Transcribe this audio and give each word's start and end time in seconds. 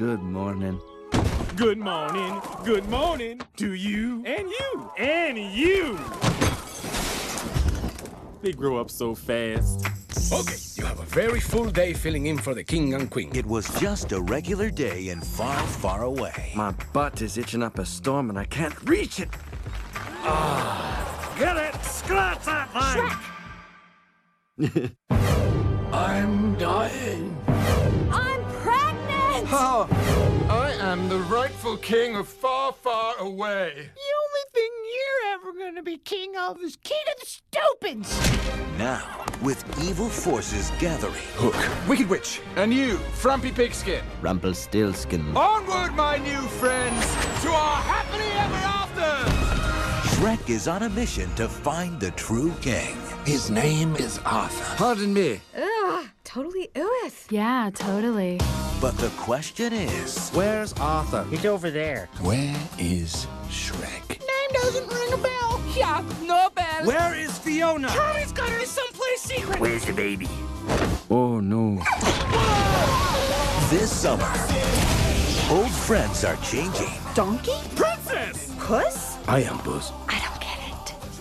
Good 0.00 0.22
morning. 0.22 0.80
Good 1.56 1.76
morning, 1.76 2.40
good 2.64 2.88
morning 2.88 3.38
to 3.58 3.74
you 3.74 4.24
and 4.24 4.48
you 4.48 4.90
and 4.96 5.36
you. 5.36 5.98
They 8.40 8.52
grow 8.52 8.78
up 8.78 8.90
so 8.90 9.14
fast. 9.14 9.84
Okay, 10.32 10.56
you 10.76 10.86
have 10.86 11.00
a 11.00 11.04
very 11.04 11.38
full 11.38 11.66
day 11.66 11.92
filling 11.92 12.24
in 12.24 12.38
for 12.38 12.54
the 12.54 12.64
king 12.64 12.94
and 12.94 13.10
queen. 13.10 13.30
It 13.34 13.44
was 13.44 13.68
just 13.78 14.12
a 14.12 14.22
regular 14.22 14.70
day 14.70 15.10
and 15.10 15.22
far, 15.22 15.58
far 15.66 16.04
away. 16.04 16.52
My 16.56 16.72
butt 16.94 17.20
is 17.20 17.36
itching 17.36 17.62
up 17.62 17.78
a 17.78 17.84
storm 17.84 18.30
and 18.30 18.38
I 18.38 18.46
can't 18.46 18.80
reach 18.88 19.20
it. 19.20 19.28
Ah, 20.22 21.36
get 21.38 21.58
it! 21.58 21.74
Scratch 21.84 22.42
that 22.46 23.28
thing! 24.56 24.96
I'm 25.92 26.54
dying. 26.54 27.36
I'm 28.10 28.42
pregnant! 28.62 29.00
Oh, 29.52 29.88
I 29.89 29.89
am 30.90 31.08
the 31.08 31.18
rightful 31.20 31.76
king 31.76 32.16
of 32.16 32.26
far, 32.26 32.72
far 32.72 33.16
away. 33.18 33.72
The 33.76 34.12
only 34.22 34.46
thing 34.52 34.70
you're 34.96 35.34
ever 35.34 35.52
gonna 35.52 35.84
be 35.84 35.98
king 35.98 36.36
of 36.36 36.60
is 36.62 36.76
king 36.82 37.04
of 37.14 37.20
the 37.20 37.26
stupids. 37.26 38.18
Now, 38.76 39.24
with 39.40 39.62
evil 39.84 40.08
forces 40.08 40.72
gathering, 40.80 41.14
Hook, 41.36 41.54
Wicked 41.88 42.08
Witch, 42.08 42.40
and 42.56 42.74
you, 42.74 42.96
Frumpy 43.14 43.52
Pigskin. 43.52 44.02
Rumpelstiltskin. 44.20 45.36
Onward, 45.36 45.94
my 45.94 46.18
new 46.18 46.40
friends, 46.58 47.06
to 47.42 47.50
our 47.50 47.82
happily 47.82 48.30
ever 48.44 48.56
after. 48.56 49.30
Shrek 50.16 50.50
is 50.50 50.66
on 50.66 50.82
a 50.82 50.88
mission 50.90 51.32
to 51.36 51.48
find 51.48 52.00
the 52.00 52.10
true 52.12 52.52
king. 52.60 52.96
His 53.24 53.50
name 53.50 53.94
is 53.96 54.18
Arthur. 54.24 54.76
Pardon 54.76 55.12
me. 55.12 55.40
Ugh, 55.56 56.06
totally 56.24 56.68
ooeth. 56.76 57.30
Yeah, 57.30 57.70
totally. 57.72 58.40
But 58.80 58.96
the 58.98 59.10
question 59.18 59.72
is, 59.72 60.30
Where's 60.30 60.72
Arthur? 60.74 61.24
He's 61.30 61.44
over 61.44 61.70
there. 61.70 62.08
Where 62.22 62.56
is 62.78 63.26
Shrek? 63.48 64.08
Name 64.08 64.50
doesn't 64.52 64.88
ring 64.88 65.12
a 65.12 65.18
bell. 65.18 65.60
Yeah, 65.76 66.02
no 66.22 66.48
bell. 66.54 66.84
Where 66.86 67.14
is 67.14 67.36
Fiona? 67.38 67.88
Charlie's 67.88 68.32
got 68.32 68.48
her 68.48 68.58
in 68.58 68.66
someplace 68.66 69.20
secret. 69.20 69.60
Where's 69.60 69.84
the 69.84 69.92
baby? 69.92 70.28
Oh 71.10 71.40
no. 71.40 71.76
this 73.68 73.92
summer, 73.92 74.32
old 75.50 75.70
friends 75.70 76.24
are 76.24 76.36
changing. 76.36 76.90
Donkey? 77.14 77.58
Princess! 77.76 78.54
Puss? 78.58 79.18
I 79.28 79.42
am 79.42 79.58
Puss. 79.58 79.92
I 80.08 80.12
don't 80.12 80.20
get 80.20 80.24
it. 80.24 80.29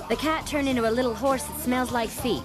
The 0.10 0.16
cat 0.16 0.48
turned 0.48 0.68
into 0.68 0.90
a 0.90 0.90
little 0.90 1.14
horse 1.14 1.44
that 1.44 1.60
smells 1.60 1.92
like 1.92 2.10
feet. 2.10 2.42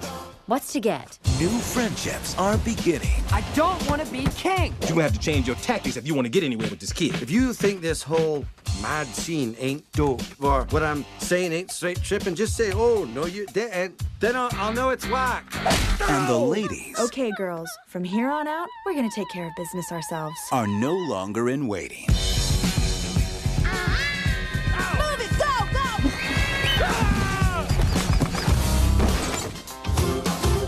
What's 0.48 0.70
to 0.74 0.80
get? 0.80 1.18
New 1.40 1.48
friendships 1.48 2.36
are 2.36 2.58
beginning. 2.58 3.24
I 3.32 3.42
don't 3.54 3.88
want 3.88 4.04
to 4.04 4.12
be 4.12 4.26
king. 4.36 4.74
You're 4.86 5.00
have 5.00 5.14
to 5.14 5.18
change 5.18 5.46
your 5.46 5.56
tactics 5.56 5.96
if 5.96 6.06
you 6.06 6.14
want 6.14 6.26
to 6.26 6.28
get 6.28 6.44
anywhere 6.44 6.68
with 6.68 6.78
this 6.78 6.92
kid. 6.92 7.14
If 7.22 7.30
you 7.30 7.54
think 7.54 7.80
this 7.80 8.02
whole 8.02 8.44
mad 8.82 9.06
scene 9.06 9.56
ain't 9.58 9.90
dope, 9.92 10.20
or 10.42 10.64
what 10.72 10.82
I'm 10.82 11.06
saying 11.20 11.54
ain't 11.54 11.70
straight 11.70 12.02
tripping, 12.02 12.34
just 12.34 12.54
say, 12.54 12.70
oh, 12.74 13.04
no, 13.14 13.24
you 13.24 13.46
didn't. 13.46 13.98
Then 14.20 14.36
I'll, 14.36 14.50
I'll 14.56 14.74
know 14.74 14.90
it's 14.90 15.08
whack. 15.08 15.50
And 16.02 16.28
the 16.28 16.36
ladies 16.36 17.00
Okay, 17.00 17.32
girls, 17.38 17.70
from 17.88 18.04
here 18.04 18.28
on 18.28 18.46
out, 18.46 18.68
we're 18.84 18.94
gonna 18.94 19.08
take 19.10 19.30
care 19.30 19.46
of 19.46 19.52
business 19.56 19.90
ourselves. 19.90 20.38
are 20.52 20.66
no 20.66 20.92
longer 20.92 21.48
in 21.48 21.66
waiting. 21.66 22.08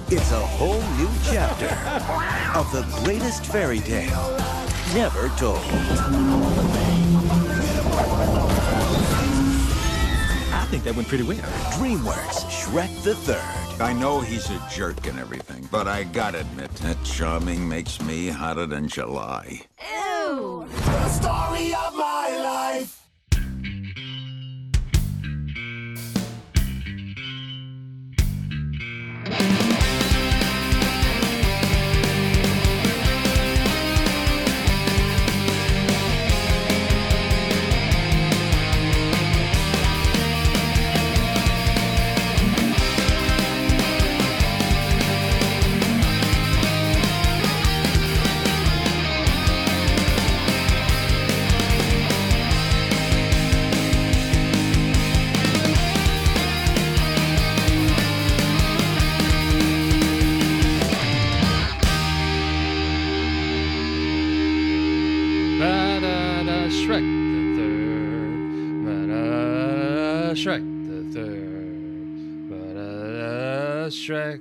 It's 0.08 0.30
a 0.30 0.38
whole 0.38 0.80
new 0.98 1.10
chapter 1.24 1.66
of 2.56 2.70
the 2.70 2.86
greatest 3.02 3.44
fairy 3.44 3.80
tale 3.80 4.38
never 4.94 5.28
told. 5.30 5.58
I 10.52 10.64
think 10.70 10.84
that 10.84 10.94
went 10.94 11.08
pretty 11.08 11.24
well. 11.24 11.38
DreamWorks 11.72 12.44
Shrek 12.48 13.02
the 13.02 13.16
Third. 13.16 13.82
I 13.82 13.92
know 13.92 14.20
he's 14.20 14.48
a 14.48 14.62
jerk 14.70 15.08
and 15.08 15.18
everything, 15.18 15.68
but 15.72 15.88
I 15.88 16.04
gotta 16.04 16.42
admit, 16.42 16.72
that 16.76 17.02
charming 17.02 17.68
makes 17.68 18.00
me 18.00 18.28
hotter 18.28 18.66
than 18.66 18.86
July. 18.86 19.62
Ew! 19.80 20.68
Ba-da-da, 20.86 21.46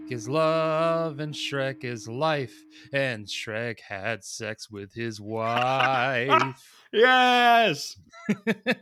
Shrek 0.05 0.11
is 0.11 0.29
love 0.29 1.19
and 1.19 1.33
Shrek 1.33 1.83
is 1.83 2.07
life, 2.07 2.63
and 2.93 3.25
Shrek 3.25 3.79
had 3.79 4.23
sex 4.23 4.69
with 4.69 4.93
his 4.93 5.19
wife. 5.19 6.61
Yes. 6.93 7.97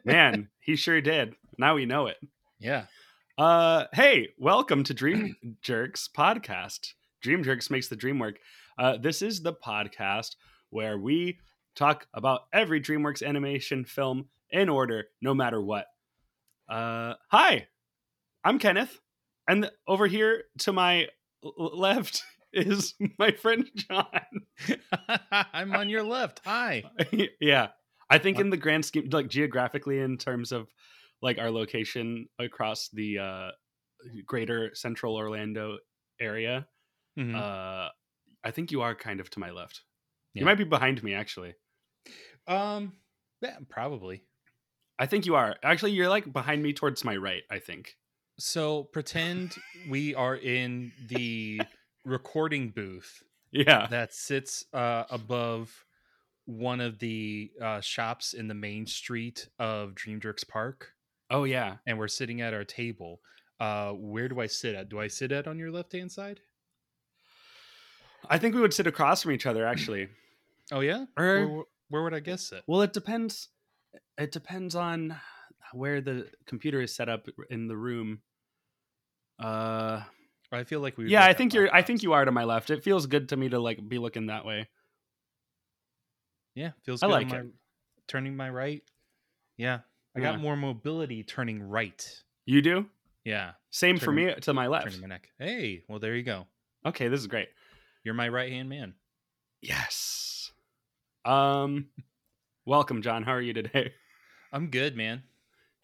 Man, 0.06 0.50
he 0.59 0.75
sure 0.75 1.01
did. 1.01 1.33
Now 1.57 1.73
we 1.75 1.85
know 1.88 2.06
it. 2.07 2.17
yeah. 2.59 2.85
Uh 3.39 3.85
hey, 3.94 4.29
welcome 4.38 4.83
to 4.83 4.94
Dream 4.94 5.35
Jerks 5.63 6.07
podcast. 6.16 6.89
Dream 7.22 7.44
Jerks 7.44 7.72
makes 7.72 7.88
the 7.88 7.95
dream 7.95 8.19
work. 8.19 8.35
Uh 8.78 8.97
this 8.97 9.23
is 9.23 9.41
the 9.41 9.53
podcast 9.53 10.35
where 10.69 11.00
we 11.00 11.39
talk 11.75 12.06
about 12.13 12.41
every 12.53 12.79
DreamWorks 12.81 13.25
animation 13.25 13.83
film 13.83 14.25
in 14.51 14.69
order, 14.69 15.06
no 15.22 15.33
matter 15.33 15.59
what. 15.59 15.88
Uh 16.69 17.16
hi. 17.31 17.67
I'm 18.44 18.59
Kenneth. 18.59 19.00
And 19.47 19.69
over 19.87 20.07
here 20.07 20.43
to 20.59 20.73
my 20.73 21.07
left 21.43 22.23
is 22.53 22.93
my 23.19 23.31
friend 23.31 23.69
John. 23.75 24.07
I'm 25.53 25.73
on 25.75 25.89
your 25.89 26.03
left. 26.03 26.41
Hi. 26.45 26.83
yeah. 27.41 27.69
I 28.09 28.17
think 28.19 28.39
in 28.39 28.49
the 28.49 28.57
grand 28.57 28.85
scheme, 28.85 29.09
like 29.11 29.27
geographically, 29.27 29.99
in 29.99 30.17
terms 30.17 30.51
of 30.51 30.67
like 31.21 31.39
our 31.39 31.49
location 31.49 32.27
across 32.39 32.89
the 32.93 33.17
uh, 33.19 33.51
greater 34.25 34.71
central 34.75 35.15
Orlando 35.15 35.77
area, 36.19 36.67
Mhm. 37.17 37.35
uh, 37.35 37.89
I 38.43 38.51
think 38.51 38.71
you 38.71 38.81
are 38.81 38.93
kind 38.95 39.19
of 39.19 39.29
to 39.31 39.39
my 39.39 39.51
left. 39.51 39.81
Yeah. 40.33 40.41
You 40.41 40.45
might 40.45 40.57
be 40.57 40.63
behind 40.63 41.01
me, 41.03 41.13
actually. 41.13 41.53
um, 42.47 42.93
yeah, 43.41 43.57
probably. 43.69 44.23
I 44.99 45.05
think 45.05 45.25
you 45.25 45.35
are. 45.35 45.55
Actually, 45.63 45.91
you're 45.93 46.09
like 46.09 46.31
behind 46.31 46.61
me 46.63 46.73
towards 46.73 47.03
my 47.03 47.15
right, 47.15 47.43
I 47.51 47.59
think. 47.59 47.95
So 48.38 48.83
pretend 48.85 49.55
we 49.89 50.16
are 50.16 50.35
in 50.35 50.91
the 51.07 51.61
recording 52.03 52.69
booth 52.71 53.21
Yeah. 53.51 53.88
that 53.88 54.13
sits 54.13 54.65
uh, 54.74 55.03
above 55.09 55.85
one 56.45 56.81
of 56.81 57.00
the 57.00 57.51
uh, 57.62 57.80
shops 57.81 58.33
in 58.33 58.47
the 58.47 58.53
main 58.53 58.85
street 58.88 59.47
of 59.59 59.91
Dreamjerks 59.95 60.47
Park, 60.47 60.94
Oh, 61.30 61.45
yeah. 61.45 61.77
and 61.88 61.97
we're 61.97 62.07
sitting 62.09 62.41
at 62.41 62.53
our 62.53 62.65
table. 62.65 63.21
Uh, 63.59 63.91
where 63.91 64.27
do 64.27 64.41
I 64.41 64.47
sit 64.47 64.75
at? 64.75 64.89
Do 64.89 65.00
I 65.00 65.07
sit 65.07 65.31
at 65.31 65.47
on 65.47 65.57
your 65.57 65.71
left 65.71 65.94
hand 65.94 66.12
side? 66.12 66.41
I 68.30 68.38
think 68.39 68.56
we 68.56 68.62
would 68.62 68.74
sit 68.74 68.88
across 68.88 69.21
from 69.21 69.31
each 69.31 69.45
other, 69.45 69.65
actually. 69.65 70.09
Oh 70.71 70.80
yeah. 70.80 71.06
Or- 71.18 71.47
where, 71.47 71.63
where 71.89 72.03
would 72.03 72.13
I 72.13 72.19
guess 72.19 72.51
it? 72.51 72.63
Well, 72.68 72.81
it 72.81 72.94
depends. 72.94 73.50
It 74.18 74.31
depends 74.31 74.75
on 74.75 75.15
where 75.73 76.01
the 76.01 76.29
computer 76.45 76.81
is 76.81 76.95
set 76.95 77.09
up 77.09 77.27
in 77.49 77.67
the 77.67 77.77
room. 77.77 78.21
Uh, 79.39 80.01
I 80.51 80.63
feel 80.63 80.79
like 80.81 80.97
we. 80.97 81.09
yeah, 81.09 81.25
I 81.25 81.33
think 81.33 81.53
you're. 81.53 81.73
I 81.73 81.81
think 81.81 82.03
you 82.03 82.13
are 82.13 82.23
to 82.23 82.31
my 82.31 82.43
left. 82.43 82.69
It 82.69 82.83
feels 82.83 83.07
good 83.07 83.29
to 83.29 83.37
me 83.37 83.49
to 83.49 83.59
like 83.59 83.87
be 83.87 83.97
looking 83.97 84.27
that 84.27 84.45
way. 84.45 84.67
Yeah, 86.55 86.71
feels. 86.85 87.01
I 87.03 87.07
like 87.07 87.29
my- 87.29 87.39
it. 87.39 87.45
Turning 88.07 88.35
my 88.35 88.49
right. 88.49 88.83
Yeah, 89.57 89.79
I 90.15 90.19
Yeah. 90.19 90.31
got 90.33 90.39
more 90.41 90.55
mobility 90.55 91.23
turning 91.23 91.61
right. 91.63 92.23
You 92.45 92.61
do 92.61 92.89
Yeah, 93.23 93.53
same 93.71 93.97
for 93.97 94.11
me 94.11 94.33
to 94.41 94.53
my 94.53 94.67
left. 94.67 94.85
turning 94.85 95.01
my 95.01 95.07
neck. 95.07 95.29
Hey, 95.39 95.83
well 95.87 95.99
there 95.99 96.15
you 96.15 96.23
go. 96.23 96.45
Okay, 96.85 97.07
this 97.07 97.19
is 97.21 97.27
great. 97.27 97.47
You're 98.03 98.13
my 98.13 98.27
right 98.27 98.51
hand 98.51 98.67
man. 98.69 98.93
Yes. 99.61 100.51
Um. 101.25 101.87
Welcome, 102.65 103.01
John. 103.01 103.23
How 103.23 103.31
are 103.31 103.41
you 103.41 103.53
today? 103.53 103.93
I'm 104.51 104.69
good, 104.69 104.95
man. 104.95 105.23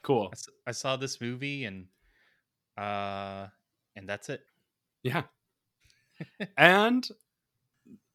Cool. 0.04 0.31
I 0.66 0.72
saw 0.72 0.96
this 0.96 1.19
movie 1.22 1.66
and 1.66 1.88
uh 2.78 3.48
and 3.96 4.07
that's 4.07 4.30
it. 4.30 4.42
Yeah. 5.04 5.24
and 6.57 7.07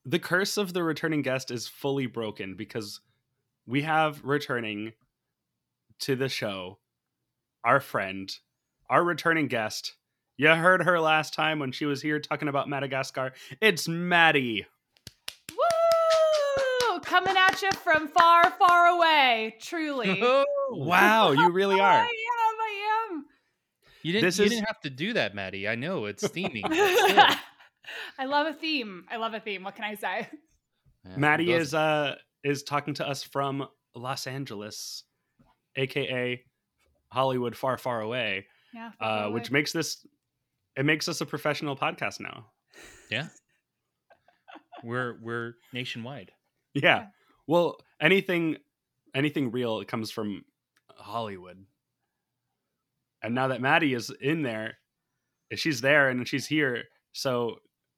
the 0.05 0.19
curse 0.19 0.57
of 0.57 0.73
the 0.73 0.83
returning 0.83 1.23
guest 1.23 1.51
is 1.51 1.67
fully 1.67 2.07
broken 2.07 2.55
because 2.55 3.01
we 3.67 3.83
have 3.83 4.23
returning 4.25 4.93
to 6.01 6.17
the 6.17 6.29
show 6.29 6.79
our 7.65 7.81
friend, 7.81 8.31
our 8.91 9.03
returning 9.03 9.49
guest. 9.49 9.95
You 10.37 10.49
heard 10.49 10.83
her 10.83 11.01
last 11.01 11.33
time 11.33 11.59
when 11.59 11.73
she 11.73 11.87
was 11.87 12.03
here 12.03 12.19
talking 12.21 12.49
about 12.49 12.69
Madagascar. 12.69 13.33
It's 13.61 13.89
Maddie. 13.89 14.67
Woo! 15.51 17.01
Coming 17.01 17.37
at 17.37 17.63
you 17.63 17.71
from 17.73 18.09
far, 18.09 18.51
far 18.51 18.87
away. 18.89 19.57
Truly. 19.61 20.21
Wow, 20.87 21.33
you 21.33 21.51
really 21.51 21.81
are. 21.81 21.91
I 21.91 21.97
are. 21.97 22.03
am. 22.03 22.09
I 22.61 23.09
am. 23.13 23.25
You 24.03 24.13
didn't 24.13 24.25
This 24.25 24.39
you 24.39 24.45
is- 24.45 24.51
didn't 24.51 24.67
have 24.67 24.81
to 24.83 24.91
do 24.91 25.13
that, 25.15 25.35
Maddie. 25.35 25.69
I 25.69 25.75
know 25.75 26.05
it's 26.07 26.27
steaming. 26.27 26.63
but 26.69 26.73
still. 26.75 27.25
I 28.19 28.25
love 28.27 28.47
a 28.47 28.53
theme. 28.55 29.05
I 29.11 29.17
love 29.17 29.35
a 29.35 29.41
theme. 29.41 29.63
What 29.63 29.75
can 29.77 29.85
I 29.85 29.95
say? 29.95 30.29
Yeah, 31.07 31.17
Maddie 31.19 31.47
doesn't? 31.47 31.61
is 31.63 31.75
uh 31.75 32.15
is 32.43 32.63
talking 32.63 32.95
to 32.95 33.07
us 33.07 33.23
from 33.23 33.67
Los 33.95 34.27
Angeles, 34.27 35.05
aka 35.77 36.43
Hollywood 37.13 37.55
far 37.57 37.77
far 37.79 38.01
away. 38.01 38.47
Yeah. 38.75 38.91
uh, 39.01 39.29
which 39.29 39.51
makes 39.51 39.73
this 39.73 40.05
it 40.77 40.85
makes 40.85 41.07
us 41.09 41.21
a 41.21 41.27
professional 41.27 41.77
podcast 41.77 42.21
now. 42.21 42.47
Yeah. 43.11 43.29
We're 44.83 45.19
we're 45.23 45.55
nationwide. 45.73 46.33
Yeah. 46.75 46.83
Yeah. 46.83 47.07
Well, 47.47 47.77
anything 48.01 48.57
anything 49.15 49.51
real 49.51 49.85
comes 49.85 50.11
from 50.11 50.43
Hollywood. 51.05 51.65
And 53.23 53.35
now 53.35 53.49
that 53.49 53.61
Maddie 53.61 53.95
is 53.95 54.11
in 54.21 54.43
there, 54.43 54.79
she's 55.55 55.81
there 55.81 56.09
and 56.09 56.27
she's 56.27 56.47
here, 56.47 56.85
so 57.13 57.57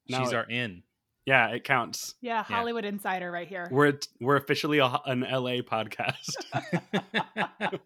now 0.08 0.20
She's 0.24 0.32
it- 0.32 0.36
our 0.36 0.44
in. 0.44 0.82
yeah, 1.24 1.48
it 1.48 1.64
counts. 1.64 2.14
yeah, 2.20 2.42
Hollywood 2.42 2.84
insider 2.84 3.30
right 3.30 3.48
here. 3.48 3.68
We're 3.70 3.94
we're 4.20 4.36
officially 4.36 4.78
a, 4.78 4.86
an 5.06 5.20
LA 5.20 5.62
podcast. 5.62 6.36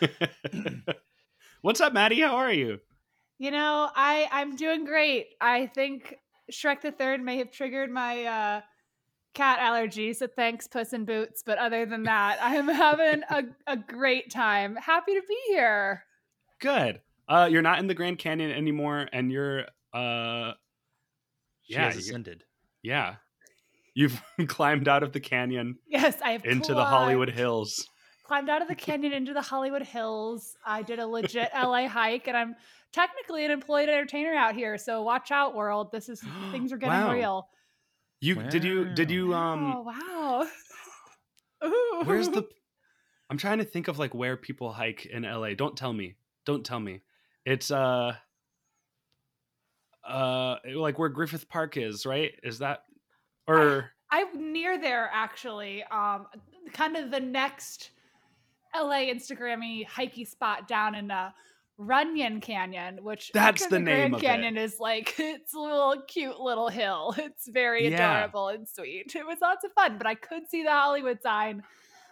What's 1.62 1.80
up, 1.80 1.92
Maddie? 1.92 2.20
How 2.20 2.36
are 2.36 2.52
you? 2.52 2.80
You 3.38 3.50
know, 3.50 3.90
I 3.94 4.28
I'm 4.30 4.56
doing 4.56 4.84
great. 4.84 5.26
I 5.40 5.66
think 5.66 6.16
Shrek 6.52 6.82
the 6.82 6.92
Third 6.92 7.22
may 7.22 7.38
have 7.38 7.50
triggered 7.50 7.90
my 7.90 8.24
uh, 8.24 8.60
cat 9.34 9.58
allergy, 9.60 10.12
so 10.14 10.26
thanks, 10.26 10.66
Puss 10.66 10.92
in 10.92 11.04
Boots. 11.04 11.42
But 11.44 11.58
other 11.58 11.84
than 11.86 12.04
that, 12.04 12.38
I'm 12.40 12.68
having 12.68 13.22
a, 13.30 13.42
a 13.66 13.76
great 13.76 14.30
time. 14.30 14.76
Happy 14.76 15.14
to 15.14 15.22
be 15.28 15.36
here. 15.48 16.04
Good. 16.60 17.00
Uh, 17.28 17.48
you're 17.50 17.62
not 17.62 17.78
in 17.78 17.86
the 17.86 17.94
Grand 17.94 18.18
Canyon 18.18 18.50
anymore, 18.50 19.08
and 19.12 19.30
you're 19.32 19.64
uh, 19.92 20.52
She 21.62 21.74
Yeah, 21.74 21.84
has 21.86 21.94
you- 21.96 22.00
ascended. 22.00 22.44
yeah, 22.82 23.16
you've 23.94 24.20
climbed 24.48 24.88
out 24.88 25.02
of 25.02 25.12
the 25.12 25.20
canyon 25.20 25.78
Yes, 25.88 26.16
I 26.22 26.32
have 26.32 26.44
into 26.44 26.74
the 26.74 26.84
Hollywood 26.84 27.30
Hills. 27.30 27.88
Climbed 28.24 28.48
out 28.48 28.62
of 28.62 28.68
the 28.68 28.74
canyon 28.74 29.12
into 29.12 29.34
the 29.34 29.42
Hollywood 29.42 29.82
Hills. 29.82 30.56
I 30.64 30.82
did 30.82 30.98
a 30.98 31.06
legit 31.06 31.50
LA 31.54 31.88
hike, 31.88 32.26
and 32.28 32.36
I'm 32.36 32.54
technically 32.92 33.44
an 33.44 33.50
employed 33.50 33.88
entertainer 33.88 34.34
out 34.34 34.54
here. 34.54 34.78
So 34.78 35.02
watch 35.02 35.30
out, 35.30 35.54
world. 35.54 35.92
This 35.92 36.08
is 36.08 36.22
things 36.50 36.72
are 36.72 36.76
getting 36.78 36.98
Wow. 37.06 37.12
real. 37.12 37.48
You 38.24 38.36
did 38.36 38.64
you 38.64 38.86
did 38.86 39.10
you 39.10 39.34
um? 39.34 39.74
oh 39.76 39.82
wow. 39.82 40.46
Ooh. 41.62 42.02
Where's 42.04 42.30
the? 42.30 42.48
I'm 43.28 43.36
trying 43.36 43.58
to 43.58 43.64
think 43.64 43.88
of 43.88 43.98
like 43.98 44.14
where 44.14 44.38
people 44.38 44.72
hike 44.72 45.04
in 45.04 45.24
LA. 45.24 45.52
Don't 45.54 45.76
tell 45.76 45.92
me. 45.92 46.14
Don't 46.46 46.64
tell 46.64 46.80
me. 46.80 47.02
It's 47.44 47.70
uh. 47.70 48.14
Uh, 50.08 50.56
like 50.74 50.98
where 50.98 51.10
Griffith 51.10 51.48
Park 51.48 51.76
is, 51.76 52.04
right? 52.04 52.32
Is 52.42 52.58
that, 52.58 52.84
or 53.46 53.90
I'm 54.10 54.52
near 54.52 54.78
there 54.78 55.10
actually. 55.12 55.82
Um, 55.84 56.26
kind 56.72 56.96
of 56.96 57.10
the 57.10 57.20
next 57.20 57.90
LA 58.74 59.10
Instagrammy 59.10 59.86
hikey 59.86 60.26
spot 60.26 60.66
down 60.66 60.94
in 60.94 61.10
uh, 61.10 61.30
Runyon 61.76 62.40
Canyon, 62.40 63.02
which 63.02 63.30
That's 63.34 63.62
after 63.62 63.74
the 63.74 63.80
name 63.80 63.94
Grand 64.10 64.14
of 64.14 64.20
it. 64.22 64.24
Canyon 64.26 64.56
is 64.56 64.76
like 64.78 65.14
it's 65.18 65.54
a 65.54 65.58
little 65.58 65.96
cute 66.06 66.38
little 66.40 66.68
hill. 66.68 67.14
It's 67.18 67.48
very 67.48 67.88
Yeah. 67.90 68.18
adorable 68.18 68.48
and 68.48 68.68
sweet. 68.68 69.14
It 69.16 69.26
was 69.26 69.38
lots 69.42 69.64
of 69.64 69.72
fun, 69.72 69.98
but 69.98 70.06
I 70.06 70.14
could 70.14 70.48
see 70.48 70.62
the 70.62 70.70
Hollywood 70.70 71.20
sign 71.22 71.62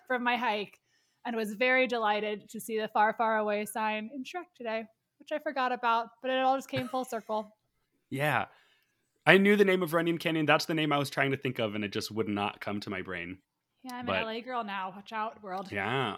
from 0.09 0.25
my 0.25 0.37
hike, 0.37 0.79
and 1.25 1.37
was 1.37 1.55
very 1.55 1.87
delighted 1.87 2.49
to 2.51 2.61
see 2.61 2.79
the 2.81 2.89
far, 2.89 3.15
far 3.15 3.39
away 3.39 3.65
sign 3.65 4.11
in 4.15 4.25
Shrek 4.25 4.47
today, 4.57 4.85
which 5.21 5.31
I 5.33 5.39
forgot 5.39 5.71
about, 5.73 6.09
but 6.21 6.31
it 6.33 6.39
all 6.43 6.57
just 6.57 6.69
came 6.69 6.89
full 6.89 7.05
circle. 7.05 7.55
yeah, 8.11 8.47
I 9.25 9.39
knew 9.39 9.55
the 9.55 9.65
name 9.65 9.85
of 9.85 9.95
Runyon 9.95 10.19
Canyon. 10.19 10.45
That's 10.47 10.65
the 10.65 10.75
name 10.75 10.93
I 10.93 10.99
was 10.99 11.09
trying 11.09 11.31
to 11.31 11.37
think 11.37 11.61
of, 11.61 11.77
and 11.77 11.85
it 11.85 11.93
just 11.93 12.11
would 12.11 12.29
not 12.29 12.61
come 12.61 12.81
to 12.81 12.91
my 12.91 13.03
brain. 13.03 13.39
Yeah, 13.85 13.95
I'm 13.95 14.07
But- 14.07 14.17
an 14.17 14.25
LA 14.27 14.41
girl 14.41 14.65
now. 14.65 14.93
Watch 14.97 15.13
out, 15.13 15.41
world. 15.43 15.71
Yeah. 15.71 16.17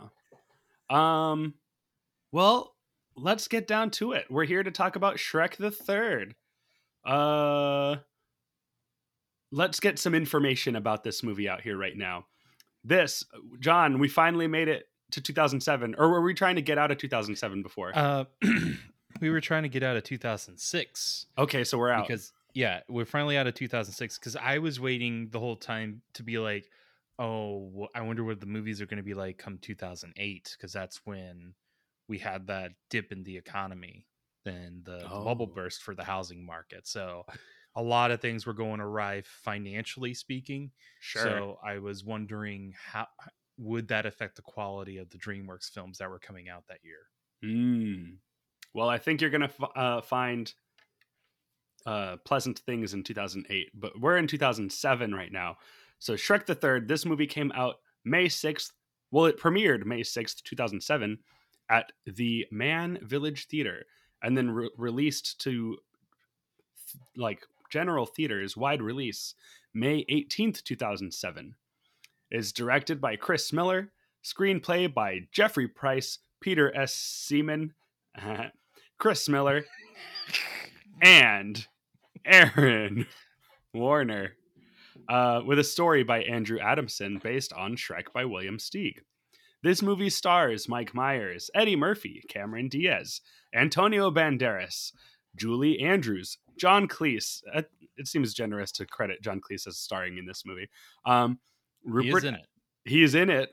Um 0.88 1.54
well, 2.32 2.73
let's 3.16 3.48
get 3.48 3.66
down 3.66 3.90
to 3.92 4.12
it. 4.12 4.26
We're 4.30 4.44
here 4.44 4.62
to 4.62 4.70
talk 4.70 4.96
about 4.96 5.16
Shrek 5.16 5.56
the 5.56 5.70
3rd. 5.70 6.32
Uh 7.04 8.00
let's 9.52 9.78
get 9.78 9.98
some 9.98 10.14
information 10.14 10.74
about 10.76 11.04
this 11.04 11.22
movie 11.22 11.48
out 11.48 11.60
here 11.60 11.76
right 11.76 11.96
now. 11.96 12.26
This, 12.82 13.24
John, 13.60 13.98
we 13.98 14.08
finally 14.08 14.46
made 14.48 14.68
it 14.68 14.88
to 15.12 15.20
2007 15.20 15.94
or 15.98 16.08
were 16.08 16.22
we 16.22 16.34
trying 16.34 16.56
to 16.56 16.62
get 16.62 16.76
out 16.78 16.90
of 16.90 16.98
2007 16.98 17.62
before? 17.62 17.92
Uh 17.94 18.24
we 19.20 19.30
were 19.30 19.40
trying 19.40 19.62
to 19.62 19.68
get 19.68 19.82
out 19.82 19.96
of 19.96 20.02
2006. 20.04 21.26
okay, 21.38 21.64
so 21.64 21.78
we're 21.78 21.90
out. 21.90 22.06
because 22.06 22.32
yeah 22.54 22.80
we're 22.88 23.04
finally 23.04 23.36
out 23.36 23.48
of 23.48 23.54
2006 23.54 24.16
because 24.16 24.36
i 24.36 24.58
was 24.58 24.78
waiting 24.78 25.28
the 25.32 25.40
whole 25.40 25.56
time 25.56 26.00
to 26.12 26.22
be 26.22 26.38
like 26.38 26.70
oh 27.18 27.88
i 27.96 28.00
wonder 28.00 28.22
what 28.22 28.38
the 28.38 28.46
movies 28.46 28.80
are 28.80 28.86
going 28.86 28.96
to 28.96 29.02
be 29.02 29.12
like 29.12 29.36
come 29.38 29.58
2008 29.60 30.54
because 30.56 30.72
that's 30.72 31.00
when 31.04 31.52
we 32.08 32.18
had 32.18 32.46
that 32.48 32.72
dip 32.90 33.12
in 33.12 33.22
the 33.24 33.36
economy 33.36 34.06
and 34.46 34.84
the, 34.84 34.98
the 34.98 35.08
bubble 35.24 35.48
Oh. 35.50 35.54
burst 35.54 35.82
for 35.82 35.94
the 35.94 36.04
housing 36.04 36.44
market 36.44 36.86
so 36.86 37.24
a 37.76 37.82
lot 37.82 38.10
of 38.10 38.20
things 38.20 38.46
were 38.46 38.52
going 38.52 38.80
awry 38.80 39.22
financially 39.24 40.14
speaking 40.14 40.70
sure. 41.00 41.22
so 41.22 41.58
i 41.64 41.78
was 41.78 42.04
wondering 42.04 42.74
how 42.92 43.06
would 43.56 43.88
that 43.88 44.04
affect 44.06 44.36
the 44.36 44.42
quality 44.42 44.98
of 44.98 45.08
the 45.10 45.18
dreamworks 45.18 45.70
films 45.70 45.98
that 45.98 46.10
were 46.10 46.18
coming 46.18 46.48
out 46.48 46.64
that 46.68 46.78
year 46.82 46.98
Mm. 47.44 48.16
Well, 48.72 48.88
I 48.88 48.96
think 48.98 49.20
you're 49.20 49.28
gonna 49.30 49.44
f- 49.60 49.70
uh, 49.76 50.00
find 50.00 50.50
uh, 51.86 52.16
pleasant 52.24 52.60
things 52.60 52.94
in 52.94 53.02
2008, 53.02 53.68
but 53.74 54.00
we're 54.00 54.16
in 54.16 54.26
2007 54.26 55.14
right 55.14 55.30
now. 55.30 55.56
So 55.98 56.14
Shrek 56.14 56.46
the 56.46 56.54
Third, 56.54 56.88
this 56.88 57.04
movie 57.04 57.26
came 57.26 57.52
out 57.54 57.76
May 58.04 58.26
6th. 58.26 58.70
Well, 59.10 59.26
it 59.26 59.38
premiered 59.38 59.84
May 59.84 60.00
6th, 60.00 60.42
2007, 60.44 61.18
at 61.70 61.92
the 62.06 62.46
Mann 62.50 62.98
Village 63.02 63.46
Theater, 63.46 63.84
and 64.22 64.36
then 64.36 64.50
re- 64.50 64.70
released 64.76 65.40
to 65.42 65.78
th- 66.90 67.02
like 67.16 67.46
general 67.70 68.06
theaters, 68.06 68.56
wide 68.56 68.82
release, 68.82 69.34
May 69.72 70.04
18th, 70.04 70.62
2007. 70.62 71.56
Is 72.30 72.52
directed 72.52 73.00
by 73.00 73.16
Chris 73.16 73.52
Miller, 73.52 73.92
screenplay 74.24 74.92
by 74.92 75.28
Jeffrey 75.30 75.68
Price, 75.68 76.18
Peter 76.40 76.74
S. 76.76 76.94
Seaman, 76.94 77.74
Chris 78.98 79.28
Miller, 79.28 79.64
and 81.02 81.66
Aaron 82.24 83.06
Warner, 83.72 84.32
uh, 85.08 85.42
with 85.44 85.58
a 85.58 85.64
story 85.64 86.02
by 86.02 86.22
Andrew 86.22 86.58
Adamson 86.58 87.20
based 87.22 87.52
on 87.52 87.76
Shrek 87.76 88.12
by 88.12 88.24
William 88.24 88.58
Steig. 88.58 88.98
This 89.64 89.82
movie 89.82 90.10
stars 90.10 90.68
Mike 90.68 90.94
Myers, 90.94 91.50
Eddie 91.54 91.74
Murphy, 91.74 92.22
Cameron 92.28 92.68
Diaz, 92.68 93.20
Antonio 93.52 94.12
Banderas, 94.12 94.92
Julie 95.34 95.80
Andrews, 95.80 96.38
John 96.56 96.86
Cleese. 96.86 97.42
Uh, 97.52 97.62
it 97.96 98.06
seems 98.06 98.34
generous 98.34 98.70
to 98.72 98.86
credit 98.86 99.22
John 99.22 99.40
Cleese 99.40 99.66
as 99.66 99.78
starring 99.78 100.18
in 100.18 100.26
this 100.26 100.44
movie. 100.46 100.68
Um, 101.04 101.40
Rupert, 101.84 102.04
he 102.04 102.16
is 102.16 102.24
in 102.24 102.34
it 102.34 102.46
he 102.84 103.02
is 103.02 103.14
in 103.14 103.30
it. 103.30 103.50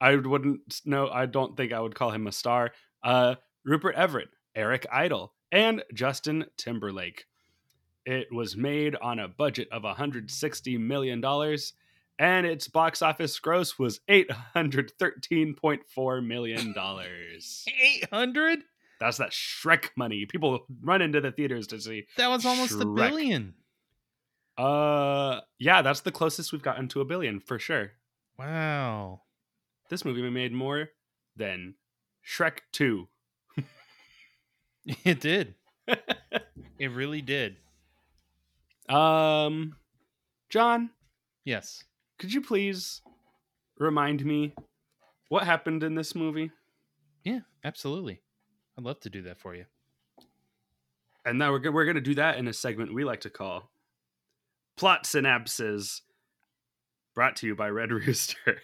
I 0.00 0.14
wouldn't 0.16 0.80
know. 0.84 1.08
I 1.08 1.26
don't 1.26 1.56
think 1.56 1.72
I 1.72 1.80
would 1.80 1.94
call 1.94 2.10
him 2.10 2.26
a 2.26 2.32
star. 2.32 2.72
Uh, 3.02 3.34
Rupert 3.64 3.96
Everett, 3.96 4.28
Eric 4.54 4.86
Idle, 4.92 5.34
and 5.50 5.82
Justin 5.92 6.46
Timberlake. 6.56 7.24
It 8.06 8.28
was 8.32 8.56
made 8.56 8.96
on 8.96 9.18
a 9.18 9.28
budget 9.28 9.68
of 9.70 9.82
160 9.82 10.78
million 10.78 11.20
dollars, 11.20 11.74
and 12.18 12.46
its 12.46 12.68
box 12.68 13.02
office 13.02 13.38
gross 13.38 13.78
was 13.78 14.00
813.4 14.08 16.26
million 16.26 16.72
dollars. 16.72 17.64
800 18.02 18.60
That's 19.00 19.18
that 19.18 19.30
Shrek 19.30 19.90
money. 19.96 20.26
People 20.26 20.64
run 20.82 21.02
into 21.02 21.20
the 21.20 21.30
theaters 21.32 21.66
to 21.68 21.80
see. 21.80 22.06
that 22.16 22.28
was 22.28 22.44
almost 22.46 22.80
a 22.80 22.86
billion 22.86 23.54
Uh, 24.56 25.40
yeah, 25.58 25.82
that's 25.82 26.00
the 26.00 26.12
closest 26.12 26.52
we've 26.52 26.62
gotten 26.62 26.88
to 26.88 27.00
a 27.00 27.04
billion 27.04 27.40
for 27.40 27.58
sure. 27.58 27.92
wow 28.38 29.22
this 29.90 30.04
movie 30.04 30.28
made 30.28 30.52
more 30.52 30.90
than 31.36 31.74
Shrek 32.26 32.58
2. 32.72 33.08
It 35.04 35.20
did. 35.20 35.54
it 35.86 36.90
really 36.90 37.20
did. 37.22 37.56
Um, 38.88 39.76
John, 40.48 40.90
Yes. 41.44 41.84
Could 42.18 42.32
you 42.32 42.40
please 42.40 43.00
remind 43.78 44.24
me 44.24 44.54
what 45.28 45.44
happened 45.44 45.82
in 45.82 45.94
this 45.94 46.14
movie? 46.14 46.50
Yeah, 47.24 47.40
absolutely. 47.64 48.20
I'd 48.76 48.84
love 48.84 49.00
to 49.00 49.10
do 49.10 49.22
that 49.22 49.38
for 49.40 49.54
you. 49.54 49.64
And 51.24 51.38
now 51.38 51.50
we're, 51.52 51.58
go- 51.58 51.70
we're 51.70 51.84
going 51.84 51.96
to 51.96 52.00
do 52.00 52.14
that 52.14 52.38
in 52.38 52.48
a 52.48 52.52
segment 52.52 52.94
we 52.94 53.04
like 53.04 53.20
to 53.22 53.30
call 53.30 53.70
Plot 54.76 55.04
Synapses, 55.04 56.00
brought 57.14 57.36
to 57.36 57.46
you 57.46 57.54
by 57.54 57.68
Red 57.68 57.90
Rooster. 57.92 58.58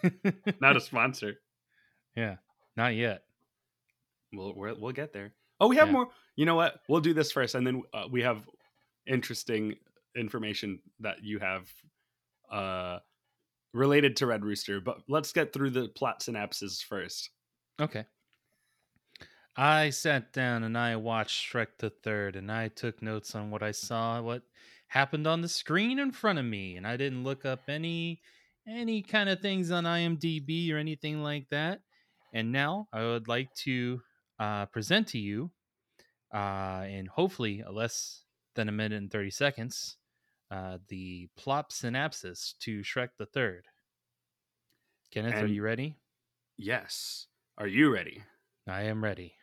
Not 0.60 0.76
a 0.76 0.80
sponsor. 0.80 1.34
Yeah, 2.16 2.36
not 2.76 2.94
yet. 2.96 3.22
We'll, 4.32 4.52
we'll, 4.56 4.74
we'll 4.80 4.92
get 4.92 5.12
there. 5.12 5.32
Oh, 5.60 5.68
we 5.68 5.76
have 5.76 5.88
Yeah. 5.88 5.92
more. 5.92 6.08
You 6.34 6.46
know 6.46 6.56
what? 6.56 6.80
We'll 6.88 7.00
do 7.00 7.12
this 7.14 7.30
first, 7.30 7.54
and 7.54 7.64
then 7.66 7.82
uh, 7.94 8.04
we 8.10 8.22
have 8.22 8.42
interesting 9.06 9.76
information 10.16 10.80
that 11.00 11.22
you 11.22 11.38
have 11.38 11.68
uh, 12.50 12.98
related 13.72 14.16
to 14.16 14.26
Red 14.26 14.44
Rooster. 14.44 14.80
But 14.80 14.98
let's 15.08 15.32
get 15.32 15.52
through 15.52 15.70
the 15.70 15.88
plot 15.88 16.20
synapses 16.20 16.82
first. 16.82 17.30
Okay. 17.80 18.04
I 19.56 19.90
sat 19.90 20.32
down 20.32 20.62
and 20.62 20.78
I 20.78 20.94
watched 20.96 21.52
Shrek 21.52 21.78
the 21.78 21.90
Third, 21.90 22.36
and 22.36 22.50
I 22.50 22.68
took 22.68 23.02
notes 23.02 23.34
on 23.34 23.50
what 23.50 23.62
I 23.62 23.72
saw, 23.72 24.22
what 24.22 24.42
happened 24.86 25.26
on 25.26 25.42
the 25.42 25.48
screen 25.48 25.98
in 25.98 26.12
front 26.12 26.38
of 26.38 26.44
me, 26.44 26.76
and 26.76 26.86
I 26.86 26.96
didn't 26.96 27.24
look 27.24 27.44
up 27.44 27.62
any 27.68 28.20
any 28.68 29.02
kind 29.02 29.28
of 29.28 29.40
things 29.40 29.70
on 29.70 29.84
IMDb 29.84 30.72
or 30.72 30.76
anything 30.76 31.22
like 31.22 31.48
that. 31.50 31.80
And 32.32 32.52
now 32.52 32.86
I 32.92 33.02
would 33.02 33.26
like 33.26 33.52
to 33.64 34.00
uh, 34.38 34.66
present 34.66 35.08
to 35.08 35.18
you, 35.18 35.50
uh, 36.32 36.84
in 36.88 37.06
hopefully 37.06 37.64
less 37.68 38.22
than 38.54 38.68
a 38.68 38.72
minute 38.72 38.98
and 38.98 39.10
thirty 39.10 39.30
seconds, 39.30 39.96
uh, 40.50 40.78
the 40.88 41.28
plop 41.36 41.72
synopsis 41.72 42.54
to 42.60 42.80
Shrek 42.80 43.10
the 43.18 43.26
Third. 43.26 43.66
Kenneth, 45.12 45.42
are 45.42 45.46
you 45.46 45.62
ready? 45.62 45.96
Yes. 46.56 47.26
Are 47.56 47.66
you 47.66 47.92
ready? 47.92 48.22
I 48.68 48.82
am 48.82 49.02
ready. 49.02 49.34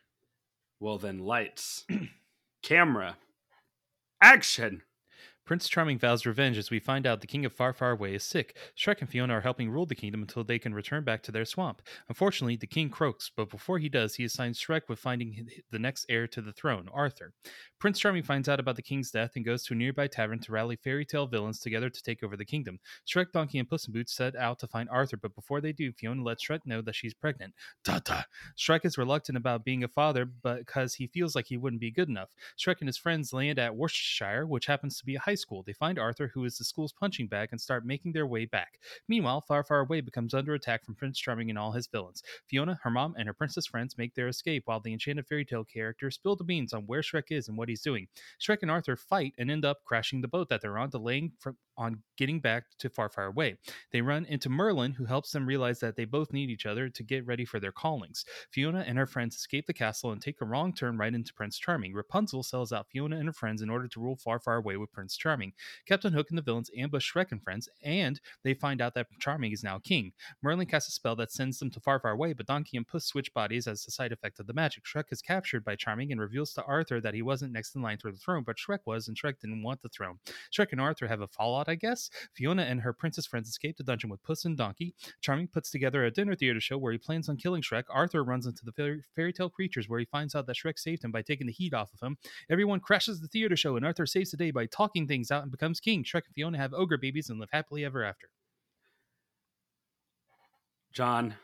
Well, 0.80 0.98
then, 0.98 1.20
lights, 1.20 1.86
camera, 2.64 3.18
action. 4.22 4.84
Prince 5.46 5.70
Charming 5.70 6.00
vows 6.00 6.26
revenge 6.26 6.58
as 6.58 6.72
we 6.72 6.80
find 6.80 7.06
out 7.06 7.22
the 7.22 7.28
King 7.28 7.46
of 7.46 7.54
Far 7.54 7.72
Far 7.72 7.92
Away 7.92 8.16
is 8.16 8.24
sick. 8.24 8.58
Shrek 8.76 9.02
and 9.02 9.10
Fiona 9.10 9.36
are 9.36 9.42
helping 9.42 9.70
rule 9.70 9.86
the 9.86 9.94
kingdom 9.94 10.24
until 10.24 10.44
they 10.44 10.58
can 10.58 10.74
return 10.74 11.04
back 11.04 11.22
to 11.22 11.32
their 11.32 11.46
swamp. 11.46 11.84
Unfortunately, 12.10 12.56
the 12.56 12.66
king 12.66 12.90
croaks, 12.90 13.30
but 13.36 13.52
before 13.52 13.78
he 13.78 13.88
does, 13.88 14.16
he 14.16 14.24
assigns 14.24 14.60
Shrek 14.60 14.90
with 14.90 14.98
finding 14.98 15.48
the 15.70 15.78
next 15.78 16.08
heir 16.10 16.26
to 16.30 16.42
the 16.42 16.52
throne, 16.52 16.90
Arthur. 16.92 17.32
Prince 17.78 18.00
Charming 18.00 18.24
finds 18.24 18.50
out 18.50 18.60
about 18.60 18.76
the 18.76 18.82
king's 18.82 19.12
death 19.12 19.34
and 19.36 19.46
goes 19.46 19.64
to 19.66 19.76
a 19.76 19.78
nearby 19.78 20.08
tavern 20.08 20.40
to 20.40 20.52
rally 20.52 20.78
fairy 20.78 21.06
tale 21.06 21.28
villains 21.28 21.60
together 21.60 21.92
to 21.92 22.02
take 22.02 22.24
over 22.24 22.36
the 22.36 22.44
kingdom. 22.44 22.80
Shrek, 23.08 23.32
Donkey, 23.32 23.60
and 23.60 23.70
Puss 23.70 23.86
in 23.86 23.94
Boots 23.94 24.16
set 24.16 24.36
out 24.36 24.58
to 24.60 24.68
find 24.68 24.90
Arthur, 24.90 25.18
but 25.18 25.36
before 25.36 25.62
they 25.62 25.74
do, 25.74 25.92
Fiona 25.92 26.24
lets 26.24 26.44
Shrek 26.44 26.62
know 26.66 26.82
that 26.82 26.96
she's 26.96 27.14
pregnant. 27.14 27.54
Ta-ta! 27.84 28.26
Shrek 28.58 28.84
is 28.84 28.98
reluctant 28.98 29.38
about 29.38 29.64
being 29.64 29.84
a 29.84 29.88
father 29.88 30.26
because 30.26 30.96
he 30.96 31.06
feels 31.06 31.36
like 31.36 31.46
he 31.46 31.58
wouldn't 31.58 31.82
be 31.82 31.92
good 31.92 32.10
enough. 32.10 32.30
Shrek 32.58 32.78
and 32.80 32.90
his 32.90 32.98
friends 32.98 33.32
land 33.32 33.60
at 33.60 33.76
Worcestershire, 33.76 34.48
which 34.48 34.66
happens 34.66 34.98
to 34.98 35.06
be 35.06 35.14
a 35.14 35.20
high 35.20 35.35
school. 35.36 35.64
They 35.64 35.74
find 35.74 36.00
Arthur, 36.00 36.32
who 36.34 36.46
is 36.46 36.58
the 36.58 36.64
school's 36.64 36.94
punching 36.94 37.28
bag, 37.28 37.50
and 37.52 37.62
start 37.62 37.86
making 37.86 38.14
their 38.14 38.28
way 38.28 38.46
back. 38.46 38.80
Meanwhile, 39.08 39.42
Far 39.42 39.64
Far 39.64 39.80
Away 39.80 40.02
becomes 40.02 40.34
under 40.34 40.54
attack 40.54 40.84
from 40.84 40.96
Prince 40.96 41.20
Charming 41.20 41.50
and 41.50 41.60
all 41.60 41.72
his 41.72 41.88
villains. 41.88 42.24
Fiona, 42.48 42.80
her 42.84 42.90
mom, 42.90 43.16
and 43.18 43.28
her 43.28 43.34
princess 43.34 43.66
friends 43.66 43.98
make 43.98 44.16
their 44.16 44.28
escape, 44.28 44.64
while 44.66 44.80
the 44.80 44.94
enchanted 44.94 45.28
fairy 45.28 45.46
tale 45.46 45.64
characters 45.64 46.16
spill 46.16 46.36
the 46.36 46.44
beans 46.44 46.74
on 46.74 46.84
where 46.84 47.02
Shrek 47.02 47.32
is 47.32 47.48
and 47.48 47.58
what 47.58 47.70
he's 47.70 47.82
doing. 47.82 48.08
Shrek 48.40 48.62
and 48.62 48.72
Arthur 48.72 48.96
fight 48.96 49.34
and 49.38 49.52
end 49.52 49.66
up 49.66 49.84
crashing 49.86 50.22
the 50.22 50.28
boat 50.28 50.50
that 50.50 50.62
they're 50.62 50.78
on, 50.78 50.90
delaying 50.90 51.34
from, 51.40 51.58
on 51.78 52.02
getting 52.18 52.40
back 52.40 52.64
to 52.80 52.90
Far 52.90 53.10
Far 53.10 53.26
Away. 53.26 53.58
They 53.92 54.02
run 54.02 54.26
into 54.26 54.50
Merlin, 54.50 54.94
who 54.94 55.06
helps 55.06 55.32
them 55.32 55.46
realize 55.46 55.80
that 55.80 55.96
they 55.96 56.06
both 56.06 56.32
need 56.32 56.50
each 56.50 56.66
other 56.66 56.90
to 56.90 57.04
get 57.04 57.26
ready 57.26 57.46
for 57.46 57.60
their 57.60 57.72
callings. 57.72 58.26
Fiona 58.52 58.84
and 58.88 58.98
her 58.98 59.06
friends 59.06 59.36
escape 59.36 59.68
the 59.68 59.74
castle 59.74 60.12
and 60.12 60.22
take 60.22 60.42
a 60.42 60.46
wrong 60.46 60.74
turn 60.74 60.98
right 60.98 61.14
into 61.14 61.34
Prince 61.34 61.58
Charming. 61.58 61.94
Rapunzel 61.94 62.44
sells 62.44 62.72
out 62.72 62.88
Fiona 62.90 63.18
and 63.18 63.28
her 63.28 63.34
friends 63.34 63.62
in 63.62 63.70
order 63.70 63.88
to 63.88 64.00
rule 64.00 64.16
Far 64.16 64.40
Far 64.40 64.56
Away 64.56 64.78
with 64.78 64.92
Prince 64.92 65.18
Charming. 65.18 65.25
Captain 65.88 66.14
Hook 66.14 66.28
and 66.30 66.38
the 66.38 66.42
villains 66.42 66.70
ambush 66.78 67.12
Shrek 67.12 67.32
and 67.32 67.42
friends, 67.42 67.68
and 67.84 68.20
they 68.44 68.54
find 68.54 68.82
out 68.82 68.94
that 68.94 69.08
Charming 69.20 69.52
is 69.52 69.64
now 69.64 69.80
king. 69.80 70.12
Merlin 70.42 70.68
casts 70.68 70.90
a 70.90 70.92
spell 70.92 71.16
that 71.16 71.32
sends 71.32 71.60
them 71.60 71.72
to 71.72 71.80
Far 71.80 72.00
Far 72.00 72.12
Away, 72.12 72.34
but 72.34 72.46
Donkey 72.46 72.78
and 72.78 72.88
Puss 72.88 73.06
switch 73.06 73.34
bodies 73.34 73.68
as 73.68 73.86
a 73.88 73.92
side 73.92 74.12
effect 74.12 74.40
of 74.40 74.48
the 74.48 74.54
magic. 74.54 74.84
Shrek 74.86 75.06
is 75.12 75.22
captured 75.22 75.64
by 75.64 75.76
Charming 75.76 76.12
and 76.12 76.22
reveals 76.22 76.54
to 76.54 76.64
Arthur 76.64 77.02
that 77.02 77.14
he 77.14 77.22
wasn't 77.22 77.54
next 77.54 77.76
in 77.76 77.82
line 77.82 77.98
for 77.98 78.12
the 78.12 78.18
throne, 78.18 78.44
but 78.46 78.58
Shrek 78.58 78.80
was, 78.86 79.08
and 79.08 79.18
Shrek 79.18 79.40
didn't 79.40 79.64
want 79.64 79.82
the 79.82 79.90
throne. 79.90 80.20
Shrek 80.54 80.72
and 80.72 80.82
Arthur 80.82 81.08
have 81.08 81.22
a 81.22 81.28
fallout, 81.28 81.70
I 81.70 81.76
guess. 81.76 82.10
Fiona 82.34 82.64
and 82.64 82.82
her 82.82 82.94
princess 82.94 83.26
friends 83.26 83.50
escape 83.50 83.78
the 83.78 83.84
dungeon 83.84 84.10
with 84.10 84.24
Puss 84.24 84.46
and 84.46 84.58
Donkey. 84.58 84.94
Charming 85.22 85.48
puts 85.48 85.72
together 85.72 86.06
a 86.06 86.12
dinner 86.12 86.36
theater 86.36 86.60
show 86.60 86.78
where 86.78 86.92
he 86.92 86.98
plans 86.98 87.30
on 87.30 87.38
killing 87.38 87.62
Shrek. 87.62 87.84
Arthur 87.90 88.24
runs 88.24 88.46
into 88.46 88.66
the 88.66 88.72
fairy, 88.72 89.04
fairy 89.16 89.34
tale 89.34 89.50
creatures 89.50 89.90
where 89.90 90.00
he 90.00 90.06
finds 90.06 90.36
out 90.36 90.46
that 90.48 90.56
Shrek 90.56 90.78
saved 90.78 91.04
him 91.04 91.12
by 91.12 91.22
taking 91.22 91.48
the 91.48 91.54
heat 91.54 91.74
off 91.74 91.94
of 91.94 92.06
him. 92.06 92.18
Everyone 92.50 92.80
crashes 92.80 93.22
the 93.22 93.28
theater 93.28 93.56
show, 93.56 93.76
and 93.76 93.86
Arthur 93.86 94.06
saves 94.06 94.32
the 94.32 94.38
day 94.38 94.52
by 94.52 94.66
talking 94.66 95.08
things 95.08 95.15
out 95.32 95.44
and 95.44 95.52
becomes 95.52 95.80
king. 95.80 96.04
Shrek 96.04 96.26
and 96.26 96.34
Fiona 96.36 96.58
have 96.58 96.74
ogre 96.74 96.98
babies 96.98 97.30
and 97.30 97.40
live 97.40 97.50
happily 97.52 97.86
ever 97.86 98.04
after. 98.04 98.28
John, 100.92 101.36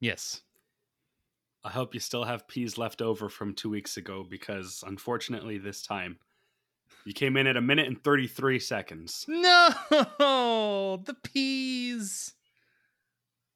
Yes. 0.00 0.40
I 1.62 1.68
hope 1.68 1.92
you 1.92 2.00
still 2.00 2.24
have 2.24 2.48
peas 2.48 2.78
left 2.78 3.02
over 3.02 3.28
from 3.28 3.52
two 3.54 3.68
weeks 3.68 3.98
ago 3.98 4.24
because 4.28 4.82
unfortunately, 4.86 5.58
this 5.58 5.82
time 5.82 6.18
you 7.04 7.12
came 7.12 7.36
in 7.36 7.46
at 7.46 7.58
a 7.58 7.60
minute 7.60 7.86
and 7.86 8.02
33 8.02 8.58
seconds. 8.58 9.26
No, 9.28 9.74
the 11.04 11.14
peas. 11.22 12.32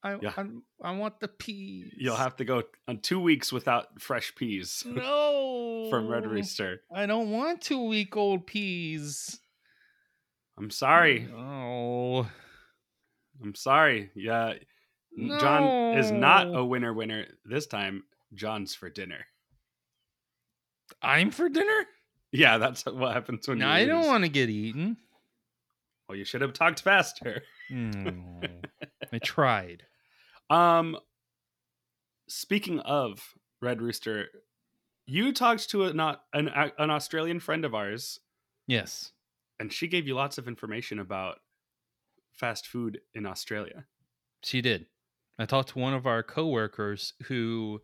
I, 0.05 0.19
Yeah. 0.21 0.33
I, 0.37 0.45
I 0.83 0.93
want 0.97 1.19
the 1.19 1.29
peas. 1.29 1.93
You'll 1.97 2.15
have 2.17 2.37
to 2.37 2.45
go 2.45 2.63
on 2.87 2.97
uh, 2.97 3.01
two 3.03 3.19
weeks 3.19 3.51
without 3.53 4.01
fresh 4.01 4.35
peas 4.35 4.85
no 4.87 5.87
from 5.91 6.07
Red 6.09 6.27
Rooster. 6.27 6.83
I 6.95 7.07
don't 7.07 7.31
want 7.31 7.63
two 7.63 7.83
week 7.89 8.17
old 8.17 8.47
peas. 8.47 9.41
I'm 10.59 10.71
sorry. 10.71 11.27
Oh, 11.35 12.29
I'm 13.43 13.55
sorry. 13.55 14.11
Yeah. 14.15 14.55
John 15.17 15.97
is 15.97 16.11
not 16.11 16.55
a 16.55 16.65
winner 16.65 16.93
winner 16.93 17.27
this 17.45 17.67
time. 17.67 18.05
John's 18.35 18.75
for 18.75 18.91
dinner. 18.91 19.27
I'm 21.01 21.31
for 21.31 21.49
dinner. 21.49 21.87
Yeah, 22.33 22.59
that's 22.59 22.85
what 22.85 23.13
happens 23.15 23.47
when 23.49 23.59
No, 23.59 23.67
you 23.67 23.73
I 23.73 23.85
don't 23.87 24.07
want 24.07 24.25
to 24.25 24.29
get 24.31 24.51
eaten. 24.51 24.97
Well, 26.09 26.19
you 26.19 26.25
should 26.25 26.41
have 26.43 26.53
talked 26.53 26.83
faster. 26.83 27.43
No, 27.71 28.41
I 29.13 29.19
tried. 29.19 29.85
Um 30.51 30.97
speaking 32.29 32.81
of 32.81 33.35
Red 33.61 33.81
Rooster, 33.81 34.29
you 35.07 35.33
talked 35.33 35.71
to 35.71 35.85
a, 35.85 35.93
not 35.93 36.25
an 36.33 36.49
an 36.49 36.91
Australian 36.91 37.41
friend 37.41 37.65
of 37.65 37.75
ours 37.75 38.21
Yes. 38.67 39.13
and 39.61 39.73
she 39.73 39.89
gave 39.89 40.07
you 40.07 40.15
lots 40.15 40.39
of 40.39 40.49
information 40.49 40.99
about 40.99 41.41
fast 42.33 42.67
food 42.67 43.01
in 43.15 43.27
Australia. 43.27 43.87
She 44.43 44.61
did. 44.61 44.87
I 45.39 45.47
talked 45.47 45.71
to 45.71 45.79
one 45.79 45.95
of 45.95 46.07
our 46.07 46.23
coworkers 46.23 47.15
who 47.25 47.81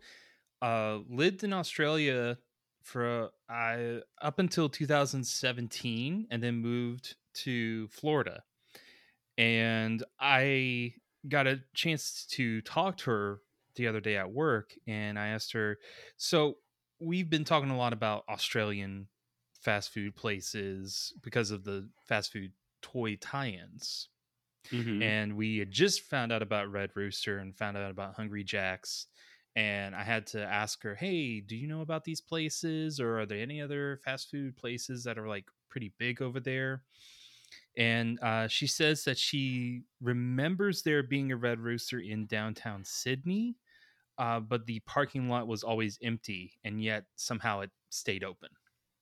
uh, 0.61 0.99
lived 1.07 1.43
in 1.43 1.53
Australia 1.53 2.37
for 2.83 3.29
uh, 3.49 3.99
up 4.21 4.39
until 4.39 4.69
2017 4.69 6.27
and 6.31 6.43
then 6.43 6.55
moved 6.55 7.15
to 7.33 7.87
Florida. 7.89 8.43
And 9.37 10.03
I 10.19 10.93
got 11.27 11.47
a 11.47 11.63
chance 11.75 12.25
to 12.27 12.61
talk 12.61 12.97
to 12.97 13.11
her 13.11 13.41
the 13.75 13.87
other 13.87 14.01
day 14.01 14.17
at 14.17 14.31
work 14.31 14.75
and 14.87 15.17
I 15.19 15.27
asked 15.29 15.53
her, 15.53 15.79
so 16.17 16.59
we've 16.99 17.29
been 17.29 17.45
talking 17.45 17.69
a 17.69 17.77
lot 17.77 17.93
about 17.93 18.25
Australian 18.29 19.07
fast 19.53 19.91
food 19.93 20.15
places 20.15 21.13
because 21.21 21.51
of 21.51 21.63
the 21.63 21.89
fast 22.07 22.31
food 22.33 22.53
toy 22.81 23.15
tie-ins 23.17 24.09
Mhm. 24.71 25.01
and 25.01 25.35
we 25.35 25.57
had 25.57 25.71
just 25.71 26.01
found 26.01 26.31
out 26.31 26.41
about 26.41 26.71
Red 26.71 26.91
Rooster 26.95 27.37
and 27.39 27.55
found 27.57 27.77
out 27.77 27.91
about 27.91 28.15
Hungry 28.15 28.43
Jacks. 28.43 29.07
And 29.55 29.95
I 29.95 30.03
had 30.03 30.27
to 30.27 30.43
ask 30.45 30.81
her, 30.83 30.95
"Hey, 30.95 31.41
do 31.41 31.55
you 31.57 31.67
know 31.67 31.81
about 31.81 32.05
these 32.05 32.21
places, 32.21 32.99
or 32.99 33.19
are 33.19 33.25
there 33.25 33.39
any 33.41 33.61
other 33.61 33.97
fast 33.97 34.29
food 34.31 34.55
places 34.55 35.03
that 35.03 35.17
are 35.17 35.27
like 35.27 35.49
pretty 35.69 35.89
big 35.97 36.21
over 36.21 36.39
there?" 36.39 36.85
And 37.77 38.19
uh, 38.21 38.47
she 38.47 38.67
says 38.67 39.03
that 39.05 39.17
she 39.17 39.83
remembers 40.01 40.81
there 40.81 41.03
being 41.03 41.31
a 41.31 41.37
Red 41.37 41.59
Rooster 41.59 41.99
in 41.99 42.25
downtown 42.25 42.83
Sydney, 42.83 43.55
uh, 44.17 44.39
but 44.41 44.65
the 44.65 44.81
parking 44.81 45.29
lot 45.29 45.47
was 45.47 45.63
always 45.63 45.97
empty, 46.03 46.53
and 46.63 46.83
yet 46.83 47.05
somehow 47.15 47.61
it 47.61 47.71
stayed 47.89 48.23
open. 48.23 48.49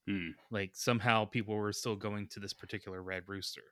Hmm. 0.07 0.29
Like 0.51 0.71
somehow 0.73 1.25
people 1.25 1.55
were 1.55 1.73
still 1.73 1.95
going 1.95 2.27
to 2.29 2.39
this 2.39 2.53
particular 2.53 3.01
Red 3.01 3.23
Rooster. 3.27 3.63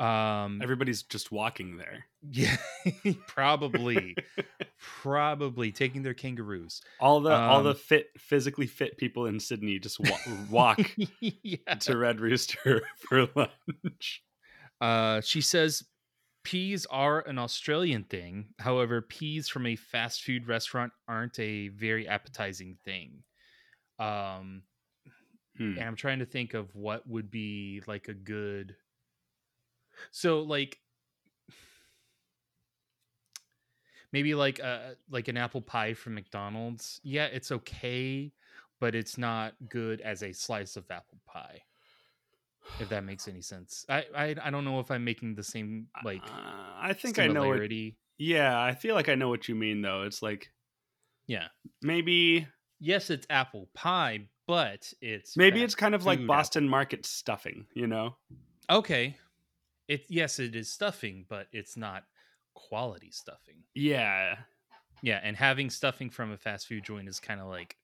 Um, 0.00 0.60
Everybody's 0.62 1.02
just 1.02 1.32
walking 1.32 1.76
there. 1.76 2.04
yeah, 2.30 2.56
probably, 3.26 4.16
probably 4.80 5.72
taking 5.72 6.02
their 6.02 6.14
kangaroos. 6.14 6.80
All 7.00 7.20
the 7.20 7.32
all 7.34 7.62
the 7.64 7.70
Um, 7.70 7.76
fit 7.76 8.08
physically 8.16 8.66
fit 8.66 8.96
people 8.96 9.26
in 9.26 9.40
Sydney 9.40 9.78
just 9.80 9.98
wa- 9.98 10.18
walk 10.50 10.78
yeah. 11.20 11.74
to 11.80 11.96
Red 11.96 12.20
Rooster 12.20 12.82
for 13.08 13.26
lunch. 13.34 14.22
Uh, 14.80 15.20
she 15.20 15.40
says 15.40 15.82
peas 16.44 16.86
are 16.86 17.20
an 17.26 17.38
Australian 17.38 18.04
thing. 18.04 18.50
However, 18.60 19.02
peas 19.02 19.48
from 19.48 19.66
a 19.66 19.74
fast 19.76 20.22
food 20.22 20.46
restaurant 20.46 20.92
aren't 21.08 21.38
a 21.40 21.68
very 21.68 22.06
appetizing 22.06 22.76
thing. 22.84 23.24
Um, 23.98 24.62
Hmm. 25.56 25.72
and 25.76 25.82
I'm 25.88 25.96
trying 25.96 26.20
to 26.20 26.24
think 26.24 26.54
of 26.54 26.72
what 26.76 27.04
would 27.08 27.32
be 27.32 27.82
like 27.88 28.06
a 28.06 28.14
good. 28.14 28.76
So 30.10 30.42
like 30.42 30.80
maybe 34.12 34.34
like 34.34 34.58
a 34.58 34.96
like 35.08 35.28
an 35.28 35.36
apple 35.36 35.62
pie 35.62 35.94
from 35.94 36.14
McDonald's. 36.14 37.00
Yeah, 37.02 37.26
it's 37.26 37.52
okay, 37.52 38.32
but 38.80 38.94
it's 38.94 39.18
not 39.18 39.54
good 39.68 40.00
as 40.00 40.22
a 40.22 40.32
slice 40.32 40.76
of 40.76 40.90
apple 40.90 41.20
pie. 41.26 41.62
If 42.78 42.88
that 42.90 43.02
makes 43.04 43.26
any 43.26 43.42
sense. 43.42 43.84
I 43.88 44.06
I, 44.14 44.24
I 44.42 44.50
don't 44.50 44.64
know 44.64 44.78
if 44.80 44.90
I'm 44.90 45.04
making 45.04 45.34
the 45.34 45.42
same 45.42 45.88
like 46.00 46.32
Uh, 46.32 46.74
I 46.80 46.94
think 46.94 47.18
I 47.18 47.28
know 47.28 47.46
what. 47.48 47.62
Yeah, 48.18 48.60
I 48.60 48.74
feel 48.74 48.94
like 48.94 49.08
I 49.08 49.14
know 49.14 49.28
what 49.28 49.48
you 49.48 49.54
mean 49.54 49.82
though. 49.82 50.02
It's 50.02 50.22
like 50.22 50.52
Yeah. 51.26 51.48
maybe 51.82 52.46
Yes, 52.80 53.10
it's 53.10 53.26
apple 53.30 53.70
pie, 53.74 54.30
but 54.46 54.92
it's 55.00 55.36
maybe 55.36 55.62
it's 55.62 55.74
kind 55.74 55.94
of 55.94 56.04
like 56.04 56.26
Boston 56.26 56.68
market 56.68 57.06
stuffing, 57.06 57.66
you 57.74 57.86
know? 57.86 58.16
Okay. 58.70 59.16
It 59.88 60.04
yes, 60.08 60.38
it 60.38 60.54
is 60.54 60.70
stuffing, 60.70 61.24
but 61.28 61.48
it's 61.52 61.76
not 61.76 62.04
quality 62.54 63.10
stuffing. 63.10 63.64
Yeah. 63.74 64.36
Yeah, 65.02 65.20
and 65.22 65.36
having 65.36 65.70
stuffing 65.70 66.10
from 66.10 66.32
a 66.32 66.36
fast 66.36 66.66
food 66.66 66.84
joint 66.84 67.08
is 67.08 67.20
kind 67.20 67.40
of 67.40 67.46
like, 67.46 67.76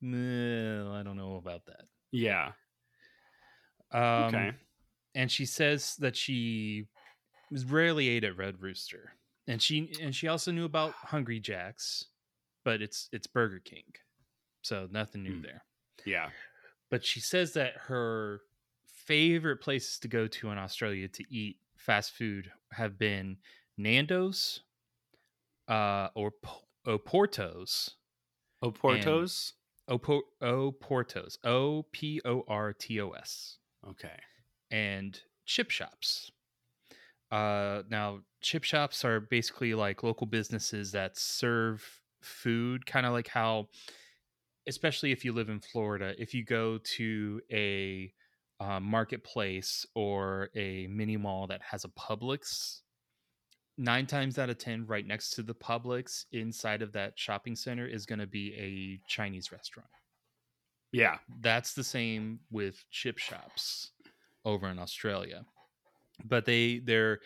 "Meh, 0.00 0.82
I 0.92 1.02
don't 1.02 1.16
know 1.16 1.36
about 1.36 1.64
that. 1.66 1.84
Yeah. 2.10 2.52
Um, 3.90 4.02
Okay. 4.26 4.52
And 5.14 5.30
she 5.30 5.44
says 5.46 5.96
that 5.96 6.16
she 6.16 6.86
was 7.50 7.64
rarely 7.66 8.08
ate 8.08 8.24
at 8.24 8.36
Red 8.36 8.62
Rooster, 8.62 9.12
and 9.46 9.60
she 9.60 9.92
and 10.00 10.14
she 10.14 10.28
also 10.28 10.52
knew 10.52 10.64
about 10.64 10.94
Hungry 10.94 11.38
Jacks, 11.40 12.06
but 12.64 12.80
it's 12.80 13.08
it's 13.12 13.26
Burger 13.26 13.60
King, 13.60 13.84
so 14.62 14.88
nothing 14.90 15.22
new 15.22 15.36
Hmm. 15.36 15.42
there. 15.42 15.64
Yeah. 16.06 16.30
But 16.90 17.04
she 17.04 17.20
says 17.20 17.52
that 17.54 17.74
her 17.76 18.40
favorite 19.06 19.60
places 19.60 19.98
to 20.00 20.08
go 20.08 20.26
to 20.26 20.50
in 20.50 20.58
Australia 20.58 21.08
to 21.08 21.24
eat 21.30 21.56
fast 21.76 22.12
food 22.12 22.50
have 22.72 22.98
been 22.98 23.36
Nando's, 23.76 24.60
uh, 25.68 26.08
or 26.14 26.32
Oporto's, 26.86 27.96
Oporto's? 28.62 29.54
Opo- 29.90 30.20
Oporto's, 30.40 31.38
O 31.44 31.84
P 31.92 32.20
O 32.24 32.44
R 32.46 32.72
T 32.72 33.00
O 33.00 33.10
S. 33.10 33.58
Okay. 33.88 34.16
and 34.70 35.20
chip 35.44 35.70
shops. 35.70 36.30
Uh, 37.30 37.82
now, 37.90 38.20
chip 38.40 38.62
shops 38.64 39.04
are 39.04 39.20
basically 39.20 39.74
like 39.74 40.02
local 40.02 40.26
businesses 40.26 40.92
that 40.92 41.18
serve 41.18 41.84
food, 42.20 42.86
kind 42.86 43.06
of 43.06 43.12
like 43.12 43.28
how, 43.28 43.68
especially 44.68 45.12
if 45.12 45.24
you 45.24 45.32
live 45.32 45.48
in 45.48 45.60
Florida, 45.60 46.14
if 46.18 46.32
you 46.34 46.44
go 46.44 46.78
to 46.96 47.40
a 47.50 48.12
uh, 48.60 48.80
marketplace 48.80 49.84
or 49.94 50.50
a 50.54 50.86
mini 50.88 51.16
mall 51.16 51.46
that 51.48 51.60
has 51.62 51.84
a 51.84 51.88
Publix, 51.88 52.80
nine 53.78 54.06
times 54.06 54.38
out 54.38 54.50
of 54.50 54.58
10, 54.58 54.86
right 54.86 55.06
next 55.06 55.30
to 55.30 55.42
the 55.42 55.54
Publix 55.54 56.26
inside 56.32 56.82
of 56.82 56.92
that 56.92 57.12
shopping 57.16 57.56
center 57.56 57.86
is 57.86 58.06
going 58.06 58.18
to 58.20 58.26
be 58.26 58.54
a 58.54 59.00
Chinese 59.08 59.50
restaurant 59.50 59.88
Yeah. 60.92 61.18
that's 61.40 61.72
the 61.74 61.84
same 61.84 62.40
with 62.50 62.84
chip 62.90 63.18
shops 63.18 63.90
over 64.44 64.68
in 64.68 64.78
Australia. 64.78 65.44
But 66.24 66.44
they 66.44 66.78
they're 66.78 67.20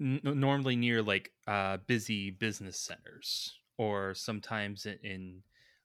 n- 0.00 0.20
normally 0.24 0.74
near 0.76 1.02
like 1.02 1.30
uh 1.46 1.76
busy 1.86 2.30
business 2.30 2.80
centers 2.80 3.52
or 3.78 4.14
sometimes 4.14 4.86
in, 4.86 4.98
in 5.04 5.42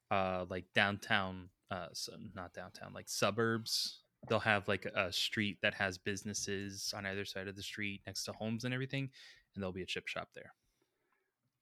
uh 0.10 0.46
like 0.50 0.66
downtown 0.74 1.50
uh 1.70 1.88
so 1.94 2.14
not 2.34 2.54
downtown 2.54 2.94
like 2.94 3.10
suburbs 3.10 4.00
they'll 4.28 4.40
have 4.40 4.68
like 4.68 4.86
a, 4.86 5.08
a 5.08 5.14
street 5.14 5.58
that 5.62 5.74
has 5.74 5.98
businesses 5.98 6.94
on 6.96 7.06
either 7.06 7.26
side 7.26 7.48
of 7.48 7.56
the 7.56 7.64
street 7.64 8.02
next 8.06 8.24
to 8.26 8.32
homes 8.34 8.64
and 8.66 8.74
everything 8.74 9.10
and 9.56 9.62
there'll 9.62 9.74
be 9.74 9.82
a 9.84 9.88
chip 9.88 10.08
shop 10.08 10.30
there 10.36 10.54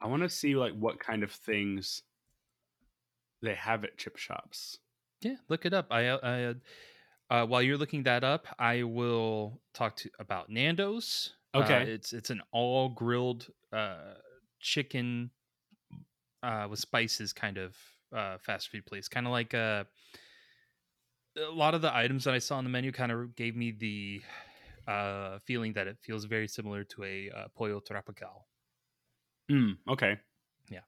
I 0.02 0.08
want 0.08 0.24
to 0.24 0.30
see 0.30 0.56
like 0.56 0.74
what 0.74 1.00
kind 1.00 1.24
of 1.24 1.32
things 1.32 2.04
they 3.42 3.56
have 3.56 3.84
at 3.84 3.98
chip 3.98 4.18
shops. 4.18 4.78
Yeah, 5.22 5.36
look 5.50 5.66
it 5.66 5.74
up. 5.74 5.88
I, 5.90 6.08
I 6.08 6.44
uh, 6.44 6.54
uh, 7.30 7.46
while 7.46 7.62
you're 7.62 7.78
looking 7.78 8.04
that 8.04 8.24
up, 8.24 8.48
I 8.60 8.84
will 8.84 9.62
talk 9.74 9.96
to 9.98 10.10
about 10.20 10.50
Nando's. 10.50 11.34
Uh, 11.54 11.62
Okay. 11.62 11.82
it's 11.92 12.14
it's 12.14 12.30
an 12.30 12.42
all 12.52 12.90
grilled 12.90 13.48
uh, 13.74 14.14
chicken 14.60 15.32
uh, 16.44 16.68
with 16.70 16.80
spices 16.80 17.34
kind 17.34 17.58
of 17.58 17.76
uh, 18.16 18.38
fast 18.38 18.70
food 18.70 18.86
place, 18.86 19.08
kind 19.08 19.26
of 19.26 19.32
like 19.32 19.54
uh, 19.54 19.86
a 21.38 21.52
lot 21.52 21.74
of 21.76 21.82
the 21.82 21.96
items 21.96 22.24
that 22.24 22.34
I 22.34 22.40
saw 22.40 22.58
on 22.58 22.64
the 22.64 22.70
menu 22.70 22.92
kind 22.92 23.12
of 23.12 23.36
gave 23.36 23.56
me 23.56 23.72
the 23.72 24.22
uh, 24.88 25.40
feeling 25.46 25.74
that 25.74 25.88
it 25.88 25.98
feels 26.02 26.26
very 26.26 26.48
similar 26.48 26.84
to 26.86 27.04
a 27.04 27.30
uh, 27.36 27.46
pollo 27.56 27.80
tropical. 27.80 28.48
Mm, 29.52 29.78
okay. 29.90 30.18
Yeah. 30.70 30.80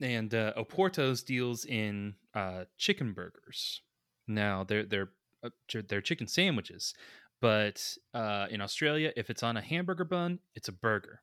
And 0.00 0.34
uh, 0.34 0.52
Oporto's 0.56 1.22
deals 1.22 1.64
in 1.64 2.14
uh, 2.34 2.64
chicken 2.76 3.12
burgers. 3.12 3.82
Now 4.26 4.64
they're 4.64 4.84
they're 4.84 5.10
uh, 5.42 5.50
they're 5.88 6.00
chicken 6.00 6.26
sandwiches, 6.26 6.94
but 7.40 7.82
uh, 8.14 8.46
in 8.50 8.60
Australia, 8.60 9.12
if 9.16 9.30
it's 9.30 9.42
on 9.42 9.56
a 9.56 9.60
hamburger 9.60 10.04
bun, 10.04 10.38
it's 10.54 10.68
a 10.68 10.72
burger. 10.72 11.20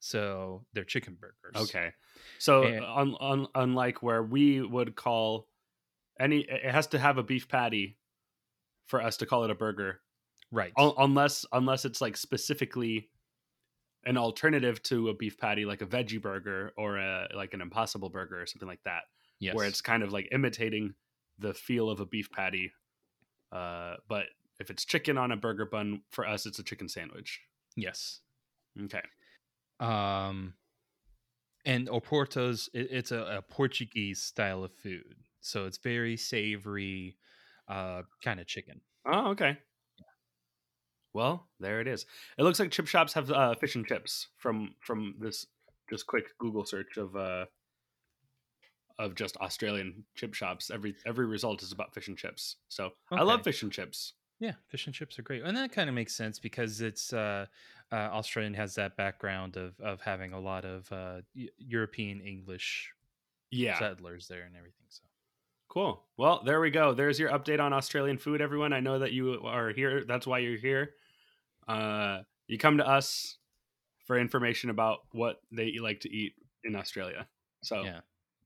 So 0.00 0.64
they're 0.72 0.84
chicken 0.84 1.16
burgers. 1.20 1.68
Okay. 1.68 1.92
So 2.38 2.64
And- 2.64 2.84
un, 2.84 3.16
un, 3.20 3.46
unlike 3.54 4.02
where 4.02 4.22
we 4.22 4.60
would 4.62 4.96
call 4.96 5.46
any 6.22 6.40
it 6.40 6.70
has 6.70 6.86
to 6.88 6.98
have 6.98 7.18
a 7.18 7.22
beef 7.22 7.48
patty 7.48 7.98
for 8.86 9.02
us 9.02 9.16
to 9.18 9.26
call 9.26 9.44
it 9.44 9.50
a 9.50 9.54
burger. 9.54 10.00
right. 10.50 10.72
Un- 10.76 10.94
unless 10.98 11.44
unless 11.52 11.84
it's 11.84 12.00
like 12.00 12.16
specifically 12.16 13.08
an 14.04 14.16
alternative 14.16 14.82
to 14.82 15.08
a 15.10 15.14
beef 15.14 15.38
patty 15.38 15.64
like 15.64 15.82
a 15.82 15.86
veggie 15.86 16.20
burger 16.20 16.72
or 16.76 16.96
a 16.98 17.28
like 17.36 17.54
an 17.54 17.60
impossible 17.60 18.08
burger 18.08 18.40
or 18.40 18.46
something 18.46 18.68
like 18.68 18.82
that 18.84 19.02
yes. 19.38 19.54
where 19.54 19.66
it's 19.66 19.80
kind 19.80 20.02
of 20.02 20.12
like 20.12 20.28
imitating 20.32 20.94
the 21.38 21.54
feel 21.54 21.88
of 21.88 22.00
a 22.00 22.06
beef 22.06 22.28
patty 22.32 22.72
uh 23.52 23.94
but 24.08 24.24
if 24.58 24.70
it's 24.70 24.84
chicken 24.84 25.16
on 25.16 25.30
a 25.30 25.36
burger 25.36 25.66
bun 25.66 26.02
for 26.10 26.26
us 26.26 26.46
it's 26.46 26.58
a 26.58 26.64
chicken 26.64 26.88
sandwich 26.88 27.40
yes. 27.76 28.20
okay 28.84 29.02
Um, 29.80 30.54
and 31.64 31.88
Oporto's 31.88 32.68
it, 32.74 32.88
it's 32.90 33.12
a, 33.12 33.38
a 33.38 33.42
Portuguese 33.42 34.20
style 34.20 34.64
of 34.64 34.72
food, 34.72 35.16
so 35.42 35.66
it's 35.66 35.78
very 35.78 36.16
savory, 36.16 37.18
uh, 37.68 38.02
kind 38.24 38.40
of 38.40 38.46
chicken. 38.46 38.80
oh 39.06 39.30
okay. 39.30 39.58
Well 41.12 41.46
there 41.60 41.80
it 41.80 41.88
is. 41.88 42.06
It 42.38 42.44
looks 42.44 42.58
like 42.58 42.70
chip 42.70 42.86
shops 42.86 43.12
have 43.12 43.30
uh 43.30 43.54
fish 43.56 43.74
and 43.74 43.86
chips 43.86 44.28
from 44.38 44.74
from 44.80 45.16
this 45.18 45.46
just 45.90 46.06
quick 46.06 46.24
google 46.38 46.64
search 46.64 46.96
of 46.96 47.14
uh 47.14 47.44
of 48.98 49.14
just 49.14 49.36
australian 49.38 50.04
chip 50.14 50.32
shops. 50.32 50.70
Every 50.70 50.94
every 51.04 51.26
result 51.26 51.62
is 51.62 51.72
about 51.72 51.92
fish 51.92 52.08
and 52.08 52.16
chips. 52.16 52.56
So 52.68 52.92
i 53.10 53.22
love 53.22 53.42
fish 53.42 53.62
and 53.62 53.72
chips. 53.72 54.14
Yeah, 54.40 54.54
fish 54.66 54.86
and 54.86 54.94
chips 54.94 55.18
are 55.20 55.22
great, 55.22 55.42
and 55.44 55.56
that 55.56 55.70
kind 55.70 55.88
of 55.88 55.94
makes 55.94 56.16
sense 56.16 56.40
because 56.40 56.80
it's 56.80 57.12
uh, 57.12 57.46
uh, 57.92 57.94
Australian 57.94 58.54
has 58.54 58.74
that 58.74 58.96
background 58.96 59.56
of 59.56 59.78
of 59.78 60.00
having 60.00 60.32
a 60.32 60.40
lot 60.40 60.64
of 60.64 60.90
uh, 60.90 61.20
European 61.58 62.20
English 62.20 62.92
yeah. 63.52 63.78
settlers 63.78 64.26
there 64.26 64.42
and 64.42 64.56
everything. 64.56 64.86
So 64.88 65.04
Cool. 65.72 66.02
Well, 66.18 66.42
there 66.44 66.60
we 66.60 66.70
go. 66.70 66.92
There's 66.92 67.18
your 67.18 67.30
update 67.30 67.58
on 67.58 67.72
Australian 67.72 68.18
food, 68.18 68.42
everyone. 68.42 68.74
I 68.74 68.80
know 68.80 68.98
that 68.98 69.12
you 69.12 69.40
are 69.44 69.70
here. 69.70 70.04
That's 70.06 70.26
why 70.26 70.40
you're 70.40 70.58
here. 70.58 70.90
Uh, 71.66 72.18
you 72.46 72.58
come 72.58 72.76
to 72.76 72.86
us 72.86 73.38
for 74.06 74.18
information 74.18 74.68
about 74.68 74.98
what 75.12 75.40
they 75.50 75.78
like 75.80 76.00
to 76.00 76.10
eat 76.14 76.34
in 76.64 76.76
Australia. 76.76 77.26
So 77.62 77.84
yeah, 77.84 78.00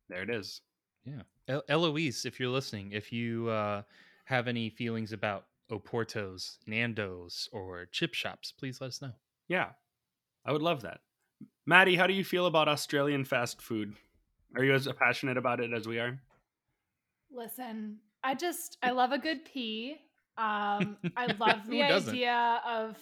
there 0.09 0.23
it 0.23 0.31
is. 0.31 0.61
yeah. 1.05 1.23
El- 1.49 1.65
Eloise, 1.69 2.27
if 2.27 2.39
you're 2.39 2.49
listening, 2.51 2.93
if 2.93 3.13
you 3.13 3.49
uh, 3.49 3.83
have 4.27 4.47
any 4.47 4.71
feelings 4.71 5.13
about 5.13 5.47
Oporto's, 5.73 6.59
Nando's, 6.67 7.49
or 7.51 7.87
chip 7.91 8.15
shops, 8.15 8.53
please 8.53 8.81
let 8.81 8.89
us 8.89 9.03
know. 9.03 9.13
Yeah, 9.49 9.71
I 10.45 10.53
would 10.53 10.63
love 10.63 10.83
that. 10.83 11.01
Maddie, 11.67 11.97
how 11.97 12.07
do 12.07 12.15
you 12.15 12.23
feel 12.25 12.47
about 12.47 12.69
Australian 12.69 13.25
fast 13.25 13.61
food? 13.61 13.95
Are 14.55 14.63
you 14.63 14.75
as 14.75 14.87
passionate 14.99 15.37
about 15.37 15.59
it 15.59 15.73
as 15.73 15.89
we 15.89 15.99
are? 15.99 16.21
Listen, 17.37 17.99
I 18.25 18.35
just 18.35 18.79
I 18.83 18.91
love 18.91 19.13
a 19.13 19.19
good 19.19 19.45
pee. 19.45 19.99
Um, 20.39 20.97
I 21.17 21.27
love 21.39 21.69
the 21.69 21.83
idea 21.83 22.63
of 22.67 22.97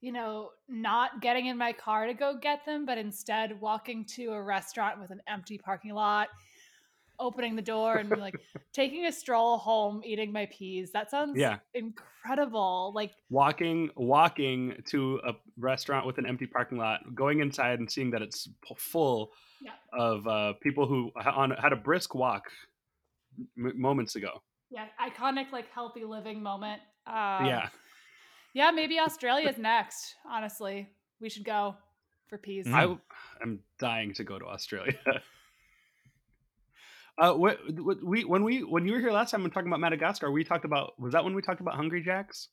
you 0.00 0.10
know, 0.10 0.50
not 0.68 1.22
getting 1.22 1.46
in 1.46 1.56
my 1.56 1.72
car 1.72 2.06
to 2.06 2.14
go 2.14 2.36
get 2.36 2.66
them, 2.66 2.84
but 2.84 2.98
instead 2.98 3.60
walking 3.60 4.04
to 4.04 4.32
a 4.32 4.42
restaurant 4.42 5.00
with 5.00 5.12
an 5.12 5.22
empty 5.28 5.58
parking 5.58 5.94
lot, 5.94 6.28
opening 7.20 7.54
the 7.54 7.62
door 7.62 7.98
and 7.98 8.10
like 8.18 8.34
taking 8.72 9.06
a 9.06 9.12
stroll 9.12 9.58
home, 9.58 10.02
eating 10.04 10.32
my 10.32 10.46
peas. 10.46 10.90
That 10.90 11.08
sounds 11.08 11.38
Yeah. 11.38 11.58
incredible. 11.74 12.92
Like 12.94 13.12
walking 13.30 13.90
walking 13.96 14.74
to 14.86 15.20
a 15.24 15.34
restaurant 15.56 16.04
with 16.04 16.18
an 16.18 16.26
empty 16.26 16.46
parking 16.46 16.78
lot 16.78 17.14
going 17.14 17.40
inside 17.40 17.78
and 17.78 17.88
seeing 17.88 18.10
that 18.10 18.22
it's 18.22 18.48
full 18.76 19.30
Yeah. 19.60 19.70
of 19.92 20.26
uh, 20.26 20.54
people 20.54 20.86
who 20.88 21.12
on, 21.14 21.52
had 21.52 21.72
a 21.72 21.76
brisk 21.76 22.14
walk 22.14 22.50
m- 23.58 23.80
moments 23.80 24.16
ago 24.16 24.42
yeah, 24.70 24.86
iconic 24.98 25.52
like 25.52 25.70
healthy 25.70 26.02
living 26.04 26.42
moment. 26.42 26.80
Um, 27.06 27.46
yeah 27.46 27.68
Yeah, 28.54 28.70
maybe 28.70 28.98
Australia's 28.98 29.58
next. 29.58 30.14
Honestly, 30.26 30.88
we 31.20 31.28
should 31.28 31.44
go 31.44 31.76
for 32.28 32.38
peas. 32.38 32.66
I'm 32.66 33.58
dying 33.78 34.14
to 34.14 34.24
go 34.24 34.38
to 34.38 34.46
australia 34.46 34.94
uh 37.18 37.32
what, 37.34 37.58
what 37.78 38.02
we 38.02 38.24
when 38.24 38.42
we 38.44 38.62
when 38.62 38.86
you 38.86 38.92
were 38.94 39.00
here 39.00 39.12
last 39.12 39.30
time 39.32 39.44
and 39.44 39.52
talking 39.52 39.68
about 39.68 39.80
madagascar 39.80 40.30
we 40.30 40.44
talked 40.44 40.64
about 40.64 40.98
was 40.98 41.12
that 41.12 41.22
when 41.24 41.34
we 41.34 41.42
talked 41.42 41.60
about 41.60 41.74
hungry 41.74 42.02
jacks 42.02 42.48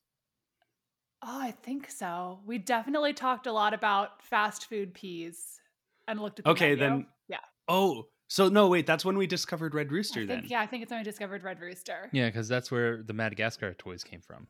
Oh, 1.21 1.37
I 1.41 1.51
think 1.51 1.91
so. 1.91 2.39
We 2.45 2.59
definitely 2.59 3.11
talked 3.11 3.45
a 3.45 3.51
lot 3.51 3.73
about 3.73 4.21
fast 4.23 4.69
food 4.69 4.93
peas 4.93 5.59
and 6.07 6.17
looked 6.17 6.39
at 6.39 6.45
the 6.45 6.51
Okay, 6.51 6.75
menu. 6.75 6.79
then- 6.79 7.07
yeah, 7.27 7.39
oh 7.67 8.05
so 8.29 8.47
no 8.47 8.69
wait 8.69 8.85
that's 8.85 9.03
when 9.03 9.17
we 9.17 9.27
discovered 9.27 9.73
red 9.73 9.91
rooster 9.91 10.21
I 10.21 10.25
then 10.25 10.45
yeah, 10.47 10.61
I 10.61 10.65
think 10.65 10.83
it's 10.83 10.91
when 10.91 11.01
I 11.01 11.03
discovered 11.03 11.43
Red 11.43 11.59
Rooster. 11.59 12.09
Yeah, 12.13 12.27
because 12.27 12.47
that's 12.47 12.71
where 12.71 13.03
the 13.03 13.13
Madagascar 13.13 13.73
toys 13.73 14.03
came 14.03 14.21
from. 14.21 14.47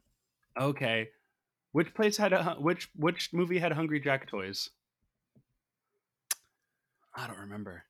Okay. 0.60 1.10
Which 1.72 1.94
place 1.94 2.18
had 2.18 2.34
a 2.34 2.56
which 2.60 2.90
which 2.96 3.34
movie 3.34 3.60
had 3.60 3.72
Hungry 3.72 4.00
Jack 4.00 4.28
toys? 4.28 4.70
I 7.16 7.28
don't 7.28 7.40
remember. 7.40 7.84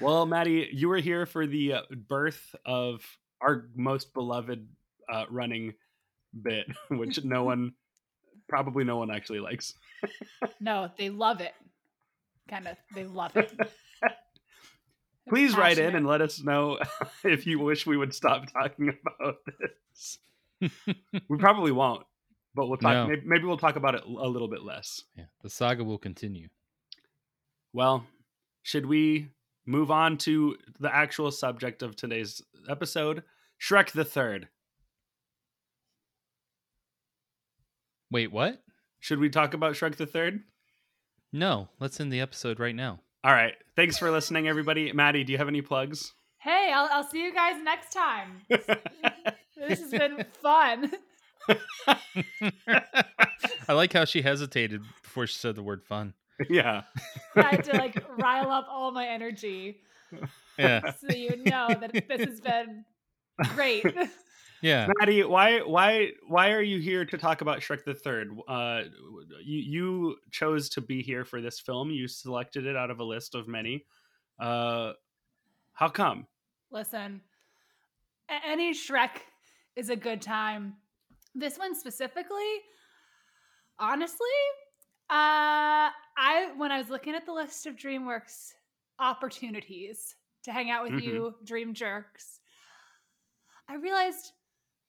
Well, 0.00 0.24
Maddie, 0.26 0.68
you 0.72 0.88
were 0.88 0.98
here 0.98 1.26
for 1.26 1.46
the 1.46 1.74
uh, 1.74 1.82
birth 2.08 2.54
of 2.64 3.04
our 3.40 3.68
most 3.74 4.14
beloved 4.14 4.66
uh, 5.12 5.24
running 5.28 5.74
bit, 6.42 6.66
which 6.88 7.22
no 7.24 7.44
one, 7.52 7.72
probably 8.48 8.84
no 8.84 8.96
one 8.96 9.10
actually 9.10 9.40
likes. 9.40 9.74
No, 10.60 10.90
they 10.96 11.10
love 11.10 11.40
it. 11.40 11.52
Kind 12.48 12.66
of, 12.68 12.76
they 12.94 13.04
love 13.04 13.36
it. 13.36 13.52
Please 15.28 15.56
write 15.56 15.78
in 15.78 15.94
and 15.94 16.06
let 16.06 16.20
us 16.20 16.42
know 16.42 16.78
if 17.24 17.46
you 17.46 17.58
wish 17.58 17.86
we 17.86 17.96
would 17.96 18.14
stop 18.14 18.50
talking 18.52 18.88
about 19.20 19.36
this. 19.46 20.18
we 21.28 21.36
probably 21.38 21.72
won't, 21.72 22.04
but 22.54 22.66
we'll 22.66 22.78
talk. 22.78 22.92
No. 22.92 23.06
Maybe, 23.06 23.22
maybe 23.24 23.44
we'll 23.44 23.58
talk 23.58 23.76
about 23.76 23.94
it 23.94 24.02
a 24.04 24.28
little 24.28 24.48
bit 24.48 24.62
less. 24.62 25.04
Yeah, 25.14 25.24
the 25.42 25.50
saga 25.50 25.84
will 25.84 25.98
continue. 25.98 26.48
Well, 27.72 28.04
should 28.62 28.86
we 28.86 29.28
move 29.66 29.90
on 29.90 30.18
to 30.18 30.56
the 30.80 30.92
actual 30.94 31.30
subject 31.30 31.82
of 31.82 31.94
today's 31.94 32.42
episode? 32.68 33.22
Shrek 33.60 33.92
the 33.92 34.04
Third. 34.04 34.48
Wait, 38.10 38.32
what? 38.32 38.60
Should 38.98 39.20
we 39.20 39.30
talk 39.30 39.54
about 39.54 39.74
Shrek 39.74 39.96
the 39.96 40.06
Third? 40.06 40.40
No, 41.32 41.68
let's 41.78 42.00
end 42.00 42.12
the 42.12 42.20
episode 42.20 42.58
right 42.58 42.74
now. 42.74 43.00
All 43.22 43.32
right. 43.32 43.54
Thanks 43.76 43.98
for 43.98 44.10
listening, 44.10 44.48
everybody. 44.48 44.92
Maddie, 44.92 45.24
do 45.24 45.32
you 45.32 45.38
have 45.38 45.48
any 45.48 45.60
plugs? 45.62 46.12
Hey, 46.38 46.72
I'll, 46.74 46.88
I'll 46.90 47.04
see 47.08 47.22
you 47.22 47.34
guys 47.34 47.56
next 47.62 47.92
time. 47.92 48.40
this 48.48 49.80
has 49.80 49.90
been 49.90 50.24
fun. 50.42 50.90
I 53.68 53.72
like 53.74 53.92
how 53.92 54.04
she 54.06 54.22
hesitated 54.22 54.82
before 55.02 55.26
she 55.26 55.34
said 55.34 55.54
the 55.54 55.62
word 55.62 55.82
fun. 55.84 56.14
yeah. 56.48 56.82
I 57.36 57.42
had 57.42 57.64
to 57.64 57.72
like 57.76 58.02
rile 58.18 58.50
up 58.50 58.66
all 58.70 58.90
my 58.92 59.06
energy 59.06 59.80
Yeah. 60.58 60.92
so 60.92 61.14
you 61.14 61.36
know 61.44 61.68
that 61.68 61.92
this 62.08 62.26
has 62.26 62.40
been 62.40 62.84
great. 63.54 63.84
Yeah. 64.62 64.88
Maddie, 64.98 65.24
why 65.24 65.60
why 65.60 66.10
why 66.28 66.50
are 66.50 66.60
you 66.62 66.78
here 66.80 67.04
to 67.04 67.16
talk 67.18 67.40
about 67.40 67.60
Shrek 67.60 67.84
the 67.84 67.94
Third? 67.94 68.30
Uh, 68.46 68.82
you 69.42 69.58
you 69.58 70.16
chose 70.30 70.68
to 70.70 70.80
be 70.80 71.02
here 71.02 71.24
for 71.24 71.40
this 71.40 71.58
film. 71.60 71.90
You 71.90 72.06
selected 72.08 72.66
it 72.66 72.76
out 72.76 72.90
of 72.90 73.00
a 73.00 73.04
list 73.04 73.34
of 73.34 73.48
many. 73.48 73.86
Uh, 74.38 74.92
how 75.72 75.88
come? 75.88 76.26
Listen, 76.70 77.22
any 78.46 78.74
Shrek 78.74 79.10
is 79.76 79.88
a 79.88 79.96
good 79.96 80.20
time. 80.20 80.74
This 81.34 81.56
one 81.58 81.74
specifically, 81.74 82.52
honestly, 83.78 84.26
uh, 85.08 85.88
I 86.18 86.52
when 86.56 86.70
I 86.70 86.78
was 86.78 86.90
looking 86.90 87.14
at 87.14 87.24
the 87.24 87.32
list 87.32 87.66
of 87.66 87.76
DreamWorks 87.76 88.52
opportunities 88.98 90.16
to 90.44 90.52
hang 90.52 90.70
out 90.70 90.84
with 90.84 90.92
Mhm. 90.92 91.02
you, 91.04 91.34
Dream 91.44 91.72
Jerks, 91.74 92.40
I 93.68 93.74
realized 93.76 94.32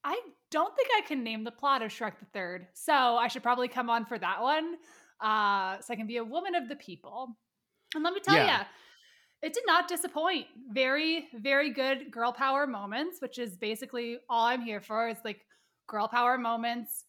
I 0.04 0.20
don't 0.50 0.76
think 0.76 0.90
I 0.98 1.02
can 1.08 1.24
name 1.24 1.44
the 1.44 1.52
plot 1.52 1.82
of 1.82 1.92
Shrek 1.92 2.20
the 2.20 2.26
Third, 2.34 2.68
so 2.74 2.94
I 2.94 3.28
should 3.28 3.44
probably 3.44 3.68
come 3.68 3.90
on 3.90 4.06
for 4.06 4.18
that 4.18 4.42
one, 4.42 4.76
uh, 5.20 5.80
so 5.80 5.94
I 5.94 5.96
can 5.96 6.08
be 6.08 6.18
a 6.18 6.24
woman 6.24 6.56
of 6.56 6.68
the 6.68 6.76
people. 6.76 7.38
And 7.94 8.04
let 8.04 8.14
me 8.14 8.20
tell 8.20 8.36
Yeah. 8.36 8.60
you, 8.62 8.66
it 9.42 9.54
did 9.54 9.64
not 9.66 9.88
disappoint. 9.88 10.48
Very, 10.72 11.28
very 11.36 11.72
good 11.72 12.12
girl 12.12 12.32
power 12.32 12.68
moments, 12.68 13.22
which 13.22 13.38
is 13.38 13.58
basically 13.58 14.18
all 14.30 14.46
I'm 14.46 14.62
here 14.62 14.82
for. 14.82 15.08
Is 15.08 15.18
like 15.26 15.46
girl 15.88 16.08
power 16.08 16.38
moments, 16.38 17.06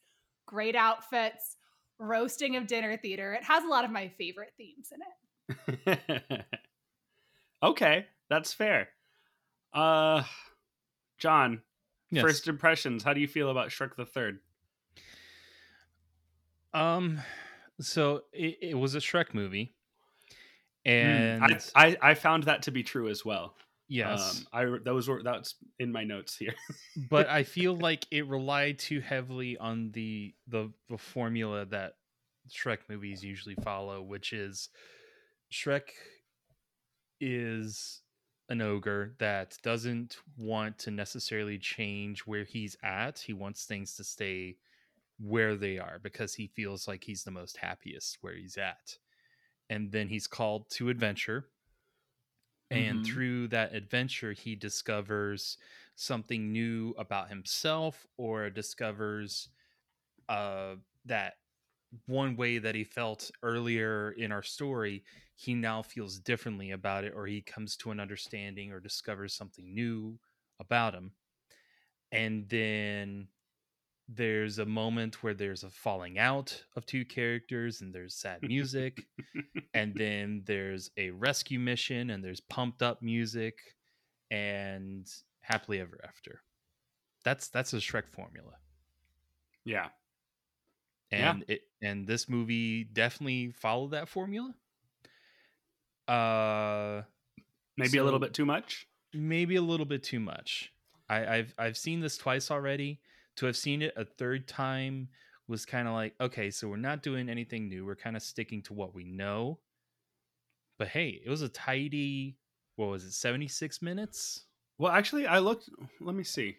great 0.46 0.74
outfits, 0.74 1.56
roasting 1.98 2.56
of 2.56 2.66
dinner 2.66 2.96
theater. 2.96 3.34
It 3.34 3.44
has 3.44 3.64
a 3.64 3.68
lot 3.68 3.84
of 3.84 3.90
my 3.90 4.08
favorite 4.18 4.52
themes 4.56 4.92
in 4.92 5.00
it. 5.02 6.44
okay, 7.62 8.06
that's 8.28 8.52
fair. 8.52 8.88
Uh, 9.72 10.22
John, 11.18 11.62
Yes. 12.12 12.22
first 12.22 12.46
impressions. 12.46 13.02
How 13.02 13.12
do 13.14 13.20
you 13.20 13.26
feel 13.26 13.50
about 13.50 13.70
Shrek 13.70 13.96
the 13.96 14.06
Third? 14.06 14.38
Um, 16.74 17.20
so 17.80 18.22
it, 18.32 18.58
it 18.62 18.74
was 18.78 18.94
a 18.94 18.98
Shrek 18.98 19.34
movie, 19.34 19.74
and 20.84 21.42
I, 21.42 21.58
I 21.74 21.96
I 22.02 22.14
found 22.14 22.44
that 22.44 22.62
to 22.62 22.70
be 22.70 22.82
true 22.82 23.08
as 23.08 23.24
well. 23.24 23.54
yes, 23.88 24.44
Um, 24.52 24.74
I 24.74 24.78
those 24.84 25.08
were 25.08 25.22
that's 25.22 25.54
in 25.78 25.92
my 25.92 26.04
notes 26.04 26.36
here. 26.36 26.54
but 27.10 27.28
I 27.28 27.42
feel 27.42 27.76
like 27.76 28.06
it 28.10 28.26
relied 28.26 28.78
too 28.78 29.00
heavily 29.00 29.58
on 29.58 29.90
the 29.92 30.34
the 30.48 30.72
the 30.88 30.98
formula 30.98 31.66
that 31.66 31.94
Shrek 32.50 32.78
movies 32.88 33.22
usually 33.24 33.56
follow, 33.56 34.02
which 34.02 34.32
is 34.32 34.68
Shrek 35.52 35.90
is 37.20 38.00
an 38.52 38.60
ogre 38.62 39.14
that 39.18 39.58
doesn't 39.62 40.18
want 40.38 40.78
to 40.78 40.92
necessarily 40.92 41.58
change 41.58 42.20
where 42.22 42.44
he's 42.44 42.76
at. 42.84 43.18
He 43.20 43.32
wants 43.32 43.64
things 43.66 43.96
to 43.96 44.04
stay 44.04 44.58
where 45.18 45.56
they 45.56 45.78
are 45.78 45.98
because 45.98 46.34
he 46.34 46.48
feels 46.48 46.88
like 46.88 47.04
he's 47.04 47.24
the 47.24 47.32
most 47.32 47.56
happiest 47.58 48.18
where 48.22 48.36
he's 48.36 48.58
at. 48.58 48.98
And 49.70 49.92
then 49.92 50.08
he's 50.08 50.28
called 50.28 50.70
to 50.72 50.90
adventure. 50.90 51.46
And 52.70 53.02
Mhm. 53.02 53.04
through 53.04 53.48
that 53.48 53.74
adventure, 53.74 54.32
he 54.32 54.54
discovers 54.56 55.58
something 55.94 56.52
new 56.52 56.94
about 56.98 57.28
himself 57.28 58.06
or 58.16 58.50
discovers 58.50 59.48
uh, 60.28 60.76
that 61.06 61.34
one 62.06 62.36
way 62.36 62.58
that 62.58 62.74
he 62.74 62.84
felt 62.84 63.30
earlier 63.42 64.12
in 64.12 64.32
our 64.32 64.42
story, 64.42 65.04
he 65.34 65.54
now 65.54 65.82
feels 65.82 66.18
differently 66.18 66.70
about 66.70 67.04
it, 67.04 67.12
or 67.14 67.26
he 67.26 67.40
comes 67.40 67.76
to 67.76 67.90
an 67.90 68.00
understanding 68.00 68.72
or 68.72 68.80
discovers 68.80 69.34
something 69.34 69.74
new 69.74 70.18
about 70.60 70.94
him. 70.94 71.12
And 72.10 72.48
then 72.48 73.28
there's 74.08 74.58
a 74.58 74.66
moment 74.66 75.22
where 75.22 75.34
there's 75.34 75.62
a 75.64 75.70
falling 75.70 76.18
out 76.18 76.62
of 76.76 76.84
two 76.84 77.04
characters 77.04 77.80
and 77.80 77.94
there's 77.94 78.14
sad 78.14 78.38
music 78.42 79.06
and 79.74 79.94
then 79.96 80.42
there's 80.44 80.90
a 80.98 81.10
rescue 81.10 81.58
mission 81.58 82.10
and 82.10 82.22
there's 82.22 82.40
pumped 82.40 82.82
up 82.82 83.00
music 83.00 83.54
and 84.30 85.08
happily 85.40 85.80
ever 85.80 85.98
after 86.06 86.42
that's 87.24 87.48
that's 87.48 87.72
a 87.72 87.76
shrek 87.76 88.08
formula 88.10 88.52
yeah. 89.64 89.88
Yeah. 91.14 91.36
and 91.36 91.44
it 91.48 91.62
and 91.82 92.06
this 92.06 92.28
movie 92.28 92.84
definitely 92.84 93.50
followed 93.52 93.92
that 93.92 94.08
formula 94.08 94.54
uh 96.08 97.02
Maybe 97.76 97.98
a 97.98 98.04
little 98.04 98.20
bit 98.20 98.34
too 98.34 98.44
much. 98.44 98.86
maybe 99.12 99.56
a 99.56 99.62
little 99.62 99.86
bit 99.86 100.02
too 100.02 100.20
much 100.20 100.72
I, 101.08 101.36
i've 101.36 101.54
i've 101.58 101.76
seen 101.76 102.00
this 102.00 102.16
twice 102.16 102.50
already 102.50 103.00
to 103.36 103.46
have 103.46 103.56
seen 103.56 103.82
it 103.82 103.92
a 103.96 104.04
third 104.04 104.48
time 104.48 105.08
was 105.48 105.66
kind 105.66 105.86
of 105.86 105.94
like 105.94 106.14
okay 106.20 106.50
so 106.50 106.68
we're 106.68 106.76
not 106.76 107.02
doing 107.02 107.28
anything 107.28 107.68
new 107.68 107.84
we're 107.84 107.96
kind 107.96 108.16
of 108.16 108.22
sticking 108.22 108.62
to 108.62 108.72
what 108.74 108.94
we 108.94 109.04
know 109.04 109.60
but 110.78 110.88
hey 110.88 111.20
it 111.24 111.30
was 111.30 111.42
a 111.42 111.48
tidy 111.48 112.36
what 112.76 112.86
was 112.88 113.04
it 113.04 113.12
76 113.12 113.80
minutes 113.80 114.46
Well, 114.78 114.92
actually, 114.92 115.26
I 115.26 115.38
looked. 115.38 115.68
Let 116.00 116.14
me 116.14 116.24
see. 116.24 116.58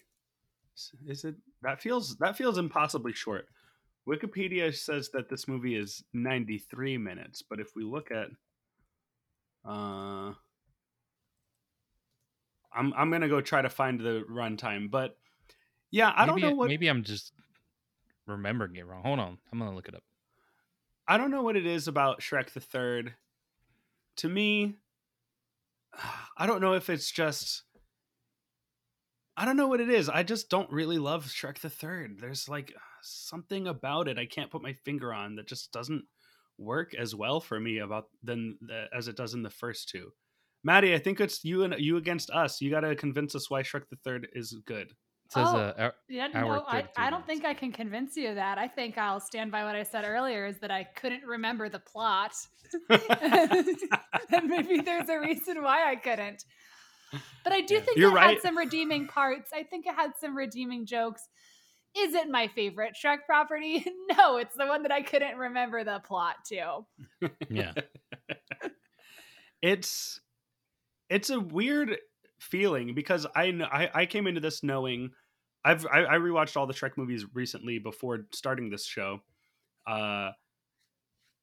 Is 1.06 1.24
it 1.24 1.36
that 1.62 1.82
feels 1.82 2.18
that 2.18 2.36
feels 2.38 2.58
impossibly 2.58 3.14
short? 3.14 3.48
Wikipedia 4.08 4.74
says 4.76 5.10
that 5.10 5.30
this 5.30 5.48
movie 5.48 5.76
is 5.76 6.04
93 6.14 6.98
minutes, 6.98 7.42
but 7.42 7.60
if 7.60 7.76
we 7.76 7.84
look 7.84 8.12
at 8.12 8.28
uh 9.66 10.34
I'm 12.76 12.94
I'm 12.98 13.10
going 13.10 13.22
to 13.22 13.30
go 13.30 13.40
try 13.40 13.62
to 13.62 13.70
find 13.70 14.00
the 14.00 14.26
runtime, 14.30 14.90
but 14.90 15.18
yeah, 15.92 16.12
I 16.16 16.26
don't 16.26 16.42
know 16.42 16.56
what 16.56 16.70
Maybe 16.70 16.88
I'm 16.88 17.04
just 17.04 17.32
remembering 18.26 18.76
it 18.76 18.86
wrong. 18.86 19.04
Hold 19.04 19.20
on, 19.20 19.38
I'm 19.52 19.60
gonna 19.60 19.76
look 19.76 19.88
it 19.88 19.96
up. 19.96 20.04
I 21.08 21.18
don't 21.18 21.32
know 21.32 21.44
what 21.44 21.56
it 21.56 21.66
is 21.66 21.88
about 21.88 22.22
Shrek 22.22 22.52
the 22.52 22.60
Third. 22.60 23.14
To 24.18 24.30
me, 24.30 24.76
I 26.38 26.46
don't 26.46 26.62
know 26.62 26.74
if 26.74 26.90
it's 26.90 27.12
just 27.12 27.64
I 29.38 29.46
don't 29.46 29.58
know 29.58 29.68
what 29.68 29.82
it 29.82 29.90
is. 29.90 30.10
I 30.10 30.24
just 30.24 30.50
don't 30.50 30.72
really 30.72 30.98
love 30.98 31.26
Shrek 31.26 31.60
the 31.60 31.70
Third. 31.70 32.20
There's 32.20 32.50
like 32.50 32.74
something 33.04 33.68
about 33.68 34.08
it 34.08 34.18
I 34.18 34.26
can't 34.26 34.50
put 34.52 34.62
my 34.62 34.74
finger 34.86 35.14
on 35.14 35.36
that 35.36 35.48
just 35.48 35.72
doesn't 35.72 36.04
work 36.58 36.94
as 36.96 37.16
well 37.16 37.40
for 37.40 37.60
me 37.60 37.80
about 37.80 38.06
than 38.24 38.58
the, 38.62 38.86
as 38.96 39.08
it 39.08 39.16
does 39.18 39.34
in 39.34 39.44
the 39.44 39.50
first 39.50 39.90
two. 39.90 40.12
Maddie, 40.64 40.94
I 40.94 41.00
think 41.00 41.20
it's 41.20 41.44
you 41.44 41.64
and 41.64 41.76
you 41.78 41.98
against 41.98 42.30
us. 42.30 42.62
You 42.62 42.70
got 42.72 42.82
to 42.82 42.96
convince 42.96 43.36
us 43.36 43.50
why 43.50 43.64
Shrek 43.64 43.90
the 43.90 43.98
Third 43.98 44.28
is 44.34 44.56
good. 44.66 44.92
It 44.92 45.32
says 45.32 45.48
Oh, 45.50 45.58
uh, 45.58 45.74
hour- 45.78 45.96
Yeah, 46.08 46.28
hour 46.34 46.56
no, 46.58 46.64
I, 46.68 46.86
I 46.96 47.10
don't 47.10 47.26
think 47.26 47.44
I 47.44 47.54
can 47.54 47.72
convince 47.72 48.16
you 48.16 48.30
of 48.30 48.36
that. 48.36 48.58
I 48.58 48.68
think 48.68 48.98
I'll 48.98 49.20
stand 49.20 49.52
by 49.52 49.64
what 49.66 49.76
I 49.76 49.84
said 49.84 50.06
earlier 50.06 50.46
is 50.46 50.60
that 50.60 50.72
I 50.72 50.84
couldn't 50.84 51.24
remember 51.26 51.68
the 51.70 51.80
plot. 51.80 52.34
and 52.90 53.02
maybe 54.48 54.80
there's 54.82 55.10
a 55.10 55.20
reason 55.20 55.62
why 55.64 55.90
I 55.90 55.96
couldn't. 55.96 56.46
But 57.44 57.54
I 57.54 57.62
do 57.62 57.80
think 57.80 57.98
You're 57.98 58.12
it 58.12 58.16
right. 58.16 58.30
had 58.36 58.42
some 58.42 58.58
redeeming 58.58 59.08
parts. 59.08 59.52
I 59.54 59.64
think 59.64 59.86
it 59.86 59.96
had 59.96 60.12
some 60.20 60.36
redeeming 60.36 60.86
jokes. 60.86 61.28
Is 61.98 62.16
it 62.16 62.30
my 62.30 62.48
favorite 62.48 62.96
Shrek 63.02 63.26
property? 63.26 63.86
No, 64.18 64.38
it's 64.38 64.56
the 64.56 64.68
one 64.68 64.84
that 64.84 64.92
I 64.92 65.02
couldn't 65.02 65.38
remember 65.38 65.84
the 65.84 66.02
plot 66.06 66.36
to. 66.48 66.86
Yeah. 67.50 67.74
it's 69.62 70.20
it's 71.10 71.30
a 71.30 71.40
weird 71.40 71.98
feeling 72.40 72.94
because 72.94 73.26
I 73.36 73.52
know 73.52 73.66
I, 73.66 73.90
I 73.94 74.06
came 74.06 74.28
into 74.28 74.42
this 74.42 74.62
knowing 74.62 75.12
I've 75.66 75.86
I, 75.86 76.04
I 76.04 76.16
rewatched 76.16 76.58
all 76.58 76.68
the 76.68 76.74
Shrek 76.74 76.98
movies 76.98 77.26
recently 77.34 77.80
before 77.80 78.26
starting 78.34 78.70
this 78.70 78.86
show, 78.86 79.22
uh, 79.88 80.32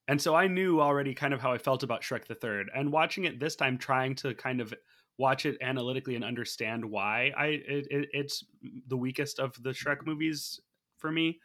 and 0.06 0.20
so 0.20 0.34
I 0.34 0.48
knew 0.48 0.80
already 0.80 1.14
kind 1.14 1.32
of 1.32 1.40
how 1.40 1.52
I 1.52 1.58
felt 1.58 1.82
about 1.82 2.02
Shrek 2.02 2.26
the 2.26 2.34
Third. 2.34 2.70
And 2.74 2.92
watching 2.92 3.24
it 3.24 3.40
this 3.40 3.56
time, 3.56 3.78
trying 3.78 4.16
to 4.16 4.34
kind 4.34 4.60
of 4.60 4.74
watch 5.20 5.44
it 5.44 5.58
analytically 5.60 6.14
and 6.16 6.24
understand 6.24 6.82
why 6.82 7.30
I 7.36 7.46
it, 7.46 7.86
it, 7.90 8.08
it's 8.12 8.42
the 8.88 8.96
weakest 8.96 9.38
of 9.38 9.54
the 9.62 9.70
Shrek 9.70 9.98
mm-hmm. 9.98 10.10
movies 10.10 10.58
for 10.96 11.12
me. 11.12 11.38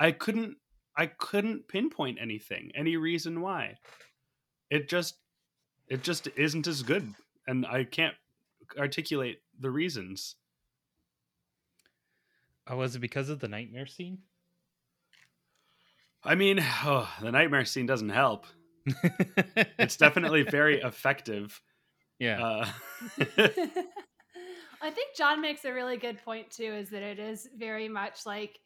I 0.00 0.12
couldn't 0.12 0.56
I 0.96 1.06
couldn't 1.06 1.68
pinpoint 1.68 2.18
anything, 2.20 2.72
any 2.74 2.96
reason 2.96 3.42
why. 3.42 3.76
It 4.70 4.88
just 4.88 5.16
it 5.88 6.02
just 6.02 6.26
isn't 6.36 6.66
as 6.66 6.82
good, 6.82 7.14
and 7.46 7.66
I 7.66 7.84
can't 7.84 8.14
articulate 8.78 9.42
the 9.60 9.70
reasons. 9.70 10.36
Oh, 12.66 12.76
was 12.76 12.96
it 12.96 13.00
because 13.00 13.28
of 13.28 13.40
the 13.40 13.48
nightmare 13.48 13.86
scene? 13.86 14.18
I 16.24 16.34
mean, 16.34 16.60
oh, 16.84 17.08
the 17.20 17.32
nightmare 17.32 17.66
scene 17.66 17.86
doesn't 17.86 18.08
help. 18.08 18.46
it's 19.78 19.96
definitely 19.96 20.44
very 20.44 20.80
effective. 20.80 21.60
Yeah. 22.18 22.42
Uh, 22.42 22.66
I 24.80 24.90
think 24.90 25.16
John 25.16 25.40
makes 25.40 25.64
a 25.64 25.72
really 25.72 25.96
good 25.96 26.22
point 26.24 26.50
too, 26.50 26.72
is 26.74 26.90
that 26.90 27.02
it 27.02 27.18
is 27.18 27.48
very 27.56 27.88
much 27.88 28.26
like 28.26 28.60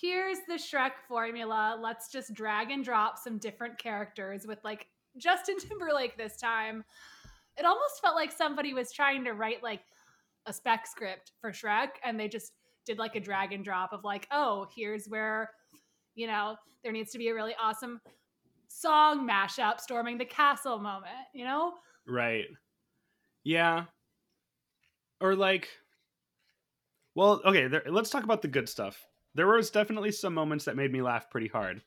here's 0.00 0.38
the 0.48 0.54
Shrek 0.54 0.92
formula. 1.08 1.78
Let's 1.80 2.10
just 2.10 2.34
drag 2.34 2.70
and 2.70 2.84
drop 2.84 3.18
some 3.18 3.38
different 3.38 3.78
characters 3.78 4.46
with 4.46 4.58
like 4.64 4.86
Justin 5.16 5.58
Timberlake 5.60 6.16
this 6.16 6.36
time. 6.36 6.84
It 7.58 7.64
almost 7.64 8.00
felt 8.02 8.14
like 8.14 8.32
somebody 8.32 8.74
was 8.74 8.92
trying 8.92 9.24
to 9.24 9.32
write 9.32 9.62
like 9.62 9.80
a 10.46 10.52
spec 10.52 10.86
script 10.86 11.32
for 11.40 11.50
Shrek 11.50 11.88
and 12.04 12.20
they 12.20 12.28
just 12.28 12.52
did 12.84 12.98
like 12.98 13.16
a 13.16 13.20
drag 13.20 13.52
and 13.52 13.64
drop 13.64 13.92
of 13.92 14.04
like, 14.04 14.26
oh, 14.30 14.68
here's 14.74 15.06
where, 15.06 15.50
you 16.14 16.26
know, 16.26 16.56
there 16.82 16.92
needs 16.92 17.10
to 17.12 17.18
be 17.18 17.28
a 17.28 17.34
really 17.34 17.54
awesome 17.60 18.00
song 18.68 19.28
mashup 19.28 19.80
storming 19.80 20.18
the 20.18 20.24
castle 20.24 20.78
moment, 20.78 21.14
you 21.32 21.44
know? 21.44 21.72
right. 22.06 22.44
Yeah. 23.46 23.84
Or 25.20 25.36
like, 25.36 25.68
well, 27.14 27.40
okay. 27.44 27.68
There, 27.68 27.84
let's 27.86 28.10
talk 28.10 28.24
about 28.24 28.42
the 28.42 28.48
good 28.48 28.68
stuff. 28.68 29.06
There 29.36 29.46
was 29.46 29.70
definitely 29.70 30.10
some 30.10 30.34
moments 30.34 30.64
that 30.64 30.74
made 30.76 30.92
me 30.92 31.00
laugh 31.00 31.30
pretty 31.30 31.46
hard. 31.46 31.80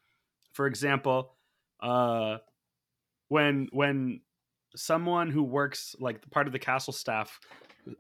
For 0.54 0.67
example, 0.67 1.36
uh, 1.82 2.38
when 3.28 3.67
when 3.72 4.22
someone 4.76 5.30
who 5.32 5.43
works 5.43 5.95
like 6.00 6.30
part 6.32 6.48
of 6.48 6.54
the 6.54 6.60
castle 6.60 6.93
staff 6.93 7.38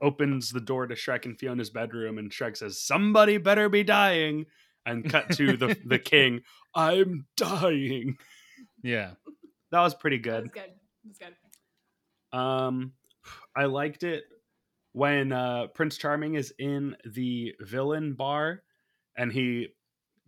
opens 0.01 0.51
the 0.51 0.61
door 0.61 0.87
to 0.87 0.95
Shrek 0.95 1.25
and 1.25 1.37
Fiona's 1.37 1.69
bedroom, 1.69 2.17
and 2.17 2.31
Shrek 2.31 2.55
says, 2.55 2.81
"Somebody 2.81 3.37
better 3.37 3.67
be 3.67 3.83
dying," 3.83 4.45
and 4.85 5.07
cut 5.09 5.29
to 5.31 5.57
the 5.57 5.77
the 5.85 5.99
king. 6.13 6.41
I'm 6.73 7.25
dying. 7.35 8.17
Yeah. 8.83 9.11
That 9.71 9.81
was 9.81 9.93
pretty 9.95 10.17
That 10.17 10.23
good. 10.23 10.43
was 10.43 10.51
good. 10.53 10.63
That 10.63 11.07
was 11.09 11.17
good. 12.31 12.37
Um, 12.39 12.93
I 13.55 13.65
liked 13.65 14.03
it 14.03 14.23
when 14.93 15.31
uh, 15.31 15.67
Prince 15.73 15.97
Charming 15.97 16.35
is 16.35 16.53
in 16.57 16.95
the 17.05 17.53
villain 17.61 18.13
bar, 18.13 18.63
and 19.17 19.31
he 19.31 19.69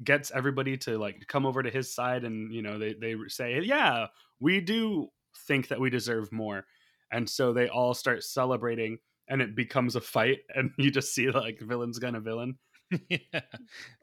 gets 0.03 0.31
everybody 0.31 0.77
to 0.77 0.97
like 0.97 1.27
come 1.27 1.45
over 1.45 1.63
to 1.63 1.69
his 1.69 1.93
side, 1.93 2.23
and 2.23 2.53
you 2.53 2.61
know 2.61 2.79
they 2.79 2.93
they 2.93 3.15
say, 3.27 3.59
"Yeah, 3.61 4.07
we 4.39 4.61
do 4.61 5.09
think 5.47 5.69
that 5.69 5.79
we 5.79 5.89
deserve 5.89 6.31
more," 6.31 6.65
and 7.11 7.29
so 7.29 7.53
they 7.53 7.69
all 7.69 7.93
start 7.93 8.23
celebrating, 8.23 8.99
and 9.27 9.41
it 9.41 9.55
becomes 9.55 9.95
a 9.95 10.01
fight, 10.01 10.39
and 10.55 10.71
you 10.77 10.91
just 10.91 11.13
see 11.13 11.29
like 11.29 11.59
villains 11.59 11.99
gonna 11.99 12.21
villain. 12.21 12.57
yeah. 13.09 13.41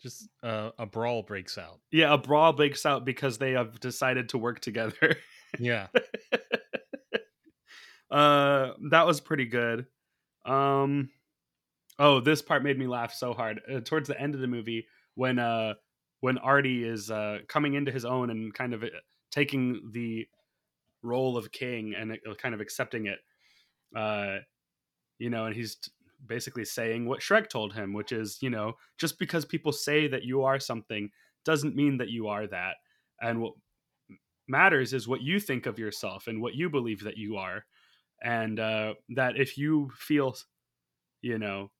Just 0.03 0.29
uh, 0.43 0.71
a 0.79 0.87
brawl 0.87 1.23
breaks 1.23 1.59
out. 1.59 1.81
Yeah, 1.91 2.15
a 2.15 2.19
brawl 2.19 2.55
breaks 2.55 2.87
out 2.87 3.05
because 3.05 3.37
they 3.37 3.53
have 3.53 3.79
decided 3.81 4.31
to 4.31 4.39
work 4.39 4.61
together. 4.61 5.17
Yeah. 5.59 5.89
uh 8.11 8.73
that 8.91 9.07
was 9.07 9.21
pretty 9.21 9.47
good. 9.47 9.87
Um 10.47 11.11
oh 11.99 12.21
this 12.21 12.43
part 12.43 12.63
made 12.63 12.79
me 12.79 12.87
laugh 12.87 13.13
so 13.13 13.33
hard. 13.33 13.61
Uh, 13.73 13.81
towards 13.81 14.09
the 14.09 14.21
end 14.21 14.35
of 14.35 14.41
the 14.41 14.47
movie 14.47 14.87
when 15.15 15.39
uh 15.39 15.75
when 16.21 16.39
artie 16.39 16.85
is 16.85 17.11
uh 17.11 17.39
coming 17.49 17.75
into 17.75 17.93
his 17.93 18.05
own 18.05 18.31
and 18.31 18.55
kind 18.55 18.75
of 18.75 18.83
uh, 18.85 18.89
taking 19.31 19.91
the 19.93 20.27
role 21.03 21.37
of 21.37 21.53
king 21.53 21.95
and 21.97 22.13
uh, 22.13 22.35
kind 22.35 22.55
of 22.55 22.61
accepting 22.61 23.07
it 23.07 23.19
uh 23.97 24.39
you 25.19 25.31
know 25.31 25.47
and 25.47 25.55
he's 25.55 25.77
t- 25.77 25.93
basically 26.27 26.65
saying 26.65 27.07
what 27.07 27.21
shrek 27.21 27.49
told 27.49 27.73
him 27.73 27.93
which 27.93 28.11
is 28.11 28.39
you 28.43 28.51
know 28.51 28.73
just 28.99 29.19
because 29.19 29.45
people 29.45 29.73
say 29.73 30.09
that 30.09 30.25
you 30.25 30.43
are 30.43 30.59
something 30.59 31.09
doesn't 31.49 31.75
mean 31.75 31.97
that 31.97 32.11
you 32.11 32.29
are 32.29 32.47
that. 32.47 32.77
And 33.23 33.41
what 33.41 33.55
matters 34.49 34.93
is 34.93 35.09
what 35.09 35.23
you 35.23 35.41
think 35.41 35.65
of 35.65 35.79
yourself 35.79 36.27
and 36.27 36.43
what 36.43 36.55
you 36.55 36.69
believe 36.69 37.03
that 37.05 37.17
you 37.17 37.37
are 37.37 37.65
and 38.23 38.59
uh, 38.61 38.95
that 39.11 39.37
if 39.37 39.57
you 39.59 39.91
feel 39.99 40.37
you 41.23 41.39
know 41.39 41.71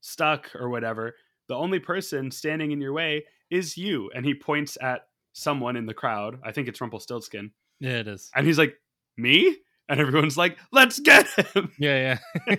stuck 0.00 0.54
or 0.54 0.68
whatever 0.68 1.14
the 1.48 1.54
only 1.54 1.78
person 1.78 2.30
standing 2.30 2.70
in 2.72 2.80
your 2.80 2.92
way 2.92 3.24
is 3.50 3.76
you 3.76 4.10
and 4.14 4.24
he 4.24 4.34
points 4.34 4.76
at 4.80 5.08
someone 5.32 5.76
in 5.76 5.86
the 5.86 5.94
crowd 5.94 6.38
i 6.44 6.52
think 6.52 6.68
it's 6.68 6.80
rumpelstiltskin 6.80 7.50
Yeah, 7.80 7.98
it 7.98 8.08
is. 8.08 8.30
and 8.34 8.46
he's 8.46 8.58
like 8.58 8.74
me 9.16 9.56
and 9.88 9.98
everyone's 10.00 10.36
like 10.36 10.58
let's 10.72 10.98
get 11.00 11.26
him 11.54 11.72
Yeah, 11.78 12.18
yeah. 12.48 12.56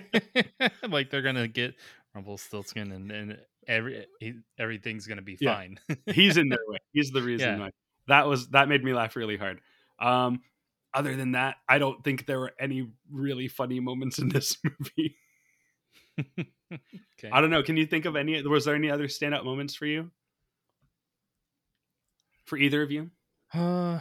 like 0.88 1.10
they're 1.10 1.22
gonna 1.22 1.48
get 1.48 1.74
Rumpelstiltskin, 2.14 2.90
and 2.90 3.12
and 3.12 3.38
every 3.68 4.06
he, 4.18 4.32
everything's 4.58 5.06
gonna 5.06 5.22
be 5.22 5.36
Yeah. 5.40 5.54
fine. 5.54 5.78
he's 6.06 6.36
in 6.36 6.48
their 6.52 6.58
way 6.66 6.78
he's 6.92 7.10
the 7.10 7.22
reason 7.22 7.50
Yeah. 7.58 7.64
why 7.66 7.70
that 8.08 8.26
was 8.26 8.48
that 8.48 8.68
made 8.68 8.82
me 8.82 8.92
laugh 8.94 9.14
really 9.14 9.36
hard 9.36 9.60
um 10.00 10.40
other 10.94 11.14
than 11.16 11.32
that 11.32 11.56
i 11.68 11.78
don't 11.78 12.02
think 12.04 12.26
there 12.26 12.38
were 12.40 12.52
any 12.58 12.88
really 13.10 13.48
funny 13.48 13.80
moments 13.80 14.18
in 14.18 14.28
this 14.28 14.56
movie 14.64 15.16
okay. 16.72 17.30
I 17.30 17.40
don't 17.40 17.50
know. 17.50 17.62
Can 17.62 17.76
you 17.76 17.86
think 17.86 18.04
of 18.04 18.16
any? 18.16 18.42
Was 18.42 18.64
there 18.64 18.74
any 18.74 18.90
other 18.90 19.06
standout 19.06 19.44
moments 19.44 19.76
for 19.76 19.86
you? 19.86 20.10
For 22.44 22.58
either 22.58 22.82
of 22.82 22.90
you? 22.90 23.12
Uh, 23.54 24.00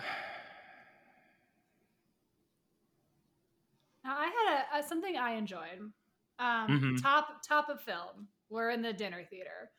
Now, 4.04 4.18
I 4.18 4.26
had 4.26 4.80
a, 4.82 4.84
a 4.84 4.88
something 4.88 5.16
I 5.16 5.34
enjoyed. 5.34 5.80
Um, 6.40 6.68
Mhm. 6.68 7.02
Top 7.02 7.44
top 7.48 7.70
of 7.70 7.82
film. 7.82 8.28
We're 8.50 8.72
in 8.72 8.82
the 8.82 8.94
dinner 8.94 9.24
theater. 9.30 9.70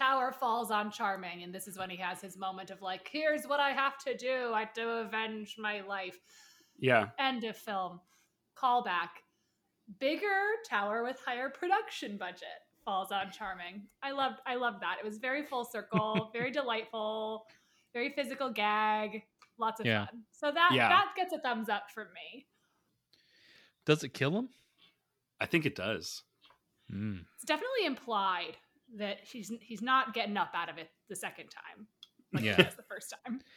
Tower 0.00 0.32
falls 0.32 0.70
on 0.70 0.90
Charming, 0.90 1.42
and 1.42 1.54
this 1.54 1.68
is 1.68 1.76
when 1.78 1.90
he 1.90 1.96
has 1.98 2.22
his 2.22 2.38
moment 2.38 2.70
of 2.70 2.80
like, 2.80 3.06
"Here's 3.12 3.44
what 3.46 3.60
I 3.60 3.70
have 3.72 3.98
to 4.04 4.16
do. 4.16 4.52
I 4.54 4.60
have 4.60 4.72
to 4.74 4.88
avenge 5.00 5.56
my 5.58 5.82
life." 5.82 6.18
Yeah. 6.78 7.10
End 7.18 7.44
of 7.44 7.54
film. 7.56 8.00
Callback. 8.56 9.10
Bigger 9.98 10.40
tower 10.66 11.02
with 11.02 11.18
higher 11.24 11.50
production 11.50 12.16
budget 12.16 12.64
falls 12.84 13.12
on 13.12 13.30
Charming. 13.30 13.86
I 14.02 14.12
loved 14.12 14.40
I 14.46 14.54
loved 14.54 14.80
that. 14.82 14.96
It 14.98 15.04
was 15.04 15.18
very 15.18 15.44
full 15.44 15.64
circle, 15.66 16.30
very 16.32 16.50
delightful. 16.50 17.46
very 17.92 18.10
physical 18.10 18.48
gag, 18.50 19.24
lots 19.58 19.80
of 19.80 19.86
Yeah. 19.86 20.06
fun. 20.06 20.22
So 20.30 20.52
that 20.52 20.70
Yeah. 20.72 20.88
that 20.88 21.12
gets 21.16 21.32
a 21.32 21.40
thumbs 21.40 21.68
up 21.68 21.90
from 21.90 22.06
me. 22.14 22.46
Does 23.84 24.04
it 24.04 24.14
kill 24.14 24.38
him? 24.38 24.48
I 25.40 25.46
think 25.46 25.66
it 25.66 25.74
does. 25.74 26.22
Mm. 26.90 27.26
It's 27.34 27.44
definitely 27.44 27.84
implied 27.86 28.58
that 28.96 29.18
he's 29.22 29.52
he's 29.60 29.82
not 29.82 30.14
getting 30.14 30.36
up 30.36 30.50
out 30.54 30.68
of 30.68 30.78
it 30.78 30.90
the 31.08 31.16
second 31.16 31.48
time. 31.48 31.86
Like 32.32 32.44
Yeah. 32.44 32.56
he 32.56 32.62
was 32.62 32.74
the 32.76 32.82
first 32.82 33.14
time. 33.24 33.40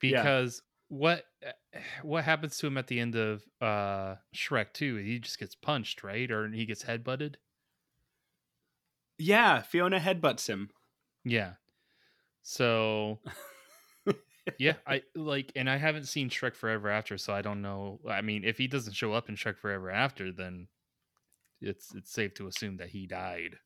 Because 0.00 0.62
what 0.88 1.24
what 2.02 2.22
happens 2.24 2.56
to 2.58 2.68
him 2.68 2.78
at 2.78 2.86
the 2.86 3.00
end 3.00 3.16
of 3.16 3.42
uh 3.60 4.14
Shrek 4.34 4.72
2? 4.74 4.96
He 4.96 5.18
just 5.18 5.38
gets 5.38 5.54
punched, 5.56 6.04
right? 6.04 6.30
Or 6.30 6.48
he 6.48 6.64
gets 6.66 6.84
headbutted? 6.84 7.34
Yeah, 9.18 9.62
Fiona 9.62 9.98
headbutts 9.98 10.46
him. 10.46 10.70
Yeah. 11.24 11.54
So 12.42 13.18
yeah, 14.58 14.74
I 14.86 15.02
like 15.14 15.52
and 15.56 15.68
I 15.68 15.76
haven't 15.76 16.06
seen 16.06 16.30
Shrek 16.30 16.54
Forever 16.54 16.88
After, 16.88 17.18
so 17.18 17.32
I 17.34 17.42
don't 17.42 17.60
know. 17.60 18.00
I 18.08 18.22
mean, 18.22 18.44
if 18.44 18.56
he 18.58 18.68
doesn't 18.68 18.94
show 18.94 19.12
up 19.12 19.28
in 19.28 19.34
Shrek 19.34 19.58
Forever 19.58 19.90
After, 19.90 20.30
then 20.32 20.68
it's 21.60 21.92
it's 21.94 22.12
safe 22.12 22.34
to 22.34 22.46
assume 22.46 22.76
that 22.76 22.90
he 22.90 23.06
died 23.06 23.56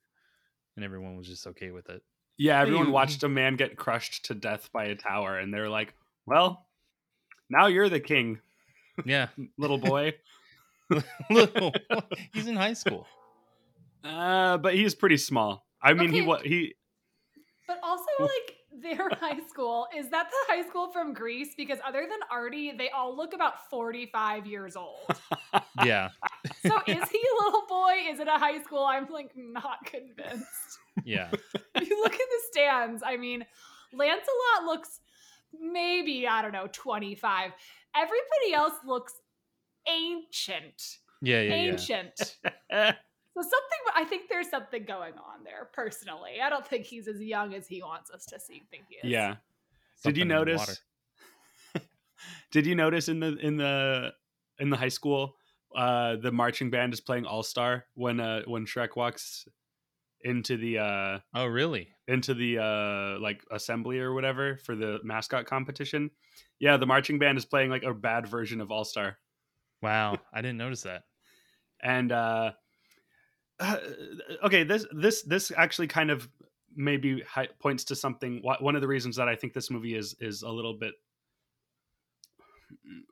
and 0.77 0.85
everyone 0.85 1.17
was 1.17 1.27
just 1.27 1.47
okay 1.49 1.71
with 1.71 1.89
it. 1.91 2.03
Yeah, 2.39 2.61
everyone 2.61 2.91
watched 2.93 3.23
a 3.23 3.29
man 3.29 3.57
get 3.57 3.77
crushed 3.77 4.25
to 4.27 4.35
death 4.35 4.71
by 4.73 4.85
a 4.87 4.95
tower, 4.97 5.39
and 5.39 5.53
they're 5.53 5.69
like, 5.69 5.95
"Well, 6.27 6.67
now 7.51 7.67
you're 7.67 7.89
the 7.89 8.01
king, 8.01 8.41
Yeah. 9.05 9.29
little 9.59 9.79
boy." 9.79 10.15
Little- 11.31 11.73
He's 12.35 12.47
in 12.47 12.57
high 12.57 12.73
school. 12.75 13.07
uh, 14.05 14.59
but 14.59 14.75
he's 14.75 14.95
pretty 14.95 15.17
small. 15.17 15.65
I 15.81 15.95
mean, 15.95 16.11
he 16.11 16.19
Okay. 16.21 16.27
what 16.27 16.45
he 16.47 16.75
But 17.67 17.81
also 17.83 18.05
like 18.21 18.57
their 18.81 19.09
high 19.21 19.41
school, 19.49 19.87
is 19.97 20.09
that 20.11 20.29
the 20.31 20.55
high 20.55 20.69
school 20.69 20.91
from 20.91 21.13
Grease? 21.13 21.55
Because 21.57 21.79
other 21.87 22.07
than 22.09 22.19
Artie, 22.31 22.73
they 22.77 22.91
all 22.91 23.17
look 23.17 23.35
about 23.35 23.69
45 23.69 24.47
years 24.47 24.77
old. 24.77 25.07
Yeah. 25.85 26.11
So 26.67 26.79
is 26.87 27.09
he 27.09 27.19
a 27.19 27.45
little 27.45 27.67
boy? 27.69 27.95
Is 28.09 28.21
it 28.21 28.29
a 28.29 28.33
high 28.33 28.63
school? 28.63 28.85
I'm 28.85 29.07
like 29.11 29.31
not 29.37 29.85
convinced. 29.85 30.79
Yeah. 31.05 31.31
If 31.75 31.89
you 31.89 32.01
look 32.03 32.13
in 32.13 32.19
the 32.19 32.43
stands, 32.51 33.03
I 33.05 33.17
mean, 33.17 33.45
Lancelot 33.93 34.65
looks 34.65 35.01
maybe, 35.59 36.27
I 36.27 36.43
don't 36.43 36.53
know, 36.53 36.69
25. 36.73 37.53
Everybody 37.97 38.55
else 38.55 38.75
looks 38.87 39.15
ancient. 39.89 40.99
Yeah, 41.21 41.41
yeah, 41.41 41.77
yeah. 42.71 42.93
Ancient. 43.37 43.51
So 43.51 43.57
something 43.57 43.95
I 43.97 44.05
think 44.09 44.29
there's 44.29 44.49
something 44.51 44.85
going 44.85 45.15
on 45.15 45.45
there 45.45 45.69
personally. 45.73 46.41
I 46.43 46.49
don't 46.51 46.67
think 46.67 46.85
he's 46.85 47.09
as 47.09 47.21
young 47.21 47.55
as 47.55 47.67
he 47.67 47.83
wants 47.83 48.11
us 48.11 48.25
to 48.27 48.41
see 48.41 48.63
think 48.71 48.85
he 48.89 48.97
is. 48.97 49.13
Yeah. 49.13 49.37
Something 49.97 50.15
Did 50.15 50.17
you 50.19 50.23
in 50.23 50.29
the 50.29 50.35
water. 50.35 50.49
notice? 50.51 50.81
did 52.51 52.67
you 52.67 52.75
notice 52.75 53.09
in 53.09 53.21
the 53.21 53.37
in 53.39 53.57
the 53.57 54.13
in 54.59 54.71
the 54.71 54.77
high 54.77 54.89
school, 54.89 55.35
uh, 55.75 56.17
the 56.17 56.31
marching 56.33 56.71
band 56.71 56.93
is 56.93 57.01
playing 57.01 57.27
All 57.27 57.43
Star 57.43 57.85
when 57.95 58.21
uh 58.21 58.43
when 58.47 58.67
Shrek 58.67 58.97
walks 58.97 59.47
into 60.23 60.57
the 60.57 60.79
uh 60.79 61.19
Oh, 61.35 61.47
really? 61.47 61.89
into 62.09 62.35
the 62.35 62.59
uh 62.59 63.21
like 63.21 63.43
assembly 63.51 63.99
or 63.99 64.13
whatever 64.15 64.59
for 64.65 64.75
the 64.77 64.99
mascot 65.05 65.47
competition. 65.47 66.11
Yeah, 66.59 66.77
the 66.77 66.87
marching 66.87 67.19
band 67.19 67.39
is 67.39 67.45
playing 67.45 67.71
like 67.71 67.83
a 67.83 67.95
bad 67.95 68.27
version 68.27 68.61
of 68.61 68.71
All 68.71 68.85
Star. 68.85 69.19
Wow, 69.83 70.19
I 70.33 70.43
didn't 70.43 70.59
notice 70.59 70.83
that. 70.83 71.03
and 71.83 72.13
uh, 72.13 72.53
uh, 73.61 73.77
okay 74.43 74.65
this 74.65 74.87
this 74.93 75.23
this 75.23 75.53
actually 75.57 75.87
kind 75.87 76.11
of 76.11 76.29
maybe 76.75 77.23
points 77.59 77.85
to 77.85 77.95
something 77.95 78.43
one 78.61 78.75
of 78.75 78.81
the 78.81 78.89
reasons 78.89 79.17
that 79.17 79.29
i 79.29 79.37
think 79.37 79.53
this 79.53 79.71
movie 79.71 79.95
is 79.95 80.17
is 80.21 80.43
a 80.43 80.49
little 80.49 80.75
bit 80.75 80.95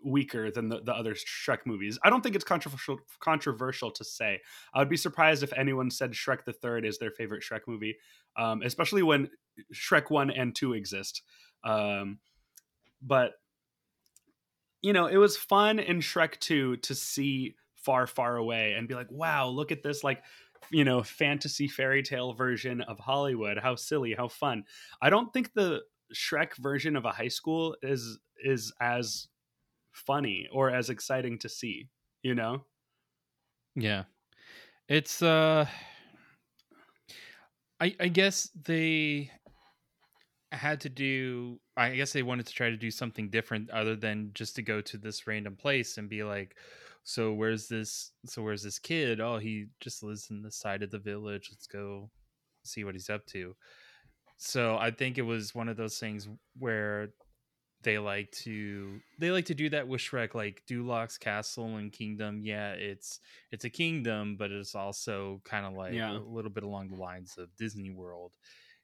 weaker 0.03 0.51
than 0.51 0.71
the, 0.71 0.81
the 0.81 0.93
other 0.93 1.15
shrek 1.15 1.59
movies. 1.67 1.99
I 2.03 2.09
don't 2.09 2.23
think 2.23 2.35
it's 2.35 2.45
controversial 2.45 2.99
controversial 3.21 3.91
to 3.91 4.03
say. 4.03 4.41
I 4.73 4.79
would 4.79 4.89
be 4.89 4.97
surprised 4.97 5.43
if 5.43 5.53
anyone 5.53 5.91
said 5.91 6.13
shrek 6.13 6.45
the 6.47 6.55
third 6.55 6.87
is 6.87 6.97
their 6.97 7.11
favorite 7.11 7.43
shrek 7.43 7.61
movie 7.67 7.97
um, 8.37 8.63
especially 8.63 9.03
when 9.03 9.29
shrek 9.73 10.11
1 10.11 10.31
and 10.31 10.55
2 10.55 10.75
exist. 10.75 11.23
Um, 11.65 12.19
but 13.03 13.33
you 14.83 14.93
know, 14.95 15.07
it 15.07 15.19
was 15.19 15.37
fun 15.37 15.79
in 15.79 15.99
Shrek 15.99 16.39
2 16.39 16.79
to 16.79 16.95
see 16.95 17.55
far, 17.85 18.07
far 18.07 18.37
away 18.37 18.75
and 18.75 18.89
be 18.89 18.95
like, 18.95 19.11
wow, 19.11 19.49
look 19.49 19.73
at 19.73 19.83
this, 19.83 20.05
like, 20.05 20.23
you 20.71 20.85
know, 20.85 21.03
fantasy 21.03 21.69
fairy 21.69 22.03
tale 22.03 22.33
version 22.33 22.81
of 22.83 22.99
Hollywood. 22.99 23.59
How 23.59 23.77
silly, 23.77 24.15
how 24.15 24.29
fun. 24.29 24.65
I 25.01 25.11
don't 25.11 25.33
think 25.33 25.53
the 25.55 25.83
Shrek 26.15 26.57
version 26.57 26.97
of 26.97 27.05
a 27.05 27.13
high 27.13 27.29
school 27.29 27.77
is 27.83 28.19
is 28.43 28.73
as 28.81 29.29
funny 29.93 30.49
or 30.53 30.71
as 30.71 30.91
exciting 30.91 31.39
to 31.39 31.49
see, 31.49 31.89
you 32.23 32.35
know? 32.35 32.65
Yeah. 33.75 34.05
It's 34.89 35.23
uh 35.23 35.67
I 37.81 37.95
I 37.99 38.09
guess 38.09 38.51
they 38.55 39.31
had 40.53 40.81
to 40.81 40.89
do 40.89 41.61
I 41.77 41.95
guess 41.95 42.13
they 42.13 42.23
wanted 42.23 42.47
to 42.47 42.53
try 42.53 42.71
to 42.71 42.77
do 42.77 42.91
something 42.91 43.31
different 43.31 43.71
other 43.71 43.95
than 43.97 44.33
just 44.35 44.57
to 44.57 44.63
go 44.63 44.81
to 44.81 44.99
this 44.99 45.27
random 45.27 45.57
place 45.57 45.97
and 45.97 46.09
be 46.09 46.25
like 46.25 46.57
so 47.11 47.33
where's 47.33 47.67
this 47.69 48.13
so 48.27 48.43
where's 48.43 48.63
this 48.63 48.79
kid? 48.79 49.21
Oh, 49.21 49.39
he 49.39 49.67
just 49.81 50.03
lives 50.03 50.31
in 50.31 50.43
the 50.43 50.53
side 50.53 50.83
of 50.83 50.91
the 50.91 50.99
village. 50.99 51.49
Let's 51.51 51.67
go 51.67 52.11
see 52.65 52.85
what 52.85 52.95
he's 52.95 53.11
up 53.11 53.27
to. 53.27 53.57
So 54.37 54.77
I 54.79 54.91
think 54.91 55.19
it 55.19 55.23
was 55.23 55.55
one 55.55 55.69
of 55.69 55.77
those 55.77 55.99
things 55.99 56.29
where 56.59 57.09
they 57.83 57.99
like 57.99 58.31
to 58.45 59.01
they 59.19 59.31
like 59.31 59.47
to 59.47 59.55
do 59.55 59.71
that 59.71 59.89
with 59.89 60.01
Shrek, 60.03 60.35
like 60.35 60.63
Duloc's 60.71 61.19
castle 61.19 61.77
and 61.77 61.93
kingdom. 61.93 62.43
Yeah, 62.45 62.73
it's 62.73 63.21
it's 63.51 63.65
a 63.65 63.71
kingdom, 63.71 64.37
but 64.37 64.51
it's 64.51 64.75
also 64.75 65.41
kind 65.45 65.67
of 65.67 65.73
like 65.75 65.95
Yeah. 65.95 66.17
a 66.19 66.21
little 66.21 66.51
bit 66.51 66.65
along 66.65 66.89
the 66.91 66.97
lines 66.97 67.39
of 67.39 67.55
Disney 67.57 67.91
World. 67.91 68.33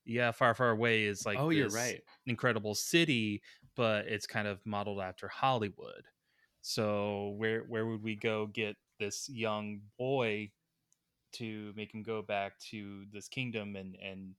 Yeah, 0.04 0.32
far 0.32 0.54
far 0.54 0.70
away 0.70 1.04
is 1.04 1.26
like 1.26 1.38
Oh, 1.38 1.50
you're 1.50 1.68
right. 1.70 2.00
incredible 2.26 2.74
city, 2.74 3.42
but 3.76 4.06
it's 4.06 4.26
kind 4.26 4.48
of 4.48 4.64
modeled 4.64 5.00
after 5.00 5.28
Hollywood. 5.28 6.06
So 6.68 7.34
where 7.36 7.60
where 7.60 7.86
would 7.86 8.02
we 8.02 8.16
go 8.16 8.46
get 8.46 8.74
this 8.98 9.28
young 9.28 9.82
boy 10.00 10.50
to 11.34 11.72
make 11.76 11.94
him 11.94 12.02
go 12.02 12.22
back 12.22 12.58
to 12.70 13.04
this 13.12 13.28
kingdom 13.28 13.76
and 13.76 13.96
and 14.02 14.34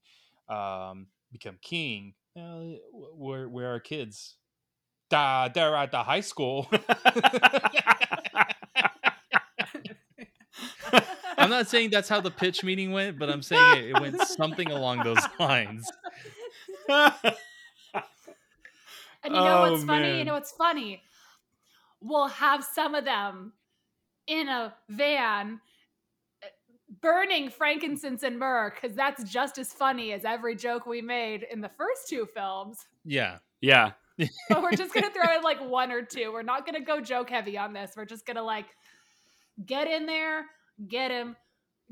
um, 0.54 1.06
become 1.32 1.56
king? 1.62 2.12
Uh, 2.38 2.76
where 2.92 3.48
where 3.48 3.74
are 3.74 3.80
kids? 3.80 4.36
Da, 5.08 5.48
they're 5.48 5.74
at 5.74 5.90
the 5.90 6.02
high 6.02 6.20
school. 6.20 6.68
I'm 11.38 11.48
not 11.48 11.68
saying 11.68 11.88
that's 11.90 12.10
how 12.10 12.20
the 12.20 12.30
pitch 12.30 12.62
meeting 12.62 12.92
went, 12.92 13.18
but 13.18 13.30
I'm 13.30 13.40
saying 13.42 13.84
it, 13.84 13.90
it 13.96 14.00
went 14.00 14.20
something 14.20 14.70
along 14.70 15.02
those 15.02 15.24
lines. 15.40 15.90
And 19.24 19.34
you 19.34 19.42
know 19.42 19.58
Oh, 19.58 19.62
what's 19.72 19.84
funny? 19.84 20.18
You 20.18 20.24
know 20.24 20.34
what's 20.34 20.52
funny? 20.52 21.02
We'll 22.00 22.28
have 22.28 22.64
some 22.64 22.94
of 22.94 23.04
them 23.04 23.52
in 24.26 24.48
a 24.48 24.74
van 24.88 25.60
uh, 26.42 26.46
burning 27.00 27.50
frankincense 27.50 28.22
and 28.22 28.38
myrrh 28.38 28.72
because 28.74 28.96
that's 28.96 29.24
just 29.24 29.58
as 29.58 29.72
funny 29.72 30.12
as 30.12 30.24
every 30.24 30.54
joke 30.54 30.86
we 30.86 31.00
made 31.02 31.46
in 31.50 31.60
the 31.60 31.70
first 31.70 32.08
two 32.08 32.26
films. 32.26 32.86
Yeah. 33.04 33.38
Yeah. 33.60 33.92
But 34.48 34.62
we're 34.62 34.72
just 34.72 34.92
gonna 34.92 35.10
throw 35.10 35.36
in 35.36 35.42
like 35.42 35.60
one 35.60 35.92
or 35.92 36.02
two. 36.02 36.32
We're 36.32 36.42
not 36.42 36.66
gonna 36.66 36.80
go 36.84 37.00
joke 37.00 37.30
heavy 37.30 37.56
on 37.56 37.72
this. 37.72 37.92
We're 37.96 38.04
just 38.04 38.26
gonna 38.26 38.42
like 38.42 38.66
get 39.64 39.86
in 39.86 40.06
there, 40.06 40.44
get 40.88 41.10
him, 41.12 41.36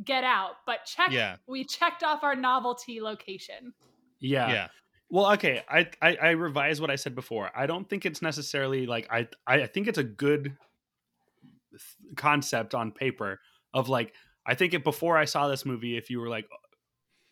get 0.05 0.25
out. 0.25 0.57
But 0.67 0.85
check 0.87 1.13
Yeah. 1.13 1.37
we 1.47 1.65
checked 1.65 2.03
off 2.03 2.25
our 2.25 2.35
novelty 2.35 3.01
location. 3.01 3.73
Yeah. 4.19 4.49
Yeah. 4.51 4.69
Well, 5.09 5.33
okay. 5.35 5.63
I, 5.69 5.89
I 6.03 6.17
I 6.17 6.31
revise 6.31 6.81
what 6.81 6.91
I 6.91 6.97
said 6.97 7.15
before. 7.15 7.51
I 7.55 7.67
don't 7.67 7.89
think 7.89 8.05
it's 8.05 8.23
necessarily 8.23 8.87
like 8.87 9.09
I 9.11 9.29
I 9.47 9.67
think 9.67 9.87
it's 9.87 9.99
a 9.99 10.05
good 10.05 10.57
th- 11.71 12.17
concept 12.17 12.75
on 12.75 12.91
paper 12.91 13.41
of 13.73 13.89
like 13.89 14.15
I 14.45 14.55
think 14.55 14.75
it 14.75 14.85
before 14.85 15.17
I 15.17 15.25
saw 15.25 15.49
this 15.49 15.65
movie. 15.65 15.97
If 15.97 16.11
you 16.11 16.21
were 16.21 16.29
like, 16.29 16.47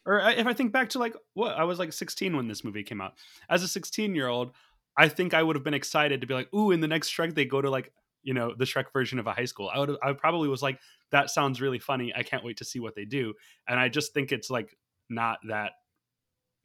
or 0.07 0.20
if 0.20 0.47
I 0.47 0.53
think 0.53 0.72
back 0.72 0.91
to 0.91 0.99
like 0.99 1.16
what 1.35 1.57
I 1.57 1.64
was 1.64 1.79
like 1.79 1.93
16 1.93 2.37
when 2.37 2.49
this 2.49 2.62
movie 2.64 2.85
came 2.85 3.01
out. 3.01 3.14
As 3.49 3.62
a 3.62 3.68
16 3.68 4.14
year 4.14 4.29
old, 4.29 4.53
I 4.97 5.09
think 5.09 5.35
I 5.35 5.43
would 5.43 5.57
have 5.57 5.64
been 5.64 5.75
excited 5.75 6.20
to 6.20 6.27
be 6.27 6.35
like, 6.35 6.53
ooh, 6.55 6.70
in 6.70 6.81
the 6.81 6.89
next 6.89 7.11
Shrek 7.11 7.35
they 7.35 7.45
go 7.45 7.61
to 7.61 7.70
like 7.70 7.93
you 8.22 8.35
know 8.35 8.55
the 8.57 8.64
Shrek 8.64 8.93
version 8.93 9.18
of 9.18 9.27
a 9.27 9.33
high 9.33 9.45
school. 9.47 9.70
I 9.72 9.81
would 9.81 9.97
I 10.03 10.12
probably 10.12 10.49
was 10.49 10.62
like 10.62 10.79
that 11.11 11.31
sounds 11.31 11.61
really 11.61 11.81
funny. 11.81 12.12
I 12.14 12.22
can't 12.22 12.45
wait 12.45 12.59
to 12.59 12.64
see 12.64 12.79
what 12.79 12.95
they 12.95 13.05
do. 13.05 13.35
And 13.66 13.81
I 13.81 13.89
just 13.89 14.14
think 14.14 14.31
it's 14.31 14.51
like 14.51 14.77
not 15.09 15.39
that 15.49 15.72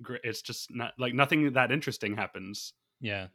great. 0.09 0.21
It's 0.23 0.41
just 0.41 0.73
not 0.73 0.93
like 0.97 1.13
nothing 1.13 1.53
that 1.53 1.71
interesting 1.71 2.15
happens. 2.15 2.73
Yeah. 2.99 3.27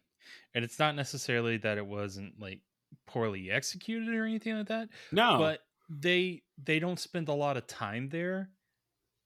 And 0.54 0.64
it's 0.64 0.78
not 0.78 0.94
necessarily 0.96 1.56
that 1.58 1.78
it 1.78 1.86
wasn't 1.86 2.38
like 2.40 2.60
poorly 3.06 3.50
executed 3.50 4.14
or 4.14 4.24
anything 4.24 4.56
like 4.56 4.68
that. 4.68 4.88
No. 5.12 5.38
But 5.38 5.60
they 5.88 6.42
they 6.62 6.78
don't 6.78 6.98
spend 6.98 7.28
a 7.28 7.32
lot 7.34 7.56
of 7.56 7.66
time 7.66 8.08
there. 8.08 8.50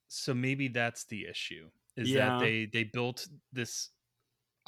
So 0.09 0.35
maybe 0.35 0.69
that's 0.69 1.05
the 1.05 1.27
issue. 1.27 1.69
Is 1.97 2.11
Yeah. 2.11 2.31
that 2.31 2.41
they 2.41 2.67
they 2.67 2.85
built 2.85 3.27
this 3.53 3.91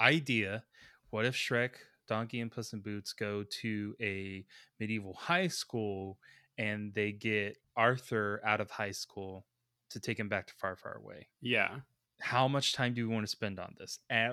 idea. 0.01 0.65
What 1.11 1.25
if 1.27 1.35
Shrek, 1.35 1.73
Donkey, 2.09 2.41
and 2.41 2.51
Puss 2.51 2.73
in 2.73 2.81
Boots 2.81 3.13
go 3.13 3.45
to 3.63 3.95
a 4.01 4.45
medieval 4.79 5.15
high 5.15 5.49
school 5.49 6.19
and 6.59 6.95
they 6.95 7.13
get 7.13 7.59
Arthur 7.77 8.41
out 8.45 8.61
of 8.61 8.71
high 8.71 8.93
school 8.93 9.47
to 9.91 9.99
take 9.99 10.19
him 10.21 10.29
back 10.29 10.47
to 10.47 10.55
far, 10.55 10.77
far 10.77 10.97
away? 10.97 11.27
Yeah. 11.41 11.81
How 12.21 12.49
much 12.49 12.73
time 12.75 12.95
do 12.95 13.07
we 13.07 13.13
want 13.15 13.25
to 13.25 13.31
spend 13.31 13.59
on 13.59 13.75
this? 13.79 13.99
At, 14.11 14.33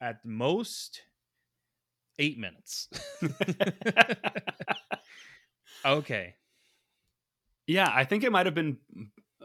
at 0.00 0.24
most, 0.24 1.02
eight 2.18 2.38
minutes. 2.38 2.88
okay. 5.84 6.34
Yeah, 7.66 7.90
I 7.92 8.04
think 8.04 8.24
it 8.24 8.32
might 8.32 8.46
have 8.46 8.54
been. 8.54 8.78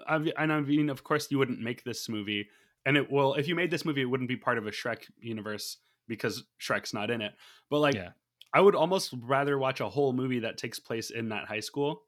I 0.07 0.17
mean- 0.17 0.33
And 0.37 0.51
I 0.53 0.59
mean, 0.61 0.89
of 0.89 1.03
course, 1.03 1.29
you 1.31 1.37
wouldn't 1.37 1.59
make 1.59 1.83
this 1.83 2.07
movie, 2.09 2.47
and 2.85 2.97
it 2.97 3.11
will. 3.11 3.33
If 3.35 3.47
you 3.47 3.55
made 3.55 3.71
this 3.71 3.85
movie, 3.85 4.01
it 4.01 4.05
wouldn't 4.05 4.29
be 4.29 4.37
part 4.37 4.57
of 4.57 4.67
a 4.67 4.71
Shrek 4.71 5.03
universe 5.19 5.77
because 6.07 6.43
Shrek's 6.59 6.93
not 6.93 7.09
in 7.11 7.21
it. 7.21 7.33
But 7.69 7.79
like, 7.79 7.95
Yeah. 7.95 8.09
I 8.53 8.59
would 8.59 8.75
almost 8.75 9.13
rather 9.21 9.57
watch 9.57 9.79
a 9.79 9.87
whole 9.89 10.11
movie 10.11 10.39
that 10.39 10.57
takes 10.57 10.77
place 10.77 11.09
in 11.09 11.29
that 11.29 11.45
high 11.47 11.61
school 11.61 12.03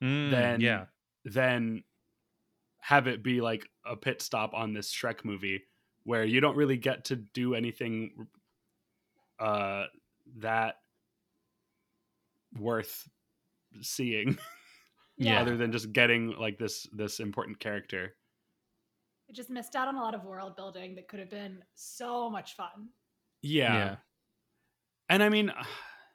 Mm, 0.00 0.30
than 0.30 0.60
yeah. 0.60 0.84
than 1.24 1.84
have 2.84 3.06
it 3.06 3.22
be 3.22 3.40
like 3.40 3.68
a 3.86 3.94
pit 3.94 4.20
stop 4.20 4.54
on 4.54 4.72
this 4.74 4.92
Shrek 4.92 5.24
movie 5.24 5.62
where 6.02 6.24
you 6.24 6.40
don't 6.40 6.56
really 6.56 6.76
get 6.76 7.04
to 7.06 7.16
do 7.16 7.54
anything 7.54 8.26
uh 9.38 9.84
that 10.38 10.76
worth 12.58 13.08
seeing 13.80 14.36
Yeah. 15.16 15.40
other 15.40 15.56
than 15.56 15.70
just 15.70 15.92
getting 15.92 16.32
like 16.32 16.58
this 16.58 16.88
this 16.92 17.20
important 17.20 17.60
character. 17.60 18.16
It 19.28 19.36
just 19.36 19.50
missed 19.50 19.76
out 19.76 19.86
on 19.86 19.94
a 19.94 20.00
lot 20.00 20.14
of 20.14 20.24
world 20.24 20.56
building 20.56 20.96
that 20.96 21.06
could 21.06 21.20
have 21.20 21.30
been 21.30 21.62
so 21.74 22.28
much 22.28 22.56
fun. 22.56 22.88
Yeah. 23.42 23.74
Yeah. 23.74 23.96
And 25.08 25.22
I 25.22 25.28
mean 25.28 25.52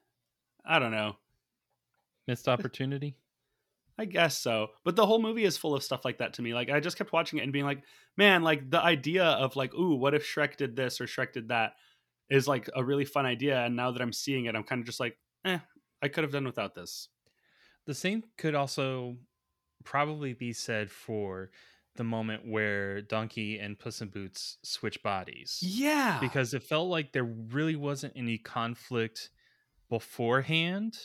I 0.66 0.80
don't 0.80 0.92
know. 0.92 1.16
Missed 2.28 2.50
opportunity. 2.50 3.16
I 3.98 4.06
guess 4.06 4.38
so. 4.38 4.68
But 4.84 4.96
the 4.96 5.06
whole 5.06 5.22
movie 5.22 5.44
is 5.44 5.58
full 5.58 5.76
of 5.76 5.84
stuff 5.84 6.06
like 6.06 6.20
that 6.20 6.34
to 6.34 6.42
me. 6.42 6.54
Like 6.54 6.70
I 6.70 6.80
just 6.80 6.98
kept 6.98 7.14
watching 7.14 7.40
it 7.40 7.44
and 7.44 7.54
being 7.54 7.66
like, 7.66 7.84
man, 8.16 8.44
like 8.44 8.70
the 8.70 8.82
idea 8.82 9.26
of 9.26 9.56
like, 9.56 9.74
ooh, 9.74 9.96
what 9.96 10.14
if 10.14 10.26
Shrek 10.26 10.58
did 10.58 10.76
this 10.76 11.02
or 11.02 11.06
Shrek 11.06 11.34
did 11.34 11.50
that 11.50 11.74
is 12.30 12.48
like 12.48 12.70
a 12.76 12.84
really 12.84 13.06
fun 13.06 13.26
idea. 13.26 13.64
And 13.64 13.76
now 13.76 13.92
that 13.92 14.02
I'm 14.02 14.14
seeing 14.14 14.46
it, 14.46 14.56
I'm 14.56 14.64
kind 14.64 14.80
of 14.80 14.86
just 14.86 15.00
like, 15.00 15.18
eh, 15.46 15.60
I 16.02 16.08
could 16.08 16.24
have 16.24 16.34
done 16.34 16.46
without 16.46 16.76
this. 16.76 17.10
The 17.86 17.94
same 17.94 18.24
could 18.38 18.54
also 18.54 19.18
probably 19.84 20.34
be 20.34 20.54
said 20.54 20.92
for 20.92 21.50
the 21.96 22.04
moment 22.04 22.44
where 22.46 23.02
Donkey 23.02 23.58
and 23.60 23.80
Puss 23.80 24.02
in 24.02 24.10
Boots 24.10 24.58
switch 24.64 25.02
bodies. 25.02 25.60
Yeah. 25.62 26.20
Because 26.20 26.54
it 26.54 26.64
felt 26.64 26.90
like 26.90 27.12
there 27.14 27.24
really 27.24 27.76
wasn't 27.76 28.14
any 28.16 28.38
conflict 28.38 29.30
beforehand. 29.90 30.98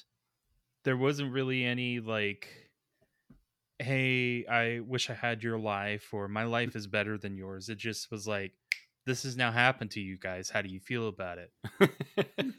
There 0.85 0.97
wasn't 0.97 1.33
really 1.33 1.65
any 1.65 2.01
like 2.01 2.49
hey, 3.83 4.47
I 4.47 4.81
wish 4.81 5.11
I 5.11 5.15
had 5.15 5.43
your 5.43 5.59
life 5.59 6.09
or 6.13 6.29
my 6.29 6.45
mm. 6.45 6.51
life 6.51 6.77
is 6.77 6.87
better 6.87 7.19
than 7.19 7.37
yours. 7.37 7.69
It 7.69 7.79
just 7.79 8.11
was 8.11 8.27
like 8.27 8.53
this 9.05 9.25
has 9.25 9.37
now 9.37 9.51
happened 9.51 9.91
to 9.93 10.01
you 10.01 10.17
guys. 10.17 10.49
How 10.49 10.63
do 10.63 10.69
you 10.69 10.81
feel 10.81 11.09
about 11.09 11.39
it? 11.39 11.51
and, 12.39 12.55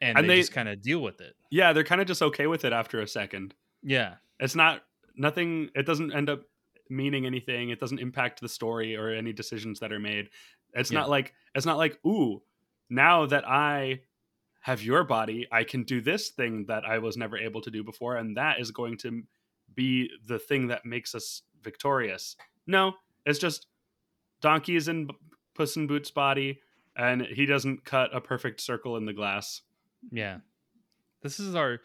And 0.00 0.18
they, 0.18 0.28
they- 0.28 0.40
just 0.40 0.52
kind 0.52 0.68
of 0.68 0.80
deal 0.82 1.00
with 1.00 1.20
it. 1.20 1.34
yeah, 1.50 1.72
they're 1.72 1.84
kind 1.84 2.00
of 2.00 2.06
just 2.06 2.22
okay 2.22 2.46
with 2.46 2.64
it 2.64 2.72
after 2.72 3.00
a 3.00 3.06
second. 3.06 3.54
Yeah. 3.82 4.14
It's 4.38 4.54
not 4.54 4.82
nothing 5.16 5.70
it 5.74 5.84
doesn't 5.86 6.14
end 6.14 6.30
up 6.30 6.42
meaning 6.88 7.26
anything. 7.26 7.70
It 7.70 7.78
doesn't 7.78 7.98
impact 8.00 8.40
the 8.40 8.48
story 8.48 8.96
or 8.96 9.10
any 9.10 9.32
decisions 9.32 9.80
that 9.80 9.92
are 9.92 10.00
made. 10.00 10.30
It's 10.74 10.90
Yeah. 10.90 11.00
not 11.00 11.10
like 11.10 11.34
it's 11.54 11.66
not 11.66 11.76
like, 11.76 11.98
ooh, 12.06 12.42
now 12.88 13.26
that 13.26 13.46
I 13.46 14.00
have 14.60 14.82
your 14.82 15.04
body, 15.04 15.46
I 15.50 15.64
can 15.64 15.84
do 15.84 16.00
this 16.00 16.30
thing 16.30 16.66
that 16.66 16.84
I 16.84 16.98
was 16.98 17.16
never 17.16 17.38
able 17.38 17.60
to 17.62 17.70
do 17.70 17.82
before, 17.82 18.16
and 18.16 18.36
that 18.36 18.60
is 18.60 18.70
going 18.70 18.98
to 18.98 19.22
be 19.74 20.10
the 20.26 20.38
thing 20.38 20.68
that 20.68 20.84
makes 20.84 21.14
us 21.14 21.42
victorious. 21.62 22.36
No, 22.66 22.94
it's 23.26 23.38
just 23.38 23.66
Donkey 24.40 24.76
is 24.76 24.88
in 24.88 25.08
Puss 25.54 25.76
in 25.76 25.86
Boots' 25.86 26.10
body, 26.10 26.60
and 26.96 27.22
he 27.22 27.46
doesn't 27.46 27.84
cut 27.84 28.14
a 28.14 28.20
perfect 28.20 28.60
circle 28.60 28.96
in 28.96 29.04
the 29.06 29.12
glass. 29.12 29.62
Yeah. 30.10 30.38
This 31.22 31.38
is 31.38 31.54
our 31.54 31.80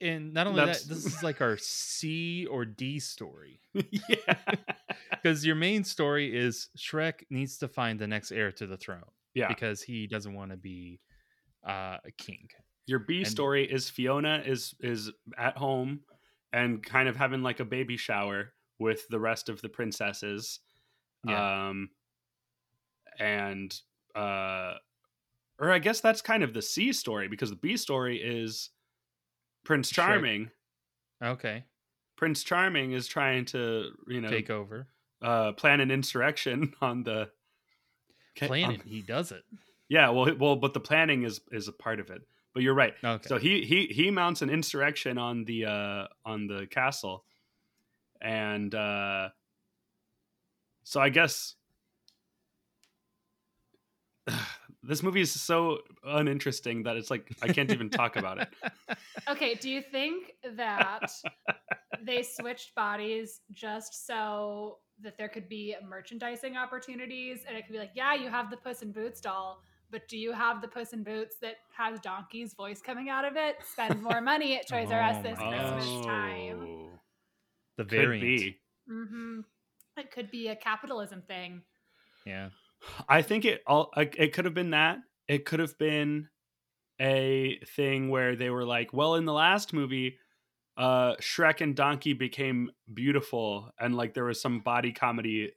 and 0.00 0.34
not 0.34 0.48
only 0.48 0.58
That's- 0.60 0.82
that, 0.84 0.94
this 0.94 1.06
is 1.06 1.22
like 1.22 1.40
our 1.40 1.56
C 1.56 2.46
or 2.46 2.64
D 2.64 2.98
story. 2.98 3.60
yeah. 3.74 4.34
Because 5.12 5.46
your 5.46 5.54
main 5.54 5.84
story 5.84 6.36
is 6.36 6.68
Shrek 6.76 7.22
needs 7.30 7.58
to 7.58 7.68
find 7.68 7.98
the 8.00 8.08
next 8.08 8.32
heir 8.32 8.50
to 8.52 8.66
the 8.66 8.76
throne. 8.76 9.04
Yeah. 9.34 9.46
Because 9.46 9.82
he 9.82 10.08
doesn't 10.08 10.34
want 10.34 10.50
to 10.50 10.56
be 10.56 10.98
uh, 11.64 11.98
a 12.04 12.10
king. 12.18 12.48
Your 12.86 12.98
B 12.98 13.18
And- 13.18 13.28
story 13.28 13.70
is 13.70 13.88
Fiona 13.88 14.42
is 14.44 14.74
is 14.80 15.12
at 15.38 15.56
home 15.56 16.00
and 16.52 16.82
kind 16.82 17.08
of 17.08 17.16
having 17.16 17.42
like 17.42 17.60
a 17.60 17.64
baby 17.64 17.96
shower 17.96 18.52
with 18.78 19.06
the 19.08 19.18
rest 19.20 19.48
of 19.48 19.60
the 19.62 19.68
princesses. 19.68 20.60
Yeah. 21.26 21.68
Um 21.68 21.90
and 23.18 23.74
uh 24.14 24.74
or 25.58 25.70
I 25.70 25.78
guess 25.78 26.00
that's 26.00 26.20
kind 26.22 26.42
of 26.42 26.54
the 26.54 26.62
C 26.62 26.92
story 26.92 27.28
because 27.28 27.50
the 27.50 27.56
B 27.56 27.76
story 27.76 28.20
is 28.20 28.70
Prince. 29.64 29.90
Charming. 29.90 30.50
Okay. 31.22 31.64
Prince 32.16 32.42
Charming 32.42 32.92
is 32.92 33.06
trying 33.06 33.44
to, 33.46 33.90
you 34.08 34.20
know, 34.20 34.28
Take 34.28 34.50
over. 34.50 34.88
uh 35.20 35.52
plan 35.52 35.80
an 35.80 35.90
insurrection 35.90 36.74
on 36.80 37.02
the 37.04 37.30
Ca- 38.36 38.46
Plan 38.48 38.64
on-. 38.70 38.80
He 38.84 39.02
does 39.02 39.32
it. 39.32 39.42
Yeah, 39.88 40.08
well, 40.08 40.34
well, 40.38 40.56
but 40.56 40.72
the 40.72 40.80
planning 40.80 41.24
is 41.24 41.42
is 41.50 41.68
a 41.68 41.72
part 41.72 42.00
of 42.00 42.08
it. 42.08 42.22
But 42.54 42.62
you're 42.62 42.74
right. 42.74 42.94
Okay. 43.02 43.28
So 43.28 43.38
he 43.38 43.64
he 43.64 43.86
he 43.86 44.10
mounts 44.10 44.42
an 44.42 44.50
insurrection 44.50 45.18
on 45.18 45.44
the 45.44 45.66
uh 45.66 46.06
on 46.24 46.46
the 46.46 46.66
castle, 46.66 47.24
and 48.20 48.74
uh 48.74 49.30
so 50.84 51.00
I 51.00 51.08
guess 51.08 51.54
this 54.82 55.02
movie 55.02 55.20
is 55.20 55.32
so 55.32 55.78
uninteresting 56.04 56.82
that 56.82 56.96
it's 56.96 57.10
like 57.10 57.32
I 57.42 57.48
can't 57.48 57.70
even 57.70 57.90
talk 57.90 58.16
about 58.16 58.38
it. 58.38 58.48
Okay, 59.28 59.54
do 59.54 59.70
you 59.70 59.80
think 59.80 60.32
that 60.56 61.12
they 62.02 62.22
switched 62.22 62.74
bodies 62.74 63.40
just 63.52 64.04
so 64.06 64.78
that 65.00 65.16
there 65.16 65.28
could 65.28 65.48
be 65.48 65.76
merchandising 65.88 66.56
opportunities 66.56 67.44
and 67.46 67.56
it 67.56 67.64
could 67.64 67.72
be 67.72 67.78
like, 67.78 67.92
yeah, 67.94 68.14
you 68.14 68.28
have 68.28 68.50
the 68.50 68.56
Puss 68.56 68.82
in 68.82 68.90
Boots 68.90 69.20
doll, 69.20 69.62
but 69.92 70.08
do 70.08 70.16
you 70.16 70.32
have 70.32 70.60
the 70.62 70.68
Puss 70.68 70.92
in 70.94 71.04
Boots 71.04 71.36
that 71.42 71.56
has 71.76 72.00
Donkey's 72.00 72.54
voice 72.54 72.80
coming 72.80 73.10
out 73.10 73.24
of 73.24 73.36
it? 73.36 73.56
Spend 73.70 74.02
more 74.02 74.20
money 74.20 74.56
at 74.56 74.66
Toys 74.68 74.90
R 74.90 75.02
Us 75.02 75.16
Oh 75.18 75.22
this 75.22 75.38
my 75.38 75.48
Christmas 75.48 76.06
time. 76.06 76.66
Oh, 76.66 76.88
The 77.76 77.84
could 77.84 77.90
variant. 77.90 78.22
be. 78.22 78.56
hmm 78.88 79.40
It 79.96 80.10
could 80.10 80.30
be 80.30 80.48
a 80.48 80.56
capitalism 80.56 81.22
thing. 81.22 81.62
Yeah. 82.26 82.48
I 83.08 83.22
think 83.22 83.44
it 83.44 83.62
all 83.66 83.92
it 83.96 84.32
could 84.32 84.46
have 84.46 84.54
been 84.54 84.70
that. 84.70 84.98
It 85.28 85.44
could 85.44 85.60
have 85.60 85.78
been 85.78 86.28
a 87.00 87.60
thing 87.76 88.08
where 88.10 88.34
they 88.34 88.50
were 88.50 88.64
like, 88.64 88.92
well, 88.92 89.14
in 89.16 89.24
the 89.24 89.32
last 89.32 89.72
movie, 89.72 90.18
uh 90.76 91.16
Shrek 91.16 91.60
and 91.60 91.76
Donkey 91.76 92.14
became 92.14 92.70
beautiful 92.92 93.70
and 93.78 93.94
like 93.94 94.14
there 94.14 94.24
was 94.24 94.40
some 94.40 94.60
body 94.60 94.92
comedy 94.92 95.52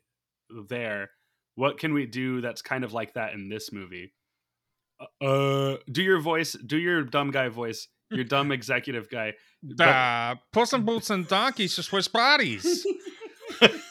there. 0.67 1.11
What 1.55 1.79
can 1.79 1.93
we 1.93 2.05
do 2.05 2.41
that's 2.41 2.61
kind 2.61 2.83
of 2.83 2.91
like 2.91 3.13
that 3.13 3.33
in 3.33 3.47
this 3.47 3.71
movie? 3.71 4.11
Uh 5.21 5.75
do 5.91 6.01
your 6.01 6.19
voice, 6.19 6.53
do 6.53 6.77
your 6.77 7.03
dumb 7.03 7.31
guy 7.31 7.49
voice, 7.49 7.87
your 8.11 8.23
dumb 8.23 8.51
executive 8.57 9.09
guy. 9.09 9.33
But- 9.63 9.87
Uh, 9.87 10.35
Puss 10.53 10.73
in 10.73 10.83
Boots 10.85 11.09
and 11.09 11.27
Donkeys 11.27 11.73
should 11.73 11.85
switch 11.85 12.11
bodies. 12.11 12.85
Perfect! 13.59 13.81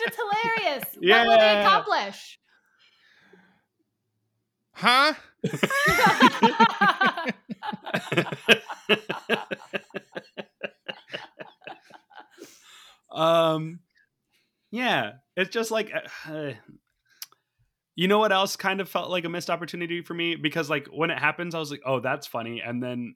It's 0.00 0.16
hilarious! 0.16 0.84
What 0.94 1.26
will 1.26 1.38
they 1.38 1.44
Yeah. 1.44 1.66
accomplish? 1.66 2.38
huh? 4.74 5.14
um 13.10 13.80
yeah 14.70 15.12
it's 15.36 15.50
just 15.50 15.70
like 15.70 15.92
uh, 16.28 16.52
you 17.94 18.08
know 18.08 18.18
what 18.18 18.32
else 18.32 18.56
kind 18.56 18.80
of 18.80 18.88
felt 18.88 19.10
like 19.10 19.24
a 19.24 19.28
missed 19.28 19.50
opportunity 19.50 20.00
for 20.02 20.14
me 20.14 20.34
because 20.34 20.70
like 20.70 20.86
when 20.88 21.10
it 21.10 21.18
happens 21.18 21.54
i 21.54 21.58
was 21.58 21.70
like 21.70 21.82
oh 21.84 22.00
that's 22.00 22.26
funny 22.26 22.60
and 22.64 22.82
then 22.82 23.14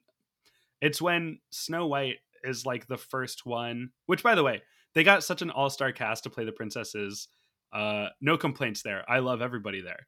it's 0.81 1.01
when 1.01 1.39
snow 1.49 1.87
white 1.87 2.17
is 2.43 2.65
like 2.65 2.87
the 2.87 2.97
first 2.97 3.45
one 3.45 3.89
which 4.05 4.21
by 4.23 4.35
the 4.35 4.43
way 4.43 4.61
they 4.93 5.03
got 5.03 5.23
such 5.23 5.41
an 5.41 5.49
all-star 5.51 5.91
cast 5.91 6.23
to 6.23 6.29
play 6.29 6.45
the 6.45 6.51
princesses 6.51 7.27
uh 7.73 8.07
no 8.21 8.37
complaints 8.37 8.81
there 8.83 9.03
i 9.09 9.19
love 9.19 9.41
everybody 9.41 9.81
there 9.81 10.07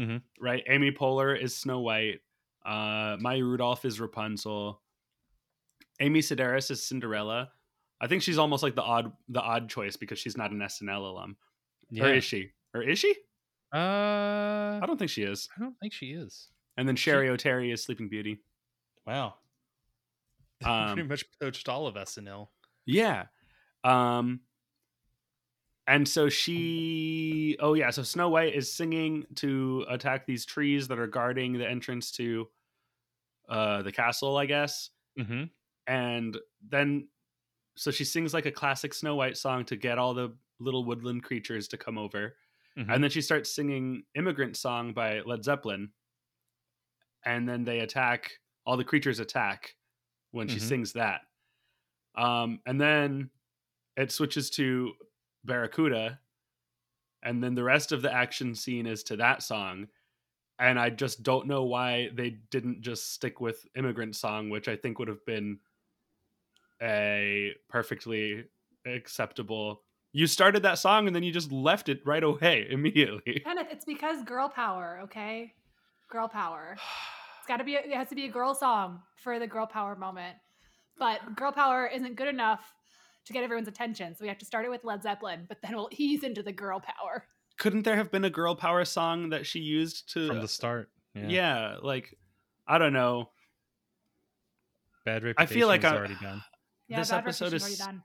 Mhm. 0.00 0.22
right 0.40 0.62
amy 0.68 0.90
poehler 0.92 1.38
is 1.40 1.54
snow 1.56 1.80
white 1.80 2.20
uh 2.64 3.16
maya 3.20 3.42
rudolph 3.44 3.84
is 3.84 4.00
rapunzel 4.00 4.82
amy 6.00 6.20
sedaris 6.20 6.70
is 6.70 6.82
cinderella 6.82 7.50
I 7.98 8.08
think 8.08 8.20
she's 8.22 8.36
almost 8.36 8.62
like 8.62 8.74
the 8.74 8.82
odd 8.82 9.10
the 9.30 9.40
odd 9.40 9.70
choice 9.70 9.96
because 9.96 10.18
she's 10.18 10.36
not 10.36 10.50
an 10.50 10.58
SNL 10.58 10.98
alum. 11.10 11.30
Or 11.98 12.08
Yeah. 12.08 12.12
is 12.16 12.24
she? 12.24 12.50
Or 12.74 12.82
is 12.82 12.98
she? 12.98 13.14
Uh, 13.76 14.80
I 14.82 14.86
don't 14.86 14.98
think 14.98 15.10
she 15.10 15.22
is. 15.22 15.48
I 15.56 15.60
don't 15.60 15.78
think 15.80 15.92
she 15.92 16.06
is. 16.06 16.48
And 16.78 16.88
then 16.88 16.96
Cheri 16.96 17.28
Oteri 17.28 17.72
is 17.72 17.82
Sleeping 17.82 18.08
Beauty. 18.08 18.40
Wow. 19.06 19.34
Um, 20.64 20.94
Pretty 20.94 21.06
much 21.06 21.26
poached 21.38 21.68
all 21.68 21.86
of 21.86 21.96
SNL. 21.96 22.48
Yeah. 22.86 23.26
Um 23.84 24.40
and 25.86 26.08
so 26.08 26.30
she 26.30 27.58
oh 27.60 27.74
yeah, 27.74 27.90
so 27.90 28.02
Snow 28.02 28.30
White 28.30 28.54
is 28.54 28.72
singing 28.72 29.26
to 29.34 29.84
attack 29.90 30.24
these 30.24 30.46
trees 30.46 30.88
that 30.88 30.98
are 30.98 31.06
guarding 31.06 31.52
the 31.52 31.68
entrance 31.68 32.10
to 32.12 32.48
uh 33.50 33.82
the 33.82 33.92
castle, 33.92 34.38
I 34.38 34.46
guess. 34.46 34.88
Mm-hmm. 35.18 35.44
And 35.86 36.38
then 36.66 37.08
so 37.74 37.90
she 37.90 38.04
sings 38.04 38.32
like 38.32 38.46
a 38.46 38.50
classic 38.50 38.94
Snow 38.94 39.14
White 39.14 39.36
song 39.36 39.66
to 39.66 39.76
get 39.76 39.98
all 39.98 40.14
the 40.14 40.34
little 40.58 40.84
woodland 40.84 41.22
creatures 41.22 41.68
to 41.68 41.76
come 41.76 41.98
over. 41.98 42.34
Mhm. 42.76 42.92
And 42.92 43.02
then 43.02 43.10
she 43.10 43.22
starts 43.22 43.50
singing 43.54 44.04
Immigrant 44.14 44.56
Song 44.56 44.92
by 44.94 45.20
Led 45.20 45.44
Zeppelin. 45.44 45.92
And 47.24 47.48
then 47.48 47.64
they 47.64 47.80
attack 47.80 48.38
all 48.64 48.76
the 48.76 48.84
creatures 48.84 49.18
attack 49.18 49.76
when 50.32 50.48
she 50.48 50.58
Mhm. 50.58 50.60
sings 50.60 50.92
that. 50.94 51.22
Um, 52.16 52.60
and 52.66 52.80
then 52.80 53.30
it 53.96 54.12
switches 54.12 54.50
to 54.52 54.94
Barracuda, 55.44 56.20
and 57.22 57.42
then 57.42 57.54
the 57.54 57.64
rest 57.64 57.92
of 57.92 58.02
the 58.02 58.12
action 58.12 58.54
scene 58.54 58.86
is 58.86 59.02
to 59.04 59.16
that 59.16 59.42
song. 59.42 59.88
And 60.58 60.78
I 60.80 60.90
just 60.90 61.22
don't 61.22 61.48
know 61.48 61.64
why 61.64 62.10
they 62.14 62.30
didn't 62.30 62.82
just 62.82 63.12
stick 63.12 63.40
with 63.40 63.66
Immigrant 63.76 64.16
Song, 64.16 64.50
which 64.50 64.68
I 64.68 64.76
think 64.76 64.98
would 65.00 65.08
have 65.08 65.26
been 65.26 65.60
a 66.82 67.54
perfectly 67.68 68.48
acceptable. 68.84 69.85
You 70.16 70.26
started 70.26 70.62
that 70.62 70.78
song 70.78 71.06
and 71.06 71.14
then 71.14 71.22
you 71.22 71.30
just 71.30 71.52
left 71.52 71.90
it 71.90 72.00
right 72.06 72.22
away 72.24 72.66
immediately. 72.70 73.42
Kenneth, 73.44 73.66
it's 73.70 73.84
because 73.84 74.22
girl 74.22 74.48
power, 74.48 75.00
okay? 75.04 75.52
Girl 76.10 76.26
power. 76.28 76.76
It's 77.38 77.46
got 77.48 77.58
to 77.58 77.64
be. 77.64 77.74
It 77.74 77.92
has 77.94 78.08
to 78.08 78.16
be 78.16 78.24
a 78.24 78.28
girl 78.28 78.56
song 78.56 79.02
for 79.22 79.38
the 79.38 79.46
girl 79.46 79.66
power 79.66 79.94
moment. 79.94 80.36
But 80.98 81.36
girl 81.36 81.52
power 81.52 81.86
isn't 81.86 82.16
good 82.16 82.26
enough 82.26 82.72
to 83.26 83.32
get 83.32 83.44
everyone's 83.44 83.68
attention, 83.68 84.16
so 84.16 84.22
we 84.22 84.28
have 84.28 84.38
to 84.38 84.44
start 84.44 84.64
it 84.64 84.68
with 84.68 84.82
Led 84.82 85.00
Zeppelin. 85.04 85.44
But 85.48 85.58
then 85.62 85.76
we'll 85.76 85.88
ease 85.92 86.24
into 86.24 86.42
the 86.42 86.50
girl 86.50 86.80
power. 86.80 87.24
Couldn't 87.56 87.82
there 87.82 87.94
have 87.94 88.10
been 88.10 88.24
a 88.24 88.30
girl 88.30 88.56
power 88.56 88.84
song 88.84 89.28
that 89.30 89.46
she 89.46 89.60
used 89.60 90.12
to 90.14 90.26
From 90.26 90.40
the 90.40 90.48
start. 90.48 90.90
Yeah. 91.14 91.28
Yeah, 91.28 91.76
like 91.82 92.18
I 92.66 92.78
don't 92.78 92.92
know. 92.92 93.30
Bad 95.04 95.22
I 95.22 95.26
reputation 95.26 95.54
feel 95.54 95.68
like 95.68 95.84
is 95.84 95.92
I- 95.92 95.96
already 95.96 96.16
done. 96.20 96.42
Yeah, 96.88 96.98
This 96.98 97.10
bad 97.10 97.18
episode 97.18 97.52
is- 97.52 97.62
already 97.62 97.76
done. 97.76 98.02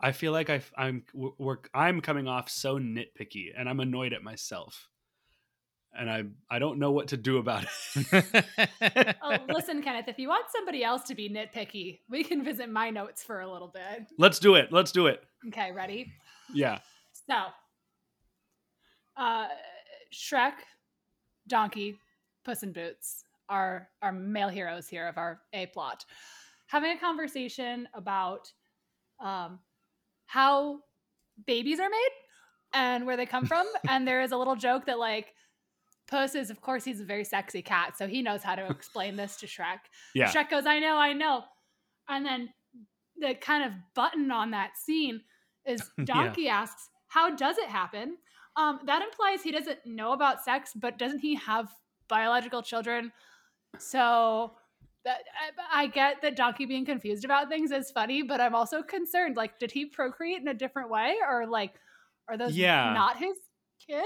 I 0.00 0.12
feel 0.12 0.32
like 0.32 0.50
I, 0.50 0.62
I'm 0.76 1.04
we're, 1.12 1.58
I'm 1.74 2.00
coming 2.00 2.26
off 2.26 2.48
so 2.48 2.78
nitpicky, 2.78 3.48
and 3.56 3.68
I'm 3.68 3.80
annoyed 3.80 4.12
at 4.12 4.22
myself, 4.22 4.88
and 5.92 6.10
I 6.10 6.24
I 6.50 6.58
don't 6.58 6.78
know 6.78 6.90
what 6.92 7.08
to 7.08 7.16
do 7.16 7.38
about 7.38 7.64
it. 7.64 8.36
Oh, 9.22 9.36
listen, 9.48 9.82
Kenneth, 9.82 10.08
if 10.08 10.18
you 10.18 10.28
want 10.28 10.46
somebody 10.54 10.82
else 10.82 11.02
to 11.04 11.14
be 11.14 11.28
nitpicky, 11.28 12.00
we 12.08 12.24
can 12.24 12.42
visit 12.42 12.70
my 12.70 12.90
notes 12.90 13.22
for 13.22 13.40
a 13.40 13.50
little 13.50 13.68
bit. 13.68 14.06
Let's 14.18 14.38
do 14.38 14.54
it. 14.54 14.72
Let's 14.72 14.90
do 14.92 15.06
it. 15.06 15.22
Okay, 15.48 15.70
ready? 15.72 16.12
Yeah. 16.52 16.78
So, 17.28 17.34
uh, 19.16 19.46
Shrek, 20.12 20.54
Donkey, 21.46 21.96
Puss 22.44 22.62
in 22.62 22.72
Boots 22.72 23.24
are 23.48 23.88
our 24.02 24.12
male 24.12 24.48
heroes 24.48 24.88
here 24.88 25.06
of 25.06 25.18
our 25.18 25.40
A 25.52 25.66
plot, 25.66 26.04
having 26.66 26.90
a 26.92 26.98
conversation 26.98 27.86
about 27.94 28.50
um, 29.20 29.58
how 30.30 30.78
babies 31.44 31.80
are 31.80 31.90
made 31.90 32.10
and 32.72 33.04
where 33.04 33.16
they 33.16 33.26
come 33.26 33.46
from. 33.46 33.66
and 33.88 34.06
there 34.06 34.22
is 34.22 34.30
a 34.30 34.36
little 34.36 34.54
joke 34.54 34.86
that 34.86 34.98
like 34.98 35.34
Puss 36.08 36.36
is, 36.36 36.50
of 36.50 36.60
course, 36.60 36.84
he's 36.84 37.00
a 37.00 37.04
very 37.04 37.24
sexy 37.24 37.62
cat, 37.62 37.96
so 37.96 38.06
he 38.06 38.22
knows 38.22 38.42
how 38.42 38.54
to 38.54 38.66
explain 38.68 39.16
this 39.16 39.36
to 39.38 39.46
Shrek. 39.46 39.78
Yeah. 40.14 40.30
Shrek 40.30 40.50
goes, 40.50 40.66
"I 40.66 40.78
know, 40.78 40.96
I 40.96 41.12
know," 41.12 41.44
and 42.08 42.24
then 42.24 42.48
the 43.16 43.34
kind 43.34 43.64
of 43.64 43.72
button 43.94 44.30
on 44.30 44.50
that 44.52 44.76
scene 44.76 45.20
is 45.66 45.82
Yeah. 45.98 46.04
Donkey 46.04 46.48
asks, 46.48 46.88
"How 47.08 47.34
does 47.34 47.58
it 47.58 47.68
happen?" 47.68 48.16
Um, 48.56 48.80
that 48.86 49.02
implies 49.02 49.42
he 49.42 49.52
doesn't 49.52 49.78
know 49.84 50.12
about 50.12 50.44
sex, 50.44 50.72
but 50.74 50.98
doesn't 50.98 51.20
he 51.20 51.36
have 51.36 51.70
biological 52.08 52.62
children? 52.62 53.12
So 53.78 54.54
that 55.04 55.20
I, 55.72 55.82
I 55.82 55.86
get 55.86 56.22
that 56.22 56.36
Donkey 56.36 56.66
being 56.66 56.84
confused 56.84 57.24
about 57.24 57.48
things 57.48 57.70
is 57.70 57.90
funny, 57.90 58.22
but 58.22 58.40
I'm 58.40 58.54
also 58.54 58.82
concerned. 58.82 59.36
Like, 59.36 59.58
did 59.58 59.70
he 59.72 59.86
procreate 59.86 60.40
in 60.40 60.48
a 60.48 60.54
different 60.54 60.90
way, 60.90 61.16
or 61.28 61.46
like, 61.46 61.72
are 62.28 62.36
those 62.36 62.56
Yeah. 62.56 62.92
not 62.92 63.16
his 63.16 63.36
kids? 63.86 64.04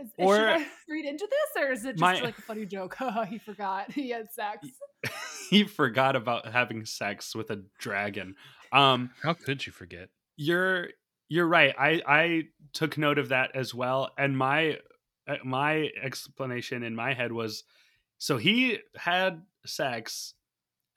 Is, 0.00 0.08
is 0.08 0.12
Or- 0.18 0.36
should 0.36 0.44
I 0.48 0.66
read 0.88 1.04
into 1.06 1.28
this, 1.30 1.62
or 1.62 1.70
is 1.72 1.84
it 1.84 1.92
just 1.92 2.00
My- 2.00 2.20
like 2.20 2.38
a 2.38 2.42
funny 2.42 2.66
joke? 2.66 2.96
he 3.28 3.38
forgot 3.38 3.92
he 3.92 4.10
had 4.10 4.32
sex. 4.32 4.66
he 5.50 5.64
forgot 5.64 6.16
about 6.16 6.46
having 6.52 6.84
sex 6.84 7.34
with 7.34 7.50
a 7.50 7.62
dragon. 7.78 8.34
Um, 8.72 9.10
How 9.22 9.34
could 9.34 9.64
you 9.66 9.72
forget? 9.72 10.08
you're 10.36 10.88
you're 11.28 11.46
right. 11.46 11.74
I 11.78 12.02
I 12.06 12.42
took 12.72 12.98
note 12.98 13.18
of 13.18 13.28
that 13.30 13.54
as 13.54 13.74
well, 13.74 14.10
and 14.18 14.36
my 14.36 14.78
uh, 15.28 15.36
my 15.44 15.88
explanation 16.02 16.82
in 16.82 16.94
my 16.96 17.14
head 17.14 17.32
was 17.32 17.64
so 18.22 18.36
he 18.36 18.78
had 18.94 19.42
sex, 19.66 20.34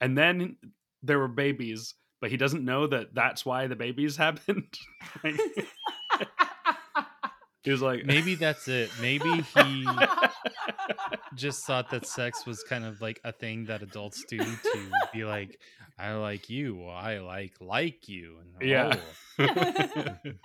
and 0.00 0.16
then 0.16 0.58
there 1.02 1.18
were 1.18 1.26
babies, 1.26 1.94
but 2.20 2.30
he 2.30 2.36
doesn't 2.36 2.64
know 2.64 2.86
that 2.86 3.16
that's 3.16 3.44
why 3.44 3.66
the 3.66 3.74
babies 3.74 4.16
happened. 4.26 4.72
Like, 5.24 5.34
he 7.64 7.72
was 7.72 7.82
like, 7.82 8.04
Maybe 8.06 8.36
that's 8.36 8.68
it. 8.68 8.90
Maybe 9.00 9.28
he 9.42 9.88
just 11.34 11.66
thought 11.66 11.90
that 11.90 12.06
sex 12.06 12.46
was 12.46 12.62
kind 12.62 12.84
of 12.84 13.00
like 13.00 13.18
a 13.24 13.32
thing 13.32 13.64
that 13.64 13.82
adults 13.82 14.22
do 14.28 14.38
to 14.38 14.90
be 15.12 15.24
like, 15.24 15.58
I 15.98 16.12
like 16.12 16.48
you, 16.48 16.76
well, 16.76 16.94
I 16.94 17.18
like 17.18 17.54
like 17.60 18.08
you. 18.08 18.36
And, 18.60 18.68
Yeah. 18.70 19.00
oh. 19.40 19.44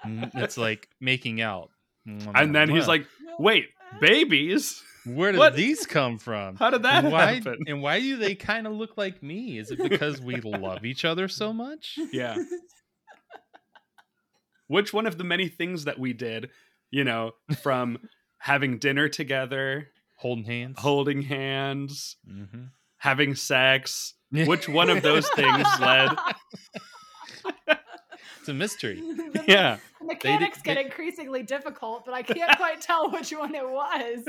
Mm, 0.04 0.32
it's 0.34 0.58
like 0.58 0.90
making 1.00 1.42
out. 1.42 1.70
and 2.08 2.56
then 2.56 2.70
he's 2.70 2.88
like, 2.88 3.06
wait, 3.38 3.68
babies? 4.00 4.82
Where 5.06 5.32
did 5.32 5.40
What? 5.40 5.56
these 5.56 5.86
come 5.88 6.20
from? 6.20 6.58
How 6.58 6.70
did 6.70 6.84
that 6.84 7.04
and 7.04 7.12
why, 7.12 7.34
happen? 7.36 7.58
And 7.68 7.82
why 7.82 8.00
do 8.00 8.18
they 8.18 8.36
kind 8.36 8.68
of 8.68 8.74
look 8.74 8.98
like 8.98 9.24
me? 9.24 9.58
Is 9.58 9.72
it 9.72 9.80
because 9.82 10.22
we 10.22 10.36
love 10.42 10.86
each 10.86 11.04
other 11.06 11.28
so 11.28 11.52
much? 11.52 11.98
Yeah. 12.12 12.38
Which 14.68 14.94
one 14.94 15.06
of 15.08 15.18
the 15.18 15.24
many 15.24 15.48
things 15.50 15.86
that 15.86 16.00
we 16.00 16.14
did, 16.14 16.50
you 16.92 17.04
know, 17.04 17.32
from 17.62 17.98
having 18.38 18.78
dinner 18.78 19.10
together, 19.10 19.88
holding 20.18 20.46
hands, 20.46 20.80
holding 20.80 21.22
hands, 21.24 22.16
Mhm. 22.30 22.70
having 22.98 23.36
sex, 23.36 24.14
which 24.32 24.70
one 24.70 24.90
of 24.90 25.02
those 25.02 25.28
things 25.30 25.68
led? 25.80 26.10
It's 28.42 28.50
a 28.50 28.54
mystery. 28.54 29.02
The- 29.02 29.44
Yeah. 29.48 29.78
the 30.00 30.06
They 30.08 30.14
did- 30.16 30.24
mechanics 30.42 30.62
get 30.62 30.78
increasingly 30.78 31.44
difficult, 31.44 32.04
but 32.06 32.14
I 32.14 32.22
can't 32.24 32.56
quite 32.58 32.82
tell 32.90 33.10
which 33.12 33.32
one 33.32 33.56
it 33.56 33.68
was. 33.68 34.28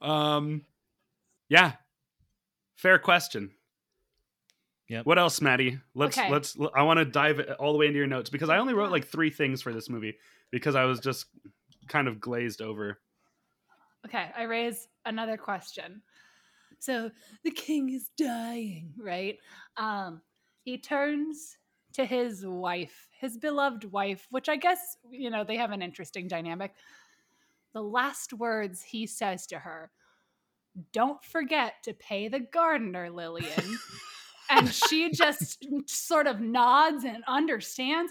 Um, 0.00 0.64
yeah. 1.48 1.72
Fair 2.76 2.98
question. 2.98 3.50
Yep. 4.88 5.06
What 5.06 5.18
else, 5.18 5.40
Maddie? 5.40 5.78
Let's 5.94 6.18
Okay. 6.18 6.30
let's. 6.30 6.56
I 6.74 6.82
want 6.82 6.98
to 6.98 7.04
dive 7.04 7.40
all 7.58 7.72
the 7.72 7.78
way 7.78 7.86
into 7.86 7.98
your 7.98 8.06
notes 8.06 8.28
because 8.28 8.50
I 8.50 8.58
only 8.58 8.74
wrote 8.74 8.90
like 8.90 9.06
three 9.06 9.30
things 9.30 9.62
for 9.62 9.72
this 9.72 9.88
movie 9.88 10.18
because 10.50 10.74
I 10.74 10.84
was 10.84 11.00
just 11.00 11.26
kind 11.88 12.08
of 12.08 12.20
glazed 12.20 12.60
over. 12.60 12.98
Okay, 14.06 14.30
I 14.36 14.42
raise 14.42 14.88
another 15.06 15.36
question. 15.36 16.02
So 16.82 17.12
the 17.44 17.52
king 17.52 17.90
is 17.90 18.10
dying, 18.18 18.92
right? 18.98 19.38
Um, 19.76 20.20
he 20.64 20.78
turns 20.78 21.56
to 21.92 22.04
his 22.04 22.44
wife, 22.44 23.06
his 23.20 23.38
beloved 23.38 23.84
wife, 23.92 24.26
which 24.30 24.48
I 24.48 24.56
guess, 24.56 24.96
you 25.08 25.30
know, 25.30 25.44
they 25.44 25.56
have 25.58 25.70
an 25.70 25.80
interesting 25.80 26.26
dynamic. 26.26 26.72
The 27.72 27.82
last 27.82 28.32
words 28.32 28.82
he 28.82 29.06
says 29.06 29.46
to 29.48 29.60
her 29.60 29.92
Don't 30.92 31.24
forget 31.24 31.74
to 31.84 31.94
pay 31.94 32.26
the 32.26 32.40
gardener, 32.40 33.10
Lillian. 33.10 33.78
and 34.50 34.68
she 34.68 35.10
just 35.14 35.64
sort 35.86 36.26
of 36.26 36.40
nods 36.40 37.04
and 37.04 37.22
understands. 37.28 38.10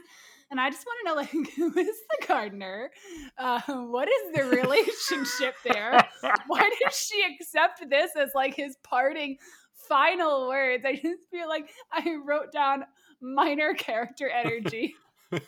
And 0.49 0.61
I 0.61 0.69
just 0.69 0.85
want 0.85 0.99
to 0.99 1.09
know, 1.09 1.15
like, 1.15 1.49
who 1.57 1.77
is 1.77 1.97
the 2.09 2.25
gardener? 2.25 2.89
Uh, 3.37 3.59
what 3.67 4.07
is 4.07 4.33
the 4.33 4.43
relationship 4.61 5.55
there? 5.65 6.07
Why 6.47 6.69
did 6.79 6.93
she 6.93 7.23
accept 7.23 7.89
this 7.89 8.15
as 8.15 8.31
like 8.35 8.55
his 8.55 8.75
parting 8.83 9.37
final 9.73 10.47
words? 10.47 10.83
I 10.85 10.93
just 10.95 11.29
feel 11.29 11.47
like 11.47 11.69
I 11.91 12.15
wrote 12.23 12.51
down 12.51 12.85
minor 13.21 13.73
character 13.73 14.29
energy. 14.29 14.95
like, 15.31 15.41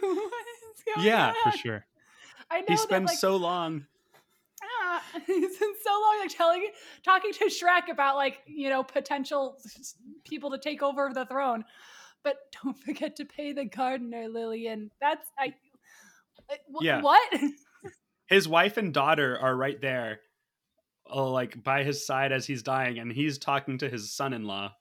what 0.00 0.12
is 0.12 0.84
going 0.94 1.06
Yeah, 1.06 1.28
on? 1.28 1.52
For 1.52 1.58
sure. 1.58 1.86
I 2.50 2.60
know 2.60 2.66
He 2.68 2.76
that, 2.76 2.82
spends 2.82 3.10
like, 3.10 3.18
so 3.18 3.36
long. 3.36 3.86
Ah, 4.82 5.02
he's 5.26 5.58
been 5.58 5.74
so 5.84 5.90
long 5.90 6.18
like 6.20 6.36
telling 6.36 6.70
talking 7.04 7.32
to 7.32 7.46
Shrek 7.46 7.90
about 7.90 8.16
like 8.16 8.40
you 8.46 8.68
know 8.68 8.82
potential 8.84 9.56
people 10.24 10.50
to 10.50 10.58
take 10.58 10.82
over 10.82 11.10
the 11.12 11.26
throne. 11.26 11.64
But 12.22 12.36
Don't 12.62 12.78
forget 12.78 13.16
to 13.16 13.24
pay 13.24 13.52
the 13.52 13.64
gardener, 13.64 14.28
Lillian. 14.28 14.90
That's 15.00 15.26
I. 15.38 15.54
uh, 16.50 16.54
wh- 16.72 16.84
Yeah. 16.84 17.00
What? 17.00 17.32
His 18.32 18.48
wife 18.48 18.76
and 18.78 18.94
daughter 18.94 19.38
are 19.38 19.54
right 19.54 19.80
there, 19.80 20.20
uh, 21.12 21.28
like 21.28 21.62
by 21.62 21.84
his 21.84 22.06
side 22.06 22.32
as 22.32 22.46
he's 22.46 22.62
dying, 22.62 22.98
and 22.98 23.12
he's 23.12 23.38
talking 23.38 23.78
to 23.78 23.88
his 23.88 24.12
son-in-law 24.14 24.72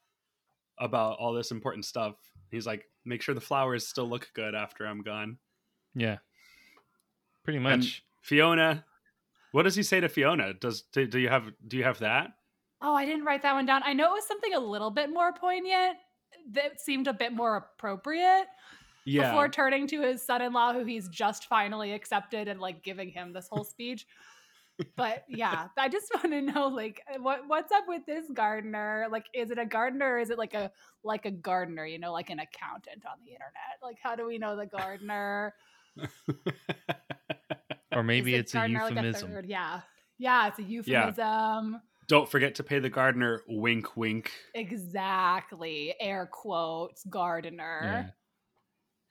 about 0.79 1.17
all 1.19 1.33
this 1.33 1.51
important 1.51 1.85
stuff. 1.85 2.15
He's 2.49 2.65
like, 2.65 2.85
"Make 3.05 3.21
sure 3.21 3.35
the 3.35 3.41
flowers 3.41 3.87
still 3.87 4.07
look 4.09 4.31
good 4.33 4.55
after 4.55 4.85
I'm 4.85 5.01
gone." 5.01 5.37
Yeah. 5.93 6.17
Pretty 7.43 7.57
And 7.57 7.63
much. 7.63 8.03
Fiona, 8.21 8.85
what 9.51 9.63
does 9.63 9.75
he 9.75 9.83
say 9.83 9.99
to 9.99 10.07
Fiona? 10.07 10.53
Does 10.53 10.83
do, 10.93 11.05
do 11.05 11.19
you 11.19 11.29
have 11.29 11.51
do 11.67 11.77
you 11.77 11.83
have 11.83 11.99
that? 11.99 12.31
Oh, 12.81 12.95
I 12.95 13.05
didn't 13.05 13.25
write 13.25 13.41
that 13.43 13.53
one 13.53 13.65
down. 13.65 13.81
I 13.83 13.93
know 13.93 14.11
it 14.11 14.17
was 14.17 14.27
something 14.27 14.53
a 14.53 14.59
little 14.59 14.91
bit 14.91 15.09
more 15.09 15.33
poignant 15.33 15.97
that 16.53 16.79
seemed 16.79 17.07
a 17.07 17.13
bit 17.13 17.33
more 17.33 17.57
appropriate 17.57 18.47
Yeah. 19.05 19.29
before 19.29 19.49
turning 19.49 19.87
to 19.87 20.01
his 20.01 20.21
son-in-law 20.21 20.73
who 20.73 20.85
he's 20.85 21.09
just 21.09 21.47
finally 21.47 21.93
accepted 21.93 22.47
and 22.47 22.59
like 22.59 22.83
giving 22.83 23.09
him 23.09 23.33
this 23.33 23.47
whole 23.49 23.63
speech. 23.63 24.05
but 24.95 25.25
yeah, 25.29 25.67
I 25.77 25.89
just 25.89 26.11
want 26.13 26.31
to 26.31 26.41
know 26.41 26.67
like 26.67 27.01
what 27.19 27.47
what's 27.47 27.71
up 27.71 27.85
with 27.87 28.05
this 28.05 28.25
gardener? 28.33 29.07
Like 29.11 29.25
is 29.33 29.51
it 29.51 29.57
a 29.57 29.65
gardener 29.65 30.15
or 30.15 30.19
is 30.19 30.29
it 30.29 30.37
like 30.37 30.53
a 30.53 30.71
like 31.03 31.25
a 31.25 31.31
gardener, 31.31 31.85
you 31.85 31.99
know, 31.99 32.11
like 32.11 32.29
an 32.29 32.39
accountant 32.39 33.05
on 33.05 33.17
the 33.23 33.31
internet? 33.31 33.79
Like 33.81 33.97
how 34.01 34.15
do 34.15 34.25
we 34.25 34.37
know 34.37 34.55
the 34.55 34.65
gardener? 34.65 35.53
Or 37.93 38.03
maybe 38.03 38.35
it's 38.35 38.53
a 38.53 38.57
gardener, 38.57 38.79
like, 38.85 38.95
euphemism. 38.95 39.41
Yeah. 39.45 39.81
Yeah, 40.17 40.47
it's 40.47 40.59
a 40.59 40.63
euphemism. 40.63 41.81
Don't 42.07 42.29
forget 42.29 42.55
to 42.55 42.63
pay 42.63 42.79
the 42.79 42.89
gardener. 42.89 43.41
Wink, 43.47 43.97
wink. 43.97 44.31
Exactly. 44.53 45.93
Air 45.99 46.29
quotes, 46.31 47.03
gardener. 47.05 47.79
Yeah. 47.83 48.09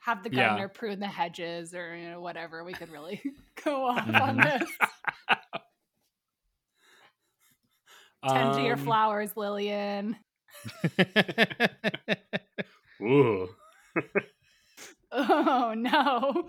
Have 0.01 0.23
the 0.23 0.31
Yeah. 0.33 0.49
gardener 0.49 0.69
prune 0.69 0.99
the 1.01 1.07
hedges 1.07 1.75
or 1.75 1.95
you 1.97 2.11
know, 2.11 2.21
whatever. 2.21 2.65
We 2.65 2.73
could 2.73 2.91
really 2.91 3.21
go 3.65 3.85
off 3.87 4.07
on 4.09 4.39
Mhm. 4.39 4.61
this. 4.61 4.71
Tend 8.29 8.55
to 8.55 8.63
your 8.63 8.75
Um, 8.75 8.85
flowers, 8.85 9.35
Lillian. 9.37 10.17
Ooh. 13.03 13.49
Oh 15.13 15.73
no. 15.75 16.49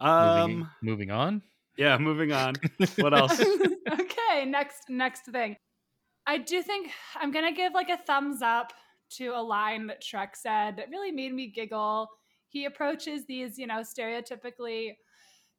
Um. 0.00 0.48
moving, 0.48 0.66
moving 0.82 1.10
on. 1.10 1.42
Yeah. 1.76 1.98
Moving 1.98 2.32
on. 2.32 2.54
What 2.98 3.12
else? 3.14 3.38
okay, 3.40 4.44
next 4.46 4.88
next 4.88 5.26
thing. 5.26 5.56
I 6.26 6.38
do 6.38 6.62
think 6.62 6.90
I'm 7.16 7.30
gonna 7.30 7.52
give 7.52 7.74
like 7.74 7.90
a 7.90 7.98
thumbs 7.98 8.40
up 8.42 8.72
to 9.16 9.28
a 9.28 9.42
line 9.42 9.86
that 9.88 10.02
Shrek 10.02 10.34
said 10.34 10.76
that 10.76 10.90
really 10.90 11.10
made 11.10 11.34
me 11.34 11.48
giggle. 11.48 12.08
He 12.48 12.64
approaches 12.64 13.24
these, 13.26 13.58
you 13.58 13.66
know, 13.66 13.80
stereotypically 13.80 14.92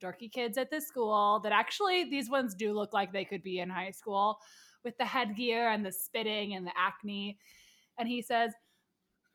dorky 0.04 0.32
kids 0.32 0.58
at 0.58 0.72
the 0.72 0.82
school 0.82 1.40
that 1.44 1.52
actually 1.52 2.10
these 2.10 2.30
ones 2.30 2.56
do 2.56 2.74
look 2.74 2.94
like 2.94 3.14
they 3.14 3.26
could 3.26 3.44
be 3.44 3.60
in 3.60 3.70
high 3.70 3.92
school 3.92 4.38
with 4.84 4.98
the 4.98 5.06
headgear 5.06 5.70
and 5.70 5.86
the 5.86 5.92
spitting 5.92 6.56
and 6.56 6.66
the 6.66 6.74
acne. 6.78 7.38
And 8.00 8.08
he 8.08 8.22
says, 8.22 8.52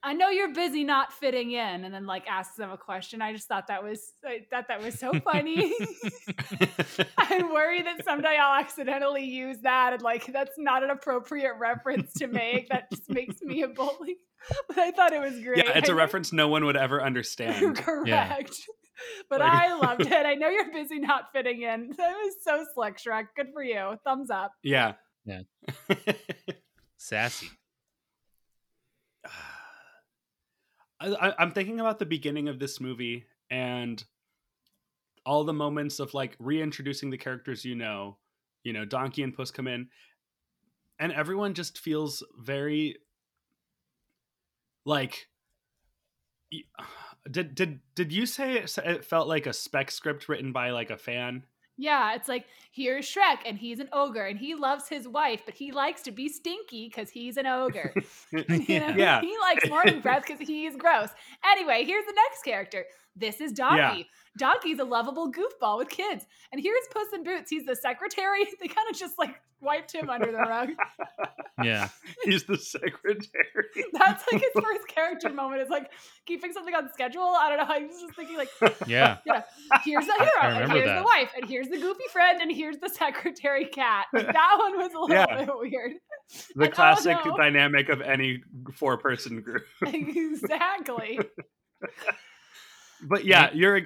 I 0.07 0.13
know 0.13 0.29
you're 0.29 0.53
busy 0.53 0.85
not 0.85 1.13
fitting 1.13 1.51
in, 1.51 1.85
and 1.85 1.93
then 1.93 2.07
like 2.07 2.29
asks 2.29 2.55
them 2.57 2.71
a 2.71 2.77
question. 2.79 3.21
I 3.21 3.33
just 3.33 3.49
thought 3.49 3.67
that 3.67 3.83
was 3.83 4.01
I 4.25 4.43
thought 4.49 4.69
that 4.69 4.81
was 4.81 4.97
so 5.01 5.13
funny. 5.19 5.75
I'm 7.19 7.53
worried 7.53 7.87
that 7.87 8.05
someday 8.05 8.37
I'll 8.41 8.61
accidentally 8.61 9.25
use 9.25 9.59
that 9.63 9.95
and 9.95 10.03
like 10.03 10.33
that's 10.33 10.53
not 10.59 10.85
an 10.85 10.91
appropriate 10.91 11.55
reference 11.59 12.13
to 12.19 12.29
make. 12.29 12.69
That 12.69 12.89
just 12.89 13.11
makes 13.11 13.43
me 13.43 13.63
a 13.63 13.69
bully. 13.69 14.19
But 14.69 14.79
I 14.79 14.93
thought 14.93 15.13
it 15.13 15.19
was 15.21 15.43
great. 15.43 15.59
yeah, 15.59 15.77
it's 15.77 15.89
a 15.89 15.95
reference 15.95 16.33
no 16.33 16.47
one 16.47 16.65
would 16.67 16.77
ever 16.77 17.03
understand. 17.03 17.77
Correct. 17.85 18.55
But 19.29 19.41
Like- 19.41 19.51
I 19.53 19.75
loved 19.75 20.03
it. 20.03 20.13
I 20.25 20.35
know 20.35 20.49
you're 20.49 20.71
busy 20.71 21.01
not 21.01 21.33
fitting 21.33 21.63
in. 21.63 21.91
That 21.97 22.13
was 22.13 22.35
so 22.45 22.65
slick, 22.75 22.99
Shrek. 22.99 23.25
Good 23.35 23.49
for 23.53 23.65
you. 23.65 23.97
Thumbs 24.05 24.31
up. 24.31 24.53
Yeah. 24.63 24.93
Yeah. 25.25 25.41
Sassy. 26.97 27.49
Ah. 29.27 29.56
I, 31.01 31.35
I'm 31.39 31.51
thinking 31.51 31.81
about 31.81 31.99
the 31.99 32.07
beginning 32.07 32.49
of 32.49 32.59
this 32.59 32.81
movie 32.81 33.27
and 33.51 34.03
all 35.25 35.45
the 35.45 35.53
moments 35.53 35.99
of 35.99 36.15
like 36.15 36.37
reintroducing 36.39 37.11
the 37.11 37.19
characters 37.19 37.65
you 37.65 37.75
know. 37.75 38.19
You 38.65 38.73
know, 38.73 38.85
Donkey 38.85 39.23
and 39.23 39.35
Puss 39.35 39.53
come 39.53 39.69
in, 39.69 39.89
and 40.99 41.13
everyone 41.13 41.55
just 41.55 41.79
feels 41.79 42.23
very 42.39 42.97
like. 44.85 45.29
Did 47.29 47.57
did 47.57 47.81
did 47.97 48.13
you 48.13 48.25
say 48.25 48.53
it 48.55 49.05
felt 49.05 49.27
like 49.27 49.47
a 49.47 49.53
spec 49.53 49.91
script 49.91 50.29
written 50.29 50.53
by 50.53 50.71
like 50.71 50.91
a 50.91 50.97
fan? 50.97 51.43
Yeah, 51.79 52.15
it's 52.15 52.29
like 52.29 52.47
here's 52.71 53.07
Shrek, 53.07 53.39
and 53.45 53.59
he's 53.59 53.81
an 53.81 53.89
ogre, 53.93 54.25
and 54.25 54.39
he 54.39 54.55
loves 54.55 54.89
his 54.89 55.07
wife, 55.07 55.43
but 55.45 55.55
he 55.55 55.73
likes 55.73 56.03
to 56.03 56.11
be 56.11 56.29
stinky 56.29 56.89
because 56.89 57.11
he's 57.11 57.37
an 57.37 57.47
ogre. 57.47 57.93
You 58.33 58.81
know? 58.81 58.95
Yeah. 58.97 59.21
he 59.21 59.37
likes 59.41 59.69
morning 59.69 60.01
breath 60.01 60.25
because 60.27 60.47
he's 60.47 60.77
gross. 60.77 61.11
Anyway, 61.45 61.85
here's 61.85 62.07
the 62.07 62.15
next 62.15 62.43
character. 62.43 62.85
This 63.15 63.41
is 63.41 63.53
Donkey. 63.53 63.79
Yeah. 63.99 64.05
Donkey's 64.37 64.79
a 64.79 64.85
lovable 64.85 65.33
goofball 65.33 65.79
with 65.79 65.89
kids, 65.89 66.27
and 66.53 66.61
here's 66.61 66.83
Puss 66.93 67.09
in 67.15 67.25
Boots. 67.25 67.51
He's 67.51 67.65
the 67.67 67.77
secretary. 67.77 68.45
They 68.61 68.69
kind 68.69 68.89
of 68.91 68.97
just 68.97 69.19
like 69.19 69.35
wiped 69.61 69.93
him 69.93 70.09
under 70.11 70.31
the 70.33 70.39
rug. 70.39 70.71
Yeah. 71.65 71.89
He's 72.25 72.45
the 72.45 72.59
secretary. 72.59 73.25
That's 73.95 74.23
like 74.31 74.43
his 74.43 74.63
first 74.63 74.87
character 74.89 75.31
moment. 75.31 75.63
Is 75.63 75.71
like 75.71 75.91
keeping 76.27 76.53
something 76.53 76.75
on 76.75 76.93
schedule. 76.93 77.23
I 77.23 77.49
don't 77.49 77.57
know. 77.67 77.75
I 77.75 77.79
was 77.79 77.99
just 77.99 78.15
thinking 78.15 78.37
like, 78.37 78.51
Yeah. 78.87 79.17
yeah, 79.25 79.43
here's 79.83 80.05
the 80.07 80.13
hero, 80.13 80.29
I 80.43 80.47
and 80.49 80.55
remember 80.57 80.75
here's 80.75 80.87
that. 80.89 80.99
the 80.99 81.05
wife, 81.05 81.31
and 81.35 81.49
here's 81.49 81.69
the 81.69 81.79
goofy 81.79 82.05
friend, 82.13 82.43
and 82.43 82.53
here's 82.55 82.77
the 82.77 82.91
secretary 82.91 83.65
cat. 83.65 84.05
Like, 84.13 84.27
that 84.31 84.57
one 84.59 84.77
was 84.77 84.93
a 84.93 84.99
little 84.99 85.17
Yeah. 85.17 85.45
bit 85.47 85.55
weird. 85.59 85.93
The 86.55 86.65
And, 86.65 86.73
oh, 86.73 86.77
classic 86.77 87.17
no. 87.25 87.35
dynamic 87.39 87.89
of 87.89 88.03
any 88.03 88.43
four 88.75 88.99
person 88.99 89.41
group. 89.41 89.65
exactly. 89.81 91.21
But 93.03 93.25
yeah, 93.25 93.51
you're 93.53 93.83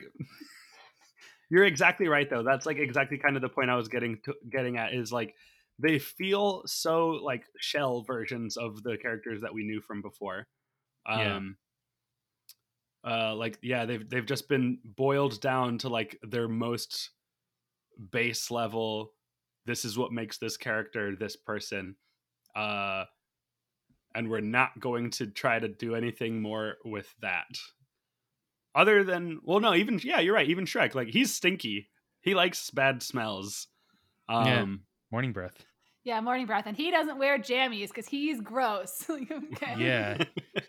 you're 1.50 1.64
exactly 1.64 2.08
right 2.08 2.28
though. 2.28 2.42
That's 2.42 2.66
like 2.66 2.78
exactly 2.78 3.18
kind 3.18 3.36
of 3.36 3.42
the 3.42 3.48
point 3.48 3.70
I 3.70 3.76
was 3.76 3.88
getting 3.88 4.18
to, 4.24 4.34
getting 4.50 4.76
at 4.76 4.94
is 4.94 5.12
like 5.12 5.34
they 5.78 5.98
feel 5.98 6.62
so 6.66 7.08
like 7.08 7.44
shell 7.58 8.02
versions 8.02 8.56
of 8.56 8.82
the 8.82 8.96
characters 8.96 9.42
that 9.42 9.54
we 9.54 9.64
knew 9.64 9.80
from 9.80 10.02
before. 10.02 10.46
Yeah. 11.08 11.36
Um 11.36 11.56
uh 13.06 13.34
like 13.34 13.58
yeah, 13.62 13.86
they've 13.86 14.08
they've 14.08 14.26
just 14.26 14.48
been 14.48 14.78
boiled 14.84 15.40
down 15.40 15.78
to 15.78 15.88
like 15.88 16.18
their 16.22 16.48
most 16.48 17.10
base 18.12 18.50
level 18.50 19.12
this 19.66 19.84
is 19.84 19.98
what 19.98 20.12
makes 20.12 20.38
this 20.38 20.56
character 20.56 21.16
this 21.16 21.36
person. 21.36 21.96
Uh 22.54 23.04
and 24.14 24.28
we're 24.28 24.40
not 24.40 24.78
going 24.80 25.10
to 25.10 25.26
try 25.26 25.58
to 25.58 25.68
do 25.68 25.94
anything 25.94 26.42
more 26.42 26.76
with 26.84 27.14
that 27.22 27.46
other 28.74 29.02
than 29.04 29.40
well 29.42 29.60
no 29.60 29.74
even 29.74 29.98
yeah 30.02 30.20
you're 30.20 30.34
right 30.34 30.48
even 30.48 30.64
shrek 30.64 30.94
like 30.94 31.08
he's 31.08 31.34
stinky 31.34 31.88
he 32.20 32.34
likes 32.34 32.70
bad 32.70 33.02
smells 33.02 33.66
um 34.28 34.46
Yeah. 34.46 34.66
Morning 35.12 35.32
breath. 35.32 35.66
Yeah, 36.04 36.20
morning 36.20 36.46
breath, 36.46 36.64
and 36.66 36.76
he 36.76 36.90
doesn't 36.92 37.18
wear 37.18 37.36
jammies 37.36 37.88
because 37.88 38.06
he's 38.06 38.40
gross. 38.40 39.04
Okay. 39.10 39.74
Yeah. 39.76 40.22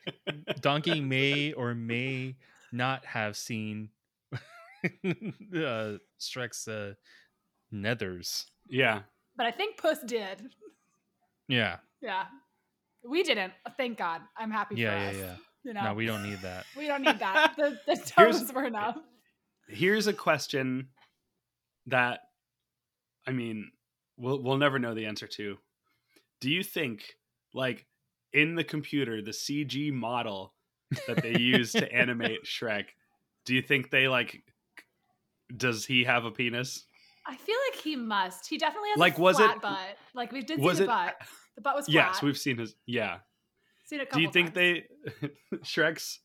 Donkey 0.62 1.00
may 1.00 1.54
or 1.54 1.76
may 1.76 2.36
not 2.72 3.06
have 3.06 3.38
seen 3.38 3.90
uh, 4.34 5.98
Shrek's 6.20 6.68
uh, 6.68 6.94
nethers. 7.74 8.46
yeah 8.68 9.02
But 9.38 9.46
I 9.46 9.52
think 9.52 9.78
Puss 9.78 10.00
did. 10.06 10.50
Yeah. 11.48 11.78
Yeah. 12.02 12.26
We 13.08 13.24
didn't. 13.24 13.54
Thank 13.78 13.98
God. 14.00 14.22
I'm 14.38 14.52
happy 14.52 14.76
Yeah, 14.76 14.92
for 14.92 15.04
yeah, 15.04 15.10
us. 15.10 15.16
yeah. 15.18 15.36
You 15.64 15.74
know, 15.74 15.84
No, 15.84 15.94
we 15.94 16.06
don't 16.06 16.24
need 16.24 16.42
that. 16.42 16.66
we 16.78 16.88
don't 16.88 17.02
need 17.04 17.20
that. 17.20 17.54
The, 17.56 17.80
the 17.88 17.96
toes 17.98 18.52
were 18.54 18.66
enough. 18.66 18.98
here's 19.68 20.08
a 20.08 20.14
question 20.14 20.88
that 21.88 22.20
i 23.28 23.32
mean 23.32 23.72
we'll 24.18 24.42
we'll 24.42 24.58
never 24.58 24.78
know 24.80 24.94
the 24.94 25.06
answer 25.06 25.26
to 25.28 25.58
do 26.40 26.50
you 26.52 26.62
think 26.64 27.16
like 27.54 27.86
in 28.34 28.54
the 28.56 28.64
computer 28.64 29.22
the 29.22 29.32
cg 29.32 29.92
model 29.92 30.54
that 31.08 31.22
they 31.24 31.38
use 31.40 31.72
to 31.72 31.92
animate 31.92 32.44
shrek 32.46 32.86
do 33.46 33.56
you 33.56 33.62
think 33.62 33.90
they 33.90 34.08
like 34.08 34.44
does 35.56 35.86
he 35.86 36.04
have 36.04 36.26
a 36.26 36.32
penis 36.32 36.86
I 37.24 37.36
feel 37.36 37.56
like 37.72 37.80
he 37.80 37.96
must. 37.96 38.48
He 38.50 38.58
definitely 38.58 38.90
has 38.90 38.98
Like, 38.98 39.20
a 39.20 39.22
was 39.22 39.38
flat 39.38 39.58
it- 39.58 39.62
butt. 39.62 39.78
Like 40.16 40.32
we 40.32 40.42
did 40.42 40.58
see 40.58 40.64
was 40.66 40.80
the 40.80 40.86
it- 40.86 40.88
butt. 40.88 41.16
The 41.56 41.62
butt 41.62 41.76
was 41.76 41.86
flat. 41.86 41.94
yes 42.14 42.22
we've 42.24 42.38
seen 42.38 42.58
his 42.58 42.74
yeah 42.88 43.18
seen 43.92 44.02
a 44.02 44.06
couple 44.06 44.20
do 44.20 44.24
you 44.24 44.32
think 44.32 44.54
times. 44.54 44.84
they 45.22 45.28
Shrek's 45.64 46.20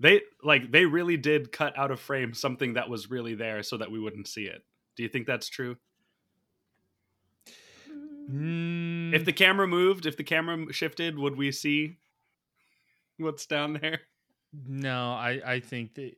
they 0.00 0.20
like 0.42 0.70
they 0.72 0.84
really 0.86 1.16
did 1.16 1.52
cut 1.52 1.76
out 1.78 1.90
of 1.90 2.00
frame 2.00 2.34
something 2.34 2.74
that 2.74 2.88
was 2.88 3.10
really 3.10 3.34
there 3.34 3.62
so 3.62 3.76
that 3.78 3.90
we 3.90 3.98
wouldn't 3.98 4.28
see 4.28 4.44
it. 4.44 4.62
Do 4.96 5.02
you 5.02 5.08
think 5.08 5.26
that's 5.26 5.48
true? 5.48 5.76
Mm, 8.30 9.14
If 9.14 9.24
the 9.24 9.32
camera 9.32 9.66
moved, 9.68 10.06
if 10.06 10.16
the 10.16 10.24
camera 10.24 10.72
shifted, 10.72 11.18
would 11.18 11.36
we 11.36 11.52
see 11.52 11.98
what's 13.18 13.46
down 13.46 13.74
there? 13.74 14.00
no, 14.66 15.12
I 15.12 15.40
I 15.44 15.60
think 15.60 15.94
that 15.94 16.12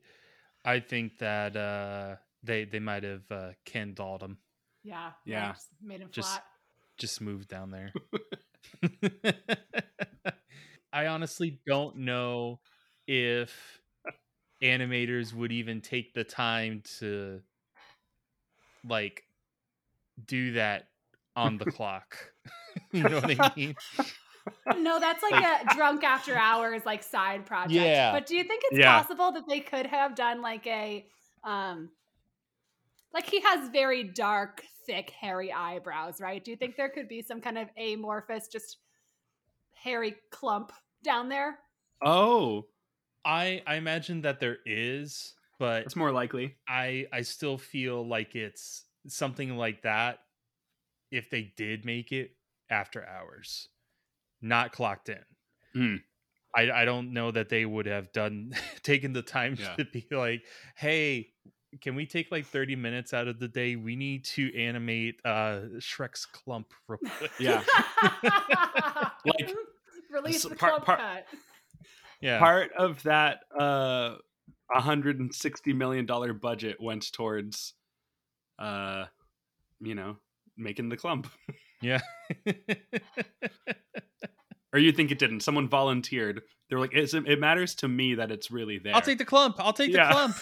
I 0.65 0.79
think 0.79 1.17
that 1.19 1.55
uh 1.55 2.15
they 2.43 2.65
they 2.65 2.79
might 2.79 3.03
have 3.03 3.29
uh 3.31 3.49
Ken 3.65 3.93
dolled 3.93 4.21
him. 4.23 4.37
Yeah. 4.83 5.11
Yeah. 5.25 5.51
just 5.53 5.67
Made 5.81 6.01
him 6.01 6.09
Just 6.11 6.31
flat. 6.31 6.43
just 6.97 7.21
moved 7.21 7.47
down 7.49 7.71
there. 7.71 7.93
I 10.91 11.07
honestly 11.07 11.59
don't 11.65 11.97
know 11.97 12.59
if 13.07 13.81
animators 14.63 15.33
would 15.33 15.51
even 15.51 15.81
take 15.81 16.13
the 16.13 16.23
time 16.23 16.81
to 16.99 17.41
like 18.83 19.23
do 20.25 20.53
that 20.53 20.89
on 21.35 21.57
the 21.57 21.65
clock. 21.65 22.17
you 22.91 23.03
know 23.05 23.19
what 23.21 23.31
I 23.31 23.51
mean? 23.55 23.75
No, 24.71 24.99
that's 24.99 25.23
like 25.23 25.39
a 25.39 25.67
drunk 25.67 26.03
after 26.03 26.37
hours 26.37 26.85
like 26.85 27.03
side 27.03 27.45
project. 27.45 27.73
Yeah. 27.73 28.11
But 28.11 28.25
do 28.27 28.35
you 28.35 28.43
think 28.43 28.63
it's 28.65 28.79
Yeah. 28.79 29.05
possible 29.05 29.31
that 29.31 29.47
they 29.47 29.59
could 29.61 29.87
have 29.87 30.15
done 30.15 30.41
like 30.41 30.65
a 30.67 31.05
um 31.43 31.89
like 33.13 33.27
he 33.29 33.41
has 33.41 33.69
very 33.69 34.03
dark, 34.03 34.63
thick, 34.85 35.09
hairy 35.09 35.51
eyebrows, 35.51 36.21
right? 36.21 36.43
Do 36.43 36.51
you 36.51 36.57
think 36.57 36.75
there 36.75 36.89
could 36.89 37.07
be 37.07 37.21
some 37.21 37.41
kind 37.41 37.57
of 37.57 37.69
amorphous, 37.77 38.47
just 38.47 38.77
hairy 39.81 40.15
clump 40.31 40.71
down 41.03 41.29
there? 41.29 41.59
Oh, 42.03 42.65
I 43.25 43.61
I 43.67 43.75
imagine 43.75 44.21
that 44.21 44.39
there 44.39 44.57
is, 44.65 45.33
but 45.59 45.83
it's 45.83 45.95
more 45.95 46.11
likely. 46.11 46.55
I 46.67 47.07
I 47.11 47.21
still 47.21 47.57
feel 47.57 48.07
like 48.07 48.35
it's 48.35 48.85
something 49.07 49.55
like 49.57 49.81
that 49.83 50.19
if 51.11 51.29
they 51.29 51.53
did 51.57 51.85
make 51.85 52.11
it 52.11 52.31
after 52.69 53.05
hours, 53.05 53.67
not 54.41 54.71
clocked 54.71 55.09
in. 55.09 55.25
Hmm. 55.73 55.95
I 56.55 56.71
I 56.81 56.85
don't 56.85 57.13
know 57.13 57.31
that 57.31 57.49
they 57.49 57.65
would 57.65 57.85
have 57.85 58.11
done 58.11 58.53
taken 58.83 59.13
the 59.13 59.21
time 59.21 59.55
Yeah. 59.59 59.75
to 59.75 59.85
be 59.85 60.07
like, 60.11 60.43
hey, 60.75 61.29
can 61.81 61.93
we 61.95 62.05
take 62.07 62.31
like 62.31 62.45
30 62.47 62.75
minutes 62.75 63.13
out 63.13 63.27
of 63.27 63.39
the 63.39 63.47
day? 63.47 63.75
We 63.75 63.95
need 63.95 64.25
to 64.25 64.55
animate 64.57 65.19
uh 65.25 65.61
Shrek's 65.79 66.25
clump 66.25 66.73
real 66.87 66.99
quick. 67.17 67.31
Yeah. 67.39 67.63
Like, 69.25 69.53
Release 70.11 70.41
so 70.43 70.49
the 70.49 70.55
part- 70.55 70.71
clump 70.83 70.85
part- 70.85 70.99
cut. 70.99 71.25
Yeah. 72.21 72.37
Part 72.39 72.71
of 72.73 73.01
that 73.03 73.39
uh 73.57 74.15
160 74.67 75.73
million 75.73 76.05
dollar 76.05 76.33
budget 76.33 76.77
went 76.81 77.11
towards 77.13 77.73
uh 78.59 79.05
you 79.79 79.95
know, 79.95 80.17
making 80.57 80.89
the 80.89 80.97
clump. 80.97 81.27
yeah. 81.81 81.99
Or 84.71 84.77
you 84.79 84.91
think 84.91 85.09
it 85.09 85.17
didn't? 85.17 85.39
Someone 85.39 85.67
volunteered. 85.67 86.43
They 86.69 86.75
were 86.75 86.81
like, 86.81 86.93
it's, 86.93 87.15
"It 87.15 87.39
matters 87.39 87.73
to 87.75 87.87
me 87.87 88.13
that 88.15 88.29
it's 88.29 88.51
really 88.51 88.77
there." 88.77 88.93
I'll 88.93 89.01
take 89.01 89.17
the 89.17 89.25
clump. 89.25 89.55
I'll 89.57 89.73
take 89.73 89.91
Yeah. 89.91 90.09
the 90.09 90.13
clump. 90.13 90.35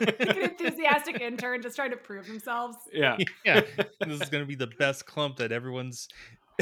like 0.00 0.20
an 0.36 0.42
enthusiastic 0.50 1.20
intern 1.20 1.62
just 1.62 1.76
trying 1.76 1.92
to 1.92 1.96
prove 1.96 2.26
themselves. 2.26 2.76
yeah. 2.92 3.16
yeah. 3.44 3.60
This 4.00 4.20
is 4.20 4.28
going 4.28 4.42
to 4.42 4.46
be 4.48 4.56
the 4.56 4.66
best 4.66 5.06
clump 5.06 5.36
that 5.36 5.52
everyone's 5.52 6.08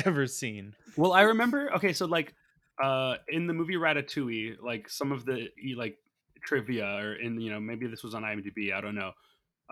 ever 0.05 0.27
seen. 0.27 0.75
Well, 0.99 1.15
I 1.15 1.23
remember. 1.23 1.73
Okay, 1.77 1.95
so 1.95 2.05
like, 2.05 2.35
uh, 2.83 3.17
in 3.29 3.47
the 3.47 3.55
movie 3.55 3.75
Ratatouille, 3.75 4.57
like 4.63 4.89
some 4.89 5.13
of 5.13 5.25
the 5.25 5.49
like 5.77 5.99
trivia, 6.45 6.87
or 6.87 7.15
in 7.15 7.41
you 7.41 7.51
know 7.51 7.61
maybe 7.61 7.87
this 7.87 8.03
was 8.03 8.15
on 8.15 8.23
IMDb. 8.23 8.73
I 8.73 8.81
don't 8.81 8.95
know 8.95 9.13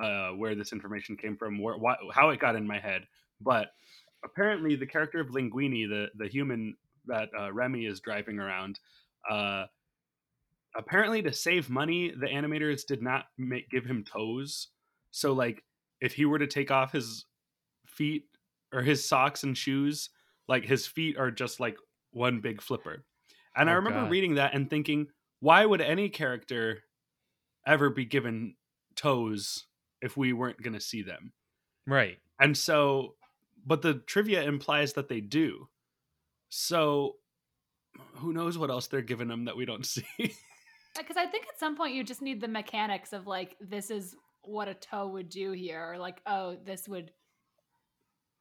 uh, 0.03 0.31
where 0.31 0.55
this 0.55 0.73
information 0.73 1.17
came 1.17 1.37
from, 1.37 1.59
where 1.61 1.77
why, 1.77 1.97
how 2.13 2.31
it 2.31 2.41
got 2.41 2.57
in 2.57 2.67
my 2.67 2.79
head, 2.79 3.03
but 3.41 3.69
apparently 4.25 4.77
the 4.77 4.87
character 4.87 5.21
of 5.21 5.29
Linguini, 5.29 5.89
the 5.89 6.09
the 6.17 6.29
human 6.29 6.77
that 7.07 7.29
uh, 7.39 7.53
Remy 7.53 7.87
is 7.87 8.01
driving 8.01 8.39
around, 8.39 8.81
uh, 9.31 9.67
apparently 10.77 11.23
to 11.23 11.33
save 11.33 11.71
money, 11.71 12.13
the 12.19 12.27
animators 12.27 12.85
did 12.85 13.03
not 13.03 13.27
make, 13.39 13.71
give 13.71 13.85
him 13.85 14.05
toes. 14.05 14.69
So 15.13 15.33
like, 15.33 15.63
if 16.01 16.15
he 16.15 16.25
were 16.25 16.39
to 16.39 16.47
take 16.47 16.71
off 16.71 16.93
his 16.93 17.25
feet 17.87 18.25
or 18.73 18.83
his 18.83 19.09
socks 19.09 19.45
and 19.45 19.57
shoes, 19.57 20.11
like 20.49 20.65
his 20.65 20.87
feet 20.87 21.17
are 21.17 21.31
just 21.31 21.61
like 21.61 21.77
one 22.17 22.41
big 22.41 22.61
flipper. 22.62 23.05
And 23.55 23.69
I 23.71 23.75
Oh, 23.75 23.77
remember 23.77 24.01
God. 24.01 24.11
reading 24.11 24.35
that 24.37 24.55
and 24.55 24.69
thinking, 24.69 25.09
why 25.41 25.64
would 25.64 25.81
any 25.81 26.09
character 26.09 26.83
ever 27.67 27.91
be 27.91 28.05
given 28.05 28.57
toes 28.97 29.67
if 30.01 30.17
we 30.17 30.33
weren't 30.33 30.62
going 30.62 30.73
to 30.75 30.81
see 30.81 31.03
them? 31.03 31.33
Right. 31.87 32.19
And 32.41 32.57
so, 32.57 33.14
but 33.64 33.83
the 33.83 33.95
trivia 33.95 34.43
implies 34.43 34.95
that 34.95 35.09
they 35.09 35.21
do. 35.21 35.69
So, 36.49 37.17
who 38.17 38.33
knows 38.33 38.57
what 38.59 38.71
else 38.71 38.87
they're 38.87 39.01
giving 39.03 39.29
them 39.29 39.45
that 39.47 39.57
we 39.57 39.64
don't 39.67 39.87
see? 39.95 40.05
Because 40.19 41.17
I 41.17 41.27
think 41.27 41.47
at 41.49 41.59
some 41.59 41.77
point 41.77 41.95
you 41.95 42.03
just 42.05 42.23
need 42.23 42.41
the 42.41 42.49
mechanics 42.49 43.12
of 43.12 43.27
like 43.27 43.57
this 43.61 43.91
is 43.91 44.14
what 44.43 44.69
a 44.69 44.75
toe 44.75 45.09
would 45.09 45.29
do 45.29 45.53
here, 45.53 45.93
or 45.93 45.99
like 45.99 46.21
oh 46.27 46.57
this 46.64 46.89
would 46.89 47.11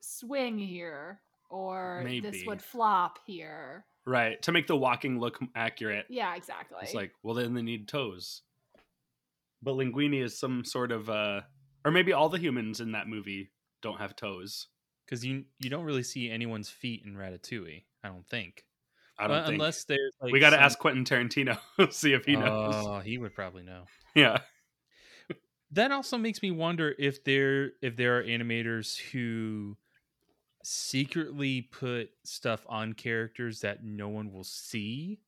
swing 0.02 0.58
here, 0.58 1.20
or 1.50 2.04
this 2.22 2.44
would 2.46 2.62
flop 2.62 3.20
here. 3.26 3.86
right. 4.06 4.42
To 4.44 4.52
make 4.52 4.68
the 4.68 4.76
walking 4.76 5.20
look 5.20 5.40
accurate. 5.56 6.06
Yeah, 6.10 6.36
exactly. 6.36 6.78
It's 6.82 6.94
like, 6.94 7.12
well, 7.24 7.36
then 7.36 7.54
they 7.54 7.62
need 7.62 7.88
toes. 7.88 8.42
But 9.64 9.74
Linguini 9.76 10.22
is 10.24 10.38
some 10.38 10.64
sort 10.66 10.92
of, 10.92 11.10
uh, 11.10 11.42
or 11.84 11.92
maybe 11.92 12.14
all 12.14 12.30
the 12.30 12.38
humans 12.40 12.82
in 12.82 12.92
that 12.92 13.08
movie 13.08 13.52
don't 13.82 14.00
have 14.00 14.16
toes. 14.16 14.68
Because 15.06 15.24
you 15.26 15.46
you 15.60 15.70
don't 15.70 15.84
really 15.86 16.02
see 16.04 16.30
anyone's 16.32 16.70
feet 16.70 17.04
in 17.06 17.14
Ratatouille. 17.16 17.84
I 18.04 18.08
don't 18.08 18.28
think. 18.28 18.64
I 19.20 19.28
don't 19.28 19.38
Uh, 19.38 19.44
think. 19.46 19.54
unless 19.54 19.84
there's 19.86 20.14
like 20.20 20.34
we 20.34 20.40
got 20.40 20.50
to 20.50 20.56
some- 20.56 20.64
ask 20.64 20.80
Quentin 20.80 21.06
Tarantino, 21.06 21.58
see 21.92 22.14
if 22.14 22.26
he 22.26 22.36
knows. 22.36 22.74
Oh, 22.76 23.00
he 23.00 23.18
would 23.20 23.36
probably 23.36 23.62
know. 23.64 23.84
yeah. 24.16 24.40
That 25.72 25.92
also 25.92 26.18
makes 26.18 26.42
me 26.42 26.52
wonder 26.52 26.94
if 26.98 27.24
there 27.24 27.72
if 27.82 27.96
there 27.96 28.18
are 28.20 28.24
animators 28.24 28.98
who 29.12 29.78
secretly 30.66 31.62
put 31.62 32.10
stuff 32.24 32.66
on 32.68 32.94
characters 32.94 33.62
that 33.62 33.84
no 33.84 34.10
one 34.10 34.34
will 34.34 34.44
see, 34.44 35.20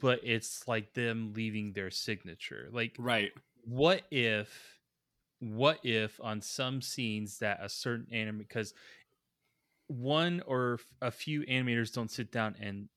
but 0.00 0.20
it's 0.22 0.66
like 0.66 0.94
them 0.94 1.32
leaving 1.34 1.72
their 1.72 1.90
signature. 1.90 2.68
Like 2.72 2.96
Right. 2.98 3.32
what 3.64 4.02
if 4.10 4.80
what 5.40 5.78
if 5.84 6.18
on 6.22 6.40
some 6.40 6.80
scenes 6.80 7.38
that 7.38 7.58
a 7.62 7.68
certain 7.68 8.06
anime 8.12 8.38
because 8.38 8.72
one 9.88 10.42
or 10.46 10.78
a 11.02 11.10
few 11.10 11.42
animators 11.42 11.92
don't 11.92 12.10
sit 12.10 12.32
down 12.32 12.56
and 12.60 12.88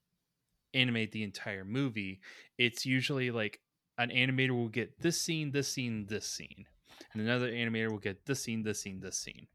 animate 0.74 1.12
the 1.12 1.24
entire 1.24 1.66
movie 1.66 2.22
it's 2.58 2.86
usually 2.86 3.32
like 3.32 3.60
an 3.98 4.10
animator 4.10 4.52
will 4.52 4.70
get 4.70 5.00
this 5.02 5.20
scene 5.20 5.52
this 5.52 5.68
scene 5.68 6.06
this 6.08 6.26
scene 6.26 6.66
and 7.14 7.22
another 7.22 7.52
animator 7.52 7.92
will 7.92 7.98
get 7.98 8.26
this 8.26 8.42
scene 8.42 8.64
this 8.64 8.80
scene 8.80 9.00
this 9.02 9.18
scene 9.18 9.48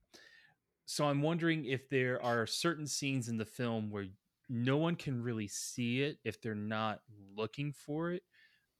so 0.86 1.06
i'm 1.06 1.22
wondering 1.22 1.64
if 1.64 1.88
there 1.88 2.22
are 2.22 2.46
certain 2.46 2.86
scenes 2.86 3.28
in 3.28 3.36
the 3.36 3.44
film 3.44 3.90
where 3.90 4.06
no 4.48 4.76
one 4.76 4.96
can 4.96 5.22
really 5.22 5.48
see 5.48 6.02
it 6.02 6.18
if 6.24 6.40
they're 6.40 6.54
not 6.54 7.00
looking 7.36 7.72
for 7.72 8.10
it 8.12 8.22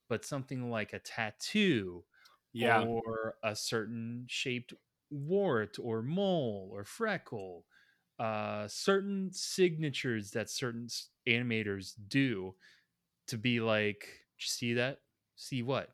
but 0.09 0.25
something 0.25 0.71
like 0.71 0.93
a 0.93 0.99
tattoo 0.99 2.05
Yeah. 2.53 2.85
or 2.85 3.37
a 3.43 3.57
certain 3.57 4.27
shaped 4.29 4.75
wart 5.11 5.79
or 5.81 6.03
mole 6.03 6.71
or 6.73 6.85
freckle 6.85 7.65
uh 8.19 8.69
certain 8.69 9.31
signatures 9.33 10.31
that 10.33 10.51
certain 10.51 10.87
animators 11.29 11.95
do 12.09 12.55
to 13.27 13.39
be 13.39 13.61
like 13.61 14.09
see 14.39 14.75
that? 14.75 14.99
See 15.37 15.63
what? 15.63 15.91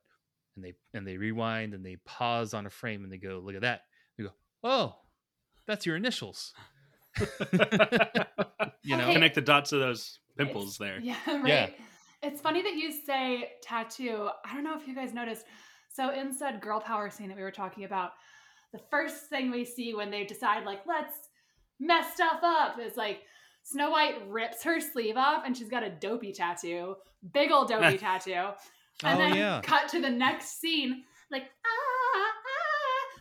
And 0.57 0.65
they 0.65 0.75
and 0.95 1.07
they 1.07 1.17
rewind 1.17 1.75
and 1.75 1.85
they 1.85 1.97
pause 2.05 2.55
on 2.55 2.67
a 2.67 2.71
frame 2.71 3.05
and 3.05 3.13
they 3.13 3.19
go 3.19 3.41
look 3.45 3.55
at 3.55 3.63
that. 3.63 3.83
They 4.17 4.25
go 4.25 4.31
oh 4.65 4.97
that's 5.69 5.87
your 5.87 5.95
initials 5.95 6.53
you 8.83 8.97
know 8.97 9.05
Okay. 9.05 9.12
Connect 9.12 9.35
the 9.35 9.41
dots 9.41 9.73
of 9.73 9.81
those 9.81 10.19
pimples 10.37 10.77
It's- 10.77 10.79
there. 10.79 11.01
Yeah, 11.01 11.16
right. 11.43 11.47
Yeah. 11.49 11.69
It's 12.23 12.41
funny 12.41 12.62
that 12.62 12.75
you 12.75 12.91
say 12.93 13.51
tattoo. 13.62 14.29
I 14.45 14.55
don't 14.55 14.64
know 14.64 14.77
if 14.77 14.87
you 14.89 14.95
guys 14.95 15.12
noticed. 15.14 15.45
So 15.93 16.11
in 16.11 16.33
said 16.33 16.61
girl 16.61 16.81
power 16.81 17.11
scene 17.11 17.29
that 17.29 17.37
we 17.37 17.43
were 17.43 17.51
talking 17.53 17.85
about, 17.85 18.12
the 18.73 18.81
first 18.91 19.27
thing 19.31 19.51
we 19.51 19.64
see 19.64 19.95
when 19.95 20.11
they 20.11 20.25
decide 20.25 20.64
like 20.64 20.81
let's 20.87 21.14
mess 21.81 22.12
stuff 22.14 22.41
up 22.43 22.79
is 22.81 22.97
like 22.97 23.21
Snow 23.62 23.91
White 23.91 24.29
rips 24.29 24.62
her 24.64 24.81
sleeve 24.81 25.16
off 25.16 25.43
and 25.47 25.57
she's 25.57 25.69
got 25.69 25.83
a 25.83 25.91
dopey 25.91 26.33
tattoo, 26.33 26.97
big 27.33 27.51
old 27.51 27.69
dopey 27.69 27.99
tattoo, 28.07 28.33
and 28.33 28.51
Oh, 29.05 29.19
then 29.19 29.35
yeah. 29.37 29.61
cut 29.62 29.89
to 29.91 30.01
the 30.01 30.11
next 30.11 30.61
scene 30.61 31.05
like 31.31 31.45
ah, 31.45 31.69
ah, 31.69 31.88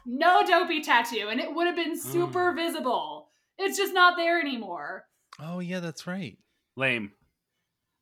no 0.07 0.43
dopey 0.47 0.81
tattoo, 0.81 1.27
and 1.29 1.39
it 1.39 1.53
would 1.53 1.67
have 1.67 1.75
been 1.75 1.93
mm. 1.93 2.01
super 2.01 2.53
visible. 2.53 3.27
It's 3.59 3.77
just 3.77 3.93
not 3.93 4.15
there 4.17 4.39
anymore. 4.39 5.05
oh 5.39 5.59
yeah 5.59 5.79
that's 5.79 6.07
right 6.07 6.37
Lame. 6.75 7.11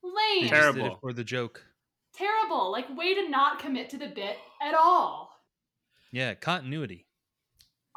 Lame. 0.03 0.41
just 0.41 0.41
did 0.41 0.45
it 0.45 0.49
Terrible. 0.49 0.97
for 1.01 1.11
the 1.11 1.23
joke 1.23 1.65
terrible. 2.13 2.71
Like 2.71 2.95
way 2.95 3.13
to 3.15 3.27
not 3.29 3.59
commit 3.59 3.89
to 3.89 3.97
the 3.97 4.07
bit 4.07 4.37
at 4.61 4.75
all. 4.75 5.31
yeah 6.11 6.33
continuity 6.35 7.05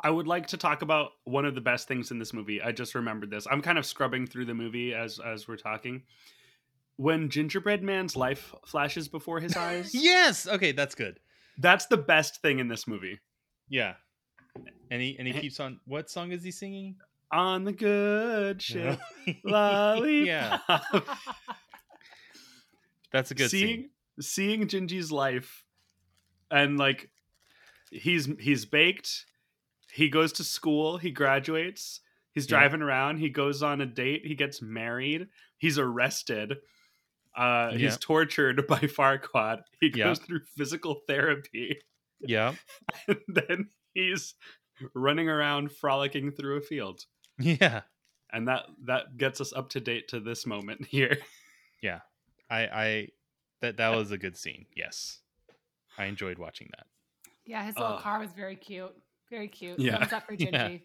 I 0.02 0.10
would 0.10 0.28
like 0.28 0.46
to 0.48 0.56
talk 0.56 0.82
about 0.82 1.10
one 1.24 1.44
of 1.44 1.54
the 1.56 1.60
best 1.60 1.88
things 1.88 2.12
in 2.12 2.20
this 2.20 2.32
movie. 2.32 2.62
I 2.62 2.70
just 2.70 2.94
remembered 2.94 3.30
this. 3.30 3.48
I'm 3.50 3.60
kind 3.60 3.78
of 3.78 3.84
scrubbing 3.84 4.28
through 4.28 4.44
the 4.44 4.54
movie 4.54 4.94
as 4.94 5.18
as 5.18 5.48
we're 5.48 5.56
talking. 5.56 6.02
When 6.96 7.28
Gingerbread 7.28 7.82
Man's 7.82 8.16
life 8.16 8.54
flashes 8.64 9.08
before 9.08 9.40
his 9.40 9.56
eyes, 9.68 9.92
yes. 9.94 10.46
Okay, 10.46 10.72
that's 10.72 10.94
good. 10.94 11.18
that's 11.58 11.86
the 11.86 11.96
best 11.96 12.40
thing 12.42 12.60
in 12.60 12.68
this 12.68 12.86
movie. 12.86 13.18
Yeah. 13.68 13.94
And 14.90 15.00
he 15.02 15.16
and 15.18 15.28
he 15.28 15.34
keeps 15.34 15.60
on. 15.60 15.80
What 15.86 16.10
song 16.10 16.32
is 16.32 16.42
he 16.42 16.50
singing? 16.50 16.96
On 17.30 17.64
the 17.64 17.72
good 17.72 18.62
ship, 18.62 18.98
lollipop. 19.44 20.06
yeah, 20.26 20.58
that's 23.12 23.30
a 23.30 23.34
good 23.34 23.50
seeing 23.50 23.68
scene. 23.76 23.90
seeing 24.20 24.66
Gingy's 24.66 25.10
life, 25.12 25.64
and 26.50 26.78
like 26.78 27.10
he's 27.90 28.28
he's 28.40 28.64
baked. 28.64 29.26
He 29.92 30.08
goes 30.08 30.32
to 30.34 30.44
school. 30.44 30.98
He 30.98 31.10
graduates. 31.10 32.00
He's 32.32 32.44
Yeah. 32.50 32.58
driving 32.58 32.82
around. 32.82 33.18
He 33.18 33.30
goes 33.30 33.62
on 33.62 33.80
a 33.80 33.86
date. 33.86 34.24
He 34.26 34.34
gets 34.34 34.60
married. 34.62 35.28
He's 35.56 35.78
arrested. 35.78 36.52
Uh, 37.36 37.70
Yeah. 37.72 37.78
He's 37.78 37.96
tortured 37.96 38.66
by 38.68 38.80
Farquaad. 38.80 39.62
He 39.80 39.90
Yeah. 39.94 40.04
goes 40.04 40.18
through 40.18 40.40
physical 40.56 41.02
therapy, 41.06 41.80
Yeah, 42.20 42.54
and 43.08 43.18
then 43.28 43.68
he's 43.94 44.34
running 44.94 45.28
around 45.28 45.72
frolicking 45.72 46.30
through 46.32 46.56
a 46.58 46.60
field. 46.60 47.04
yeah, 47.38 47.82
And 48.32 48.48
that 48.48 48.64
that 48.86 49.16
gets 49.16 49.40
us 49.40 49.52
up 49.52 49.68
to 49.70 49.80
date 49.80 50.08
to 50.08 50.20
this 50.20 50.46
moment 50.46 50.86
here. 50.90 51.18
yeah. 51.82 52.00
I 52.50 52.60
I 52.66 53.08
that 53.60 53.76
that 53.76 53.90
was 53.94 54.10
a 54.10 54.18
good 54.18 54.36
scene. 54.36 54.66
Yes, 54.74 55.20
I 55.98 56.06
enjoyed 56.06 56.38
watching 56.38 56.68
that. 56.76 56.86
Yeah, 57.44 57.64
his 57.64 57.76
little 57.76 57.94
Uh, 57.94 58.00
car 58.00 58.18
was 58.20 58.30
very 58.32 58.56
cute. 58.56 58.94
Very 59.30 59.48
cute. 59.48 59.78
Yeah. 59.78 59.98
Thumbs 59.98 60.12
up 60.12 60.26
for 60.26 60.34
Yeah. 60.38 60.78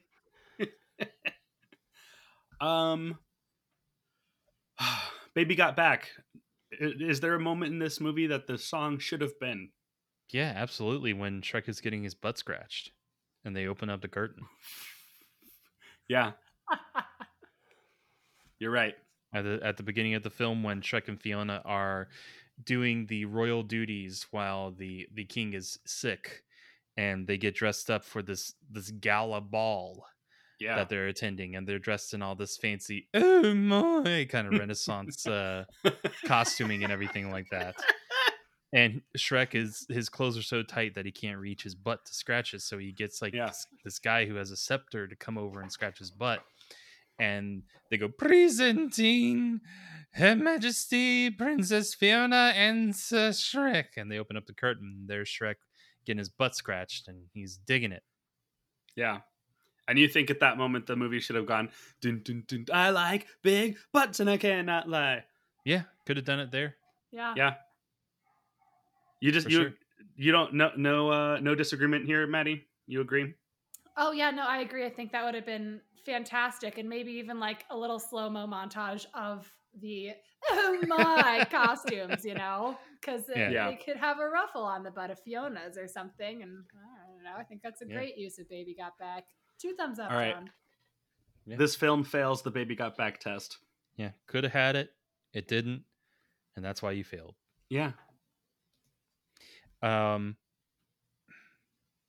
Um, 2.61 3.17
Baby 5.36 5.55
Got 5.55 5.75
Back. 5.75 6.09
Is 6.79 7.19
there 7.19 7.36
a 7.36 7.39
moment 7.39 7.71
in 7.73 7.79
this 7.79 7.99
movie 7.99 8.27
that 8.27 8.47
the 8.47 8.57
song 8.57 8.97
should 8.97 9.21
have 9.21 9.39
been? 9.39 9.69
Yeah, 10.34 10.51
absolutely. 10.55 11.13
When 11.13 11.41
Shrek 11.41 11.69
is 11.69 11.79
getting 11.79 12.03
his 12.03 12.15
butt 12.15 12.38
scratched, 12.38 12.91
and 13.45 13.55
they 13.55 13.67
open 13.67 13.89
up 13.89 14.01
the 14.01 14.09
curtain 14.09 14.43
Yeah, 16.09 16.34
you're 18.59 18.71
right. 18.71 18.95
at 19.34 19.43
the 19.43 19.59
at 19.63 19.77
the 19.77 19.84
beginning 19.84 20.15
of 20.15 20.23
the 20.23 20.29
film, 20.29 20.63
when 20.63 20.81
Shrek 20.81 21.07
and 21.07 21.21
Fiona 21.21 21.61
are 21.65 22.09
doing 22.63 23.05
the 23.07 23.25
royal 23.25 23.63
duties 23.63 24.27
while 24.31 24.71
the 24.71 25.07
the 25.13 25.25
king 25.25 25.53
is 25.53 25.79
sick, 25.86 26.43
and 26.97 27.25
they 27.27 27.38
get 27.38 27.55
dressed 27.55 27.89
up 27.89 28.03
for 28.03 28.21
this 28.21 28.53
this 28.69 28.91
gala 28.91 29.41
ball 29.41 30.05
Yeah, 30.59 30.75
that 30.75 30.89
they're 30.89 31.07
attending, 31.07 31.55
and 31.55 31.67
they're 31.67 31.79
dressed 31.79 32.13
in 32.13 32.21
all 32.21 32.36
this 32.36 32.57
fancy 32.57 33.07
oh 33.13 33.53
my 33.53 34.27
kind 34.29 34.47
of 34.47 34.53
Renaissance 34.59 35.25
uh, 35.25 35.65
costuming 36.25 36.84
and 36.84 36.91
everything 36.91 37.31
like 37.31 37.47
that. 37.51 37.75
And 38.74 39.01
Shrek 39.17 39.53
is 39.53 39.86
his 39.88 40.09
clothes 40.09 40.38
are 40.38 40.41
so 40.41 40.63
tight 40.63 40.95
that 40.95 41.05
he 41.05 41.11
can't 41.11 41.38
reach 41.38 41.61
his 41.63 41.76
butt 41.76 42.05
to 42.05 42.13
scratch 42.13 42.53
it. 42.55 42.61
So 42.63 42.80
he 42.80 42.91
gets 42.91 43.21
like 43.21 43.34
Yeah. 43.34 43.45
this, 43.47 43.67
this 43.84 43.99
guy 43.99 44.26
who 44.26 44.36
has 44.36 44.49
a 44.49 44.57
scepter 44.57 45.07
to 45.07 45.15
come 45.15 45.38
over 45.38 45.61
and 45.61 45.71
scratch 45.71 45.99
his 45.99 46.09
butt. 46.09 46.43
And 47.19 47.63
they 47.91 47.97
go 47.97 48.09
presenting 48.09 49.61
Her 50.13 50.36
Majesty 50.36 51.30
Princess 51.30 51.93
Fiona 51.93 52.51
and 52.55 52.95
Sir 52.95 53.30
Shrek. 53.30 53.95
And 53.97 54.11
they 54.11 54.17
open 54.17 54.38
up 54.38 54.47
the 54.47 54.53
curtain. 54.53 55.05
There's 55.07 55.30
Shrek 55.30 55.55
getting 56.05 56.17
his 56.17 56.30
butt 56.30 56.55
scratched, 56.55 57.07
and 57.07 57.28
he's 57.34 57.57
digging 57.57 57.91
it. 57.91 58.03
yeah. 58.95 59.19
And 59.88 59.99
you 59.99 60.07
think 60.07 60.30
at 60.32 60.39
that 60.39 60.57
moment 60.57 60.88
the 60.88 60.95
movie 60.95 61.19
should 61.19 61.36
have 61.36 61.45
gone 61.45 61.69
dun, 61.99 62.21
dun, 62.24 62.43
dun, 62.47 62.65
I 62.71 62.91
like 62.91 63.28
big 63.41 63.78
butts 63.91 64.21
and 64.21 64.30
I 64.30 64.38
cannot 64.38 64.88
lie. 64.88 65.26
Yeah, 65.65 65.82
could 66.05 66.15
have 66.15 66.26
done 66.26 66.39
it 66.39 66.51
there. 66.51 66.78
Yeah. 67.11 67.34
Yeah. 67.36 67.53
You 69.24 69.32
just 69.32 69.49
you 69.49 69.57
sure. 69.61 69.74
you 70.17 70.34
don't 70.34 70.53
no 70.53 70.71
no 70.76 71.09
uh 71.09 71.39
no 71.39 71.55
disagreement 71.55 72.05
here, 72.05 72.28
Maddie. 72.28 72.65
You 72.88 72.99
agree? 72.99 73.34
Oh 73.95 74.11
yeah, 74.11 74.32
no, 74.32 74.45
I 74.45 74.57
agree. 74.57 74.86
I 74.86 74.89
think 74.89 75.13
that 75.13 75.24
would 75.24 75.34
have 75.34 75.45
been 75.45 75.80
fantastic, 76.05 76.78
and 76.78 76.89
maybe 76.89 77.13
even 77.13 77.39
like 77.39 77.63
a 77.69 77.78
little 77.78 77.99
slow 77.99 78.30
mo 78.30 78.45
montage 78.45 79.05
of 79.13 79.49
the 79.80 80.09
oh 80.51 80.78
my 80.88 81.47
costumes, 81.51 82.26
you 82.26 82.34
know, 82.36 82.78
because 82.99 83.24
Yeah. 83.34 83.49
Yeah. 83.49 83.69
they 83.69 83.78
could 83.78 83.95
have 83.95 84.19
a 84.19 84.28
ruffle 84.28 84.63
on 84.63 84.84
the 84.84 84.91
butt 84.91 85.09
of 85.09 85.19
Fiona's 85.21 85.78
or 85.78 85.88
something, 85.88 86.43
and 86.43 86.65
I 86.76 87.07
don't 87.07 87.24
know. 87.24 87.39
I 87.39 87.43
think 87.43 87.61
that's 87.63 87.82
a 87.82 87.86
Yeah. 87.88 87.93
great 87.95 88.17
use 88.17 88.38
of 88.39 88.49
Baby 88.49 88.76
Got 88.78 88.99
Back. 88.99 89.24
Two 89.57 89.71
thumbs 89.78 89.99
up, 89.99 90.11
All 90.11 90.17
right. 90.17 90.34
John. 90.34 90.49
Yeah. 91.45 91.55
This 91.55 91.78
film 91.78 92.03
fails 92.03 92.41
the 92.41 92.51
Baby 92.51 92.76
Got 92.76 92.97
Back 92.97 93.21
test. 93.21 93.57
Yeah, 93.95 94.09
could 94.28 94.43
have 94.43 94.51
had 94.51 94.76
it. 94.76 94.89
It 95.34 95.47
didn't. 95.47 95.84
And 96.57 96.65
that's 96.65 96.82
why 96.82 96.91
you 96.91 97.05
failed. 97.05 97.36
Yeah. 97.69 97.93
Um, 99.84 100.38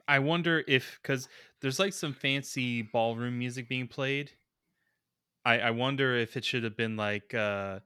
I 0.07 0.19
wonder 0.19 0.63
if 0.69 0.99
because 1.03 1.29
there's 1.61 1.79
like 1.79 1.93
some 1.93 2.13
fancy 2.13 2.83
ballroom 2.83 3.39
music 3.39 3.69
being 3.69 3.89
played. 3.89 4.33
I 5.45 5.61
I 5.61 5.71
wonder 5.71 6.17
if 6.17 6.37
it 6.37 6.45
should 6.45 6.65
have 6.65 6.77
been 6.77 6.97
like 6.97 7.35
uh, 7.35 7.81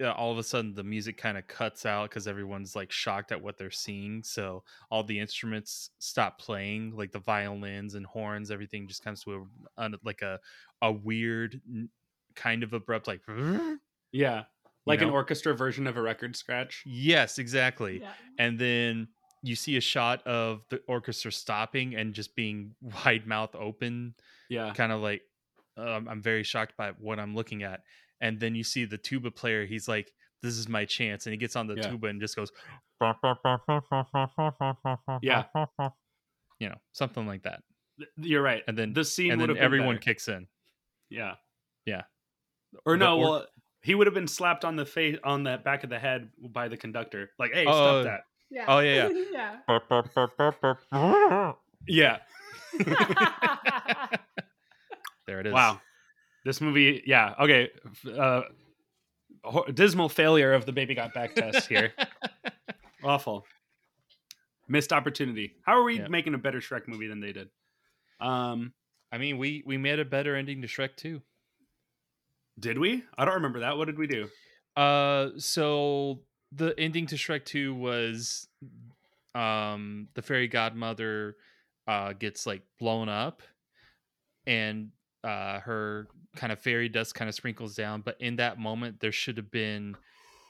all 0.00 0.32
of 0.32 0.38
a 0.38 0.42
sudden 0.42 0.74
the 0.74 0.84
music 0.84 1.16
kind 1.16 1.38
of 1.38 1.46
cuts 1.46 1.86
out 1.86 2.10
because 2.10 2.26
everyone's 2.26 2.74
like 2.74 2.90
shocked 2.90 3.32
at 3.32 3.40
what 3.42 3.56
they're 3.56 3.70
seeing. 3.70 4.22
So 4.22 4.64
all 4.90 5.04
the 5.04 5.18
instruments 5.18 5.90
stop 5.98 6.38
playing, 6.40 6.96
like 6.96 7.12
the 7.12 7.20
violins 7.20 7.94
and 7.94 8.06
horns, 8.06 8.50
everything 8.50 8.88
just 8.88 9.04
comes 9.04 9.22
to 9.24 9.34
a 9.78 9.82
un- 9.82 9.96
like 10.04 10.22
a 10.22 10.40
a 10.82 10.92
weird 10.92 11.60
kind 12.34 12.62
of 12.62 12.72
abrupt 12.72 13.06
like. 13.06 13.22
Yeah. 14.12 14.44
Like 14.86 15.02
an 15.02 15.08
know? 15.08 15.14
orchestra 15.14 15.54
version 15.54 15.86
of 15.86 15.96
a 15.96 16.02
record 16.02 16.34
scratch. 16.34 16.82
Yes, 16.86 17.38
exactly. 17.38 18.00
Yeah. 18.00 18.12
and 18.38 18.58
then 18.58 19.08
you 19.42 19.54
see 19.56 19.76
a 19.76 19.80
shot 19.80 20.26
of 20.26 20.62
the 20.70 20.80
orchestra 20.86 21.32
stopping 21.32 21.94
and 21.94 22.12
just 22.14 22.34
being 22.36 22.74
wide 23.04 23.26
mouth 23.26 23.54
open 23.54 24.14
Yeah. 24.48 24.72
kind 24.74 24.92
of 24.92 25.00
like 25.00 25.22
um, 25.76 26.08
i'm 26.08 26.20
very 26.22 26.42
shocked 26.44 26.76
by 26.76 26.90
what 26.98 27.18
i'm 27.18 27.34
looking 27.34 27.62
at 27.62 27.80
and 28.20 28.38
then 28.38 28.54
you 28.54 28.64
see 28.64 28.84
the 28.84 28.98
tuba 28.98 29.30
player 29.30 29.64
he's 29.66 29.88
like 29.88 30.12
this 30.42 30.56
is 30.56 30.68
my 30.68 30.84
chance 30.84 31.26
and 31.26 31.32
he 31.32 31.38
gets 31.38 31.56
on 31.56 31.66
the 31.66 31.74
Yeah. 31.76 31.90
tuba 31.90 32.08
and 32.08 32.20
just 32.20 32.36
goes 32.36 32.50
Yeah. 35.22 35.44
you 36.58 36.68
know 36.68 36.76
something 36.92 37.26
like 37.26 37.42
that 37.44 37.62
You're 38.16 38.42
right. 38.42 38.62
and 38.68 38.76
then 38.76 38.92
the 38.92 39.04
scene 39.04 39.32
and 39.32 39.40
then 39.40 39.56
everyone 39.56 39.98
kicks 39.98 40.28
in 40.28 40.46
Yeah. 41.08 41.34
Yeah. 41.86 42.02
Or 42.86 42.96
no, 42.96 43.16
or- 43.18 43.22
well, 43.22 43.46
he 43.82 43.94
would 43.94 44.06
have 44.06 44.14
been 44.14 44.28
slapped 44.28 44.64
on 44.64 44.76
the 44.76 44.84
face 44.84 45.18
on 45.24 45.42
the 45.42 45.56
back 45.64 45.82
of 45.82 45.90
the 45.90 45.98
head 45.98 46.28
by 46.38 46.68
the 46.68 46.76
conductor. 46.76 47.30
Like, 47.38 47.52
hey, 47.54 47.64
Oh. 47.66 47.72
stop 47.72 48.04
that. 48.04 48.20
Yeah. 48.50 48.64
Oh, 48.68 48.78
yeah, 48.80 49.08
yeah. 49.32 49.58
Yeah. 50.92 51.52
yeah. 51.86 52.18
there 55.26 55.40
it 55.40 55.46
is 55.46 55.52
Wow. 55.52 55.80
This 56.44 56.60
movie, 56.60 57.02
yeah. 57.06 57.34
Okay. 57.38 57.68
Uh, 58.12 58.42
dismal 59.74 60.08
failure 60.08 60.52
of 60.52 60.66
the 60.66 60.72
baby 60.72 60.94
got 60.94 61.12
back 61.14 61.34
test 61.34 61.68
here. 61.68 61.92
Awful. 63.04 63.44
Missed 64.68 64.92
opportunity. 64.92 65.54
How 65.64 65.78
are 65.78 65.82
we 65.84 65.98
Yeah. 65.98 66.08
making 66.08 66.34
a 66.34 66.38
better 66.38 66.60
Shrek 66.60 66.88
movie 66.88 67.06
than 67.08 67.20
they 67.20 67.32
did? 67.32 67.48
Um, 68.20 68.72
i 69.12 69.18
mean 69.18 69.38
we 69.38 69.62
we 69.66 69.76
made 69.76 69.98
a 69.98 70.04
better 70.04 70.36
ending 70.36 70.62
to 70.62 70.68
shrek 70.68 70.94
2 70.96 71.20
did 72.58 72.78
we? 72.78 73.02
I 73.16 73.24
don't 73.24 73.34
remember 73.34 73.60
that. 73.60 73.78
What 73.78 73.86
did 73.86 73.98
we 73.98 74.06
do? 74.06 74.28
Uh, 74.76 75.30
so 75.38 76.20
the 76.52 76.74
ending 76.78 77.06
to 77.06 77.16
Shrek 77.16 77.44
Two 77.44 77.74
was, 77.74 78.48
um, 79.34 80.08
the 80.14 80.22
fairy 80.22 80.48
godmother, 80.48 81.36
uh, 81.86 82.12
gets 82.12 82.46
like 82.46 82.62
blown 82.78 83.08
up, 83.08 83.42
and 84.46 84.90
uh, 85.24 85.60
her 85.60 86.08
kind 86.36 86.52
of 86.52 86.58
fairy 86.58 86.88
dust 86.88 87.14
kind 87.14 87.28
of 87.28 87.34
sprinkles 87.34 87.74
down. 87.74 88.02
But 88.02 88.16
in 88.20 88.36
that 88.36 88.58
moment, 88.58 89.00
there 89.00 89.12
should 89.12 89.36
have 89.36 89.50
been. 89.50 89.96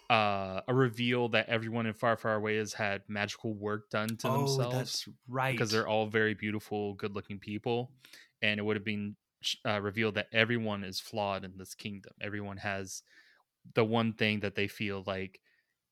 Uh, 0.08 0.60
a 0.66 0.74
reveal 0.74 1.28
that 1.28 1.48
everyone 1.48 1.86
in 1.86 1.94
Far 1.94 2.16
Far 2.16 2.34
Away 2.34 2.56
has 2.56 2.72
had 2.72 3.02
magical 3.06 3.54
work 3.54 3.90
done 3.90 4.08
to 4.08 4.26
themselves 4.26 4.74
that's 4.74 5.08
right. 5.28 5.52
because 5.52 5.70
they're 5.70 5.86
all 5.86 6.08
very 6.08 6.34
beautiful, 6.34 6.94
good-looking 6.94 7.38
people, 7.38 7.92
and 8.42 8.58
it 8.58 8.64
would 8.64 8.74
have 8.74 8.84
been 8.84 9.14
uh, 9.64 9.80
revealed 9.80 10.16
that 10.16 10.26
everyone 10.32 10.82
is 10.82 10.98
flawed 10.98 11.44
in 11.44 11.52
this 11.56 11.74
kingdom. 11.74 12.12
Everyone 12.20 12.56
has 12.56 13.04
the 13.74 13.84
one 13.84 14.12
thing 14.12 14.40
that 14.40 14.56
they 14.56 14.66
feel 14.66 15.04
like 15.06 15.38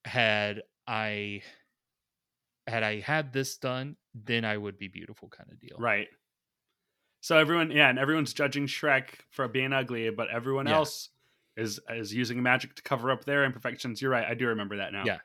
had 0.09 0.63
I 0.87 1.43
had 2.67 2.83
I 2.83 3.01
had 3.01 3.33
this 3.33 3.57
done, 3.59 3.97
then 4.15 4.45
I 4.45 4.57
would 4.57 4.79
be 4.79 4.89
beautiful, 4.89 5.29
kind 5.29 5.51
of 5.53 5.59
deal. 5.61 5.77
Right. 5.79 6.09
So 7.21 7.37
everyone, 7.37 7.71
yeah, 7.71 7.89
and 7.89 7.99
everyone's 7.99 8.33
judging 8.33 8.67
Shrek 8.67 9.07
for 9.31 9.49
being 9.49 9.73
ugly, 9.73 10.09
but 10.11 10.29
everyone 10.31 10.67
Yeah. 10.67 10.77
else 10.77 11.11
is 11.57 11.81
is 11.91 12.15
using 12.15 12.43
magic 12.43 12.75
to 12.77 12.83
cover 12.83 13.11
up 13.11 13.25
their 13.25 13.45
imperfections. 13.45 14.01
You're 14.01 14.11
right. 14.13 14.27
I 14.27 14.35
do 14.35 14.47
remember 14.49 14.77
that 14.79 14.93
now. 14.93 15.03
Yeah. 15.05 15.19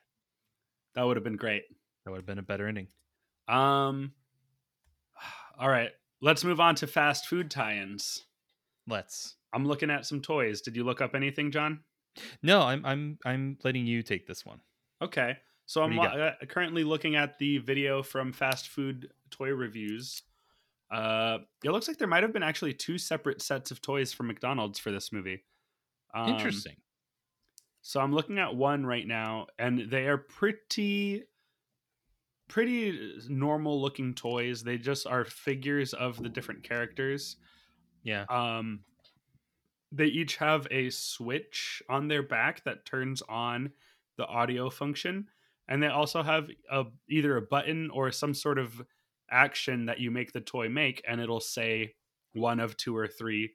That 0.95 1.03
would 1.03 1.17
have 1.17 1.23
been 1.23 1.37
great. 1.37 1.63
That 2.05 2.11
would 2.11 2.17
have 2.17 2.25
been 2.25 2.39
a 2.39 2.43
better 2.43 2.67
ending. 2.67 2.87
Um 3.47 4.13
all 5.59 5.69
right. 5.69 5.91
let's 6.21 6.43
move 6.43 6.59
on 6.59 6.75
to 6.75 6.87
fast 6.87 7.27
food 7.27 7.51
tie-ins. 7.51 8.25
Let's. 8.87 9.35
I'm 9.53 9.65
looking 9.67 9.89
at 9.91 10.05
some 10.05 10.21
toys. 10.21 10.61
Did 10.61 10.75
you 10.75 10.83
look 10.83 10.99
up 11.01 11.13
anything, 11.15 11.51
John? 11.51 11.81
No, 12.41 12.61
I'm 12.61 12.85
I'm 12.85 13.17
I'm 13.25 13.57
letting 13.63 13.85
you 13.85 14.01
take 14.03 14.25
this 14.27 14.45
one. 14.45 14.59
Okay. 15.03 15.37
So 15.65 15.81
I'm 15.81 15.97
uh, 15.99 16.31
currently 16.47 16.83
looking 16.83 17.15
at 17.15 17.37
the 17.37 17.57
video 17.59 18.03
from 18.03 18.33
fast 18.33 18.69
food 18.69 19.11
toy 19.31 19.49
reviews. 19.49 20.21
Uh, 20.91 21.39
it 21.63 21.71
looks 21.71 21.87
like 21.87 21.97
there 21.97 22.07
might 22.07 22.23
have 22.23 22.33
been 22.33 22.43
actually 22.43 22.73
two 22.73 22.97
separate 22.97 23.41
sets 23.41 23.71
of 23.71 23.81
toys 23.81 24.13
from 24.13 24.27
McDonald's 24.27 24.77
for 24.77 24.91
this 24.91 25.11
movie. 25.11 25.43
Um, 26.13 26.29
Interesting. 26.29 26.75
So 27.81 27.99
I'm 27.99 28.13
looking 28.13 28.39
at 28.39 28.55
one 28.55 28.85
right 28.85 29.05
now, 29.05 29.47
and 29.57 29.89
they 29.89 30.07
are 30.07 30.17
pretty, 30.17 31.23
pretty 32.47 33.17
normal 33.27 33.81
looking 33.81 34.13
toys. 34.13 34.63
They 34.63 34.77
just 34.77 35.07
are 35.07 35.25
figures 35.25 35.93
of 35.93 36.21
the 36.21 36.29
different 36.29 36.63
characters. 36.63 37.37
Yeah. 38.03 38.25
Um, 38.29 38.81
they 39.91 40.05
each 40.05 40.37
have 40.37 40.67
a 40.71 40.89
switch 40.91 41.81
on 41.89 42.07
their 42.07 42.23
back 42.23 42.63
that 42.65 42.85
turns 42.85 43.21
on 43.27 43.71
the 44.17 44.25
audio 44.25 44.69
function, 44.69 45.27
and 45.67 45.81
they 45.81 45.87
also 45.87 46.23
have 46.23 46.49
a 46.71 46.83
either 47.09 47.37
a 47.37 47.41
button 47.41 47.89
or 47.91 48.11
some 48.11 48.33
sort 48.33 48.59
of 48.59 48.81
action 49.31 49.85
that 49.85 49.99
you 49.99 50.11
make 50.11 50.31
the 50.33 50.41
toy 50.41 50.69
make, 50.69 51.01
and 51.07 51.19
it'll 51.21 51.39
say 51.39 51.95
one 52.33 52.59
of 52.59 52.75
two 52.77 52.95
or 52.95 53.07
three 53.07 53.53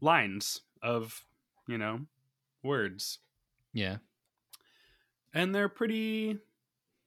lines 0.00 0.60
of 0.82 1.24
you 1.66 1.78
know 1.78 2.00
words. 2.62 3.18
Yeah. 3.72 3.98
and 5.34 5.54
they're 5.54 5.68
pretty 5.68 6.38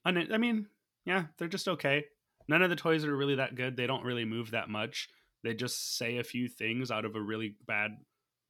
un- 0.06 0.32
i 0.32 0.38
mean 0.38 0.68
yeah 1.06 1.26
they're 1.38 1.48
just 1.48 1.68
okay. 1.68 2.06
None 2.48 2.62
of 2.62 2.70
the 2.70 2.76
toys 2.76 3.06
are 3.06 3.16
really 3.16 3.36
that 3.36 3.56
good. 3.56 3.76
They 3.78 3.88
don't 3.88 4.04
really 4.04 4.26
move 4.26 4.52
that 4.52 4.70
much. 4.70 5.10
They 5.44 5.54
just 5.54 5.98
say 5.98 6.18
a 6.18 6.24
few 6.24 6.48
things 6.48 6.92
out 6.92 7.06
of 7.06 7.16
a 7.16 7.22
really 7.22 7.56
bad 7.66 7.92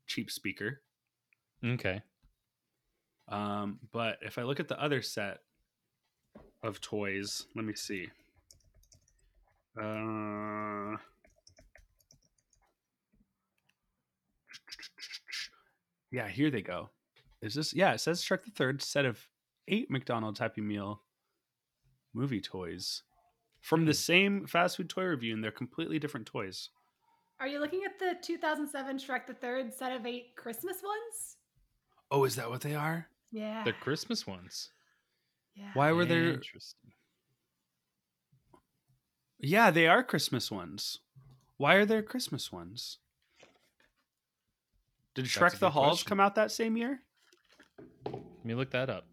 cheap 0.07 0.31
speaker. 0.31 0.81
Okay. 1.63 2.01
Um 3.31 3.79
but 3.91 4.17
if 4.21 4.37
i 4.37 4.43
look 4.43 4.59
at 4.59 4.67
the 4.67 4.79
other 4.81 5.01
set 5.01 5.39
of 6.63 6.79
toys 6.81 7.45
let 7.55 7.65
me 7.65 7.73
see. 7.73 8.07
Uh 9.81 10.97
yeah 16.11 16.27
here 16.27 16.51
they 16.51 16.61
go. 16.61 16.89
Is 17.41 17.55
this 17.55 17.73
yeah 17.73 17.93
it 17.93 18.01
says 18.01 18.21
shrek 18.21 18.43
the 18.43 18.51
third 18.51 18.81
set 18.81 19.05
of 19.05 19.19
eight 19.67 19.89
mcdonald's 19.89 20.39
happy 20.39 20.61
meal 20.61 21.01
movie 22.13 22.41
toys 22.41 23.03
from 23.61 23.85
the 23.85 23.93
same 23.93 24.45
fast 24.45 24.77
food 24.77 24.89
toy 24.89 25.03
review 25.05 25.33
and 25.33 25.43
they're 25.43 25.51
completely 25.51 25.99
different 25.99 26.25
toys. 26.25 26.69
Are 27.39 27.47
you 27.47 27.59
looking 27.59 27.81
at 27.85 27.97
the 27.97 28.15
2007 28.21 28.97
Shrek 28.99 29.25
the 29.25 29.33
Third 29.33 29.73
set 29.73 29.91
of 29.93 30.05
eight 30.05 30.35
Christmas 30.35 30.77
ones? 30.83 31.37
oh 32.11 32.25
is 32.25 32.35
that 32.35 32.49
what 32.49 32.61
they 32.61 32.75
are 32.75 33.07
Yeah. 33.31 33.63
The 33.63 33.73
Christmas 33.73 34.27
ones. 34.27 34.69
yeah. 35.55 35.71
why 35.73 35.91
were 35.91 36.05
there 36.05 36.33
Interesting. 36.33 36.91
yeah 39.39 39.71
they 39.71 39.87
are 39.87 40.03
christmas 40.03 40.49
ones 40.51 40.99
why 41.57 41.75
are 41.75 41.85
there 41.85 42.01
christmas 42.03 42.51
ones 42.51 42.99
did 45.15 45.25
That's 45.25 45.35
shrek 45.35 45.59
the 45.59 45.71
halls 45.71 45.99
question. 46.03 46.09
come 46.09 46.19
out 46.19 46.35
that 46.35 46.51
same 46.51 46.77
year 46.77 47.01
Let 48.05 48.45
me 48.45 48.55
look 48.55 48.71
that 48.71 48.89
up. 48.89 49.05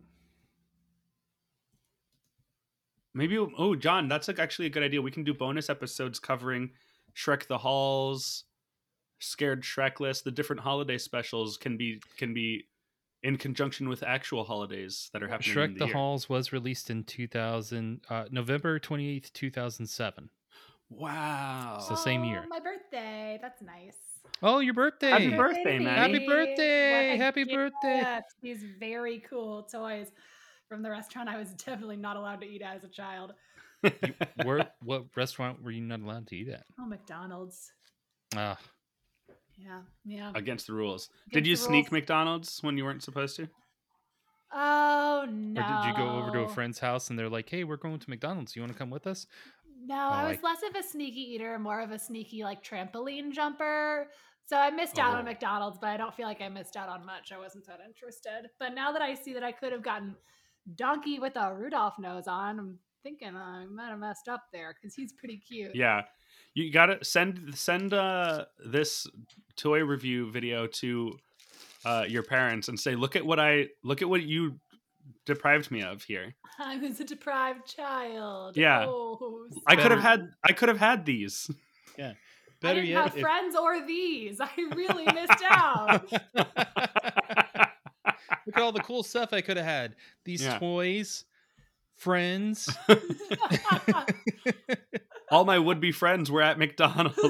Maybe 3.15 3.37
oh 3.39 3.75
John, 3.75 4.09
that's 4.09 4.29
like 4.29 4.39
actually 4.39 4.67
a 4.67 4.71
good 4.71 4.83
idea. 4.83 5.03
We 5.03 5.11
can 5.11 5.25
do 5.25 5.35
bonus 5.35 5.69
episodes 5.69 6.19
covering 6.21 6.71
Shrek 7.17 7.47
the 7.49 7.59
Halls, 7.59 8.45
Scared 9.19 9.63
Shrekless, 9.65 10.23
the 10.23 10.31
different 10.31 10.63
holiday 10.63 10.99
specials 10.99 11.57
can 11.57 11.77
be 11.77 12.01
can 12.17 12.33
be 12.33 12.67
in 13.23 13.37
conjunction 13.37 13.89
with 13.89 14.03
actual 14.03 14.45
holidays 14.45 15.11
that 15.13 15.23
are 15.23 15.29
happening. 15.29 15.51
in 15.51 15.57
Shrek 15.57 15.73
the, 15.75 15.79
the 15.81 15.85
year. 15.87 15.95
Halls 15.95 16.29
was 16.29 16.53
released 16.53 16.91
in 16.91 17.05
2000 17.05 18.01
uh, 18.09 18.25
November 18.31 18.79
28th, 18.79 19.33
2007. 19.33 20.31
Wow. 20.91 21.77
It's 21.79 21.89
the 21.89 21.97
same 21.97 22.25
year. 22.25 22.43
Oh, 22.45 22.49
my 22.49 22.61
birthday. 22.61 23.39
That's 23.43 23.61
nice. 23.61 23.97
Oh, 24.43 24.61
your 24.61 24.75
birthday. 24.75 25.11
Happy 25.11 25.31
birthday, 25.31 25.79
Maddie. 25.79 26.15
Happy 26.15 26.27
birthday. 26.27 27.09
What 27.11 27.15
a 27.15 27.25
Happy 27.25 27.45
birthday. 27.45 28.21
These 28.43 28.65
very 28.79 29.23
cool 29.29 29.65
toys 29.65 30.09
from 30.69 30.83
the 30.83 30.91
restaurant 30.91 31.29
I 31.29 31.39
was 31.39 31.51
definitely 31.67 31.97
not 31.97 32.17
allowed 32.17 32.41
to 32.41 32.47
eat 32.47 32.63
at 32.63 32.77
as 32.77 32.85
a 32.85 32.89
child. 32.89 33.33
Where 34.45 34.69
what 34.83 35.07
restaurant 35.17 35.63
were 35.63 35.71
you 35.71 35.81
not 35.81 36.01
allowed 36.01 36.27
to 36.29 36.37
eat 36.37 36.49
at? 36.49 36.65
Oh, 36.81 36.87
McDonald's. 36.87 37.73
Ah, 38.37 38.59
Yeah, 39.59 39.81
yeah. 40.05 40.33
Against 40.35 40.67
the 40.69 40.73
rules. 40.73 41.09
Against 41.27 41.35
Did 41.35 41.47
you 41.49 41.57
sneak 41.57 41.87
rules. 41.87 41.93
McDonald's 41.93 42.59
when 42.63 42.77
you 42.79 42.85
weren't 42.85 43.03
supposed 43.03 43.37
to? 43.37 43.49
Oh 44.53 45.27
no. 45.29 45.61
or 45.61 45.83
did 45.83 45.89
you 45.89 45.97
go 45.97 46.11
over 46.17 46.31
to 46.33 46.41
a 46.45 46.49
friend's 46.49 46.79
house 46.79 47.11
and 47.11 47.19
they're 47.19 47.29
like, 47.29 47.49
"Hey, 47.51 47.65
we're 47.65 47.77
going 47.77 47.99
to 47.99 48.09
McDonald's. 48.11 48.57
You 48.57 48.63
want 48.63 48.73
to 48.73 48.79
come 48.79 48.91
with 48.91 49.07
us?" 49.07 49.27
No, 49.85 49.95
oh, 49.95 49.99
I 49.99 50.23
was 50.29 50.37
like- 50.37 50.43
less 50.43 50.63
of 50.71 50.75
a 50.77 50.83
sneaky 50.83 51.21
eater, 51.35 51.59
more 51.59 51.81
of 51.81 51.91
a 51.91 51.99
sneaky 51.99 52.43
like 52.43 52.63
trampoline 52.65 53.33
jumper. 53.33 54.11
So 54.47 54.57
I 54.57 54.71
missed 54.71 54.99
out 54.99 55.15
on 55.15 55.21
Oh. 55.21 55.25
McDonald's, 55.25 55.79
but 55.79 55.91
I 55.91 55.99
don't 55.99 56.15
feel 56.15 56.27
like 56.27 56.41
I 56.41 56.49
missed 56.49 56.77
out 56.77 56.89
on 56.89 57.05
much. 57.05 57.33
I 57.33 57.39
wasn't 57.39 57.67
that 57.67 57.81
interested. 57.87 58.49
But 58.59 58.75
now 58.75 58.93
that 58.93 59.03
I 59.03 59.13
see 59.15 59.35
that 59.35 59.45
I 59.45 59.53
could 59.53 59.73
have 59.73 59.83
gotten 59.83 60.17
Donkey 60.75 61.19
with 61.19 61.37
a 61.37 61.55
Rudolph 61.55 61.99
nose 61.99 62.27
on, 62.27 62.59
I'm 62.59 62.79
thinking 63.03 63.37
I 63.37 63.67
might 63.67 63.91
have 63.91 63.99
messed 63.99 64.27
up 64.29 64.45
there 64.53 64.75
because 64.75 64.95
he's 64.95 65.13
pretty 65.13 65.37
cute. 65.37 65.75
Yeah. 65.77 66.05
You 66.59 66.73
gotta 66.73 67.05
send 67.05 67.57
send 67.57 67.95
uh 67.95 68.47
this 68.67 69.07
toy 69.57 69.85
review 69.85 70.29
video 70.33 70.67
to 70.67 71.17
uh 71.85 72.05
your 72.09 72.25
parents 72.25 72.67
and 72.67 72.79
say, 72.81 72.97
look 72.97 73.15
at 73.15 73.25
what 73.25 73.39
I 73.39 73.69
look 73.85 74.03
at 74.03 74.09
what 74.09 74.25
you 74.25 74.59
deprived 75.25 75.71
me 75.71 75.83
of 75.83 76.03
here. 76.03 76.35
I 76.59 76.77
was 76.79 76.99
a 76.99 77.05
deprived 77.05 77.65
child. 77.67 78.57
Yeah. 78.57 78.87
Oh, 78.89 79.47
I 79.69 79.77
could 79.77 79.93
have 79.93 80.01
had 80.01 80.31
I 80.45 80.53
could 80.53 80.69
have 80.69 80.81
had 80.81 81.07
these. 81.07 81.49
Yeah. 81.97 82.15
I 82.61 82.61
Better 82.61 82.81
didn't 82.81 82.91
yet, 82.91 83.03
have 83.05 83.15
if- 83.15 83.21
friends 83.23 83.55
or 83.55 83.87
these. 83.87 84.41
I 84.41 84.51
really 84.75 85.05
missed 85.15 85.45
out. 85.49 86.11
Look 86.11 86.23
at 88.57 88.61
all 88.63 88.73
the 88.73 88.81
cool 88.81 89.05
stuff 89.05 89.33
I 89.33 89.43
could 89.43 89.59
have 89.59 89.67
had. 89.67 89.95
These 90.25 90.43
Yeah. 90.43 90.59
toys, 90.59 91.25
friends. 91.95 92.69
All 95.31 95.45
my 95.45 95.59
would 95.59 95.81
be 95.81 95.93
friends 95.93 96.31
were 96.31 96.43
at 96.43 96.59
McDonald's. 96.59 97.17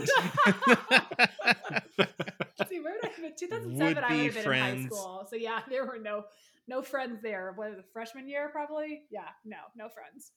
See, 2.69 2.81
where 2.81 3.01
did 3.01 3.11
I, 3.25 3.31
2007, 3.37 3.39
I 3.39 3.63
would 3.63 3.79
Would-be 3.79 3.85
have 3.89 3.99
been 3.99 4.27
in 4.27 4.35
high 4.35 4.41
friends. 4.43 4.87
school. 4.87 5.27
So 5.31 5.37
yeah, 5.37 5.61
there 5.69 5.85
were 5.85 5.99
no 5.99 6.25
no 6.67 6.83
friends 6.83 7.21
there. 7.23 7.53
What 7.57 7.77
the 7.77 7.83
freshman 7.93 8.29
year 8.29 8.49
probably? 8.51 9.03
Yeah, 9.11 9.29
no, 9.45 9.57
no 9.77 9.89
friends. 9.89 10.33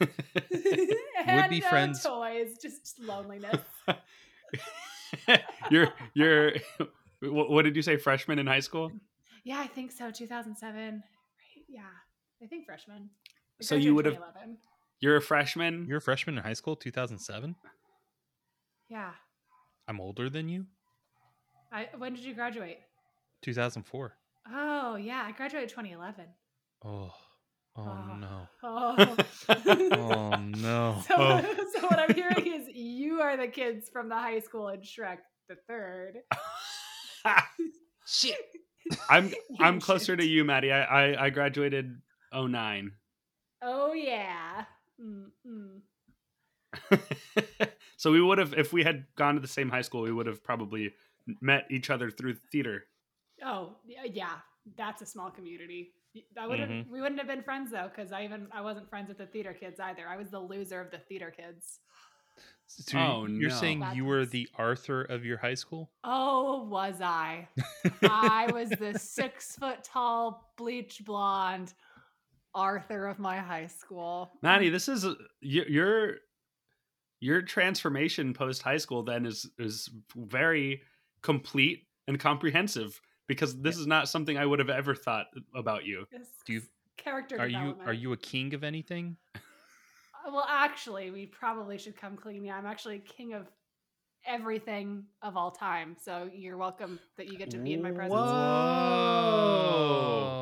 and 0.00 0.10
Would-be 1.42 1.60
no 1.60 1.68
friends. 1.68 2.02
toys, 2.02 2.56
just 2.60 2.98
loneliness. 3.00 3.60
you're 5.70 5.88
you're 6.14 6.52
what 7.20 7.50
what 7.50 7.62
did 7.64 7.76
you 7.76 7.82
say 7.82 7.96
freshman 7.96 8.38
in 8.38 8.46
high 8.46 8.60
school? 8.60 8.92
yeah, 9.44 9.58
I 9.58 9.66
think 9.66 9.92
so. 9.92 10.10
2007. 10.10 10.94
Right? 10.94 11.02
Yeah, 11.68 11.82
I 12.42 12.46
think 12.46 12.66
freshman. 12.66 13.10
So 13.60 13.74
you 13.74 13.94
would 13.94 14.06
have 14.06 14.14
2011. 14.14 14.58
You're 15.02 15.16
a 15.16 15.20
freshman? 15.20 15.86
You're 15.88 15.98
a 15.98 16.00
freshman 16.00 16.38
in 16.38 16.44
high 16.44 16.52
school, 16.52 16.76
2007. 16.76 17.56
Yeah. 18.88 19.10
I'm 19.88 20.00
older 20.00 20.30
than 20.30 20.48
you. 20.48 20.66
I, 21.72 21.88
when 21.98 22.14
did 22.14 22.22
you 22.24 22.34
graduate? 22.34 22.78
2004. 23.42 24.12
Oh 24.54 24.94
yeah, 24.94 25.24
I 25.26 25.32
graduated 25.32 25.70
2011. 25.70 26.26
Oh, 26.84 27.10
oh 27.76 28.16
no. 28.20 28.48
Oh. 28.62 29.16
Oh 29.92 30.36
no. 30.36 31.02
So, 31.08 31.14
Oh. 31.18 31.40
so 31.74 31.80
what 31.88 31.98
I'm 31.98 32.14
hearing 32.14 32.46
is 32.46 32.68
you 32.72 33.20
are 33.20 33.36
the 33.36 33.48
kids 33.48 33.88
from 33.92 34.08
the 34.08 34.14
high 34.14 34.38
school 34.38 34.68
in 34.68 34.82
Shrek 34.82 35.18
the 35.48 35.56
Third. 35.68 36.18
Shit. 38.06 38.36
I'm 39.10 39.32
I'm 39.58 39.80
closer 39.80 40.16
to 40.16 40.24
you, 40.24 40.44
Maddie. 40.44 40.70
I 40.70 40.82
I, 41.12 41.24
I 41.26 41.30
graduated 41.30 42.00
09. 42.32 42.92
Oh 43.62 43.92
yeah. 43.92 44.64
Mm-mm. 45.02 45.80
so 47.96 48.12
we 48.12 48.20
would 48.20 48.38
have 48.38 48.54
if 48.54 48.72
we 48.72 48.82
had 48.84 49.04
gone 49.16 49.34
to 49.34 49.40
the 49.40 49.48
same 49.48 49.68
high 49.68 49.82
school, 49.82 50.02
we 50.02 50.12
would 50.12 50.26
have 50.26 50.42
probably 50.42 50.94
met 51.40 51.66
each 51.70 51.90
other 51.90 52.10
through 52.10 52.34
theater. 52.50 52.84
Oh 53.44 53.76
yeah, 53.84 54.34
that's 54.76 55.02
a 55.02 55.06
small 55.06 55.30
community. 55.30 55.92
Y- 56.14 56.22
I 56.38 56.46
wouldn't. 56.46 56.70
Mhm. 56.70 56.90
We 56.90 57.00
wouldn't 57.00 57.18
have 57.20 57.28
been 57.28 57.42
friends 57.42 57.70
though, 57.70 57.90
because 57.94 58.12
I 58.12 58.24
even 58.24 58.48
I 58.52 58.60
wasn't 58.60 58.88
friends 58.88 59.08
with 59.08 59.18
the 59.18 59.26
theater 59.26 59.52
kids 59.52 59.80
either. 59.80 60.08
I 60.08 60.16
was 60.16 60.30
the 60.30 60.40
loser 60.40 60.80
of 60.80 60.90
the 60.90 60.98
theater 60.98 61.30
kids. 61.34 61.80
So 62.66 62.98
Oh, 62.98 63.26
you're 63.26 63.50
no. 63.50 63.56
saying 63.56 63.84
you 63.94 64.06
were 64.06 64.24
the 64.24 64.48
Arthur 64.56 65.02
of 65.02 65.26
your 65.26 65.36
high 65.36 65.52
school? 65.54 65.90
Oh, 66.04 66.64
was 66.64 67.02
I? 67.02 67.48
I 68.02 68.50
was 68.50 68.70
the 68.70 68.98
six 68.98 69.56
foot 69.56 69.84
tall, 69.84 70.54
bleach 70.56 71.02
blonde 71.04 71.74
Arthur 72.54 73.06
of 73.06 73.18
my 73.18 73.38
high 73.38 73.66
school. 73.66 74.30
Maddie, 74.42 74.68
this 74.68 74.88
is 74.88 75.04
a- 75.04 75.16
your 75.40 76.18
transformation 77.42 78.34
post 78.34 78.62
high 78.62 78.76
school 78.76 79.02
then 79.02 79.26
is 79.26 79.48
is 79.58 79.88
very 80.16 80.82
complete 81.22 81.86
and 82.08 82.18
comprehensive 82.18 83.00
because 83.28 83.60
this 83.60 83.78
is 83.78 83.86
not 83.86 84.08
something 84.08 84.36
I 84.36 84.44
would 84.44 84.58
have 84.58 84.70
ever 84.70 84.94
thought 84.94 85.26
about 85.54 85.84
you. 85.84 86.06
Do 86.46 86.52
you 86.54 86.62
Character 86.96 87.38
are 87.40 87.48
you 87.48 87.76
are 87.86 87.92
you 87.92 88.12
a 88.12 88.16
king 88.16 88.54
of 88.54 88.64
anything? 88.64 89.16
Uh, 89.34 89.38
Well, 90.26 90.46
actually, 90.48 91.10
we 91.10 91.26
probably 91.26 91.78
should 91.78 91.96
come 91.96 92.16
clean. 92.16 92.44
Yeah, 92.44 92.56
I'm 92.56 92.66
actually 92.66 92.98
king 93.00 93.32
of 93.34 93.46
everything 94.26 95.04
of 95.22 95.36
all 95.36 95.50
time. 95.50 95.96
So 96.00 96.30
you're 96.32 96.56
welcome 96.56 97.00
that 97.16 97.26
you 97.28 97.38
get 97.38 97.50
to 97.50 97.58
be 97.58 97.72
in 97.72 97.82
my 97.82 97.90
presence. 97.90 98.12
Whoa. 98.20 100.38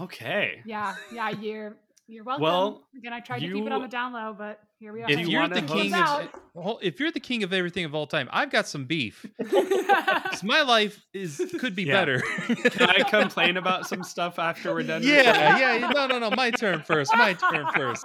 Okay. 0.00 0.62
Yeah, 0.64 0.94
yeah, 1.12 1.30
you're 1.30 1.76
you're 2.08 2.22
welcome. 2.24 2.42
Well, 2.44 2.82
Again, 2.96 3.12
I 3.12 3.20
tried 3.20 3.40
to 3.40 3.48
keep 3.52 3.66
it 3.66 3.72
on 3.72 3.82
the 3.82 3.88
down 3.88 4.12
low, 4.12 4.34
but 4.36 4.60
here 4.78 4.92
we 4.92 5.02
are. 5.02 5.10
If 5.10 5.26
you're 5.26 5.48
the 5.48 5.62
king 5.62 5.92
of 5.94 6.28
well, 6.54 6.78
if 6.82 7.00
you're 7.00 7.10
the 7.10 7.18
king 7.20 7.42
of 7.42 7.52
everything 7.52 7.84
of 7.84 7.94
all 7.94 8.06
time, 8.06 8.28
I've 8.32 8.50
got 8.50 8.68
some 8.68 8.84
beef. 8.84 9.24
'Cause 9.50 10.42
my 10.44 10.62
life 10.62 11.04
is 11.14 11.40
could 11.58 11.74
be 11.74 11.84
Yeah. 11.84 11.92
better. 11.94 12.20
Can 12.20 12.90
I 12.90 13.02
complain 13.08 13.56
about 13.56 13.86
some 13.86 14.02
stuff 14.04 14.38
after 14.38 14.72
we're 14.74 14.82
done? 14.82 15.02
yeah, 15.02 15.58
yeah. 15.78 15.90
No, 15.90 16.06
no, 16.06 16.18
no. 16.18 16.30
My 16.30 16.50
turn 16.50 16.82
first. 16.82 17.12
My 17.16 17.32
turn 17.32 17.66
first. 17.74 18.04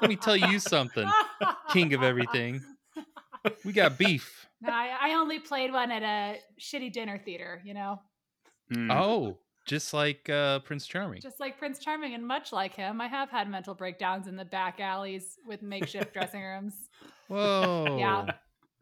Let 0.00 0.08
me 0.08 0.16
tell 0.16 0.36
you 0.36 0.58
something, 0.58 1.08
king 1.70 1.92
of 1.94 2.02
everything. 2.02 2.62
We 3.64 3.72
got 3.72 3.98
beef. 3.98 4.46
No, 4.62 4.72
I, 4.72 5.10
I 5.10 5.14
only 5.16 5.38
played 5.40 5.70
one 5.72 5.90
at 5.90 6.02
a 6.02 6.38
shitty 6.58 6.92
dinner 6.92 7.18
theater, 7.22 7.60
you 7.64 7.74
know, 7.74 8.00
Mm. 8.72 8.90
Oh, 8.90 9.36
just 9.64 9.92
like 9.94 10.28
uh, 10.28 10.58
Prince 10.60 10.86
Charming. 10.86 11.20
just 11.20 11.40
like 11.40 11.58
Prince 11.58 11.78
Charming, 11.78 12.14
and 12.14 12.26
much 12.26 12.52
like 12.52 12.74
him, 12.74 13.00
I 13.00 13.06
have 13.08 13.30
had 13.30 13.48
mental 13.48 13.74
breakdowns 13.74 14.26
in 14.28 14.36
the 14.36 14.44
back 14.44 14.80
alleys 14.80 15.38
with 15.46 15.62
makeshift 15.62 16.12
dressing 16.12 16.42
rooms. 16.42 16.74
Whoa. 17.28 17.96
Yeah, 17.98 18.26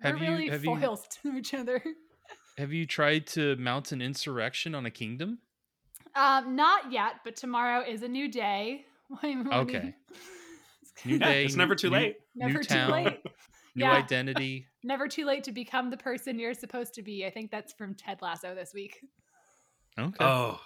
Have 0.00 0.14
we're 0.20 0.24
you 0.26 0.30
really 0.32 0.48
have 0.48 0.64
you 0.64 0.74
foils 0.76 1.06
to 1.22 1.36
each 1.36 1.54
other. 1.54 1.82
have 2.58 2.72
you 2.72 2.86
tried 2.86 3.26
to 3.28 3.56
mount 3.56 3.92
an 3.92 4.02
insurrection 4.02 4.74
on 4.74 4.84
a 4.86 4.90
kingdom? 4.90 5.38
Um, 6.14 6.56
not 6.56 6.90
yet, 6.92 7.14
but 7.24 7.36
tomorrow 7.36 7.82
is 7.88 8.02
a 8.02 8.08
new 8.08 8.28
day. 8.28 8.84
When- 9.20 9.44
when 9.44 9.52
Okay. 9.54 9.94
New 11.04 11.18
day. 11.18 11.44
it's 11.44 11.56
never 11.56 11.74
too 11.74 11.90
new- 11.90 11.96
late. 11.96 12.16
Never 12.34 12.54
new 12.54 12.58
too 12.62 12.74
town, 12.74 12.90
late. 12.90 13.20
New 13.74 13.84
Yeah. 13.84 13.92
identity. 13.92 14.66
Never 14.84 15.08
too 15.08 15.24
late 15.24 15.44
to 15.44 15.52
become 15.52 15.88
the 15.90 15.96
person 15.96 16.38
you're 16.38 16.52
supposed 16.54 16.94
to 16.94 17.02
be. 17.02 17.24
I 17.26 17.30
think 17.30 17.50
that's 17.50 17.72
from 17.72 17.94
Ted 17.94 18.20
Lasso 18.20 18.54
this 18.54 18.72
week. 18.74 18.98
Okay. 19.98 20.16
Oh, 20.24 20.60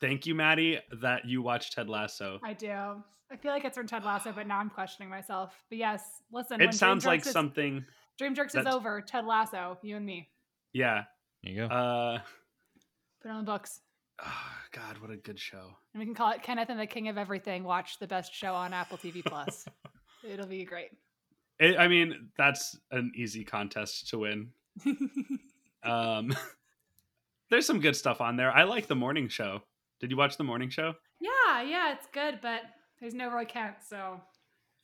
thank 0.00 0.26
you, 0.26 0.34
Maddie, 0.34 0.78
that 1.00 1.24
you 1.26 1.42
watched 1.42 1.74
Ted 1.74 1.88
Lasso. 1.88 2.38
I 2.42 2.52
do. 2.52 2.70
I 3.32 3.36
feel 3.36 3.52
like 3.52 3.64
it's 3.64 3.76
from 3.76 3.86
Ted 3.86 4.04
Lasso, 4.04 4.32
but 4.32 4.46
now 4.46 4.58
I'm 4.58 4.70
questioning 4.70 5.08
myself. 5.08 5.54
But 5.68 5.78
yes, 5.78 6.02
listen. 6.32 6.58
when 6.58 6.68
It 6.68 6.74
sounds 6.74 7.04
Dream 7.04 7.12
like 7.12 7.26
is- 7.26 7.32
something. 7.32 7.84
Dream 8.18 8.34
Jerks 8.34 8.54
is 8.54 8.58
that's- 8.64 8.74
over. 8.74 9.00
Ted 9.00 9.24
Lasso, 9.24 9.78
you 9.82 9.96
and 9.96 10.04
me. 10.04 10.28
Yeah. 10.72 11.04
There 11.42 11.52
you 11.52 11.68
go. 11.68 11.74
Uh, 11.74 12.18
Put 13.22 13.28
it 13.28 13.32
on 13.32 13.38
the 13.44 13.50
books. 13.50 13.80
oh, 14.24 14.52
God, 14.72 14.98
what 14.98 15.10
a 15.10 15.16
good 15.16 15.38
show. 15.38 15.62
And 15.94 16.00
we 16.00 16.04
can 16.04 16.14
call 16.14 16.30
it 16.32 16.42
Kenneth 16.42 16.68
and 16.70 16.78
the 16.78 16.86
King 16.86 17.08
of 17.08 17.16
Everything. 17.18 17.64
Watch 17.64 17.98
the 17.98 18.06
best 18.06 18.34
show 18.34 18.54
on 18.54 18.72
Apple 18.74 18.98
TV 18.98 19.24
Plus. 19.24 19.64
It'll 20.28 20.46
be 20.46 20.64
great. 20.64 20.90
It, 21.58 21.78
I 21.78 21.88
mean, 21.88 22.28
that's 22.36 22.76
an 22.90 23.12
easy 23.14 23.44
contest 23.44 24.08
to 24.10 24.18
win. 24.18 24.48
Um, 25.82 26.34
there's 27.50 27.64
some 27.66 27.80
good 27.80 27.96
stuff 27.96 28.20
on 28.20 28.36
there. 28.36 28.52
I 28.52 28.64
like 28.64 28.86
the 28.86 28.94
morning 28.94 29.28
show. 29.28 29.62
Did 30.00 30.10
you 30.10 30.16
watch 30.16 30.36
the 30.36 30.44
morning 30.44 30.70
show? 30.70 30.94
yeah, 31.20 31.62
yeah, 31.62 31.92
it's 31.92 32.06
good, 32.12 32.38
but 32.40 32.62
there's 33.00 33.14
no 33.14 33.30
Roy 33.30 33.44
Kent, 33.44 33.76
so 33.86 34.20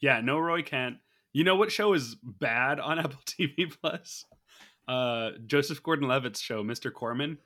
Yeah, 0.01 0.21
no 0.21 0.39
Roy 0.39 0.63
Kent. 0.63 0.97
You 1.33 1.45
know 1.45 1.57
what 1.57 1.73
show 1.73 1.93
is 1.95 2.17
bad 2.23 2.81
on 2.81 2.99
Apple 3.05 3.21
TV 3.27 3.71
Plus? 3.81 4.25
Uh, 4.89 5.31
Joseph 5.47 5.83
Gordon-Levitt's 5.83 6.41
show, 6.41 6.63
Mr. 6.63 6.93
Corman. 6.93 7.39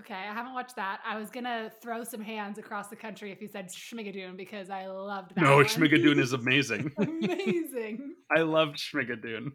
okay. 0.00 0.14
I 0.14 0.32
haven't 0.34 0.54
watched 0.54 0.76
that. 0.76 1.00
I 1.06 1.16
was 1.18 1.30
gonna 1.30 1.70
throw 1.82 2.02
some 2.04 2.20
hands 2.22 2.58
across 2.58 2.88
the 2.88 2.96
country 2.96 3.30
if 3.32 3.40
you 3.40 3.48
said 3.48 3.68
Schmigadoon 3.68 4.36
because 4.36 4.70
I 4.70 4.86
loved 4.86 5.34
that. 5.34 5.42
No, 5.42 5.56
one. 5.56 5.66
Schmigadoon 5.66 6.18
is 6.18 6.32
amazing. 6.42 6.90
amazing. 6.98 8.14
I 8.36 8.40
loved 8.42 8.76
Schmigadoon. 8.78 9.52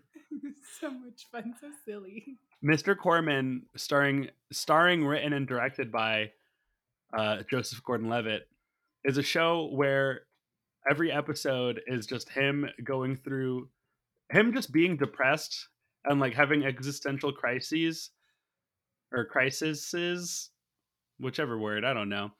so 0.80 0.89
much 0.91 1.26
fun, 1.32 1.53
so 1.59 1.68
silly. 1.86 2.38
Mr. 2.63 2.97
Corman, 2.97 3.63
starring, 3.76 4.30
starring, 4.51 5.05
written, 5.05 5.34
and 5.34 5.47
directed 5.47 5.91
by 5.91 6.32
uh, 7.18 7.43
Joseph 7.49 7.84
Gordon-Levitt, 7.84 8.47
is 9.03 9.18
a 9.18 9.24
show 9.24 9.70
where 9.72 10.22
every 10.89 11.11
episode 11.11 11.82
is 11.88 12.05
just 12.05 12.30
him 12.30 12.68
going 12.84 13.16
through, 13.16 13.70
him 14.32 14.53
just 14.53 14.72
being 14.72 14.97
depressed 14.97 15.70
and 16.05 16.20
like 16.20 16.34
having 16.34 16.66
existential 16.66 17.32
crises 17.32 18.11
or 19.13 19.26
crises, 19.26 20.49
whichever 21.20 21.57
word 21.57 21.86
I 21.86 21.93
don't 21.93 22.09
know, 22.09 22.32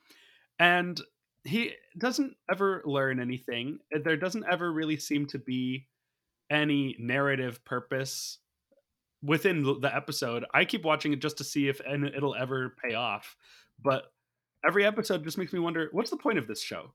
and 0.59 0.99
he 1.43 1.73
doesn't 1.97 2.36
ever 2.49 2.82
learn 2.86 3.19
anything. 3.19 3.78
There 4.03 4.17
doesn't 4.17 4.45
ever 4.49 4.71
really 4.71 4.97
seem 4.97 5.28
to 5.28 5.39
be 5.39 5.88
any 6.49 6.95
narrative 6.99 7.63
purpose 7.65 8.39
within 9.23 9.63
the- 9.63 9.95
episode. 9.95 10.45
I 10.53 10.65
keep 10.65 10.84
watching 10.84 11.13
it 11.13 11.21
just 11.21 11.38
to 11.38 11.43
see 11.43 11.67
if 11.67 11.82
it'll 11.82 12.36
ever 12.36 12.76
pay 12.84 12.95
off. 12.95 13.36
But 13.82 14.11
every 14.68 14.86
episode 14.86 15.24
just 15.24 15.38
makes 15.38 15.53
me 15.53 15.59
wonder, 15.59 15.89
what's 15.91 16.09
the 16.09 16.18
point 16.18 16.38
of 16.38 16.47
this 16.47 16.61
show? 16.61 16.91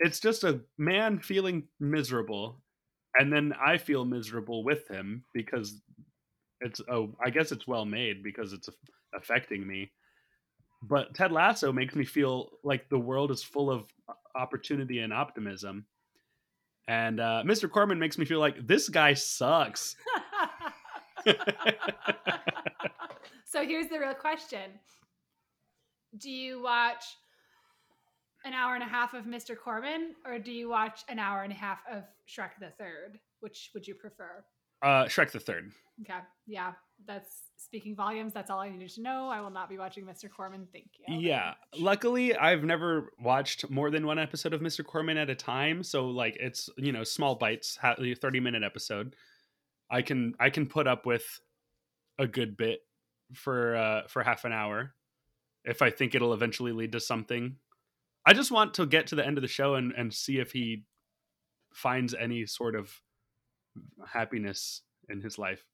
It's 0.00 0.20
just 0.20 0.44
a 0.44 0.60
man 0.76 1.18
feeling 1.18 1.68
miserable, 1.80 2.60
and 3.18 3.32
then 3.32 3.52
I 3.64 3.78
feel 3.78 4.04
miserable 4.04 4.62
with 4.62 4.86
him 4.88 5.24
because 5.34 5.80
it's 6.60 6.80
oh, 6.90 7.14
I 7.24 7.30
guess 7.30 7.52
it's 7.52 7.66
well 7.66 7.84
made 7.84 8.22
because 8.22 8.52
it's 8.52 8.68
affecting 9.14 9.66
me. 9.66 9.90
But 10.82 11.14
Ted 11.14 11.32
Lasso 11.32 11.72
makes 11.72 11.96
me 11.96 12.04
feel 12.04 12.50
like 12.62 12.88
the 12.88 12.98
world 12.98 13.32
is 13.32 13.42
full 13.42 13.70
of 13.70 13.86
opportunity 14.36 15.00
and 15.00 15.12
optimism. 15.12 15.86
And 16.86 17.20
uh, 17.20 17.42
Mr. 17.44 17.68
Corman 17.70 17.98
makes 17.98 18.16
me 18.16 18.24
feel 18.24 18.38
like 18.38 18.66
this 18.66 18.88
guy 18.88 19.14
sucks. 19.14 19.96
so 23.44 23.66
here's 23.66 23.88
the 23.88 23.98
real 23.98 24.14
question 24.14 24.70
Do 26.18 26.30
you 26.30 26.62
watch 26.62 27.04
an 28.44 28.52
hour 28.52 28.74
and 28.74 28.82
a 28.82 28.86
half 28.86 29.14
of 29.14 29.24
Mr. 29.24 29.56
Corman 29.56 30.14
or 30.26 30.38
do 30.38 30.52
you 30.52 30.68
watch 30.68 31.02
an 31.08 31.18
hour 31.18 31.42
and 31.42 31.52
a 31.52 31.56
half 31.56 31.80
of 31.90 32.04
Shrek 32.28 32.50
the 32.60 32.70
Third? 32.78 33.18
Which 33.40 33.70
would 33.74 33.86
you 33.86 33.94
prefer? 33.94 34.44
Uh, 34.82 35.04
Shrek 35.04 35.30
the 35.30 35.40
Third. 35.40 35.72
Okay. 36.02 36.18
Yeah. 36.46 36.72
That's 37.06 37.42
speaking 37.56 37.94
volumes. 37.94 38.32
That's 38.32 38.50
all 38.50 38.60
I 38.60 38.68
needed 38.68 38.90
to 38.90 39.02
know. 39.02 39.28
I 39.28 39.40
will 39.40 39.50
not 39.50 39.68
be 39.68 39.78
watching 39.78 40.04
Mr. 40.04 40.30
Corman. 40.30 40.66
Thank 40.72 40.90
you. 40.98 41.18
Yeah. 41.18 41.54
Luckily, 41.76 42.34
I've 42.36 42.64
never 42.64 43.12
watched 43.20 43.68
more 43.70 43.90
than 43.90 44.06
one 44.06 44.18
episode 44.18 44.52
of 44.52 44.60
Mr. 44.60 44.84
Corman 44.84 45.16
at 45.16 45.30
a 45.30 45.34
time. 45.34 45.82
So 45.82 46.06
like 46.06 46.36
it's, 46.40 46.68
you 46.76 46.92
know, 46.92 47.04
small 47.04 47.34
bites, 47.34 47.76
ha- 47.76 47.96
30 47.98 48.40
minute 48.40 48.62
episode. 48.62 49.14
I 49.90 50.02
can 50.02 50.34
I 50.38 50.50
can 50.50 50.66
put 50.66 50.86
up 50.86 51.06
with 51.06 51.40
a 52.18 52.26
good 52.26 52.56
bit 52.56 52.80
for 53.34 53.76
uh 53.76 54.02
for 54.08 54.22
half 54.22 54.44
an 54.44 54.52
hour 54.52 54.94
if 55.68 55.82
I 55.82 55.90
think 55.90 56.14
it'll 56.14 56.32
eventually 56.32 56.72
lead 56.72 56.92
to 56.92 57.00
something. 57.00 57.56
I 58.26 58.32
just 58.32 58.50
want 58.50 58.74
to 58.74 58.86
get 58.86 59.06
to 59.08 59.14
the 59.14 59.24
end 59.24 59.38
of 59.38 59.42
the 59.42 59.48
show 59.48 59.74
and 59.74 59.92
and 59.92 60.12
see 60.12 60.38
if 60.38 60.52
he 60.52 60.84
finds 61.72 62.14
any 62.14 62.46
sort 62.46 62.74
of 62.74 62.90
happiness 64.06 64.82
in 65.08 65.20
his 65.20 65.38
life. 65.38 65.64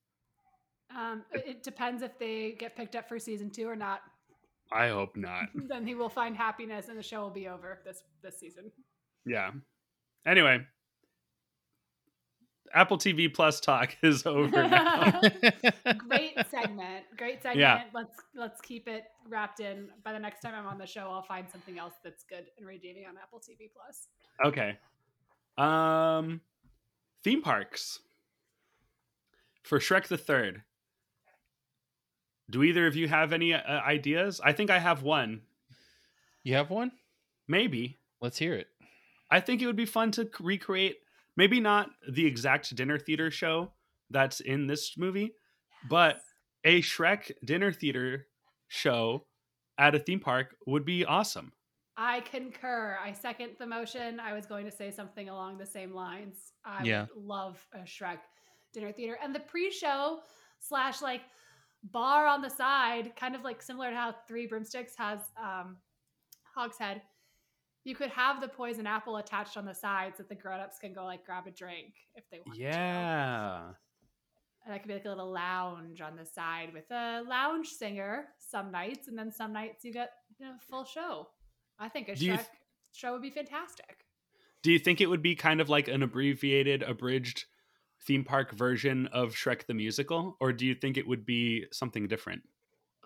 Um, 0.95 1.25
it 1.33 1.45
it 1.47 1.63
depends 1.63 2.03
if 2.03 2.19
they 2.19 2.53
get 2.59 2.77
picked 2.77 2.97
up 2.97 3.09
for 3.09 3.19
season 3.19 3.51
two 3.51 3.69
or 3.69 3.77
not. 3.77 4.01
I 4.73 4.89
hope 4.89 5.17
not. 5.17 5.49
then 5.55 5.87
he 5.87 5.95
will 5.95 6.09
find 6.09 6.37
happiness 6.37 6.89
and 6.89 6.99
the 6.99 7.03
show 7.03 7.23
will 7.23 7.31
be 7.31 7.49
over 7.49 7.81
this 7.85 8.03
this 8.23 8.39
season. 8.39 8.71
Yeah. 9.25 9.53
Anyway, 10.27 10.67
Apple 12.75 12.99
TV 12.99 13.33
Plus 13.33 13.61
talk 13.61 13.97
is 14.03 14.27
over 14.27 14.67
now. 14.69 15.21
Great 16.09 16.37
segment. 16.51 17.05
Great 17.17 17.43
segment. 17.43 17.59
Yeah. 17.61 17.83
Let's 17.95 18.17
let's 18.35 18.61
keep 18.61 18.89
it 18.89 19.05
wrapped 19.29 19.61
in. 19.61 19.89
By 20.05 20.13
the 20.13 20.19
next 20.19 20.41
time 20.41 20.55
I'm 20.55 20.67
on 20.67 20.79
the 20.79 20.87
show, 20.87 21.09
I'll 21.11 21.23
find 21.23 21.47
something 21.51 21.79
else 21.79 21.95
that's 22.03 22.25
good 22.25 22.47
and 22.59 22.67
redeeming 22.67 23.07
on 23.07 23.15
Apple 23.23 23.39
TV 23.41 23.71
Plus. 23.75 24.09
okay. 24.45 24.77
Um 25.57 26.41
theme 27.23 27.43
parks. 27.43 28.01
For 29.63 29.79
Shrek 29.79 30.09
the 30.09 30.19
3rd. 30.19 30.63
Do 32.51 32.63
either 32.63 32.87
of 32.87 32.97
you 32.97 33.09
have 33.09 33.33
any 33.33 33.55
uh, 33.55 33.61
ideas? 33.81 34.41
I 34.45 34.53
think 34.53 34.69
I 34.69 34.79
have 34.79 35.03
one. 35.03 35.41
You 36.43 36.55
have 36.57 36.69
one? 36.69 36.93
Maybe. 37.49 37.99
Let's 38.21 38.37
hear 38.37 38.53
it. 38.53 38.67
I 39.31 39.41
think 39.41 39.63
it 39.63 39.67
would 39.67 39.77
be 39.77 39.87
fun 39.87 40.11
to 40.13 40.25
c- 40.25 40.31
recreate 40.41 40.99
maybe 41.37 41.61
not 41.61 41.91
the 42.11 42.27
exact 42.27 42.75
dinner 42.75 42.99
theater 42.99 43.31
show 43.31 43.73
that's 44.11 44.41
in 44.41 44.67
this 44.67 44.97
movie, 44.97 45.35
but 45.89 46.21
a 46.65 46.81
Shrek 46.83 47.33
dinner 47.45 47.73
theater 47.73 48.27
show 48.69 49.27
at 49.79 49.95
a 49.95 49.99
theme 49.99 50.21
park 50.21 50.55
would 50.67 50.85
be 50.85 51.05
awesome. 51.05 51.53
I 51.97 52.21
concur. 52.21 52.99
I 53.03 53.13
second 53.13 53.51
the 53.59 53.67
motion. 53.67 54.19
I 54.19 54.33
was 54.33 54.47
going 54.47 54.65
to 54.65 54.71
say 54.71 54.91
something 54.91 55.29
along 55.29 55.59
the 55.59 55.67
same 55.67 55.93
lines. 55.93 56.53
I 56.65 56.83
Yeah. 56.85 57.07
would 57.15 57.25
love 57.25 57.65
a 57.73 57.81
Shrek 57.81 58.19
dinner 58.73 58.93
theater. 58.93 59.17
And 59.23 59.35
the 59.35 59.41
pre-show 59.41 60.21
slash 60.59 61.03
like 61.03 61.23
bar 61.85 62.27
on 62.27 62.41
the 62.43 62.49
side, 62.51 63.15
kind 63.17 63.35
of 63.37 63.43
like 63.43 63.63
similar 63.63 63.91
to 63.91 63.97
how 63.97 64.13
Three 64.27 64.47
Broomsticks 64.47 64.97
has 64.97 65.21
um 65.41 65.77
Hogshead. 66.55 67.03
You 67.85 67.95
could 67.95 68.11
have 68.11 68.41
the 68.41 68.49
poison 68.49 68.87
apple 68.87 69.19
attached 69.19 69.57
on 69.57 69.67
the 69.67 69.75
side 69.75 70.15
so 70.17 70.23
that 70.23 70.29
the 70.29 70.35
grown-ups 70.35 70.79
can 70.79 70.93
go 70.95 71.05
like 71.05 71.25
grab 71.25 71.47
a 71.47 71.51
drink 71.51 71.93
if 72.15 72.25
they 72.31 72.41
want. 72.45 72.59
Yeah. 72.59 73.65
And 74.65 74.73
that 74.73 74.81
could 74.81 74.89
be 74.89 74.95
like 74.95 75.05
a 75.05 75.11
little 75.11 75.31
lounge 75.31 76.01
on 76.01 76.17
the 76.17 76.25
side 76.25 76.73
with 76.73 76.91
a 76.91 77.23
lounge 77.29 77.69
singer 77.69 78.29
some 78.39 78.73
nights, 78.73 79.09
and 79.09 79.19
then 79.19 79.31
some 79.31 79.53
nights 79.53 79.85
you 79.85 79.93
get 79.93 80.13
you 80.39 80.47
know, 80.47 80.55
full 80.71 80.85
show. 80.85 81.29
I 81.79 81.89
think 81.89 82.09
a 82.09 82.13
Shrek 82.13 82.19
th- 82.19 82.41
show 82.93 83.13
would 83.13 83.23
be 83.23 83.31
fantastic. 83.31 84.07
Do 84.63 84.73
you 84.73 84.79
think 84.79 85.03
it 85.03 85.11
would 85.11 85.21
be 85.21 85.35
kind 85.35 85.61
of 85.61 85.69
like 85.69 85.89
an 85.89 86.03
abbreviated, 86.03 86.83
abridged 86.83 87.45
theme 88.07 88.25
park 88.25 88.53
version 88.53 89.07
of 89.09 89.35
Shrek 89.35 89.67
the 89.67 89.75
Musical? 89.75 90.39
Or 90.41 90.53
do 90.53 90.65
you 90.65 90.75
think 90.75 90.97
it 90.97 91.07
would 91.07 91.27
be 91.27 91.67
something 91.71 92.09
different? 92.09 92.43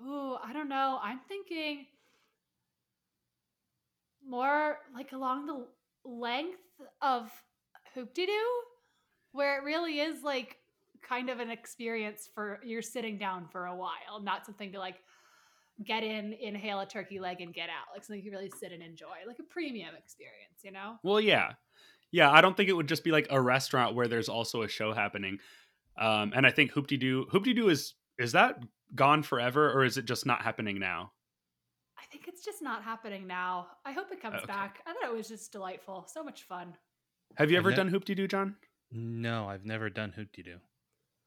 oh 0.00 0.38
I 0.44 0.52
don't 0.52 0.68
know. 0.68 1.00
I'm 1.02 1.18
thinking 1.28 1.86
more 4.28 4.78
like 4.94 5.12
along 5.12 5.46
the 5.46 5.66
length 6.04 6.58
of 7.00 7.30
Hoop-Dee-Doo, 7.94 8.62
where 9.32 9.58
it 9.58 9.64
really 9.64 10.00
is 10.00 10.22
like 10.22 10.56
kind 11.06 11.30
of 11.30 11.40
an 11.40 11.50
experience 11.50 12.28
for 12.34 12.60
you're 12.64 12.82
sitting 12.82 13.18
down 13.18 13.46
for 13.50 13.66
a 13.66 13.74
while, 13.74 14.20
not 14.22 14.44
something 14.44 14.72
to 14.72 14.78
like 14.78 14.96
get 15.84 16.02
in, 16.02 16.34
inhale 16.40 16.80
a 16.80 16.86
turkey 16.86 17.20
leg 17.20 17.40
and 17.40 17.54
get 17.54 17.68
out. 17.68 17.94
Like 17.94 18.04
something 18.04 18.22
you 18.24 18.32
really 18.32 18.50
sit 18.58 18.72
and 18.72 18.82
enjoy, 18.82 19.16
like 19.26 19.38
a 19.38 19.44
premium 19.44 19.94
experience, 19.96 20.60
you 20.62 20.72
know? 20.72 20.96
Well, 21.02 21.20
yeah. 21.20 21.52
Yeah, 22.10 22.30
I 22.30 22.40
don't 22.40 22.56
think 22.56 22.68
it 22.68 22.72
would 22.72 22.88
just 22.88 23.04
be 23.04 23.12
like 23.12 23.28
a 23.30 23.40
restaurant 23.40 23.94
where 23.94 24.08
there's 24.08 24.28
also 24.28 24.62
a 24.62 24.68
show 24.68 24.92
happening. 24.92 25.38
Um, 25.98 26.32
and 26.34 26.46
I 26.46 26.50
think 26.50 26.72
Hoop-Dee-Doo, 26.72 27.26
Hoop-Dee-Doo 27.30 27.68
is, 27.68 27.94
is 28.18 28.32
that 28.32 28.62
gone 28.94 29.22
forever 29.22 29.70
or 29.72 29.84
is 29.84 29.98
it 29.98 30.04
just 30.04 30.26
not 30.26 30.42
happening 30.42 30.78
now? 30.78 31.12
I 32.08 32.12
think 32.12 32.26
it's 32.28 32.44
just 32.44 32.62
not 32.62 32.82
happening 32.82 33.26
now. 33.26 33.66
I 33.84 33.92
hope 33.92 34.10
it 34.12 34.20
comes 34.22 34.36
Okay. 34.36 34.46
back. 34.46 34.80
I 34.86 34.94
thought 34.94 35.10
it 35.10 35.14
was 35.16 35.28
just 35.28 35.52
delightful. 35.52 36.06
So 36.12 36.24
much 36.24 36.44
fun. 36.44 36.74
Have 37.36 37.50
you 37.50 37.58
ever 37.58 37.70
ne- 37.70 37.76
done 37.76 37.88
Hoop-Dee-Doo, 37.88 38.26
John? 38.28 38.56
No, 38.90 39.46
I've 39.46 39.66
never 39.66 39.90
done 39.90 40.12
Hoop-Dee-Doo. 40.12 40.58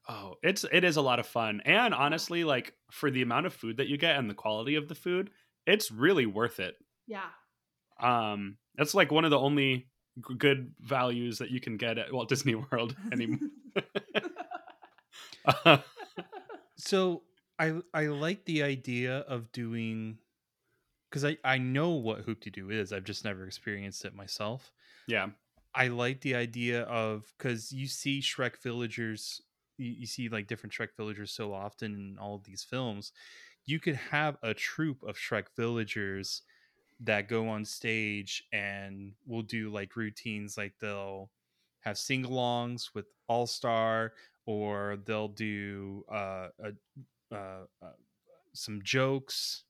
Oh, 0.10 0.36
it's 0.42 0.66
it 0.72 0.84
is 0.84 0.98
a 0.98 1.02
lot 1.02 1.20
of 1.20 1.28
fun. 1.28 1.62
And 1.64 1.94
honestly, 1.94 2.44
like 2.44 2.74
for 2.92 3.12
the 3.12 3.22
amount 3.22 3.46
of 3.46 3.54
food 3.54 3.78
that 3.78 3.88
you 3.88 3.98
get 3.98 4.16
and 4.18 4.28
the 4.28 4.34
quality 4.34 4.74
of 4.74 4.88
the 4.88 4.96
food, 4.96 5.30
it's 5.68 5.92
really 5.92 6.26
worth 6.26 6.60
it. 6.60 6.76
Yeah. 7.06 7.30
Um 8.00 8.58
that's 8.76 8.96
like 8.96 9.12
one 9.12 9.26
of 9.26 9.30
the 9.32 9.38
only 9.40 9.92
g- 10.28 10.36
good 10.40 10.74
values 10.80 11.38
that 11.38 11.52
you 11.52 11.60
can 11.62 11.78
get 11.78 12.00
at 12.00 12.12
Walt 12.12 12.30
Disney 12.30 12.56
World 12.56 12.96
anymore. 13.12 13.38
Uh, 15.46 15.78
So 16.78 17.24
I 17.60 17.80
I 17.94 18.08
like 18.08 18.46
the 18.46 18.64
idea 18.64 19.20
of 19.20 19.52
doing 19.52 20.18
because 21.12 21.26
I 21.26 21.38
I 21.44 21.58
know 21.58 21.90
what 21.90 22.22
Hoop-Dee-Doo 22.22 22.70
is. 22.72 22.94
I've 22.94 23.04
just 23.04 23.26
never 23.26 23.46
experienced 23.46 24.06
it 24.06 24.16
myself. 24.16 24.72
yeah. 25.08 25.30
I 25.74 25.88
like 25.88 26.20
the 26.20 26.36
idea 26.36 26.82
of 26.84 27.34
because 27.38 27.72
you 27.72 27.88
see 27.88 28.20
Shrek 28.20 28.58
villagers, 28.62 29.42
you, 29.78 29.92
you 30.00 30.06
see 30.06 30.28
like 30.28 30.48
different 30.48 30.74
Shrek 30.74 30.90
villagers 30.98 31.32
so 31.32 31.54
often 31.54 31.94
in 31.94 32.18
all 32.20 32.36
of 32.36 32.44
these 32.44 32.64
films. 32.64 33.14
You 33.66 33.80
could 33.80 33.96
have 33.96 34.38
a 34.44 34.54
troop 34.54 35.02
of 35.04 35.16
Shrek 35.16 35.46
villagers 35.56 36.42
that 37.00 37.30
go 37.30 37.48
on 37.48 37.64
stage 37.64 38.44
and 38.52 39.14
will 39.26 39.44
do 39.44 39.72
like 39.72 39.96
routines, 39.96 40.58
like 40.58 40.74
they'll 40.82 41.30
have 41.80 41.98
sing-alongs 41.98 42.90
with 42.94 43.06
All 43.28 43.48
Star, 43.48 44.14
or 44.46 44.98
they'll 45.06 45.30
do 45.30 46.04
uh, 46.12 46.50
a, 46.60 47.34
uh, 47.34 47.66
uh, 47.82 47.94
some 48.54 48.82
jokes 48.84 49.64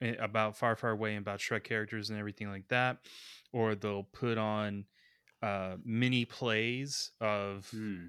about 0.00 0.56
Far 0.56 0.76
Far 0.76 0.90
Away 0.90 1.14
and 1.14 1.22
about 1.26 1.38
Shrek 1.40 1.64
characters 1.64 2.10
and 2.10 2.18
everything 2.18 2.48
like 2.50 2.68
that, 2.68 2.98
or 3.52 3.74
they'll 3.74 4.04
put 4.04 4.38
on 4.38 4.84
uh 5.42 5.76
mini 5.84 6.24
plays 6.24 7.10
of 7.20 7.68
Hmm. 7.70 8.06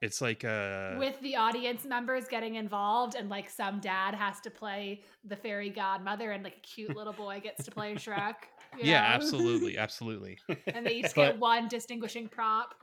it's 0.00 0.20
like 0.22 0.44
a 0.44 0.96
with 0.98 1.20
the 1.20 1.36
audience 1.36 1.84
members 1.84 2.28
getting 2.28 2.54
involved 2.54 3.14
and 3.14 3.28
like 3.28 3.50
some 3.50 3.80
dad 3.80 4.14
has 4.14 4.40
to 4.42 4.50
play 4.50 5.02
the 5.24 5.36
fairy 5.36 5.68
godmother 5.70 6.30
and 6.30 6.42
like 6.44 6.56
a 6.56 6.60
cute 6.60 6.96
little 6.96 7.12
boy 7.12 7.40
gets 7.42 7.64
to 7.64 7.70
play 7.70 7.94
Shrek. 7.96 8.36
yeah 8.80 9.00
know? 9.02 9.06
absolutely 9.16 9.76
absolutely 9.76 10.38
and 10.68 10.86
they 10.86 10.94
each 10.94 11.14
But- 11.14 11.32
get 11.32 11.38
one 11.38 11.68
distinguishing 11.68 12.28
prop. 12.28 12.74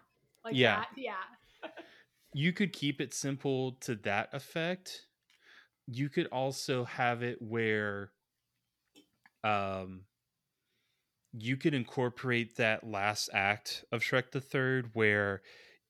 Like 0.43 0.53
Yeah. 0.55 0.81
that. 0.81 0.89
Yeah. 0.95 1.69
you 2.33 2.53
could 2.53 2.73
keep 2.73 3.01
it 3.01 3.13
simple 3.13 3.73
to 3.81 3.95
that 4.03 4.29
effect 4.33 5.07
you 5.87 6.09
could 6.09 6.27
also 6.27 6.83
have 6.83 7.23
it 7.23 7.41
where 7.41 8.11
um 9.45 10.01
you 11.37 11.57
could 11.57 11.73
incorporate 11.73 12.55
that 12.55 12.85
last 12.85 13.29
act 13.33 13.83
of 13.91 14.01
Shrek 14.01 14.31
the 14.31 14.41
Third 14.41 14.89
where 14.93 15.41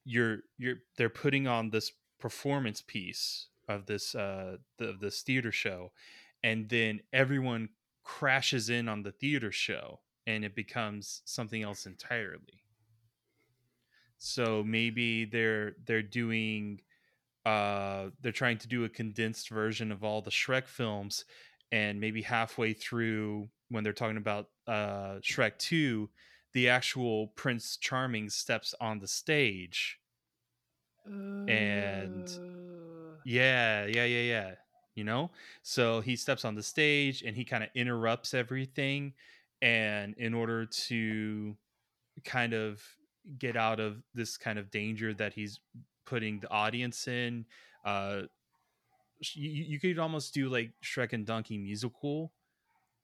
you're 0.03 0.39
you're 0.57 0.77
they're 0.97 1.09
putting 1.09 1.47
on 1.47 1.69
this 1.69 1.91
performance 2.19 2.81
piece 2.81 3.47
of 3.67 3.85
this 3.85 4.13
uh 4.15 4.57
the, 4.77 4.89
of 4.89 4.99
this 4.99 5.21
theater 5.21 5.51
show 5.51 5.91
and 6.43 6.69
then 6.69 6.99
everyone 7.13 7.69
crashes 8.03 8.69
in 8.69 8.87
on 8.87 9.03
the 9.03 9.11
theater 9.11 9.51
show 9.51 9.99
and 10.27 10.43
it 10.43 10.55
becomes 10.55 11.21
something 11.25 11.63
else 11.63 11.85
entirely. 11.85 12.63
So 14.17 14.63
maybe 14.63 15.25
they're 15.25 15.73
they're 15.85 16.01
doing 16.01 16.81
uh 17.45 18.07
they're 18.21 18.31
trying 18.31 18.57
to 18.59 18.67
do 18.67 18.85
a 18.85 18.89
condensed 18.89 19.49
version 19.49 19.91
of 19.91 20.03
all 20.03 20.21
the 20.21 20.31
Shrek 20.31 20.67
films 20.67 21.25
and 21.71 21.99
maybe 21.99 22.21
halfway 22.21 22.73
through 22.73 23.49
when 23.69 23.83
they're 23.83 23.93
talking 23.93 24.17
about 24.17 24.49
uh 24.67 25.15
Shrek 25.21 25.57
2 25.57 26.09
the 26.53 26.69
actual 26.69 27.27
Prince 27.35 27.75
Charming 27.75 28.29
steps 28.29 28.73
on 28.79 28.99
the 28.99 29.07
stage. 29.07 29.99
And 31.49 32.29
yeah 33.25 33.85
yeah 33.85 34.05
yeah 34.05 34.21
yeah 34.21 34.51
you 34.95 35.03
know? 35.03 35.29
So 35.61 35.99
he 35.99 36.15
steps 36.15 36.45
on 36.45 36.55
the 36.55 36.63
stage 36.63 37.21
and 37.21 37.35
he 37.35 37.43
kind 37.43 37.63
of 37.63 37.69
interrupts 37.75 38.33
everything 38.33 39.13
and 39.61 40.15
in 40.17 40.33
order 40.33 40.65
to 40.65 41.57
kind 42.23 42.53
of 42.53 42.81
get 43.37 43.57
out 43.57 43.79
of 43.79 44.01
this 44.13 44.37
kind 44.37 44.57
of 44.57 44.71
danger 44.71 45.13
that 45.13 45.33
he's 45.33 45.59
putting 46.05 46.39
the 46.39 46.49
audience 46.51 47.07
in 47.07 47.45
uh 47.83 48.21
you, 49.33 49.49
you 49.49 49.79
could 49.79 49.97
almost 49.99 50.33
do 50.33 50.49
like 50.49 50.71
shrek 50.83 51.13
and 51.13 51.25
donkey 51.25 51.57
musical 51.57 52.33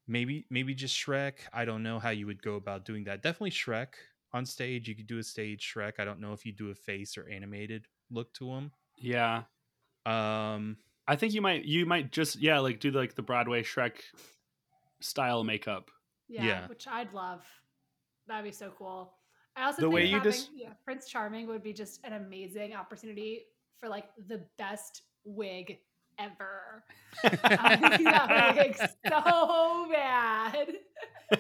maybe 0.08 0.46
maybe 0.50 0.74
just 0.74 0.96
shrek 0.96 1.34
i 1.54 1.64
don't 1.66 1.84
know 1.84 2.00
how 2.00 2.10
you 2.10 2.26
would 2.26 2.42
go 2.42 2.56
about 2.56 2.86
doing 2.86 3.04
that 3.06 3.22
definitely 3.24 3.52
shrek 3.52 3.88
on 4.34 4.46
stage 4.46 4.88
you 4.88 4.96
could 4.96 5.08
do 5.08 5.20
a 5.20 5.24
stage 5.24 5.74
shrek 5.74 5.94
i 6.00 6.06
don't 6.06 6.20
know 6.20 6.34
if 6.34 6.46
you 6.46 6.52
do 6.52 6.70
a 6.70 6.76
face 6.76 7.18
or 7.18 7.28
animated 7.30 7.86
look 8.10 8.34
to 8.34 8.50
him 8.52 8.72
Yeah. 8.98 9.44
um 10.06 10.78
I 11.08 11.16
think 11.16 11.34
you 11.34 11.42
might 11.42 11.66
you 11.66 11.86
might 11.86 12.12
just 12.12 12.38
yeah, 12.38 12.60
like 12.60 12.80
do 12.80 12.92
like 12.92 13.16
the 13.16 13.22
Broadway 13.24 13.64
Shrek 13.64 13.96
style 15.02 15.44
makeup. 15.44 15.90
Yeah, 16.30 16.46
Yeah. 16.46 16.68
which 16.68 16.88
I'd 16.88 17.12
love. 17.14 17.44
That'd 18.28 18.46
be 18.46 18.52
so 18.52 18.72
cool. 18.78 19.12
I 19.56 19.66
also 19.66 19.78
The 19.78 19.82
think 19.88 19.94
way 19.96 20.06
you 20.06 20.18
having, 20.18 20.32
just- 20.32 20.50
yeah, 20.56 20.74
Prince 20.86 21.08
Charming 21.10 21.48
would 21.48 21.64
be 21.64 21.74
just 21.74 22.00
an 22.06 22.14
amazing 22.14 22.74
opportunity 22.76 23.46
for 23.80 23.90
like 23.90 24.06
the 24.28 24.46
best 24.58 25.02
wig 25.26 25.80
ever. 26.24 26.84
I 27.44 27.76
think 27.76 28.04
that 28.04 28.56
wig 28.56 28.78
so 28.78 29.88
bad. 29.92 30.68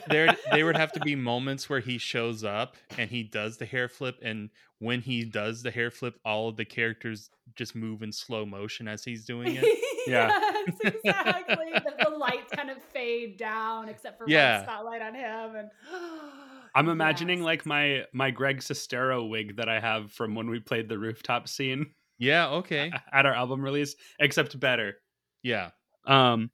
there 0.10 0.36
there 0.52 0.66
would 0.66 0.78
have 0.78 0.92
to 0.94 1.00
be 1.02 1.16
moments 1.16 1.70
where 1.70 1.80
he 1.80 1.98
shows 1.98 2.44
up 2.44 2.76
and 2.98 3.10
he 3.10 3.24
does 3.24 3.58
the 3.58 3.66
hair 3.66 3.88
flip 3.88 4.18
and 4.22 4.50
when 4.80 5.02
he 5.02 5.24
does 5.24 5.64
the 5.64 5.72
hair 5.72 5.92
flip 5.92 6.16
all 6.26 6.50
of 6.50 6.56
the 6.58 6.66
characters 6.66 7.30
just 7.56 7.76
move 7.76 8.02
in 8.02 8.12
slow 8.12 8.46
motion 8.46 8.88
as 8.88 9.04
he's 9.04 9.26
doing 9.34 9.56
it 9.56 9.80
Yeah. 10.08 10.30
yes, 10.68 10.78
exactly. 10.84 11.72
the, 11.74 12.06
the 12.06 12.18
lights 12.18 12.52
kind 12.54 12.70
of 12.70 12.78
fade 12.94 13.38
down 13.38 13.90
except 13.90 14.18
for 14.18 14.26
Yeah. 14.28 14.58
one 14.60 14.66
spotlight 14.66 15.02
on 15.02 15.14
him 15.16 15.56
and 15.56 15.70
I'm 16.76 16.88
imagining 16.88 17.40
Yes. 17.40 17.46
like 17.46 17.66
my 17.66 18.06
my 18.14 18.32
Greg 18.32 18.60
Sestero 18.60 19.28
wig 19.30 19.58
that 19.58 19.68
I 19.68 19.80
have 19.82 20.12
from 20.14 20.36
when 20.36 20.50
we 20.50 20.60
played 20.62 20.88
the 20.88 20.98
rooftop 20.98 21.50
scene 21.50 21.92
yeah 22.22 22.48
okay 22.50 22.92
at 23.12 23.26
our 23.26 23.34
album 23.34 23.62
release, 23.62 23.96
except 24.20 24.58
better. 24.60 24.96
yeah 25.44 25.72
Um 26.06 26.50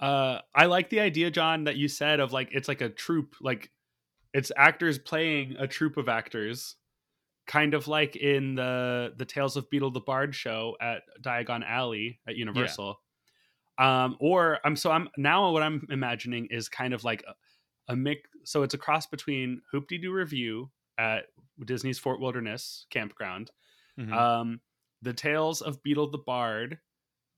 uh 0.00 0.38
I 0.54 0.66
like 0.66 0.88
the 0.90 1.00
idea, 1.00 1.30
John, 1.30 1.64
that 1.64 1.76
you 1.76 1.88
said 1.88 2.20
of 2.20 2.32
like 2.32 2.48
it's 2.52 2.68
like 2.68 2.80
a 2.80 2.88
troupe, 2.88 3.34
like 3.40 3.70
it's 4.32 4.52
actors 4.56 4.98
playing 4.98 5.56
a 5.58 5.66
troupe 5.66 5.96
of 5.96 6.08
actors. 6.08 6.76
Kind 7.46 7.72
of 7.74 7.88
like 7.88 8.14
in 8.14 8.54
the 8.54 9.14
the 9.16 9.24
Tales 9.24 9.56
of 9.56 9.68
Beedle 9.70 9.92
the 9.92 10.00
Bard 10.00 10.34
show 10.34 10.76
at 10.80 11.00
Diagon 11.22 11.64
Alley 11.66 12.20
at 12.28 12.36
Universal. 12.36 13.00
Um, 13.78 14.16
or 14.20 14.58
I'm 14.64 14.76
so 14.76 14.90
I'm 14.90 15.08
now 15.16 15.50
what 15.50 15.62
I'm 15.62 15.86
imagining 15.90 16.46
is 16.50 16.68
kind 16.68 16.92
of 16.92 17.04
like 17.04 17.24
a 17.88 17.96
mix. 17.96 18.20
So 18.44 18.62
it's 18.64 18.74
a 18.74 18.78
cross 18.78 19.06
between 19.06 19.62
Hoop 19.72 19.88
Doo 19.88 20.12
Review 20.12 20.70
at 20.98 21.24
Disney's 21.64 21.98
Fort 21.98 22.20
Wilderness 22.20 22.86
campground, 22.90 23.50
Mhm. 23.98 24.12
um, 24.12 24.60
the 25.02 25.12
Tales 25.12 25.62
of 25.62 25.82
Beedle 25.82 26.10
the 26.10 26.18
Bard 26.18 26.78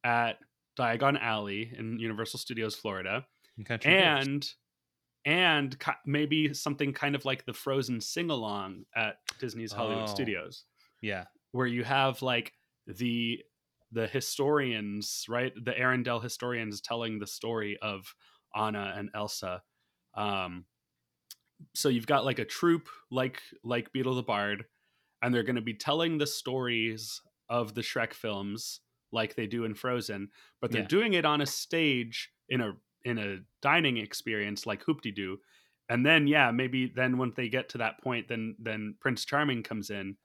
at 0.05 0.39
Diagon 0.79 1.21
Alley 1.21 1.73
in 1.77 1.99
Universal 1.99 2.39
Studios, 2.41 2.75
Florida, 2.75 3.27
And 3.57 3.67
Country 3.67 3.93
Bears. 3.93 4.27
and 4.27 4.55
and 5.27 5.77
maybe 6.07 6.55
something 6.55 6.93
kind 6.95 7.15
of 7.15 7.25
like 7.27 7.45
the 7.45 7.53
Frozen 7.53 8.01
sing 8.01 8.31
along 8.31 8.85
at 8.97 9.17
Disney's 9.39 9.73
Hollywood 9.73 10.05
Oh. 10.09 10.13
Studios, 10.13 10.65
yeah, 11.03 11.27
where 11.53 11.67
you 11.67 11.85
have 11.85 12.23
like 12.23 12.55
the 12.87 13.43
the 13.93 14.07
historians, 14.07 15.27
right? 15.29 15.53
The 15.55 15.73
Arendelle 15.73 16.23
historians 16.23 16.81
telling 16.81 17.19
the 17.19 17.27
story 17.27 17.77
of 17.83 18.15
Anna 18.55 18.95
and 18.97 19.11
Elsa. 19.15 19.63
Um, 20.15 20.65
so 21.75 21.89
you've 21.89 22.07
got 22.07 22.25
like 22.25 22.39
a 22.39 22.45
troupe 22.45 22.89
like 23.11 23.43
like 23.63 23.93
Beedle 23.93 24.15
the 24.17 24.23
Bard, 24.23 24.65
and 25.23 25.35
they're 25.35 25.43
going 25.43 25.57
to 25.57 25.63
be 25.63 25.75
telling 25.75 26.19
the 26.19 26.27
stories 26.27 27.21
of 27.51 27.75
the 27.75 27.83
Shrek 27.83 28.15
films 28.15 28.81
like 29.13 29.35
they 29.35 29.47
do 29.47 29.65
in 29.65 29.75
Frozen, 29.75 30.31
but 30.63 30.73
they're 30.73 30.83
Yeah. 30.83 30.89
doing 30.89 31.13
it 31.15 31.27
on 31.27 31.43
a 31.43 31.47
stage 31.47 32.31
in 32.49 32.63
a 32.63 32.73
in 33.05 33.19
a 33.19 33.39
dining 33.63 33.97
experience 33.99 34.67
like 34.67 34.83
Hoop-Dee-Doo. 34.85 35.39
And 35.89 36.07
then 36.07 36.27
yeah, 36.29 36.51
maybe 36.53 36.87
then 36.95 37.19
once 37.19 37.35
they 37.35 37.49
get 37.49 37.69
to 37.71 37.79
that 37.79 38.01
point, 38.03 38.29
then 38.29 38.57
then 38.59 38.97
Prince 39.01 39.25
Charming 39.27 39.63
comes 39.65 39.91
in 39.91 40.17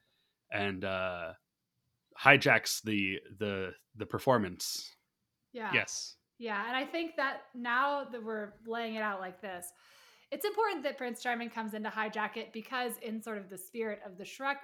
and 0.52 0.86
uh 0.86 1.34
hijacks 2.20 2.82
the 2.84 3.20
the 3.40 3.74
the 3.96 4.06
performance. 4.06 4.92
Yeah. 5.54 5.72
yes, 5.74 6.18
Yeah, 6.38 6.68
and 6.68 6.76
I 6.76 6.86
think 6.86 7.16
that 7.16 7.44
now 7.56 8.04
that 8.12 8.22
we're 8.24 8.54
laying 8.68 8.96
it 8.96 9.02
out 9.02 9.22
like 9.22 9.42
this, 9.42 9.72
it's 10.32 10.46
important 10.46 10.84
that 10.84 10.98
Prince 10.98 11.24
Charming 11.24 11.50
comes 11.50 11.74
in 11.74 11.84
to 11.84 11.90
hijack 11.90 12.36
it 12.38 12.52
because, 12.52 12.98
in 13.02 13.22
sort 13.22 13.38
of 13.38 13.50
the 13.50 13.58
spirit 13.58 14.02
of 14.06 14.18
the 14.18 14.26
Shrek 14.26 14.58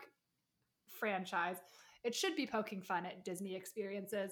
franchise, 0.87 1.57
it 2.03 2.15
should 2.15 2.35
be 2.35 2.47
poking 2.47 2.81
fun 2.81 3.05
at 3.05 3.23
Disney 3.23 3.55
experiences. 3.55 4.31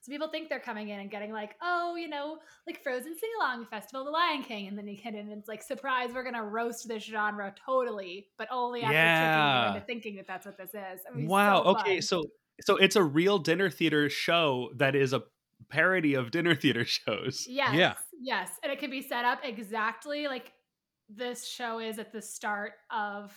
So 0.00 0.12
people 0.12 0.28
think 0.28 0.48
they're 0.48 0.60
coming 0.60 0.90
in 0.90 1.00
and 1.00 1.10
getting 1.10 1.32
like, 1.32 1.56
oh, 1.60 1.96
you 1.96 2.08
know, 2.08 2.38
like 2.66 2.82
Frozen 2.82 3.18
Sing 3.18 3.30
Along 3.40 3.66
Festival 3.66 4.04
the 4.04 4.10
Lion 4.10 4.42
King, 4.42 4.68
and 4.68 4.78
then 4.78 4.86
you 4.86 4.96
get 4.96 5.14
in 5.14 5.28
and 5.28 5.32
it's 5.32 5.48
like, 5.48 5.62
surprise, 5.62 6.10
we're 6.14 6.22
gonna 6.24 6.44
roast 6.44 6.86
this 6.86 7.02
genre 7.02 7.52
totally, 7.66 8.28
but 8.38 8.46
only 8.50 8.82
after 8.82 8.92
tricking 8.92 9.02
Yeah. 9.02 9.70
you 9.70 9.74
into 9.74 9.86
thinking 9.86 10.16
that 10.16 10.26
that's 10.26 10.46
what 10.46 10.56
this 10.56 10.70
is. 10.70 11.00
I 11.10 11.16
mean, 11.16 11.26
wow. 11.26 11.62
so 11.64 11.70
okay, 11.70 12.00
so 12.00 12.22
so 12.60 12.76
it's 12.76 12.96
a 12.96 13.02
real 13.02 13.38
dinner 13.38 13.70
theater 13.70 14.08
show 14.08 14.70
that 14.76 14.94
is 14.94 15.12
a 15.12 15.22
parody 15.68 16.14
of 16.14 16.30
dinner 16.30 16.54
theater 16.54 16.84
shows. 16.84 17.46
Yes. 17.48 17.74
Yeah. 17.74 17.94
Yes. 18.20 18.50
And 18.62 18.72
it 18.72 18.78
can 18.78 18.90
be 18.90 19.02
set 19.02 19.24
up 19.24 19.40
exactly 19.42 20.26
like 20.28 20.52
this 21.08 21.46
show 21.46 21.78
is 21.78 21.98
at 21.98 22.12
the 22.12 22.22
start 22.22 22.72
of 22.90 23.32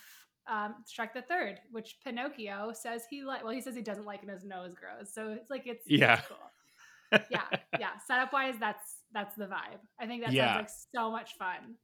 um, 0.48 0.76
Shrek 0.88 1.14
the 1.14 1.22
Third, 1.22 1.60
which 1.72 1.98
Pinocchio 2.04 2.72
says 2.74 3.04
he 3.10 3.24
like. 3.24 3.44
Well, 3.44 3.54
he 3.54 3.62
says 3.62 3.76
he 3.76 3.82
doesn't 3.82 4.06
like 4.06 4.22
when 4.24 4.34
his 4.34 4.44
nose 4.44 4.74
grows. 4.74 5.14
So 5.14 5.30
it's 5.32 5.50
like 5.50 5.64
it's 5.66 5.86
it's 5.86 6.00
Yeah. 6.00 6.22
cool. 6.28 7.22
yeah, 7.30 7.44
yeah. 7.80 7.90
Setup 8.08 8.32
wise, 8.34 8.56
that's 8.60 8.98
that's 9.14 9.36
the 9.36 9.46
vibe. 9.46 9.80
I 10.00 10.08
think 10.08 10.24
that 10.24 10.34
Yeah. 10.34 10.54
sounds 10.54 10.58
like 10.62 10.70
so 10.96 11.12
much 11.12 11.38
fun. 11.38 11.76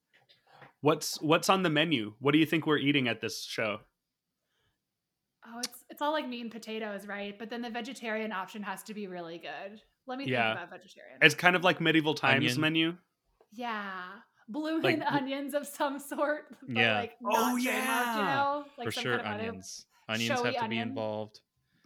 What's 0.82 1.22
what's 1.22 1.50
on 1.50 1.64
the 1.64 1.70
menu? 1.70 2.14
What 2.20 2.32
do 2.32 2.38
you 2.40 2.46
think 2.46 2.66
we're 2.66 2.78
eating 2.78 3.08
at 3.08 3.20
this 3.22 3.44
show? 3.44 3.80
Oh, 5.46 5.60
it's 5.60 5.84
it's 5.90 6.02
all 6.02 6.12
like 6.12 6.28
meat 6.28 6.42
and 6.42 6.52
potatoes, 6.52 7.06
right? 7.08 7.38
But 7.38 7.50
then 7.50 7.62
the 7.62 7.70
vegetarian 7.70 8.32
option 8.32 8.64
has 8.64 8.84
to 8.84 8.94
be 8.94 9.08
really 9.08 9.38
good. 9.38 9.82
Let 10.08 10.18
me 10.18 10.26
Yeah. 10.26 10.54
think 10.56 10.58
about 10.68 10.82
vegetarian. 10.82 11.18
It's 11.22 11.36
kind 11.36 11.56
of 11.56 11.64
like 11.64 11.80
medieval 11.82 12.14
times 12.16 12.44
Onion. 12.46 12.62
menu. 12.62 12.98
Yeah. 13.54 14.04
Blooming 14.50 15.00
Like- 15.00 15.12
onions 15.12 15.54
of 15.54 15.68
some 15.68 16.00
sort. 16.00 16.46
But 16.68 16.78
Yeah. 16.78 17.00
like 17.00 17.18
Oh, 17.24 17.30
not 17.30 17.56
trademarked, 17.60 17.64
yeah. 17.64 18.18
you 18.18 18.24
know? 18.26 18.66
Like 18.78 18.86
for 18.86 18.92
sure. 18.92 19.20
kind 19.20 19.42
of 19.42 19.48
Onions, 19.50 19.86
onions 20.08 20.42
have 20.42 20.56
to 20.56 20.68
be 20.70 20.78
involved. 20.78 21.42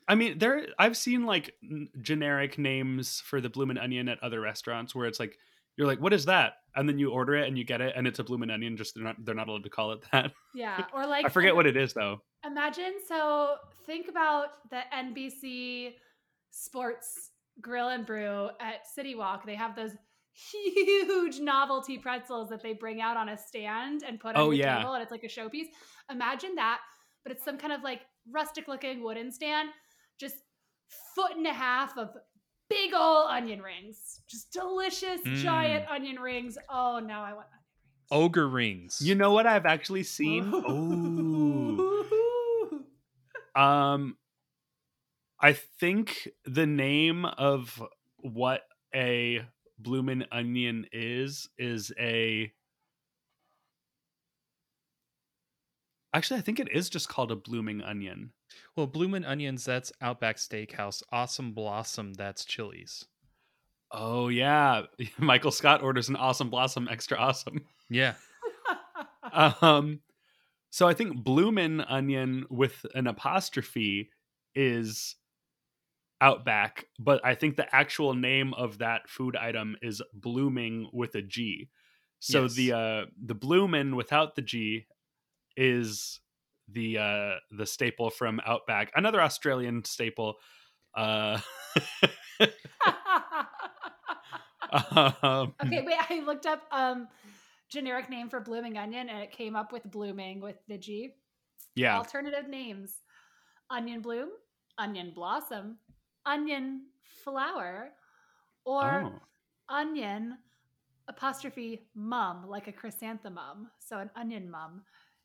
I 0.07 0.15
mean, 0.15 0.37
there 0.39 0.67
I've 0.77 0.97
seen 0.97 1.25
like 1.25 1.55
n- 1.63 1.87
generic 2.01 2.57
names 2.57 3.21
for 3.21 3.39
the 3.41 3.49
bloomin' 3.49 3.77
onion 3.77 4.09
at 4.09 4.21
other 4.21 4.41
restaurants 4.41 4.93
where 4.93 5.07
it's 5.07 5.19
like 5.19 5.37
you're 5.77 5.87
like, 5.87 5.99
"What 6.01 6.11
is 6.13 6.25
that?" 6.25 6.53
and 6.75 6.87
then 6.87 6.97
you 6.97 7.11
order 7.11 7.35
it 7.35 7.47
and 7.47 7.57
you 7.57 7.63
get 7.65 7.81
it 7.81 7.93
and 7.95 8.07
it's 8.07 8.19
a 8.19 8.23
bloomin' 8.23 8.49
onion. 8.51 8.77
Just 8.77 8.95
they're 8.95 9.03
not 9.03 9.15
they're 9.25 9.35
not 9.35 9.47
allowed 9.47 9.63
to 9.63 9.69
call 9.69 9.91
it 9.93 10.03
that. 10.11 10.31
Yeah. 10.53 10.85
Or 10.93 11.05
like 11.07 11.25
I 11.25 11.29
forget 11.29 11.55
what 11.55 11.65
it 11.65 11.77
is 11.77 11.93
though. 11.93 12.21
Imagine 12.45 12.93
so 13.07 13.55
think 13.85 14.07
about 14.09 14.69
the 14.69 14.81
NBC 14.93 15.93
Sports 16.49 17.31
Grill 17.61 17.89
and 17.89 18.05
Brew 18.05 18.49
at 18.59 18.87
City 18.87 19.15
Walk. 19.15 19.45
They 19.45 19.55
have 19.55 19.75
those 19.75 19.91
huge 20.33 21.39
novelty 21.39 21.97
pretzels 21.97 22.49
that 22.49 22.61
they 22.63 22.73
bring 22.73 23.01
out 23.01 23.17
on 23.17 23.29
a 23.29 23.37
stand 23.37 24.03
and 24.07 24.19
put 24.19 24.35
on 24.35 24.41
Oh, 24.41 24.51
your 24.51 24.65
yeah. 24.65 24.77
table 24.77 24.93
and 24.93 25.03
it's 25.03 25.11
like 25.11 25.23
a 25.23 25.27
showpiece. 25.27 25.67
Imagine 26.09 26.55
that, 26.55 26.79
but 27.23 27.31
it's 27.31 27.43
some 27.43 27.57
kind 27.57 27.73
of 27.73 27.81
like 27.83 28.01
rustic 28.31 28.67
looking 28.67 29.03
wooden 29.03 29.31
stand, 29.31 29.69
just 30.19 30.35
foot 31.15 31.35
and 31.37 31.47
a 31.47 31.53
half 31.53 31.97
of 31.97 32.09
big 32.69 32.93
old 32.93 33.29
onion 33.29 33.61
rings. 33.61 34.21
Just 34.29 34.51
delicious 34.51 35.21
giant 35.41 35.85
Mm. 35.85 35.91
onion 35.91 36.19
rings. 36.19 36.57
Oh 36.69 36.99
now 36.99 37.23
I 37.23 37.33
want 37.33 37.47
onion 37.47 37.59
rings. 38.09 38.11
Ogre 38.11 38.47
rings. 38.47 38.99
You 39.01 39.15
know 39.15 39.31
what 39.33 39.45
I've 39.47 39.65
actually 39.65 40.03
seen? 40.03 40.53
Ooh. 40.69 41.91
Um 43.55 44.17
I 45.39 45.53
think 45.53 46.29
the 46.45 46.65
name 46.67 47.25
of 47.25 47.81
what 48.17 48.61
a 48.93 49.41
bloomin' 49.83 50.25
onion 50.31 50.85
is 50.91 51.49
is 51.57 51.91
a 51.99 52.51
Actually, 56.13 56.39
I 56.39 56.41
think 56.41 56.59
it 56.59 56.69
is 56.71 56.89
just 56.89 57.07
called 57.07 57.31
a 57.31 57.37
blooming 57.37 57.81
onion. 57.81 58.33
Well, 58.75 58.85
Bloomin' 58.85 59.23
Onions, 59.23 59.63
that's 59.63 59.93
Outback 60.01 60.35
Steakhouse. 60.35 61.01
Awesome 61.09 61.53
Blossom, 61.53 62.13
that's 62.13 62.43
Chili's. 62.43 63.05
Oh 63.91 64.29
yeah, 64.29 64.83
Michael 65.17 65.51
Scott 65.51 65.81
orders 65.81 66.09
an 66.09 66.15
awesome 66.15 66.49
blossom 66.49 66.87
extra 66.89 67.17
awesome. 67.17 67.65
Yeah. 67.89 68.15
Um 69.33 70.01
so 70.71 70.87
I 70.87 70.93
think 70.93 71.23
bloomin' 71.23 71.79
onion 71.81 72.45
with 72.49 72.85
an 72.95 73.07
apostrophe 73.07 74.09
is 74.55 75.15
Outback, 76.21 76.85
but 76.99 77.19
I 77.25 77.33
think 77.33 77.57
the 77.57 77.73
actual 77.75 78.13
name 78.13 78.53
of 78.53 78.77
that 78.77 79.09
food 79.09 79.35
item 79.35 79.75
is 79.81 80.01
blooming 80.13 80.87
with 80.93 81.15
a 81.15 81.21
G. 81.23 81.69
So 82.19 82.43
Yes. 82.43 82.53
the 82.53 82.71
uh 82.73 83.05
the 83.25 83.33
bloomin' 83.33 83.95
without 83.95 84.35
the 84.35 84.43
G 84.43 84.85
is 85.57 86.19
the 86.71 86.97
uh 86.99 87.35
the 87.49 87.65
staple 87.65 88.11
from 88.11 88.39
Outback, 88.45 88.91
another 88.95 89.19
Australian 89.19 89.83
staple. 89.83 90.35
Uh 90.95 91.39
um, 94.71 95.53
Okay, 95.65 95.83
wait. 95.85 95.97
I 96.09 96.21
looked 96.25 96.45
up 96.45 96.61
um 96.71 97.07
generic 97.69 98.09
name 98.09 98.29
for 98.29 98.39
blooming 98.39 98.77
onion 98.77 99.09
and 99.09 99.23
it 99.23 99.31
came 99.31 99.55
up 99.55 99.71
with 99.71 99.89
blooming 99.89 100.41
with 100.41 100.57
the 100.67 100.77
G. 100.77 101.15
Yeah. 101.75 101.97
Alternative 101.97 102.47
names: 102.47 102.93
onion 103.69 104.01
bloom, 104.01 104.29
onion 104.77 105.11
blossom, 105.15 105.77
onion 106.25 106.85
flower 107.23 107.91
or 108.65 109.03
Oh. 109.05 109.19
onion 109.69 110.37
apostrophe 111.07 111.87
mum, 111.95 112.47
like 112.47 112.67
a 112.67 112.71
chrysanthemum. 112.71 113.69
So 113.79 113.97
an 113.99 114.09
onion 114.15 114.49
mum. 114.49 114.83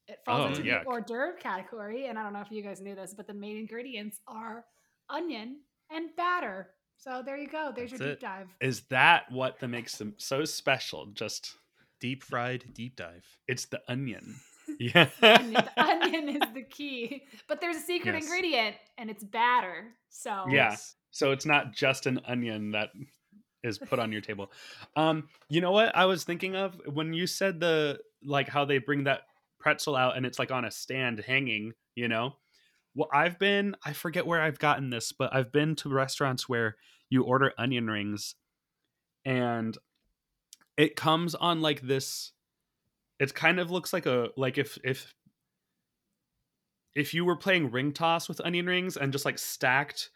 It 0.08 0.20
falls 0.24 0.44
Oh, 0.44 0.48
into 0.48 0.62
yuck. 0.62 0.82
the 0.84 0.88
hors 0.88 1.00
d'oeuvre 1.02 1.36
category, 1.40 2.06
and 2.06 2.18
I 2.18 2.22
don't 2.22 2.32
know 2.32 2.40
if 2.40 2.50
you 2.50 2.62
guys 2.62 2.80
knew 2.80 2.94
this, 2.94 3.12
but 3.14 3.26
the 3.26 3.34
main 3.34 3.56
ingredients 3.56 4.20
are 4.28 4.64
onion 5.08 5.60
and 5.90 6.14
batter. 6.16 6.74
So 6.96 7.22
there 7.24 7.36
you 7.36 7.48
go. 7.48 7.72
There's 7.74 7.90
That's 7.90 8.00
your 8.00 8.10
it. 8.10 8.14
deep 8.14 8.20
dive. 8.20 8.48
Is 8.60 8.82
that 8.88 9.30
what 9.30 9.58
that 9.60 9.68
makes 9.68 9.96
them 9.98 10.14
so 10.16 10.44
special? 10.44 11.06
Just 11.06 11.56
Deep 12.00 12.22
fried 12.22 12.72
deep 12.74 12.94
dive. 12.96 13.24
it's 13.48 13.64
the 13.66 13.80
onion. 13.90 14.36
Yeah. 14.78 15.08
onion. 15.22 15.52
The 15.52 15.70
onion 15.82 16.28
is 16.28 16.54
the 16.54 16.62
key. 16.62 17.24
But 17.48 17.60
there's 17.60 17.76
a 17.76 17.80
secret 17.80 18.14
Yes. 18.14 18.24
ingredient 18.24 18.76
and 18.98 19.10
it's 19.10 19.24
batter. 19.24 19.94
So 20.10 20.44
Yeah. 20.48 20.76
So 21.10 21.32
it's 21.32 21.46
not 21.46 21.72
just 21.74 22.06
an 22.06 22.20
onion 22.26 22.72
that 22.72 22.90
is 23.62 23.78
put 23.78 23.98
on 23.98 24.12
your 24.12 24.20
table. 24.22 24.52
Um, 24.96 25.28
you 25.48 25.60
know 25.60 25.72
what 25.72 25.94
I 25.96 26.04
was 26.04 26.24
thinking 26.24 26.56
of 26.56 26.80
when 26.86 27.12
you 27.12 27.26
said 27.26 27.60
the 27.60 28.00
like 28.22 28.48
how 28.48 28.64
they 28.64 28.78
bring 28.78 29.04
that 29.04 29.22
pretzel 29.58 29.96
out 29.96 30.16
and 30.16 30.26
it's 30.26 30.38
like 30.38 30.50
on 30.50 30.64
a 30.64 30.70
stand 30.70 31.20
hanging, 31.20 31.72
you 31.94 32.08
know? 32.08 32.34
Well, 32.94 33.08
I've 33.12 33.38
been 33.38 33.76
I 33.84 33.92
forget 33.92 34.26
where 34.26 34.40
I've 34.42 34.58
gotten 34.58 34.90
this, 34.90 35.12
but 35.12 35.34
I've 35.34 35.52
been 35.52 35.74
to 35.76 35.88
restaurants 35.88 36.48
where 36.48 36.76
you 37.10 37.22
order 37.22 37.52
onion 37.58 37.86
rings 37.88 38.34
and 39.24 39.76
it 40.76 40.96
comes 40.96 41.34
on 41.34 41.62
like 41.62 41.80
this 41.82 42.32
it 43.18 43.34
kind 43.34 43.58
of 43.60 43.70
looks 43.70 43.92
like 43.92 44.06
a 44.06 44.30
like 44.36 44.58
if 44.58 44.78
if 44.84 45.14
if 46.94 47.12
you 47.14 47.24
were 47.24 47.36
playing 47.36 47.70
ring 47.70 47.92
toss 47.92 48.28
with 48.28 48.40
onion 48.40 48.66
rings 48.66 48.96
and 48.96 49.12
just 49.12 49.24
like 49.24 49.38
stacked 49.38 50.10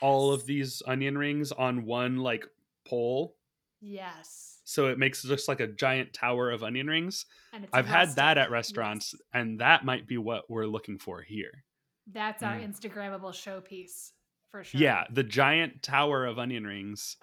all 0.00 0.32
of 0.32 0.46
these 0.46 0.82
onion 0.86 1.16
rings 1.16 1.52
on 1.52 1.84
one 1.84 2.16
like 2.18 2.46
pole 2.84 3.36
Yes. 3.80 4.60
so 4.64 4.88
it 4.88 4.98
makes 4.98 5.22
just 5.22 5.48
like 5.48 5.60
a 5.60 5.66
giant 5.66 6.12
tower 6.12 6.50
of 6.50 6.62
onion 6.62 6.88
rings. 6.88 7.26
And 7.52 7.64
it's 7.64 7.72
I've 7.72 7.86
had 7.86 8.16
that 8.16 8.36
at 8.38 8.50
restaurants, 8.50 9.14
and 9.32 9.60
that 9.60 9.84
might 9.84 10.06
be 10.08 10.18
what 10.18 10.50
we're 10.50 10.66
looking 10.66 10.98
for 10.98 11.22
here. 11.22 11.64
That's 12.06 12.42
our 12.42 12.56
Mm. 12.56 12.68
Instagrammable 12.68 13.32
showpiece 13.32 14.12
for 14.50 14.64
sure. 14.64 14.80
Yeah, 14.80 15.04
the 15.10 15.22
giant 15.24 15.82
tower 15.82 16.24
of 16.26 16.38
onion 16.38 16.64
rings 16.66 17.16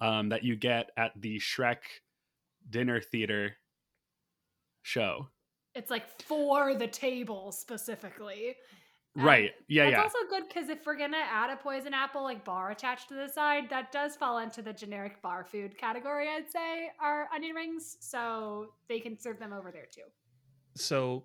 um, 0.00 0.28
that 0.30 0.42
you 0.42 0.56
get 0.56 0.90
at 0.96 1.12
the 1.20 1.38
Shrek 1.38 1.78
dinner 2.68 3.00
theater 3.00 3.56
show. 4.82 5.28
It's 5.74 5.90
like 5.90 6.20
for 6.22 6.74
the 6.74 6.86
table 6.88 7.52
specifically. 7.52 8.56
And 9.14 9.24
Right. 9.24 9.50
Yeah, 9.68 9.84
That's 9.84 9.96
yeah. 9.96 10.02
also 10.02 10.18
good 10.30 10.48
because 10.48 10.68
if 10.70 10.86
we're 10.86 10.96
gonna 10.96 11.18
add 11.18 11.50
a 11.50 11.56
poison 11.56 11.92
apple 11.94 12.22
like 12.22 12.44
bar 12.44 12.70
attached 12.70 13.08
to 13.08 13.14
the 13.14 13.28
side, 13.28 13.68
that 13.70 13.92
does 13.92 14.16
fall 14.16 14.38
into 14.38 14.62
the 14.62 14.72
generic 14.72 15.20
bar 15.22 15.44
food 15.44 15.76
category. 15.76 16.28
I'd 16.28 16.50
say 16.50 16.90
are 17.00 17.28
onion 17.34 17.54
rings, 17.54 17.96
so 18.00 18.72
they 18.88 19.00
can 19.00 19.18
serve 19.18 19.38
them 19.38 19.52
over 19.52 19.70
there 19.70 19.86
too. 19.92 20.02
So 20.76 21.24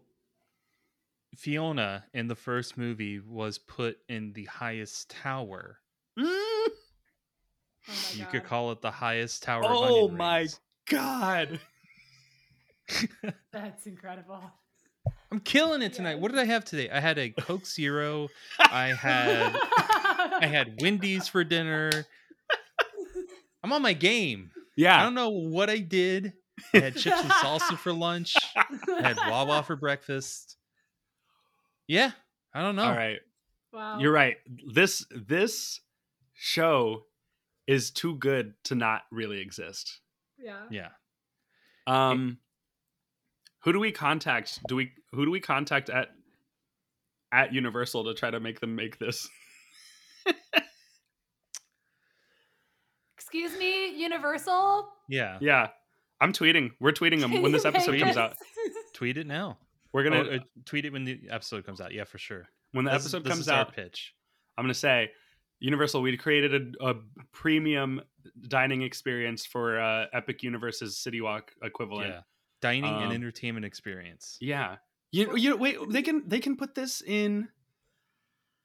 Fiona 1.35 2.05
in 2.13 2.27
the 2.27 2.35
first 2.35 2.77
movie 2.77 3.19
was 3.19 3.57
put 3.57 3.97
in 4.09 4.33
the 4.33 4.45
highest 4.45 5.09
tower. 5.09 5.79
Mm. 6.19 6.67
Oh 7.89 7.93
You 8.15 8.25
could 8.25 8.43
call 8.43 8.71
it 8.71 8.81
the 8.81 8.91
highest 8.91 9.43
tower. 9.43 9.63
of 9.63 9.71
Oh 9.71 9.83
onion 9.83 10.17
my 10.17 10.47
god. 10.89 11.59
That's 13.51 13.85
incredible. 13.87 14.41
I'm 15.31 15.39
killing 15.39 15.81
it 15.81 15.93
tonight. 15.93 16.19
What 16.19 16.31
did 16.31 16.39
I 16.39 16.45
have 16.45 16.65
today? 16.65 16.89
I 16.89 16.99
had 16.99 17.17
a 17.17 17.29
Coke 17.29 17.65
Zero. 17.65 18.29
I 18.59 18.87
had 18.87 19.55
I 19.55 20.47
had 20.51 20.81
Wendy's 20.81 21.27
for 21.27 21.43
dinner. 21.43 21.91
I'm 23.63 23.73
on 23.73 23.81
my 23.81 23.93
game. 23.93 24.51
Yeah. 24.75 24.99
I 24.99 25.03
don't 25.03 25.15
know 25.15 25.29
what 25.29 25.69
I 25.69 25.79
did. 25.79 26.33
I 26.73 26.79
had 26.79 26.95
chips 26.95 27.21
and 27.21 27.31
salsa 27.31 27.77
for 27.77 27.93
lunch. 27.93 28.35
I 28.55 29.01
had 29.01 29.17
Wawa 29.29 29.63
for 29.63 29.75
breakfast. 29.75 30.57
Yeah, 31.87 32.11
I 32.53 32.61
don't 32.61 32.75
know. 32.75 32.85
All 32.85 32.95
right. 32.95 33.19
Wow. 33.71 33.99
You're 33.99 34.11
right. 34.11 34.37
This 34.73 35.05
this 35.11 35.81
show 36.33 37.03
is 37.67 37.91
too 37.91 38.15
good 38.15 38.53
to 38.65 38.75
not 38.75 39.03
really 39.11 39.39
exist. 39.39 39.99
Yeah. 40.39 40.63
Yeah. 40.71 40.89
Um 41.85 42.39
who 43.67 43.73
do 43.73 43.79
we 43.81 43.91
contact? 43.91 44.61
Do 44.69 44.77
we 44.77 44.93
who 45.11 45.25
do 45.25 45.31
we 45.31 45.41
contact 45.41 45.89
at 45.89 46.07
at 47.33 47.53
Universal 47.53 48.05
to 48.05 48.13
try 48.13 48.31
to 48.31 48.39
make 48.39 48.61
them 48.61 48.77
make 48.77 48.97
this? 48.97 49.27
Excuse 53.17 53.57
me, 53.57 53.93
Universal. 53.99 54.87
Yeah. 55.09 55.37
Yeah. 55.41 55.67
I'm 56.21 56.31
tweeting. 56.31 56.71
We're 56.79 56.93
tweeting 56.93 57.19
them 57.19 57.41
when 57.41 57.51
this 57.51 57.65
episode 57.71 57.99
comes 57.99 58.15
out. 58.15 58.37
Tweet 58.93 59.17
it 59.17 59.27
now. 59.27 59.57
We're 59.91 60.01
Oh, 60.07 60.11
gonna 60.11 60.35
uh, 60.37 60.39
tweet 60.65 60.85
it 60.85 60.93
when 60.93 61.03
the 61.03 61.19
episode 61.29 61.65
comes 61.65 61.81
out. 61.81 61.93
Yeah, 61.93 62.05
for 62.05 62.17
sure. 62.17 62.47
when 62.71 62.85
the 62.85 62.91
This 62.91 63.01
is- 63.05 63.13
episode 63.15 63.23
this 63.25 63.31
comes 63.33 63.41
is 63.41 63.49
our 63.49 63.59
out. 63.61 63.75
pitch. 63.75 64.13
I'm 64.57 64.63
gonna 64.63 64.73
say, 64.73 65.11
Universal, 65.59 66.01
we 66.03 66.15
created 66.15 66.75
a, 66.79 66.91
a 66.91 66.95
premium 67.33 68.01
dining 68.47 68.81
experience 68.81 69.45
for 69.45 69.77
uh, 69.81 70.05
Epic 70.13 70.41
Universe's 70.41 70.97
City 70.97 71.19
Walk 71.19 71.51
equivalent. 71.61 72.09
Yeah. 72.11 72.21
Dining 72.61 72.85
and 72.93 73.05
Um, 73.05 73.11
entertainment 73.11 73.65
experience. 73.65 74.37
Yeah. 74.41 74.77
You 75.11 75.35
you 75.37 75.55
wait 75.55 75.77
they 75.89 76.01
can 76.01 76.27
they 76.27 76.39
can 76.39 76.57
put 76.57 76.75
this 76.75 77.01
in 77.01 77.49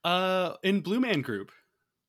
uh 0.03 0.55
in 0.63 0.81
Blue 0.81 0.99
Man 0.99 1.21
Group. 1.21 1.51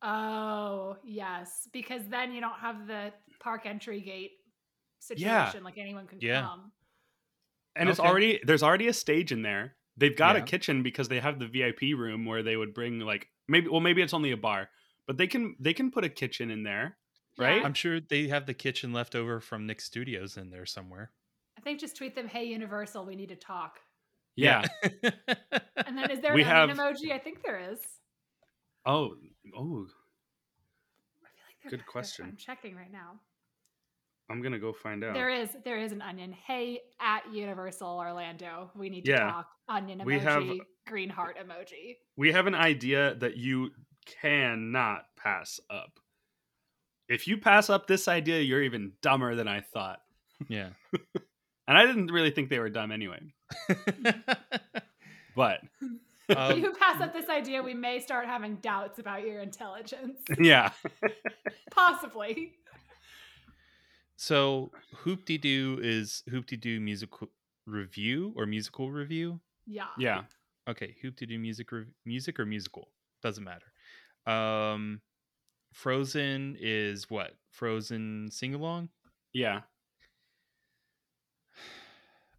Oh 0.02 0.96
yes, 1.04 1.68
because 1.72 2.02
then 2.08 2.32
you 2.32 2.40
don't 2.40 2.58
have 2.58 2.86
the 2.86 3.12
park 3.40 3.66
entry 3.66 4.00
gate 4.00 4.32
situation. 4.98 5.26
Yeah. 5.26 5.52
Like 5.62 5.78
anyone 5.78 6.06
can 6.06 6.18
Yeah. 6.20 6.42
come. 6.42 6.72
And 7.76 7.88
it's 7.88 8.00
already 8.00 8.40
there's 8.44 8.62
already 8.62 8.88
a 8.88 8.92
stage 8.92 9.32
in 9.32 9.42
there. 9.42 9.76
They've 9.96 10.16
got 10.16 10.36
Yeah. 10.36 10.42
a 10.42 10.46
kitchen 10.46 10.82
because 10.82 11.08
they 11.08 11.20
have 11.20 11.38
the 11.38 11.46
VIP 11.46 11.94
room 11.94 12.24
where 12.24 12.42
they 12.42 12.56
would 12.56 12.74
bring 12.74 12.98
like 13.00 13.28
maybe 13.48 13.68
well 13.68 13.80
maybe 13.80 14.02
it's 14.02 14.14
only 14.14 14.32
a 14.32 14.36
bar, 14.36 14.70
but 15.06 15.16
they 15.16 15.26
can 15.26 15.56
they 15.60 15.74
can 15.74 15.90
put 15.90 16.04
a 16.04 16.08
kitchen 16.08 16.50
in 16.50 16.62
there, 16.64 16.98
right? 17.38 17.58
Yeah. 17.58 17.64
I'm 17.64 17.74
sure 17.74 18.00
they 18.00 18.28
have 18.28 18.46
the 18.46 18.54
kitchen 18.54 18.92
left 18.92 19.14
over 19.14 19.40
from 19.40 19.66
Nick 19.66 19.80
Studios 19.80 20.36
in 20.36 20.50
there 20.50 20.66
somewhere. 20.66 21.12
I 21.64 21.70
think 21.70 21.80
just 21.80 21.96
tweet 21.96 22.14
them, 22.14 22.28
"Hey 22.28 22.44
Universal, 22.44 23.06
we 23.06 23.16
need 23.16 23.30
to 23.30 23.36
talk." 23.36 23.80
Yeah. 24.36 24.66
And 25.86 25.96
then 25.96 26.10
is 26.10 26.20
there 26.20 26.34
We 26.34 26.42
an 26.42 26.48
onion 26.50 26.76
have- 26.76 26.96
emoji? 26.96 27.10
I 27.10 27.18
think 27.18 27.42
there 27.42 27.58
is. 27.72 27.78
oh, 28.84 29.14
oh, 29.56 29.86
I 31.22 31.28
feel 31.30 31.44
like 31.46 31.56
there- 31.62 31.70
Good 31.70 31.86
question. 31.86 32.26
I'm 32.26 32.36
checking 32.36 32.74
right 32.76 32.92
now. 32.92 33.18
I'm 34.30 34.40
going 34.42 34.52
to 34.52 34.58
go 34.58 34.72
find 34.74 35.02
out. 35.04 35.14
There 35.14 35.30
is 35.30 35.56
there 35.64 35.78
is 35.78 35.92
an 35.92 36.02
onion. 36.02 36.32
Hey 36.32 36.80
at 37.00 37.22
Universal 37.32 37.88
Orlando, 37.88 38.70
we 38.74 38.90
need 38.90 39.06
to 39.06 39.12
Yeah. 39.12 39.30
talk. 39.30 39.48
Onion 39.68 40.00
emoji, 40.00 40.04
We 40.04 40.18
have- 40.18 40.66
green 40.86 41.08
heart 41.08 41.38
emoji. 41.38 41.96
we 42.16 42.32
have 42.32 42.46
an 42.46 42.54
idea 42.54 43.14
that 43.14 43.36
you 43.38 43.70
cannot 44.20 45.06
pass 45.16 45.60
up. 45.70 45.98
If 47.08 47.26
you 47.26 47.38
pass 47.38 47.70
up 47.70 47.86
this 47.86 48.06
idea, 48.08 48.40
you're 48.42 48.62
even 48.62 48.92
dumber 49.00 49.34
than 49.34 49.48
I 49.48 49.60
thought. 49.60 50.00
yeah. 50.48 50.70
And 51.66 51.78
I 51.78 51.86
didn't 51.86 52.08
really 52.08 52.30
think 52.30 52.50
they 52.50 52.58
were 52.58 52.70
dumb 52.70 52.92
anyway. 52.92 53.20
But 55.36 55.60
if 56.28 56.36
Um, 56.38 56.58
you 56.58 56.72
pass 56.72 57.00
up 57.02 57.12
this 57.12 57.28
idea, 57.28 57.62
we 57.62 57.74
may 57.74 57.98
start 58.00 58.26
having 58.26 58.56
doubts 58.56 58.98
about 58.98 59.26
your 59.26 59.40
intelligence. 59.40 60.20
yeah. 60.38 60.70
Possibly. 61.70 62.52
so 64.16 64.70
Hoop 64.98 65.24
Doo 65.26 65.78
is 65.82 66.22
Hoop 66.30 66.46
Doo 66.46 66.80
musical 66.80 67.28
review 67.66 68.32
or 68.36 68.46
musical 68.46 68.90
review? 68.90 69.40
Yeah. 69.66 69.86
Yeah. 69.98 70.22
Okay, 70.68 70.96
Hoop 71.02 71.16
Doo 71.16 71.38
music 71.38 71.70
rev- 71.72 71.88
music 72.06 72.38
or 72.40 72.46
musical 72.46 72.88
doesn't 73.22 73.44
matter. 73.44 73.66
Um, 74.26 75.00
Frozen 75.72 76.56
is 76.60 77.10
what? 77.10 77.32
Frozen 77.50 78.30
sing 78.30 78.54
along, 78.54 78.88
Yeah. 79.32 79.62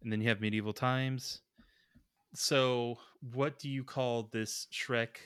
And 0.06 0.12
then 0.12 0.20
you 0.20 0.28
have 0.28 0.40
medieval 0.40 0.72
times. 0.72 1.40
So, 2.32 2.96
what 3.34 3.58
do 3.58 3.68
you 3.68 3.82
call 3.82 4.28
this 4.30 4.68
Shrek 4.72 5.16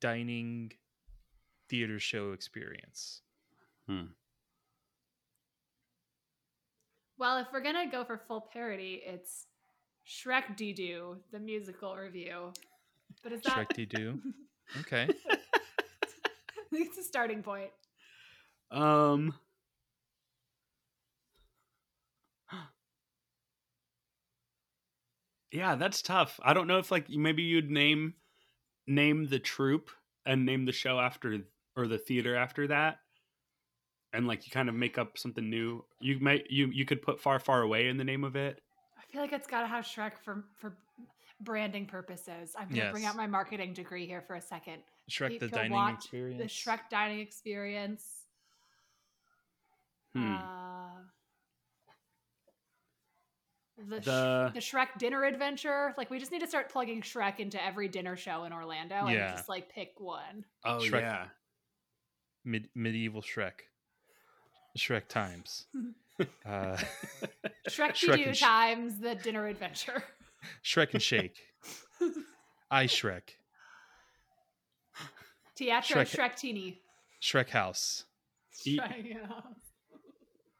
dining 0.00 0.70
theater 1.68 1.98
show 1.98 2.30
experience? 2.30 3.22
Well, 7.18 7.38
if 7.38 7.48
we're 7.52 7.62
gonna 7.62 7.90
go 7.90 8.04
for 8.04 8.16
full 8.28 8.48
parody, 8.52 9.02
it's 9.04 9.46
Shrek 10.06 10.54
Doo 10.56 11.16
the 11.32 11.40
musical 11.40 11.96
review. 11.96 12.52
But 13.24 13.32
is 13.32 13.40
that 13.42 13.68
Shrek 13.68 13.88
Doo. 13.88 14.20
Okay. 14.80 15.08
it's 16.72 16.96
a 16.96 17.02
starting 17.02 17.42
point. 17.42 17.70
Um 18.70 19.34
Yeah, 25.54 25.76
that's 25.76 26.02
tough. 26.02 26.40
I 26.42 26.52
don't 26.52 26.66
know 26.66 26.78
if 26.78 26.90
like 26.90 27.08
maybe 27.08 27.44
you'd 27.44 27.70
name 27.70 28.14
name 28.88 29.28
the 29.28 29.38
troupe 29.38 29.88
and 30.26 30.44
name 30.44 30.64
the 30.64 30.72
show 30.72 30.98
after 30.98 31.38
or 31.76 31.86
the 31.86 31.96
theater 31.96 32.34
after 32.34 32.66
that. 32.66 32.98
And 34.12 34.26
like 34.26 34.46
you 34.46 34.50
kind 34.50 34.68
of 34.68 34.74
make 34.74 34.98
up 34.98 35.16
something 35.16 35.48
new. 35.48 35.84
You 36.00 36.18
might 36.18 36.50
you 36.50 36.70
you 36.72 36.84
could 36.84 37.02
put 37.02 37.20
far 37.20 37.38
far 37.38 37.62
away 37.62 37.86
in 37.86 37.98
the 37.98 38.04
name 38.04 38.24
of 38.24 38.34
it. 38.34 38.60
I 38.98 39.12
feel 39.12 39.20
like 39.20 39.32
it's 39.32 39.46
gotta 39.46 39.68
have 39.68 39.84
Shrek 39.84 40.18
for 40.24 40.44
for 40.56 40.76
branding 41.40 41.86
purposes. 41.86 42.56
I'm 42.58 42.68
gonna 42.68 42.90
bring 42.90 43.04
out 43.04 43.16
my 43.16 43.28
marketing 43.28 43.74
degree 43.74 44.06
here 44.06 44.22
for 44.22 44.34
a 44.34 44.42
second. 44.42 44.82
Shrek 45.08 45.38
the 45.38 45.46
People 45.46 45.58
dining 45.58 45.94
experience. 45.94 46.42
The 46.42 46.48
Shrek 46.48 46.80
dining 46.90 47.20
experience. 47.20 48.04
Hmm. 50.16 50.34
Uh, 50.34 50.63
the, 53.78 54.00
sh- 54.00 54.04
The- 54.04 54.50
the 54.54 54.60
Shrek 54.60 54.98
dinner 54.98 55.24
adventure. 55.24 55.94
Like 55.96 56.10
we 56.10 56.18
just 56.18 56.30
need 56.32 56.40
to 56.40 56.46
start 56.46 56.70
plugging 56.70 57.02
Shrek 57.02 57.40
into 57.40 57.62
every 57.64 57.88
dinner 57.88 58.16
show 58.16 58.44
in 58.44 58.52
Orlando 58.52 58.94
and 59.06 59.10
Yeah. 59.14 59.32
just 59.34 59.48
like 59.48 59.68
pick 59.68 59.94
one. 59.98 60.44
Oh 60.64 60.78
Shrek. 60.80 61.00
yeah. 61.00 61.26
Mid- 62.44 62.68
medieval 62.74 63.22
Shrek. 63.22 63.52
Shrek 64.78 65.08
times. 65.08 65.66
Uh, 66.46 66.76
Shrek 67.68 67.94
Shrek 67.94 67.94
Shrek 67.96 68.26
and 68.28 68.36
Sh- 68.36 68.40
times 68.40 69.00
the 69.00 69.16
dinner 69.16 69.48
adventure. 69.48 70.04
Shrek 70.64 70.92
and 70.94 71.02
Shake. 71.02 71.38
I 72.70 72.84
Shrek. 72.84 73.30
Teatro 75.56 76.02
Shrek- 76.02 76.16
Shrek 76.16 76.36
Teeny. 76.36 76.80
Shrek 77.20 77.48
House. 77.48 78.04
Eat- 78.64 78.78
Shrek, 78.80 79.10
yeah. 79.10 79.26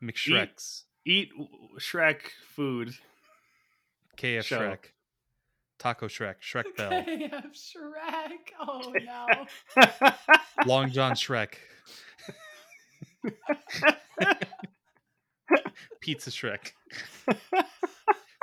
McShreks. 0.02 0.82
Eat 1.06 1.30
Shrek 1.78 2.20
food. 2.54 2.94
KF 4.16 4.42
Show. 4.42 4.58
Shrek. 4.58 4.78
Taco 5.78 6.06
Shrek. 6.08 6.36
Shrek 6.40 6.64
Bell. 6.76 6.90
KF 6.90 7.52
Shrek. 7.52 8.52
Oh 8.60 8.92
no. 9.76 9.86
Long 10.66 10.90
John 10.90 11.12
Shrek. 11.12 11.54
Pizza 16.00 16.30
Shrek. 16.30 16.72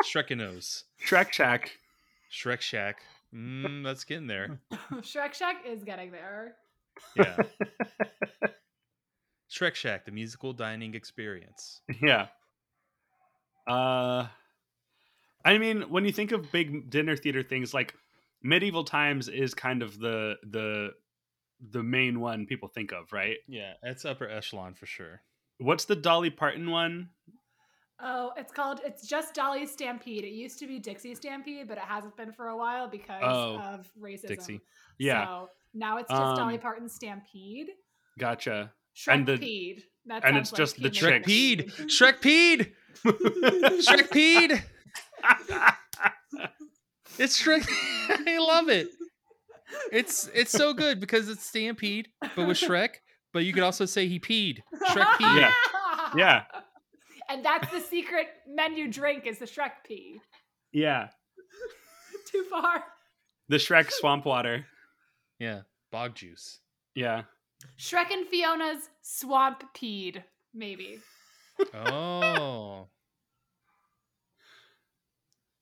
Shrekinos. 0.04 0.84
Shrek 1.06 1.32
Shack. 1.32 1.78
Shrek 2.32 2.62
Shack. 2.62 3.02
Mm, 3.34 3.84
that's 3.84 4.04
getting 4.04 4.28
there. 4.28 4.60
Shrek 5.02 5.34
Shack 5.34 5.64
is 5.66 5.84
getting 5.84 6.12
there. 6.12 6.56
Yeah. 7.16 7.38
Shrek 9.50 9.76
Shack, 9.76 10.06
the 10.06 10.12
musical 10.12 10.54
dining 10.54 10.96
experience. 10.96 11.82
Yeah. 12.02 12.28
Uh 13.72 14.28
I 15.44 15.58
mean, 15.58 15.84
when 15.84 16.06
you 16.06 16.12
think 16.12 16.32
of 16.32 16.52
big 16.52 16.90
dinner 16.90 17.16
theater 17.16 17.42
things 17.44 17.74
like 17.74 17.96
medieval 18.44 18.84
times 18.84 19.28
is 19.28 19.54
kind 19.54 19.82
of 19.82 20.00
the 20.00 20.36
the 20.44 20.92
the 21.72 21.84
main 21.84 22.20
one 22.20 22.46
people 22.46 22.68
think 22.68 22.92
of, 22.92 23.12
right? 23.14 23.38
Yeah, 23.48 23.74
it's 23.84 24.06
upper 24.06 24.28
echelon 24.30 24.74
for 24.74 24.86
sure. 24.86 25.22
What's 25.60 25.86
the 25.86 25.96
Dolly 25.96 26.30
Parton 26.32 26.70
one? 26.72 27.10
Oh, 28.04 28.32
it's 28.36 28.52
called 28.52 28.82
it's 28.84 29.08
just 29.08 29.36
Dolly 29.36 29.66
Stampede. 29.68 30.24
It 30.24 30.32
used 30.34 30.58
to 30.60 30.68
be 30.68 30.80
Dixie 30.80 31.14
Stampede, 31.16 31.68
but 31.68 31.78
it 31.78 31.84
hasn't 31.84 32.18
been 32.18 32.32
for 32.34 32.48
a 32.48 32.58
while 32.58 32.88
because 32.88 33.22
Oh, 33.24 33.60
of 33.60 33.92
racism. 34.00 34.28
Dixie. 34.28 34.62
Yeah. 34.98 35.26
So 35.26 35.50
now 35.76 35.98
it's 35.98 36.10
just 36.10 36.36
Dolly 36.36 36.56
Um, 36.56 36.60
Parton 36.62 36.90
Stampede. 36.90 37.70
Gotcha. 38.18 38.74
And 39.08 39.26
the- 39.26 39.38
Shrekpede. 39.38 39.84
That 40.06 40.26
and 40.26 40.36
sounds 40.36 40.50
it's 40.50 40.58
just 40.58 40.82
the 40.82 40.90
Shrek 40.90 41.22
of 41.22 41.26
Shrek 41.88 42.22
Shrekpede! 42.22 42.72
Shrekpede! 43.04 44.64
Shrekpede! 45.24 45.74
It's 47.18 47.42
Shrek. 47.42 47.68
I 48.28 48.38
love 48.40 48.70
it. 48.70 48.88
It's 49.92 50.30
it's 50.34 50.52
so 50.52 50.74
good 50.74 51.00
because 51.00 51.30
it's 51.30 51.46
Stampede, 51.46 52.08
but 52.36 52.48
with 52.48 52.58
Shrek. 52.58 52.96
But 53.34 53.46
you 53.46 53.54
could 53.54 53.64
also 53.64 53.86
say 53.86 54.08
he 54.08 54.20
peed. 54.20 54.60
Shrek 54.90 55.06
peed. 55.16 55.42
Yeah. 55.42 55.54
Yeah. 56.14 56.44
And 57.30 57.46
that's 57.46 57.72
the 57.72 57.80
secret 57.80 58.28
menu 58.46 58.92
drink 58.92 59.26
is 59.26 59.40
the 59.40 59.46
Shrek 59.46 59.72
pee. 59.86 60.20
Yeah. 60.74 61.08
Too 62.30 62.44
far. 62.50 62.84
The 63.48 63.56
Shrek 63.56 63.90
swamp 63.90 64.26
water. 64.26 64.66
Yeah. 65.40 65.62
Bog 65.90 66.16
juice. 66.16 66.60
Yeah. 66.96 67.22
Shrek 67.78 68.12
and 68.12 68.28
Fiona's 68.28 68.90
swamp 69.02 69.64
peed, 69.76 70.24
maybe. 70.54 71.00
Oh. 71.74 72.88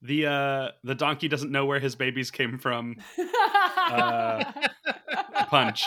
The 0.01 0.27
uh 0.27 0.67
the 0.85 0.95
donkey 0.95 1.27
doesn't 1.27 1.51
know 1.51 1.65
where 1.65 1.81
his 1.81 1.93
babies 1.93 2.31
came 2.31 2.57
from. 2.57 2.95
Uh, 3.91 4.45
punch. 5.49 5.83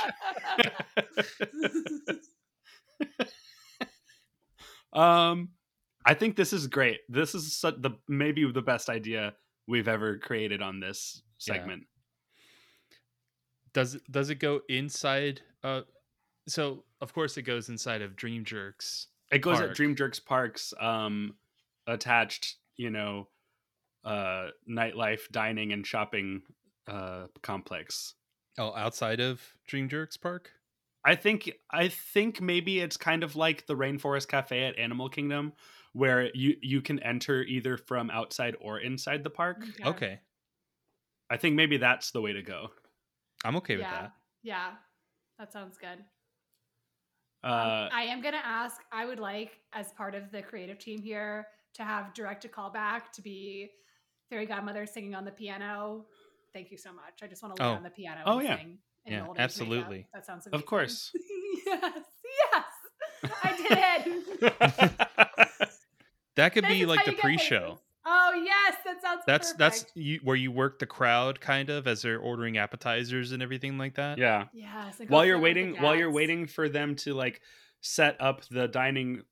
um 4.93 5.49
I 6.05 6.15
think 6.15 6.37
this 6.37 6.53
is 6.53 6.67
great. 6.67 7.01
This 7.09 7.35
is 7.35 7.55
su- 7.55 7.77
the 7.79 7.93
maybe 8.09 8.51
the 8.51 8.61
best 8.61 8.91
idea 8.91 9.35
we've 9.69 9.89
ever 9.89 10.19
created 10.19 10.61
on 10.61 10.81
this 10.81 11.23
Yeah. 11.47 11.55
segment. 11.55 11.85
Does 13.73 13.95
it 13.95 14.03
does 14.11 14.29
it 14.31 14.37
go 14.37 14.61
inside 14.69 15.41
uh 15.65 15.83
so 16.49 16.85
of 17.01 17.13
course 17.13 17.37
it 17.37 17.43
goes 17.43 17.69
inside 17.69 18.03
of 18.03 18.17
Dream 18.17 18.45
Jerks. 18.45 19.09
It 19.31 19.39
goes 19.41 19.61
at 19.61 19.75
Dream 19.75 19.97
Jerks 19.97 20.21
Parks, 20.21 20.75
um, 20.79 21.35
attached, 21.87 22.57
you 22.77 22.91
know, 22.91 23.29
uh, 24.05 24.49
nightlife, 24.69 25.31
dining, 25.31 25.73
and 25.73 25.87
shopping 25.87 26.43
uh, 26.87 27.27
complex. 27.41 28.15
Oh, 28.59 28.75
outside 28.75 29.21
of 29.21 29.41
Dream 29.67 29.89
Jerks 29.89 30.17
Park? 30.19 30.51
I 31.05 31.15
think 31.15 31.51
I 31.71 31.89
think 31.89 32.41
maybe 32.41 32.81
it's 32.81 32.97
kind 32.97 33.25
of 33.25 33.35
like 33.35 33.67
the 33.67 33.75
Rainforest 33.75 34.29
Cafe 34.29 34.63
at 34.65 34.79
Animal 34.79 35.09
Kingdom, 35.09 35.55
where 35.93 36.31
you 36.35 36.57
you 36.61 36.83
can 36.83 36.99
enter 37.01 37.43
either 37.43 37.77
from 37.77 38.11
outside 38.11 38.57
or 38.61 38.79
inside 38.79 39.25
the 39.25 39.31
park. 39.31 39.65
Okay. 39.85 40.21
I 41.31 41.39
think 41.39 41.57
maybe 41.57 41.79
that's 41.79 42.11
the 42.11 42.21
way 42.21 42.35
to 42.35 42.43
go. 42.43 42.69
I'm 43.45 43.57
okay 43.57 43.77
with 43.77 43.87
that. 43.87 44.13
Yeah. 44.43 44.73
That 45.39 45.53
sounds 45.53 45.79
good. 45.79 46.05
Uh, 47.45 47.89
I 47.93 48.03
am 48.03 48.21
going 48.23 48.35
to 48.35 48.47
ask, 48.47 48.81
I 48.93 49.05
would 49.05 49.19
like, 49.19 49.59
as 49.73 49.93
part 49.93 50.15
of 50.15 50.31
the 50.31 50.43
creative 50.43 50.79
team 50.79 51.01
here, 51.01 51.47
to 51.75 51.83
have 51.83 52.15
direct 52.15 52.45
a 52.45 52.49
callback 52.49 53.11
to 53.15 53.23
be 53.23 53.71
Fairy 54.31 54.47
Godmother 54.47 54.87
singing 54.87 55.15
on 55.15 55.25
the 55.25 55.31
piano. 55.33 56.05
Thank 56.53 56.71
you 56.71 56.77
so 56.79 56.93
much. 56.93 57.21
I 57.23 57.27
just 57.27 57.43
want 57.43 57.57
to 57.57 57.63
lay 57.63 57.69
Oh. 57.71 57.75
on 57.75 57.83
the 57.83 57.91
piano 57.91 58.21
Oh, 58.27 58.39
and 58.39 58.49
yeah. 58.49 58.57
sing. 58.59 58.79
in 59.07 59.13
Yeah, 59.15 59.27
absolutely. 59.37 60.07
That 60.15 60.25
sounds 60.27 60.47
of 60.47 60.67
course. 60.67 61.11
yes. 61.67 62.05
Yes. 62.53 63.33
I 63.43 63.57
did 63.57 64.43
it. 64.43 65.69
That 66.37 66.55
could 66.55 66.67
be 66.67 66.87
like 66.87 67.05
the 67.05 67.13
pre-show. 67.13 67.79
Oh, 68.07 68.33
yes. 68.43 68.77
That 69.03 69.25
sounds 69.25 69.25
That's 69.27 69.53
that's 69.55 69.87
you 69.95 70.21
where 70.23 70.37
you 70.37 70.51
work 70.53 70.79
the 70.79 70.87
crowd 70.87 71.41
kind 71.41 71.71
of 71.71 71.87
as 71.87 72.03
they're 72.03 72.19
ordering 72.19 72.59
appetizers 72.59 73.33
and 73.33 73.43
everything 73.43 73.79
like 73.79 73.95
that. 73.95 74.19
yeah. 74.19 74.49
Yes. 74.53 75.01
and 75.01 75.09
go 75.09 75.15
While 75.15 75.25
you're 75.27 75.39
flirt 75.39 75.43
with 75.43 75.59
the 75.59 75.65
waiting, 75.65 75.77
while 75.83 75.97
you're 75.97 76.11
waiting 76.11 76.47
for 76.47 76.69
them 76.69 76.97
to 76.97 77.15
like 77.15 77.43
set 77.81 78.17
up 78.21 78.45
the 78.49 78.69
dining 78.69 79.23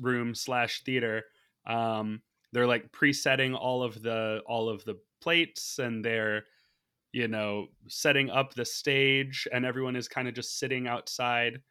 room 0.00 0.34
slash 0.34 0.82
theater, 0.82 1.24
um, 1.66 2.22
they're 2.52 2.66
like 2.66 2.92
presetting 2.92 3.54
all 3.54 3.82
of 3.82 4.02
the 4.02 4.42
all 4.46 4.68
of 4.68 4.84
the 4.84 4.96
plates 5.20 5.78
and 5.78 6.04
they're 6.04 6.44
you 7.12 7.28
know 7.28 7.68
setting 7.88 8.30
up 8.30 8.54
the 8.54 8.64
stage 8.64 9.48
and 9.52 9.64
everyone 9.64 9.96
is 9.96 10.08
kind 10.08 10.28
of 10.28 10.34
just 10.34 10.58
sitting 10.58 10.86
outside 10.86 11.62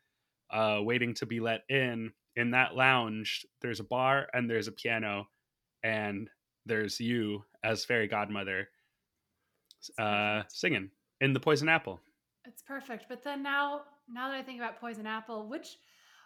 uh 0.51 0.79
waiting 0.81 1.13
to 1.13 1.25
be 1.25 1.39
let 1.39 1.61
in 1.69 2.11
in 2.35 2.51
that 2.51 2.75
lounge 2.75 3.45
there's 3.61 3.79
a 3.79 3.83
bar 3.83 4.27
and 4.33 4.49
there's 4.49 4.67
a 4.67 4.71
piano 4.71 5.27
and 5.83 6.29
there's 6.67 6.99
you 6.99 7.43
as 7.63 7.83
fairy 7.85 8.07
godmother 8.07 8.67
uh 9.99 10.41
singing 10.49 10.89
in 11.21 11.33
the 11.33 11.39
poison 11.39 11.69
apple 11.69 11.99
It's 12.45 12.61
perfect. 12.61 13.05
But 13.09 13.23
then 13.23 13.43
now, 13.43 13.81
now 14.07 14.29
that 14.29 14.37
I 14.37 14.41
think 14.43 14.59
about 14.61 14.79
Poison 14.79 15.05
Apple, 15.05 15.49
which 15.49 15.77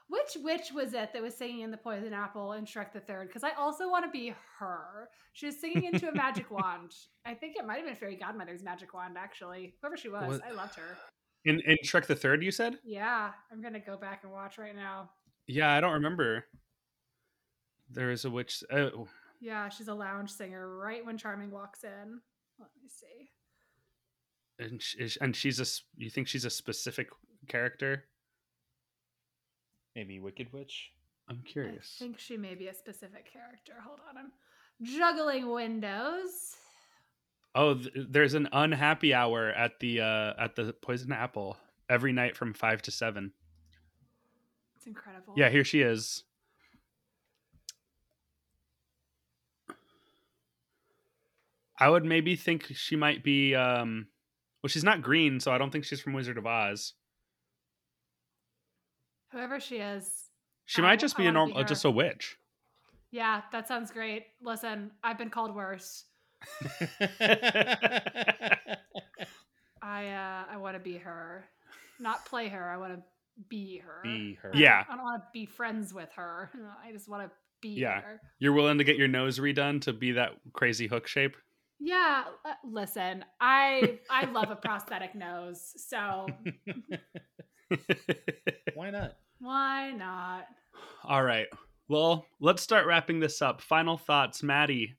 which 0.07 0.37
witch 0.43 0.71
was 0.73 0.93
it 0.93 1.13
that 1.13 1.21
was 1.21 1.35
singing 1.35 1.61
in 1.61 1.71
the 1.71 1.77
Poison 1.77 2.13
Apple 2.13 2.53
in 2.53 2.65
Shrek 2.65 2.91
the 2.93 2.99
Third? 2.99 3.27
Because 3.27 3.43
I 3.43 3.51
also 3.57 3.89
want 3.89 4.05
to 4.05 4.11
be 4.11 4.33
her. 4.59 5.09
She 5.33 5.47
was 5.47 5.59
singing 5.59 5.85
into 5.85 6.09
a 6.09 6.13
magic 6.13 6.51
wand. 6.57 6.91
I 7.25 7.33
think 7.33 7.55
it 7.57 7.65
might 7.65 7.77
have 7.77 7.85
been 7.85 7.95
Fairy 7.95 8.17
Godmother's 8.17 8.61
magic 8.61 8.93
wand, 8.93 9.15
actually. 9.17 9.73
Whoever 9.81 9.97
she 9.97 10.09
was, 10.09 10.27
What? 10.27 10.45
I 10.45 10.51
loved 10.51 10.75
her. 10.75 10.97
in 11.45 11.59
in 11.61 11.77
shrek 11.83 12.05
the 12.05 12.15
third 12.15 12.43
you 12.43 12.51
said 12.51 12.77
Yeah, 12.83 13.31
I'm 13.51 13.61
gonna 13.63 13.79
go 13.79 13.97
back 13.97 14.19
and 14.23 14.31
watch 14.31 14.57
right 14.59 14.75
now. 14.75 15.09
yeah 15.47 15.71
i 15.75 15.79
don't 15.81 15.93
remember 15.93 16.45
there 17.89 18.11
is 18.11 18.25
a 18.25 18.29
witch 18.29 18.63
oh 18.71 19.07
Yeah, 19.41 19.67
she's 19.69 19.87
a 19.87 19.93
lounge 19.93 20.29
singer 20.29 20.77
right 20.77 21.03
when 21.05 21.17
Charming 21.17 21.49
walks 21.51 21.83
in. 21.83 22.21
Let 22.59 22.69
me 22.81 22.87
see. 22.87 23.31
and, 24.59 24.81
sh- 24.81 24.95
is- 24.99 25.17
and 25.19 25.35
she's 25.35 25.59
a 25.59 25.65
you 25.97 26.09
think 26.11 26.27
she's 26.27 26.45
a 26.45 26.49
specific 26.49 27.09
character 27.47 28.05
Maybe 29.95 30.19
Wicked 30.19 30.53
Witch. 30.53 30.91
i'm 31.27 31.41
curious. 31.43 31.97
I 31.99 32.03
think 32.03 32.19
she 32.19 32.37
may 32.37 32.55
be 32.55 32.67
a 32.67 32.73
specific 32.73 33.31
character. 33.31 33.73
Hold 33.83 33.99
on, 34.09 34.17
I'm 34.17 34.31
juggling 34.83 35.49
windows. 35.49 36.55
oh 37.55 37.73
th- 37.73 37.89
there's 38.09 38.35
an 38.35 38.47
unhappy 38.53 39.13
hour 39.13 39.49
at 39.49 39.79
the 39.79 40.01
uh 40.01 40.33
at 40.37 40.55
the 40.55 40.71
poison 40.73 41.11
apple 41.11 41.57
every 41.89 42.13
night 42.13 42.37
from 42.37 42.53
five 42.53 42.81
to 42.83 42.91
seven 42.91 43.33
It's 44.77 44.85
incredible. 44.87 45.33
yeah 45.35 45.49
here 45.49 45.63
she 45.65 45.81
is 45.81 46.23
i 51.81 51.89
would 51.89 52.05
maybe 52.05 52.35
think 52.37 52.67
she 52.73 52.95
might 52.95 53.23
be 53.23 53.53
um 53.55 54.07
well 54.63 54.69
she's 54.69 54.83
not 54.85 55.01
green 55.01 55.39
so 55.41 55.51
i 55.51 55.57
don't 55.57 55.71
think 55.71 55.83
she's 55.83 55.99
from 55.99 56.13
wizard 56.13 56.37
of 56.37 56.45
oz 56.45 56.93
Whoever 59.33 59.59
she 59.59 59.77
is. 59.77 60.25
she 60.65 60.81
I 60.81 60.85
might 60.85 60.99
just 60.99 61.15
be 61.17 61.25
a 61.25 61.31
normal 61.31 61.55
be 61.57 61.63
uh, 61.63 61.65
just 61.67 61.83
a 61.85 61.91
witch 61.91 62.37
Yeah, 63.11 63.41
that 63.51 63.67
sounds 63.67 63.89
great. 63.91 64.23
Listen, 64.41 64.91
I've 65.03 65.17
been 65.17 65.29
called 65.29 65.53
worse. 65.55 66.05
I 69.81 70.07
uh 70.09 70.43
I 70.51 70.57
want 70.57 70.75
to 70.75 70.79
be 70.79 70.97
her. 70.97 71.45
Not 71.99 72.25
play 72.25 72.47
her. 72.49 72.69
I 72.69 72.77
want 72.77 72.93
to 72.95 73.01
be 73.49 73.77
her. 73.79 74.01
Be 74.03 74.37
her. 74.41 74.51
Yeah. 74.53 74.83
I 74.89 74.95
don't 74.95 75.03
want 75.03 75.21
to 75.23 75.27
be 75.33 75.45
friends 75.45 75.93
with 75.93 76.09
her. 76.15 76.49
I 76.87 76.91
just 76.91 77.09
want 77.09 77.23
to 77.23 77.31
be 77.61 77.69
Yeah. 77.69 78.01
her. 78.01 78.21
You're 78.39 78.53
willing 78.53 78.77
to 78.79 78.83
get 78.83 78.97
your 78.97 79.07
nose 79.07 79.39
redone 79.39 79.81
to 79.81 79.93
be 79.93 80.13
that 80.13 80.31
crazy 80.53 80.87
hook 80.87 81.07
shape? 81.07 81.35
Yeah, 81.83 82.25
uh, 82.45 82.53
listen. 82.63 83.25
I 83.39 83.99
I 84.09 84.25
love 84.25 84.51
a 84.51 84.55
prosthetic 84.67 85.15
nose. 85.15 85.73
So, 85.77 86.27
Why 88.75 88.91
not? 88.91 89.17
why 89.39 89.91
not? 89.91 90.45
All 91.03 91.23
right. 91.23 91.47
Well, 91.87 92.25
let's 92.39 92.61
start 92.61 92.85
wrapping 92.85 93.19
this 93.19 93.41
up. 93.41 93.61
Final 93.61 93.97
thoughts, 93.97 94.43
Maddie. 94.43 94.95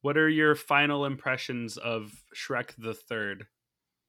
What 0.00 0.16
are 0.16 0.28
your 0.28 0.54
final 0.54 1.04
impressions 1.04 1.76
of 1.76 2.12
Shrek 2.34 2.70
the 2.78 2.94
Third? 2.94 3.46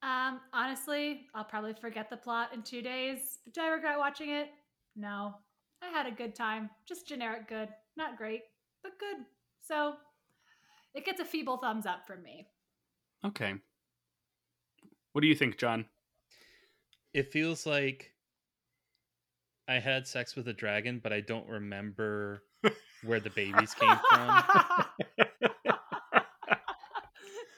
Um, 0.02 0.40
honestly, 0.52 1.26
I'll 1.34 1.44
probably 1.44 1.74
forget 1.74 2.08
the 2.08 2.16
plot 2.16 2.50
in 2.54 2.62
two 2.62 2.80
days. 2.82 3.38
But 3.44 3.54
do 3.54 3.60
I 3.60 3.68
regret 3.68 3.98
watching 3.98 4.30
it? 4.30 4.48
No. 4.94 5.34
I 5.82 5.88
had 5.88 6.06
a 6.06 6.10
good 6.10 6.34
time. 6.34 6.70
Just 6.88 7.06
generic 7.06 7.48
good. 7.48 7.68
Not 7.96 8.16
great, 8.16 8.42
but 8.82 8.92
good. 8.98 9.24
So 9.60 9.94
it 10.96 11.04
gets 11.04 11.20
a 11.20 11.24
feeble 11.24 11.58
thumbs 11.58 11.86
up 11.86 12.06
from 12.06 12.22
me. 12.22 12.48
Okay. 13.24 13.54
What 15.12 15.20
do 15.22 15.28
you 15.28 15.34
think, 15.34 15.58
John? 15.58 15.86
It 17.14 17.30
feels 17.32 17.64
like 17.66 18.12
I 19.68 19.78
had 19.78 20.06
sex 20.06 20.34
with 20.36 20.48
a 20.48 20.52
dragon, 20.52 21.00
but 21.02 21.12
I 21.12 21.20
don't 21.20 21.48
remember 21.48 22.42
where 23.04 23.20
the 23.20 23.30
babies 23.30 23.74
came 23.74 23.96
from. 24.10 24.44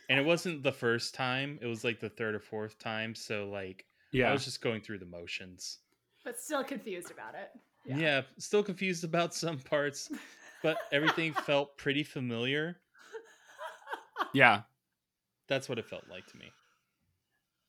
and 0.08 0.18
it 0.18 0.24
wasn't 0.24 0.62
the 0.62 0.72
first 0.72 1.14
time; 1.14 1.58
it 1.60 1.66
was 1.66 1.84
like 1.84 2.00
the 2.00 2.08
third 2.08 2.34
or 2.34 2.40
fourth 2.40 2.78
time. 2.78 3.14
So, 3.14 3.48
like, 3.50 3.84
Yeah. 4.12 4.30
I 4.30 4.32
was 4.32 4.44
just 4.44 4.60
going 4.62 4.80
through 4.80 4.98
the 4.98 5.06
motions. 5.06 5.78
but 6.24 6.38
still 6.38 6.64
confused 6.64 7.10
about 7.10 7.34
it. 7.34 7.50
Yeah. 7.84 8.22
still 8.38 8.62
confused 8.62 9.02
about 9.04 9.34
some 9.34 9.58
parts, 9.58 10.10
but 10.62 10.78
everything 10.92 11.32
felt 11.46 11.76
pretty 11.78 12.02
familiar. 12.04 12.80
Yeah. 14.32 14.62
That's 15.48 15.68
what 15.68 15.78
it 15.78 15.86
felt 15.86 16.04
like 16.10 16.26
to 16.28 16.36
me. 16.36 16.46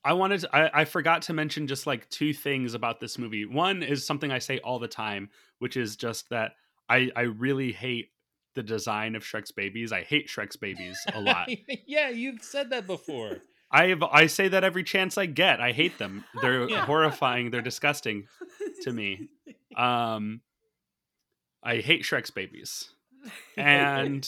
I 0.04 0.14
wanted 0.14 0.42
to, 0.42 0.56
I, 0.56 0.82
I 0.82 0.86
forgot 0.86 1.24
to 1.24 1.34
mention 1.34 1.68
just 1.68 1.86
like 1.86 2.10
two 2.10 2.34
things 2.34 2.74
about 2.74 3.00
this 3.00 3.18
movie. 3.18 3.46
One 3.46 3.84
is 3.84 4.06
something 4.06 4.32
I 4.32 4.40
say 4.40 4.60
all 4.60 4.80
the 4.80 4.88
time, 4.88 5.30
which 5.60 5.76
is 5.78 5.96
just 5.96 6.30
that 6.30 6.54
I 6.88 7.12
I 7.16 7.22
really 7.24 7.72
hate 7.72 8.12
the 8.56 8.64
design 8.64 9.16
of 9.16 9.24
Shrek's 9.24 9.52
babies. 9.52 9.92
I 9.92 10.02
hate 10.04 10.28
Shrek's 10.28 10.56
babies 10.56 10.98
a 11.14 11.20
lot. 11.22 11.50
yeah, 11.86 12.10
you've 12.10 12.42
said 12.42 12.70
that 12.72 12.88
before. 12.88 13.38
I 13.72 13.88
have, 13.88 14.02
I 14.02 14.26
say 14.28 14.48
that 14.48 14.64
every 14.64 14.84
chance 14.84 15.18
I 15.18 15.28
get. 15.28 15.62
I 15.62 15.74
hate 15.74 15.98
them. 16.00 16.26
They're 16.42 16.68
Yeah. 16.70 16.86
horrifying. 16.86 17.52
They're 17.52 17.62
disgusting 17.62 18.28
to 18.82 18.92
me. 18.92 19.28
Um, 19.76 20.42
I 21.62 21.78
hate 21.78 22.04
Shrek's 22.04 22.32
babies, 22.32 22.90
and 23.58 24.28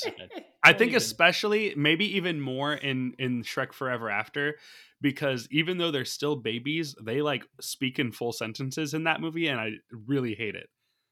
I 0.64 0.74
think 0.74 0.90
even- 0.92 0.98
especially 0.98 1.74
maybe 1.76 2.16
even 2.18 2.40
more 2.42 2.74
in 2.74 3.14
in 3.18 3.44
Shrek 3.44 3.74
Forever 3.74 4.10
After, 4.10 4.58
because 5.02 5.48
even 5.52 5.78
though 5.78 5.92
they're 5.92 6.06
still 6.06 6.36
babies, 6.36 6.96
they 7.02 7.22
like 7.22 7.48
speak 7.60 7.98
in 8.00 8.12
full 8.12 8.32
sentences 8.32 8.94
in 8.94 9.06
that 9.06 9.22
movie, 9.22 9.48
and 9.48 9.60
I 9.60 9.72
really 10.08 10.36
hate 10.36 10.56
it. 10.56 10.70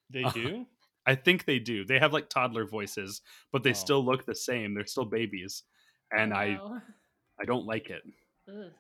They 0.09 0.23
do? 0.33 0.65
I 1.05 1.15
think 1.15 1.45
they 1.45 1.57
do. 1.59 1.85
They 1.85 1.97
have 1.97 2.13
like 2.13 2.29
toddler 2.29 2.65
voices, 2.67 3.21
but 3.51 3.63
they 3.63 3.71
Oh. 3.71 3.73
still 3.73 4.05
look 4.05 4.25
the 4.25 4.35
same. 4.35 4.73
They're 4.75 4.85
still 4.85 5.05
babies, 5.05 5.63
and 6.11 6.33
I 6.33 6.59
I 7.41 7.45
don't 7.45 7.65
like 7.65 7.89
it. 7.89 8.03
Ugh. 8.47 8.71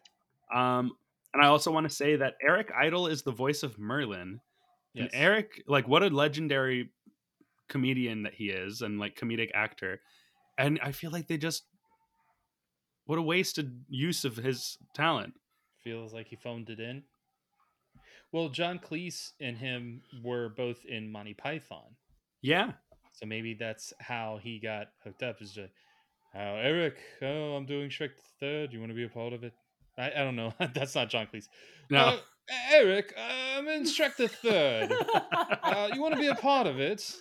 Um, 0.55 0.91
and 1.33 1.43
I 1.43 1.47
also 1.47 1.71
want 1.71 1.87
to 1.87 1.95
say 1.95 2.15
that 2.17 2.35
Eric 2.41 2.71
Idle 2.75 3.07
is 3.07 3.21
the 3.23 3.31
voice 3.31 3.63
of 3.63 3.77
Merlin. 3.79 4.41
Yes. 4.93 5.09
And 5.13 5.21
Eric, 5.23 5.63
like, 5.67 5.87
what 5.87 6.01
a 6.03 6.07
legendary 6.09 6.89
comedian 7.67 8.23
that 8.23 8.33
he 8.33 8.49
is, 8.49 8.81
and 8.81 8.99
like 8.99 9.15
comedic 9.15 9.51
actor. 9.53 10.01
And 10.59 10.77
I 10.83 10.91
feel 10.91 11.09
like 11.09 11.27
they 11.27 11.37
just, 11.37 11.63
what 13.05 13.17
a 13.17 13.21
wasted 13.21 13.85
use 13.87 14.25
of 14.25 14.35
his 14.35 14.77
talent. 14.93 15.33
Feels 15.83 16.13
like 16.13 16.27
he 16.27 16.35
phoned 16.35 16.69
it 16.69 16.81
in. 16.81 17.03
Well, 18.33 18.49
John 18.49 18.77
Cleese 18.77 19.31
and 19.39 19.57
him 19.57 20.01
were 20.21 20.49
both 20.49 20.85
in 20.85 21.09
Monty 21.11 21.33
Python. 21.33 21.95
Yeah. 22.41 22.73
So 23.13 23.25
maybe 23.25 23.55
that's 23.57 23.93
how 23.99 24.39
he 24.43 24.59
got 24.59 24.87
hooked 25.03 25.23
up. 25.23 25.41
Is 25.41 25.53
just, 25.53 25.71
oh, 26.35 26.39
Eric, 26.39 26.97
oh, 27.21 27.55
I'm 27.55 27.65
doing 27.65 27.89
Shrek 27.89 28.09
the 28.17 28.23
Third. 28.39 28.73
You 28.73 28.79
want 28.79 28.91
to 28.91 28.95
be 28.95 29.05
a 29.05 29.09
part 29.09 29.31
of 29.31 29.45
it? 29.45 29.53
I, 29.97 30.11
I 30.11 30.23
don't 30.25 30.35
know. 30.35 30.53
that's 30.73 30.93
not 30.93 31.09
John 31.09 31.27
Cleese. 31.33 31.47
No. 31.89 31.99
Uh, 31.99 32.17
Eric, 32.71 33.13
I'm 33.17 33.67
in 33.69 33.83
Shrek 33.83 34.17
the 34.17 34.27
Third. 34.27 34.91
uh, 35.63 35.89
you 35.93 36.01
want 36.01 36.15
to 36.15 36.19
be 36.19 36.27
a 36.27 36.35
part 36.35 36.67
of 36.67 36.79
it? 36.81 37.15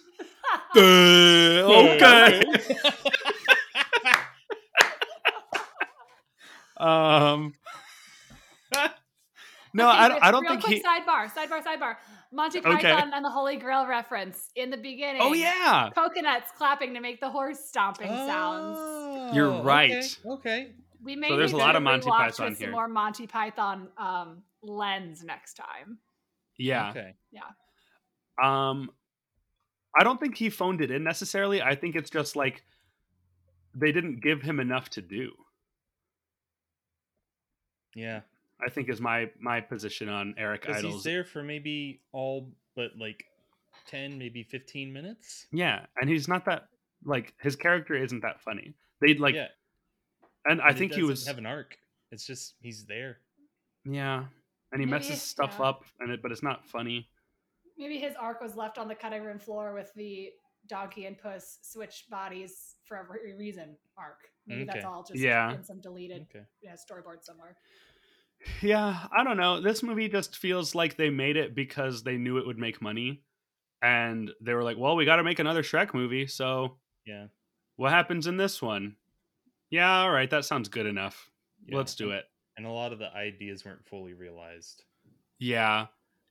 Okay. 0.76 2.42
um. 6.78 7.54
no, 9.74 9.88
Okay, 9.88 9.98
I 9.98 10.08
don't. 10.08 10.22
I 10.22 10.30
don't 10.30 10.42
real 10.42 10.52
think 10.52 10.64
quick 10.64 10.76
he. 10.76 10.82
sidebar, 10.82 11.30
sidebar, 11.32 11.62
sidebar. 11.62 11.96
Monty 12.30 12.58
Okay. 12.58 12.70
Python 12.70 13.10
and 13.14 13.24
the 13.24 13.30
Holy 13.30 13.56
Grail 13.56 13.86
reference 13.86 14.50
in 14.54 14.68
the 14.70 14.76
beginning. 14.76 15.22
Oh 15.22 15.32
yeah, 15.32 15.88
coconuts 15.94 16.50
clapping 16.56 16.92
to 16.94 17.00
make 17.00 17.20
the 17.20 17.30
horse 17.30 17.58
stomping 17.60 18.08
sounds. 18.08 19.34
You're 19.34 19.50
Oh, 19.52 19.62
right. 19.62 19.92
Okay. 19.92 20.08
okay. 20.26 20.72
We 21.02 21.16
may 21.16 21.28
So 21.28 21.36
there's 21.36 21.52
a 21.52 21.56
lot 21.56 21.76
of 21.76 21.82
Monty 21.82 22.10
Python 22.10 22.26
with 22.50 22.58
some 22.58 22.64
here. 22.66 22.70
more 22.70 22.88
Monty 22.88 23.26
Python 23.26 23.88
um, 23.96 24.42
lens 24.62 25.22
next 25.24 25.54
time. 25.54 25.98
yeah. 26.58 26.90
Okay. 26.90 27.14
Yeah. 27.30 27.42
Um, 28.42 28.90
I 29.98 30.04
don't 30.04 30.20
think 30.20 30.36
he 30.36 30.48
phoned 30.50 30.80
it 30.80 30.90
in 30.90 31.02
necessarily. 31.02 31.60
I 31.60 31.74
think 31.74 31.96
it's 31.96 32.10
just 32.10 32.36
like 32.36 32.62
they 33.74 33.90
didn't 33.92 34.20
give 34.22 34.42
him 34.42 34.60
enough 34.60 34.88
to 34.90 35.02
do. 35.02 35.32
Yeah. 37.94 38.20
I 38.64 38.70
think 38.70 38.88
is 38.88 39.00
my 39.00 39.30
my 39.40 39.60
position 39.60 40.08
on 40.08 40.34
Eric 40.36 40.62
Because 40.62 40.76
he's 40.76 40.84
Idle's. 40.86 41.04
there 41.04 41.24
for 41.24 41.42
maybe 41.42 42.00
all 42.12 42.50
but 42.74 42.90
like 42.98 43.24
10, 43.86 44.18
maybe 44.18 44.42
15 44.42 44.92
minutes. 44.92 45.46
Yeah, 45.52 45.86
and 46.00 46.10
he's 46.10 46.26
not 46.28 46.44
that 46.46 46.68
like 47.04 47.34
his 47.40 47.54
character 47.56 47.94
isn't 47.94 48.20
that 48.22 48.40
funny. 48.40 48.74
They 49.00 49.14
like, 49.14 49.34
yeah. 49.36 49.46
and 50.44 50.60
I 50.60 50.68
and 50.68 50.76
it 50.76 50.78
think 50.78 50.92
he 50.94 51.02
was 51.04 51.26
have 51.26 51.38
an 51.38 51.46
arc. 51.46 51.78
It's 52.10 52.26
just 52.26 52.54
he's 52.60 52.84
there. 52.84 53.18
yeah, 53.84 54.24
and 54.72 54.80
he 54.80 54.86
Maybe 54.86 54.90
messes 54.90 55.10
it's- 55.10 55.22
stuff 55.22 55.56
yeah. 55.60 55.66
up, 55.66 55.84
and 56.00 56.10
it 56.10 56.20
but 56.20 56.32
it's 56.32 56.42
not 56.42 56.66
funny. 56.66 57.08
Maybe 57.78 57.98
his 57.98 58.14
arc 58.16 58.40
was 58.40 58.56
left 58.56 58.76
on 58.78 58.88
the 58.88 58.94
cutting 58.94 59.22
room 59.22 59.38
floor 59.38 59.72
with 59.74 59.92
the 59.94 60.30
donkey 60.66 61.06
and 61.06 61.16
puss 61.16 61.58
switch 61.62 62.04
bodies 62.10 62.76
for 62.84 62.96
every 62.96 63.34
reason 63.36 63.76
arc. 63.96 64.18
Maybe 64.46 64.64
that's 64.64 64.84
all 64.84 65.02
just 65.04 65.20
Yeah. 65.20 65.54
in 65.54 65.62
some 65.62 65.80
deleted 65.80 66.22
Okay. 66.34 66.44
yeah, 66.62 66.74
storyboard 66.74 67.22
somewhere. 67.22 67.56
Yeah, 68.62 69.06
I 69.16 69.24
don't 69.24 69.36
know. 69.36 69.60
This 69.60 69.82
movie 69.82 70.08
just 70.08 70.36
feels 70.36 70.74
like 70.74 70.96
they 70.96 71.10
made 71.10 71.36
it 71.36 71.54
because 71.54 72.02
they 72.02 72.16
knew 72.16 72.38
it 72.38 72.46
would 72.46 72.58
make 72.58 72.80
money, 72.80 73.24
and 73.82 74.30
they 74.40 74.54
were 74.54 74.62
like, 74.62 74.76
"Well, 74.78 74.94
we 74.96 75.04
got 75.04 75.16
to 75.16 75.24
make 75.24 75.38
another 75.40 75.62
Shrek 75.62 75.92
movie, 75.92 76.26
so 76.26 76.78
Yeah. 77.04 77.28
what 77.76 77.90
happens 77.90 78.26
in 78.26 78.36
this 78.36 78.62
one?" 78.62 78.96
Yeah, 79.70 80.02
all 80.02 80.10
right, 80.10 80.30
that 80.30 80.44
sounds 80.44 80.68
good 80.68 80.86
enough. 80.86 81.30
Yeah. 81.66 81.76
Let's 81.76 81.94
do 81.96 82.12
it. 82.12 82.30
And 82.56 82.64
a 82.66 82.70
lot 82.70 82.92
of 82.92 82.98
the 82.98 83.12
ideas 83.12 83.64
weren't 83.64 83.84
fully 83.86 84.14
realized. 84.14 84.84
Yeah. 85.38 85.88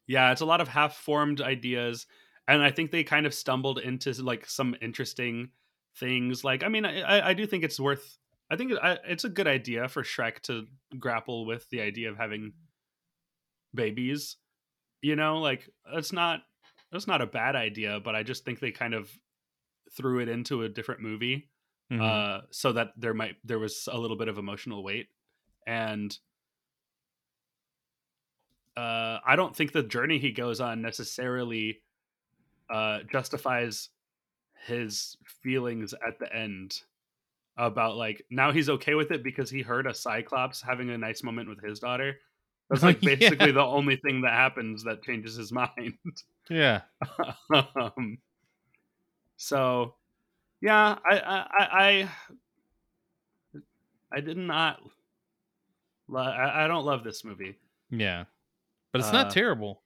Yeah, 0.08 0.32
it's 0.32 0.42
a 0.42 0.46
lot 0.46 0.62
of 0.62 0.68
half-formed 0.68 1.42
ideas 1.42 2.08
and 2.48 2.64
I 2.64 2.72
think 2.72 2.92
they 2.92 3.04
kind 3.04 3.26
of 3.26 3.34
stumbled 3.34 3.78
into 3.80 4.14
like 4.24 4.50
some 4.50 4.76
interesting 4.82 5.50
things. 5.98 6.44
Like 6.44 6.64
I 6.64 6.70
mean, 6.70 6.86
I 6.86 7.30
I- 7.30 7.34
do 7.34 7.46
think 7.46 7.64
it's 7.64 7.80
worth 7.80 8.18
I 8.50 8.56
think 8.56 8.72
it's 9.06 9.26
a 9.26 9.30
good 9.30 9.48
idea 9.48 9.90
for 9.90 10.04
Shrek 10.04 10.40
to 10.44 10.66
grapple 10.98 11.46
with 11.46 11.70
the 11.70 11.82
idea 11.82 12.10
of 12.10 12.18
having 12.18 12.54
babies. 13.74 14.38
You 15.02 15.16
know, 15.16 15.38
like 15.40 15.70
it's 15.94 16.12
not 16.14 16.42
it's 16.92 17.08
not 17.08 17.22
a 17.22 17.28
bad 17.28 17.56
idea, 17.56 18.00
but 18.00 18.16
I 18.16 18.24
just 18.24 18.46
think 18.46 18.60
they 18.60 18.72
kind 18.72 18.94
of 18.94 19.12
threw 19.96 20.20
it 20.20 20.30
into 20.30 20.64
a 20.64 20.70
different 20.70 21.02
movie 21.02 21.50
Mm-hmm. 21.90 22.02
uh 22.04 22.42
so 22.52 22.74
that 22.74 22.90
there 22.98 23.14
might 23.14 23.38
there 23.46 23.60
was 23.60 23.88
a 23.90 23.98
little 23.98 24.18
bit 24.18 24.28
of 24.28 24.38
emotional 24.38 24.84
weight 24.84 25.08
and 25.66 26.18
uh 28.78 29.20
i 29.26 29.36
don't 29.36 29.56
think 29.56 29.72
the 29.72 29.84
journey 29.84 30.20
he 30.20 30.32
goes 30.32 30.62
on 30.62 30.82
necessarily 30.82 31.82
uh 32.70 33.00
justifies 33.12 33.90
his 34.66 35.18
feelings 35.42 35.94
at 36.08 36.20
the 36.20 36.34
end 36.36 36.82
about 37.58 37.96
like 37.96 38.24
now 38.30 38.52
he's 38.52 38.70
okay 38.70 38.94
with 38.94 39.12
it 39.12 39.24
because 39.24 39.50
he 39.50 39.62
heard 39.62 39.88
a 39.88 39.94
cyclops 39.94 40.62
having 40.62 40.90
a 40.92 40.98
nice 40.98 41.24
moment 41.24 41.50
with 41.50 41.62
his 41.64 41.80
daughter 41.80 42.16
that's 42.70 42.84
like 42.84 43.02
Yeah. 43.02 43.16
basically 43.18 43.52
the 43.52 43.64
only 43.64 43.96
thing 43.98 44.22
that 44.22 44.34
happens 44.34 44.84
that 44.84 45.02
changes 45.02 45.36
his 45.36 45.52
mind 45.62 45.98
Yeah. 46.50 46.82
um, 47.52 48.18
so 49.38 49.96
yeah 50.62 50.98
I, 51.10 51.18
I 51.20 51.48
i 51.60 52.10
i 53.64 53.64
i 54.12 54.22
did 54.22 54.38
not 54.38 54.80
lo- 56.08 56.22
I, 56.22 56.66
I 56.66 56.68
don't 56.68 56.86
love 56.86 57.04
this 57.04 57.24
movie 57.24 57.56
Yeah. 57.90 58.26
But 58.92 59.00
it's 59.02 59.10
Uh, 59.10 59.24
not 59.24 59.32
terrible. 59.32 59.84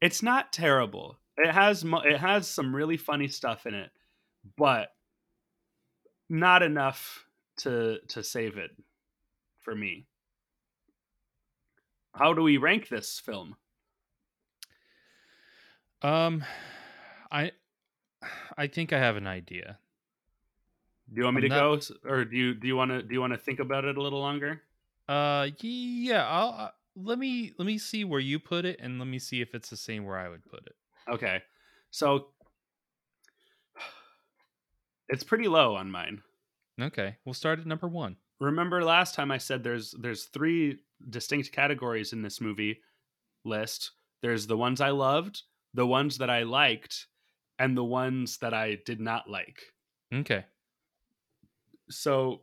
it's 0.00 0.22
not 0.22 0.52
terrible 0.52 1.18
it 1.36 1.52
has 1.52 1.84
mo- 1.84 2.00
it 2.02 2.18
has 2.18 2.46
some 2.48 2.74
really 2.74 2.96
funny 2.96 3.28
stuff 3.28 3.66
in 3.66 3.74
it 3.74 3.90
but 4.56 4.94
not 6.28 6.62
enough 6.62 7.26
to 7.58 7.98
to 8.08 8.22
save 8.22 8.56
it 8.56 8.70
for 9.58 9.74
me 9.74 10.06
how 12.14 12.32
do 12.34 12.42
we 12.42 12.56
rank 12.56 12.88
this 12.88 13.18
film 13.20 13.56
Um 16.02 16.44
I 17.30 17.52
I 18.56 18.66
think 18.66 18.92
I 18.92 18.98
have 18.98 19.16
an 19.16 19.26
idea. 19.26 19.78
do 21.12 21.16
you 21.16 21.24
want 21.24 21.36
me 21.36 21.42
I'm 21.42 21.48
to 21.50 21.56
not- 21.56 21.88
go 22.04 22.10
or 22.10 22.24
do 22.24 22.36
you 22.36 22.54
do 22.54 22.66
you 22.66 22.76
want 22.76 22.90
to 22.90 23.02
do 23.02 23.12
you 23.14 23.20
want 23.20 23.32
to 23.32 23.38
think 23.38 23.60
about 23.60 23.84
it 23.84 23.96
a 23.96 24.02
little 24.02 24.20
longer 24.20 24.62
Uh 25.08 25.48
yeah, 25.58 26.26
I'll 26.26 26.48
uh, 26.66 26.70
let 27.02 27.18
me 27.18 27.52
let 27.58 27.66
me 27.66 27.78
see 27.78 28.04
where 28.04 28.20
you 28.20 28.38
put 28.38 28.64
it 28.64 28.78
and 28.80 28.98
let 28.98 29.08
me 29.08 29.18
see 29.18 29.40
if 29.40 29.54
it's 29.54 29.70
the 29.70 29.76
same 29.76 30.04
where 30.04 30.18
I 30.18 30.28
would 30.28 30.44
put 30.44 30.66
it. 30.66 30.74
Okay. 31.10 31.42
So 31.90 32.28
it's 35.08 35.24
pretty 35.24 35.48
low 35.48 35.74
on 35.74 35.90
mine. 35.90 36.22
Okay, 36.80 37.16
we'll 37.24 37.34
start 37.34 37.58
at 37.58 37.66
number 37.66 37.88
one. 37.88 38.16
Remember 38.40 38.82
last 38.82 39.14
time 39.14 39.30
I 39.30 39.38
said 39.38 39.62
there's 39.62 39.94
there's 40.00 40.24
three 40.24 40.78
distinct 41.08 41.52
categories 41.52 42.12
in 42.12 42.22
this 42.22 42.40
movie 42.40 42.80
list. 43.44 43.92
There's 44.22 44.46
the 44.46 44.56
ones 44.56 44.80
I 44.80 44.90
loved, 44.90 45.42
the 45.74 45.86
ones 45.86 46.18
that 46.18 46.30
I 46.30 46.42
liked, 46.42 47.06
and 47.58 47.76
the 47.76 47.84
ones 47.84 48.38
that 48.38 48.54
I 48.54 48.78
did 48.86 49.00
not 49.00 49.28
like. 49.28 49.60
Okay. 50.12 50.44
So, 51.90 52.42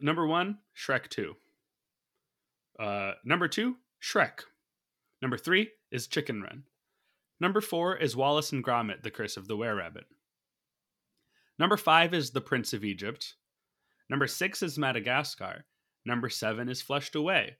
number 0.00 0.26
one, 0.26 0.58
Shrek 0.76 1.08
2. 1.08 1.34
Uh, 2.80 3.12
number 3.24 3.46
two, 3.46 3.76
Shrek. 4.02 4.40
Number 5.20 5.36
three 5.36 5.70
is 5.92 6.06
Chicken 6.06 6.42
Run. 6.42 6.64
Number 7.40 7.60
four 7.60 7.96
is 7.96 8.16
Wallace 8.16 8.52
and 8.52 8.64
Gromit, 8.64 9.02
The 9.02 9.10
Curse 9.10 9.36
of 9.36 9.48
the 9.48 9.56
Were 9.56 9.74
Rabbit. 9.74 10.04
Number 11.58 11.76
five 11.76 12.14
is 12.14 12.30
The 12.30 12.40
Prince 12.40 12.72
of 12.72 12.84
Egypt. 12.84 13.34
Number 14.08 14.26
six 14.26 14.62
is 14.62 14.78
Madagascar. 14.78 15.66
Number 16.06 16.30
seven 16.30 16.68
is 16.68 16.80
Flushed 16.80 17.14
Away. 17.14 17.56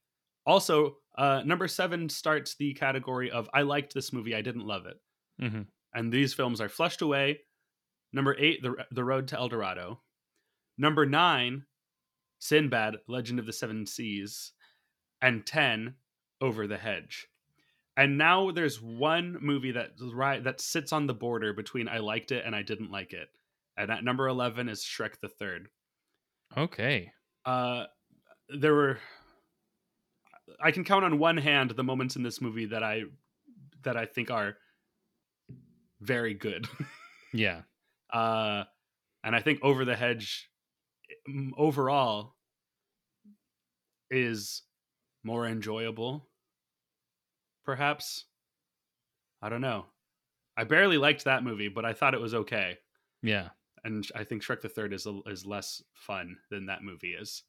Also, 0.47 0.97
uh, 1.19 1.43
number 1.45 1.69
seven 1.69 2.09
starts 2.09 2.57
the 2.57 2.73
category 2.73 3.31
of 3.31 3.49
I 3.53 3.63
liked 3.63 3.93
this 3.93 4.13
movie, 4.13 4.35
I 4.35 4.43
didn't 4.43 4.67
love 4.67 4.87
it. 4.87 4.97
Mm-hmm. 5.43 5.63
And 5.95 6.13
these 6.13 6.33
films 6.33 6.61
are 6.61 6.69
Flushed 6.69 7.03
Away. 7.03 7.41
Number 8.13 8.35
eight, 8.39 8.63
The, 8.63 8.75
the 8.91 9.05
Road 9.05 9.29
to 9.29 9.37
El 9.37 9.49
Dorado. 9.49 10.01
Number 10.79 11.05
nine, 11.05 11.65
Sinbad, 12.39 12.97
Legend 13.07 13.39
of 13.39 13.47
the 13.47 13.53
Seven 13.53 13.87
Seas. 13.87 14.53
And 15.23 15.45
10, 15.47 15.95
Over 16.41 16.67
the 16.67 16.79
Hedge. 16.79 17.29
And 17.97 18.17
now 18.17 18.51
there's 18.51 18.81
one 18.81 19.37
movie 19.41 19.73
that 19.73 19.91
right 20.13 20.43
that 20.45 20.61
sits 20.61 20.93
on 20.93 21.07
the 21.07 21.15
border 21.15 21.53
between 21.53 21.89
I 21.89 21.99
liked 21.99 22.33
it 22.33 22.45
and 22.47 22.55
I 22.57 22.63
didn't 22.63 22.91
like 22.91 23.13
it. 23.13 23.29
And 23.77 23.91
at 23.91 24.05
number 24.05 24.27
11 24.29 24.69
is 24.69 24.83
Shrek 24.83 25.21
the 25.21 25.29
Third. 25.29 25.69
Okay. 26.57 27.13
Uh, 27.45 27.85
there 28.49 28.75
were 28.75 28.99
I 30.63 30.71
can 30.71 30.85
count 30.85 31.05
on 31.05 31.19
one 31.19 31.37
hand 31.37 31.71
the 31.71 31.85
moments 31.85 32.17
in 32.17 32.23
this 32.23 32.41
movie 32.41 32.67
that 32.67 32.83
I 32.83 33.03
that 33.83 33.97
I 33.97 34.07
think 34.07 34.31
are 34.31 34.57
very 36.01 36.35
good. 36.35 36.69
Yeah. 37.33 37.61
uh, 38.13 38.65
and 39.23 39.37
I 39.37 39.41
think 39.41 39.61
Over 39.63 39.85
the 39.85 39.95
Hedge 39.95 40.51
mm, 41.29 41.51
overall 41.57 42.35
is 44.11 44.63
more 45.23 45.47
enjoyable. 45.47 46.27
Perhaps 47.65 48.25
I 49.43 49.49
don't 49.49 49.61
know. 49.61 49.87
I 50.57 50.65
barely 50.65 50.99
liked 50.99 51.25
that 51.25 51.45
movie, 51.45 51.69
but 51.69 51.85
I 51.85 51.93
thought 51.95 52.15
it 52.15 52.21
was 52.21 52.35
okay. 52.35 52.79
Yeah. 53.23 53.49
And 53.85 54.07
I 54.15 54.25
think 54.25 54.43
Shrek 54.43 54.61
the 54.61 54.69
Third 54.69 54.93
is 54.93 55.07
a, 55.07 55.21
is 55.27 55.47
less 55.47 55.83
fun 55.95 56.37
than 56.51 56.67
that 56.67 56.83
movie 56.83 57.13
is. 57.15 57.43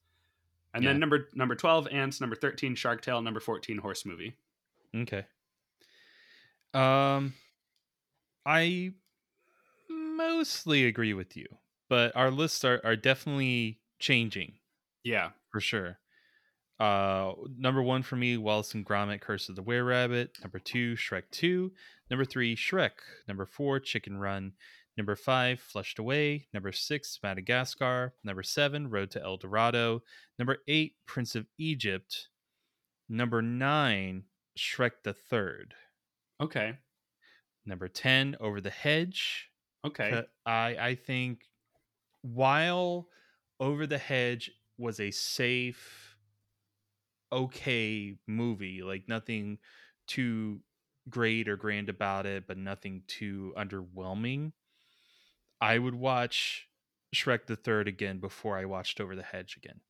And 0.73 0.84
Yeah. 0.84 0.91
then 0.91 0.99
number 1.02 1.27
number 1.34 1.56
twelve, 1.56 1.88
Antz. 1.89 2.22
Number 2.22 2.35
thirteen, 2.35 2.76
Shark 2.76 3.02
Tale. 3.02 3.22
Number 3.22 3.39
fourteen, 3.41 3.77
Horse 3.77 4.06
Movie. 4.06 4.35
Okay. 4.95 5.26
Um, 6.73 7.34
I 8.45 8.93
mostly 9.89 10.85
agree 10.85 11.14
with 11.14 11.35
you, 11.35 11.48
but 11.89 12.15
our 12.15 12.31
lists 12.31 12.64
are, 12.64 12.80
are 12.85 12.95
definitely 12.95 13.80
changing 13.99 14.53
Yeah, 15.03 15.31
for 15.52 15.60
sure. 15.60 15.99
Uh, 16.82 17.34
number 17.60 17.84
one 17.84 18.02
for 18.02 18.16
me, 18.16 18.38
Wallace 18.38 18.74
and 18.74 18.84
Gromit: 18.84 19.22
Curse 19.22 19.49
of 19.49 19.56
the 19.56 19.62
Were 19.62 19.84
Rabbit. 19.84 20.36
Number 20.41 20.58
two, 20.58 20.95
Shrek 20.95 21.24
Two. 21.30 21.72
Number 22.10 22.26
three, 22.26 22.56
Shrek. 22.56 22.94
Number 23.28 23.45
four, 23.45 23.80
Chicken 23.80 24.18
Run. 24.18 24.53
Number 24.98 25.16
five, 25.16 25.60
Flushed 25.60 25.99
Away. 25.99 26.48
Number 26.56 26.72
six, 26.72 27.20
Madagascar. 27.22 28.16
Number 28.24 28.41
seven, 28.41 28.90
Road 28.90 29.12
to 29.12 29.22
El 29.22 29.38
Dorado. 29.38 30.02
Number 30.40 30.58
eight, 30.68 30.95
Prince 31.06 31.36
of 31.36 31.45
Egypt. 31.60 32.30
Number 33.08 33.44
nine, 33.44 34.24
Shrek 34.58 35.03
the 35.03 35.14
Third. 35.14 35.76
Okay. 36.41 36.74
Number 37.64 37.90
ten, 37.90 38.36
Over 38.40 38.60
the 38.60 38.72
Hedge. 38.72 39.49
Okay. 39.86 40.24
I 40.48 40.76
I 40.80 40.95
think 40.95 41.44
while 42.24 43.08
Over 43.60 43.86
the 43.86 43.99
Hedge 43.99 44.49
was 44.80 44.99
a 44.99 45.12
safe, 45.12 46.01
okay 47.32 48.18
movie, 48.28 48.82
like 48.84 49.08
nothing 49.08 49.60
too 50.08 50.62
great 51.10 51.48
or 51.48 51.56
grand 51.56 51.90
about 51.90 52.26
it, 52.26 52.45
but 52.48 52.58
nothing 52.58 53.03
too 53.08 53.53
underwhelming. 53.58 54.52
I 55.60 55.78
would 55.78 55.95
watch 55.95 56.68
Shrek 57.16 57.45
the 57.45 57.56
Third 57.56 57.88
again 57.88 58.20
before 58.20 58.58
I 58.58 58.66
watched 58.66 58.99
Over 58.99 59.16
the 59.16 59.24
Hedge 59.24 59.58
again. 59.58 59.82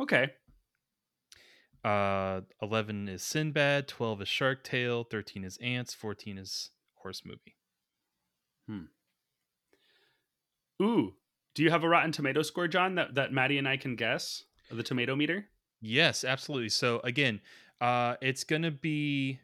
Okay. 0.00 0.32
Uh, 1.84 2.42
eleven 2.60 3.08
is 3.08 3.22
Sinbad, 3.22 3.88
twelve 3.88 4.22
is 4.22 4.28
Shark 4.28 4.62
Tale, 4.62 5.04
thirteen 5.04 5.44
is 5.44 5.58
Antz, 5.60 5.94
fourteen 5.94 6.38
is 6.38 6.70
Horse 6.94 7.22
Movie. 7.24 7.56
Hmm. 8.68 8.84
Ooh, 10.80 11.14
do 11.54 11.62
you 11.62 11.70
have 11.70 11.82
a 11.82 11.88
Rotten 11.88 12.12
Tomato 12.12 12.42
score, 12.42 12.68
John? 12.68 12.94
That 12.94 13.16
that 13.16 13.32
Maddie 13.32 13.58
and 13.58 13.68
I 13.68 13.76
can 13.76 13.96
guess 13.96 14.44
the 14.70 14.82
tomato 14.84 15.16
meter. 15.16 15.48
Yes, 15.82 16.22
absolutely. 16.22 16.68
So 16.68 17.00
again, 17.02 17.40
uh, 17.80 18.14
it's 18.22 18.44
going 18.44 18.62
to 18.62 18.70
be 18.70 19.40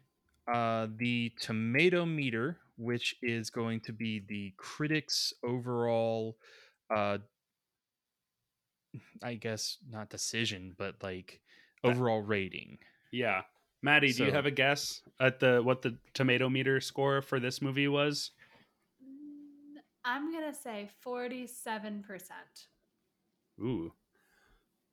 uh, 0.51 0.87
the 0.95 1.33
tomato 1.39 2.05
meter, 2.05 2.57
which 2.77 3.17
is 3.21 3.49
going 3.49 3.81
to 3.81 3.91
be 3.93 4.23
the 4.25 4.53
critics' 4.55 5.33
overall, 5.43 6.37
uh, 6.95 7.17
I 9.21 9.33
guess 9.35 9.77
not 9.91 10.09
decision, 10.09 10.73
but 10.77 10.95
like 11.03 11.41
overall 11.83 12.21
rating. 12.21 12.77
Yeah, 13.11 13.41
Maddie, 13.83 14.13
do 14.13 14.23
you 14.23 14.31
have 14.31 14.45
a 14.45 14.51
guess 14.51 15.01
at 15.19 15.41
the 15.41 15.61
what 15.61 15.81
the 15.81 15.97
tomato 16.13 16.47
meter 16.47 16.79
score 16.79 17.21
for 17.21 17.41
this 17.41 17.61
movie 17.61 17.89
was? 17.89 18.31
I'm 20.05 20.31
gonna 20.31 20.53
say 20.53 20.89
forty-seven 21.01 22.03
percent. 22.03 22.67
Ooh, 23.59 23.91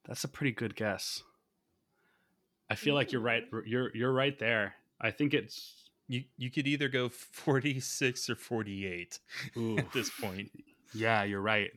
that's 0.06 0.24
a 0.24 0.28
pretty 0.28 0.52
good 0.52 0.74
guess. 0.74 1.22
I 2.68 2.74
feel 2.74 2.94
like 2.94 3.12
you're 3.12 3.20
right. 3.22 3.44
You're 3.64 3.94
you're 3.96 4.12
right 4.12 4.38
there. 4.38 4.74
I 5.00 5.10
think 5.10 5.34
it's 5.34 5.88
You 6.08 6.24
you 6.36 6.50
could 6.50 6.66
either 6.66 6.88
go 6.88 7.08
forty 7.10 7.80
six 7.80 8.28
or 8.30 8.34
forty 8.36 8.86
eight 8.86 9.18
at 9.78 9.92
this 9.92 10.10
point. 10.10 10.50
yeah, 10.94 11.22
you're 11.24 11.40
right. 11.40 11.70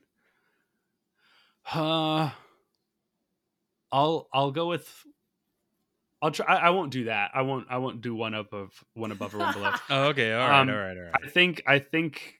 Uh, 1.73 2.31
I'll 3.91 4.27
I'll 4.33 4.51
go 4.51 4.67
with. 4.67 5.05
I'll 6.21 6.31
try. 6.31 6.45
I, 6.47 6.67
I 6.67 6.69
won't 6.71 6.91
do 6.91 7.05
that. 7.05 7.31
I 7.33 7.43
won't. 7.43 7.67
I 7.69 7.77
won't 7.77 8.01
do 8.01 8.15
one 8.15 8.33
up 8.33 8.53
of 8.53 8.71
one 8.93 9.11
above 9.11 9.35
or 9.35 9.39
one 9.39 9.53
below. 9.53 9.71
Oh, 9.89 10.03
okay, 10.09 10.33
all 10.33 10.47
right, 10.47 10.59
Um, 10.61 10.69
all 10.69 10.75
right, 10.75 10.97
all 10.97 11.03
right. 11.03 11.13
I 11.23 11.27
think. 11.27 11.63
I 11.67 11.79
think. 11.79 12.35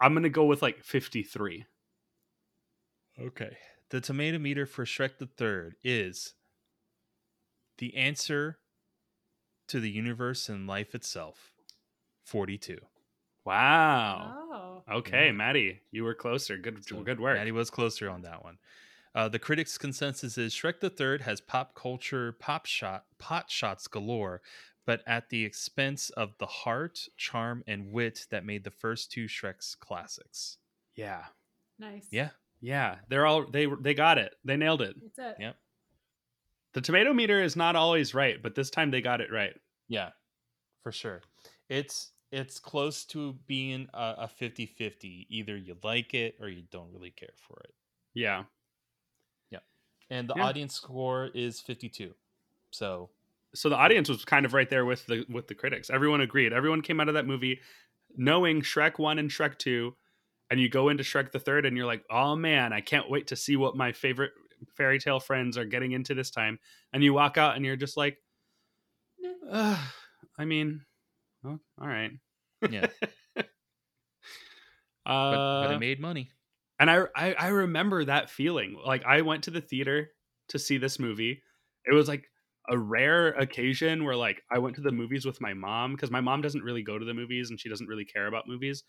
I'm 0.00 0.14
gonna 0.14 0.28
go 0.30 0.44
with 0.46 0.62
like 0.62 0.82
53. 0.82 1.64
Okay. 3.20 3.56
The 3.90 4.00
tomato 4.00 4.38
meter 4.38 4.66
for 4.66 4.84
Shrek 4.84 5.18
the 5.18 5.26
Third 5.26 5.76
is 5.84 6.34
the 7.78 7.96
answer 7.96 8.58
to 9.68 9.80
the 9.80 9.90
universe 9.90 10.48
and 10.48 10.66
life 10.66 10.94
itself. 10.94 11.52
Forty-two. 12.24 12.78
Wow. 13.44 14.82
Oh. 14.88 14.94
Okay, 14.98 15.32
Maddie, 15.32 15.80
you 15.90 16.04
were 16.04 16.14
closer. 16.14 16.56
Good. 16.56 16.84
So 16.84 17.02
good 17.02 17.20
work. 17.20 17.36
Maddie 17.36 17.52
was 17.52 17.70
closer 17.70 18.08
on 18.08 18.22
that 18.22 18.44
one. 18.44 18.58
Uh, 19.14 19.28
the 19.28 19.38
critics' 19.38 19.76
consensus 19.76 20.38
is 20.38 20.54
Shrek 20.54 20.80
the 20.80 20.88
Third 20.88 21.22
has 21.22 21.40
pop 21.40 21.74
culture 21.74 22.32
pop 22.32 22.66
shot 22.66 23.04
pot 23.18 23.50
shots 23.50 23.86
galore, 23.86 24.40
but 24.86 25.02
at 25.06 25.28
the 25.28 25.44
expense 25.44 26.10
of 26.10 26.36
the 26.38 26.46
heart, 26.46 27.08
charm, 27.16 27.62
and 27.66 27.92
wit 27.92 28.26
that 28.30 28.44
made 28.46 28.64
the 28.64 28.70
first 28.70 29.10
two 29.10 29.26
Shrek's 29.26 29.74
classics. 29.74 30.58
Yeah. 30.94 31.24
Nice. 31.78 32.06
Yeah. 32.10 32.30
Yeah. 32.60 32.96
They're 33.08 33.26
all 33.26 33.44
they 33.50 33.66
they 33.66 33.94
got 33.94 34.18
it. 34.18 34.34
They 34.44 34.56
nailed 34.56 34.82
it. 34.82 34.94
That's 35.00 35.18
it. 35.18 35.42
Yep. 35.42 35.56
The 36.74 36.80
tomato 36.82 37.12
meter 37.14 37.42
is 37.42 37.56
not 37.56 37.76
always 37.76 38.14
right, 38.14 38.42
but 38.42 38.54
this 38.54 38.70
time 38.70 38.90
they 38.90 39.00
got 39.00 39.20
it 39.22 39.30
right. 39.32 39.58
Yeah, 39.88 40.10
for 40.82 40.92
sure. 40.92 41.22
It's 41.68 42.12
it's 42.32 42.58
close 42.60 43.04
to 43.06 43.34
being 43.46 43.88
a, 43.94 44.14
a 44.20 44.28
50-50. 44.28 45.26
Either 45.30 45.56
you 45.56 45.78
like 45.82 46.14
it 46.14 46.36
or 46.40 46.48
you 46.48 46.62
don't 46.62 46.92
really 46.92 47.10
care 47.10 47.34
for 47.36 47.60
it. 47.64 47.74
Yeah. 48.14 48.44
Yeah. 49.50 49.60
And 50.10 50.28
the 50.28 50.34
Yeah. 50.34 50.44
audience 50.44 50.74
score 50.74 51.26
is 51.34 51.60
52. 51.60 52.14
So, 52.70 53.10
So 53.54 53.68
the 53.68 53.76
audience 53.76 54.08
was 54.08 54.24
kind 54.24 54.46
of 54.46 54.54
right 54.54 54.68
there 54.70 54.84
with 54.84 55.06
the 55.06 55.26
with 55.28 55.46
the 55.48 55.54
critics. 55.54 55.90
Everyone 55.90 56.20
agreed. 56.20 56.52
Everyone 56.52 56.80
came 56.82 57.00
out 57.00 57.08
of 57.08 57.14
that 57.14 57.26
movie 57.26 57.60
knowing 58.16 58.62
Shrek 58.62 58.98
1 58.98 59.18
and 59.18 59.30
Shrek 59.30 59.58
2 59.58 59.94
and 60.50 60.60
you 60.60 60.68
go 60.68 60.88
into 60.88 61.02
Shrek 61.02 61.32
the 61.32 61.38
3rd 61.40 61.66
and 61.66 61.76
you're 61.76 61.86
like, 61.86 62.04
"Oh 62.10 62.36
man, 62.36 62.72
I 62.72 62.80
can't 62.80 63.10
wait 63.10 63.26
to 63.28 63.36
see 63.36 63.56
what 63.56 63.76
my 63.76 63.92
favorite 63.92 64.32
fairy 64.76 64.98
tale 64.98 65.20
friends 65.20 65.56
are 65.58 65.64
getting 65.64 65.92
into 65.92 66.14
this 66.14 66.30
time." 66.30 66.58
And 66.92 67.02
you 67.04 67.14
walk 67.14 67.38
out 67.38 67.56
and 67.56 67.64
you're 67.64 67.76
just 67.76 67.96
like, 67.96 68.18
"Ugh, 69.50 69.92
I 70.38 70.44
mean, 70.44 70.84
oh, 71.44 71.60
all 71.80 71.88
right. 71.88 72.12
Yeah. 72.68 72.88
uh, 73.36 73.42
but, 75.30 75.42
but 75.60 75.70
it 75.70 75.78
made 75.78 76.00
money. 76.00 76.32
and 76.78 76.90
I, 76.90 77.04
I 77.16 77.34
I 77.34 77.48
remember 77.48 78.04
that 78.04 78.30
feeling. 78.30 78.76
Like 78.84 79.04
I 79.04 79.22
went 79.22 79.44
to 79.44 79.50
the 79.50 79.60
theater 79.60 80.10
to 80.48 80.58
see 80.58 80.78
this 80.78 80.98
movie. 80.98 81.42
It 81.84 81.94
was 81.94 82.08
like 82.08 82.26
a 82.68 82.78
rare 82.78 83.28
occasion 83.28 84.04
where 84.04 84.16
like 84.16 84.42
I 84.50 84.58
went 84.58 84.76
to 84.76 84.82
the 84.82 84.92
movies 84.92 85.24
with 85.26 85.40
my 85.40 85.54
mom 85.54 85.92
because 85.92 86.10
my 86.10 86.20
mom 86.20 86.42
doesn't 86.42 86.62
really 86.62 86.82
go 86.82 86.98
to 86.98 87.04
the 87.04 87.14
movies 87.14 87.50
and 87.50 87.60
she 87.60 87.68
doesn't 87.68 87.88
really 87.88 88.04
care 88.04 88.26
about 88.26 88.48
movies. 88.48 88.84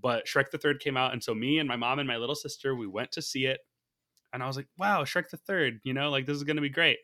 But 0.00 0.26
Shrek 0.26 0.50
the 0.50 0.58
Third 0.58 0.80
came 0.80 0.96
out, 0.96 1.12
and 1.12 1.22
so 1.22 1.34
me 1.34 1.58
and 1.58 1.68
my 1.68 1.76
mom 1.76 1.98
and 1.98 2.08
my 2.08 2.16
little 2.16 2.34
sister 2.36 2.74
we 2.74 2.86
went 2.86 3.12
to 3.12 3.22
see 3.22 3.46
it, 3.46 3.60
and 4.32 4.42
I 4.42 4.46
was 4.46 4.56
like, 4.56 4.68
"Wow, 4.78 5.04
Shrek 5.04 5.30
the 5.30 5.36
Third! 5.36 5.80
You 5.84 5.94
know, 5.94 6.10
like 6.10 6.26
this 6.26 6.36
is 6.36 6.44
gonna 6.44 6.60
be 6.60 6.68
great." 6.68 6.98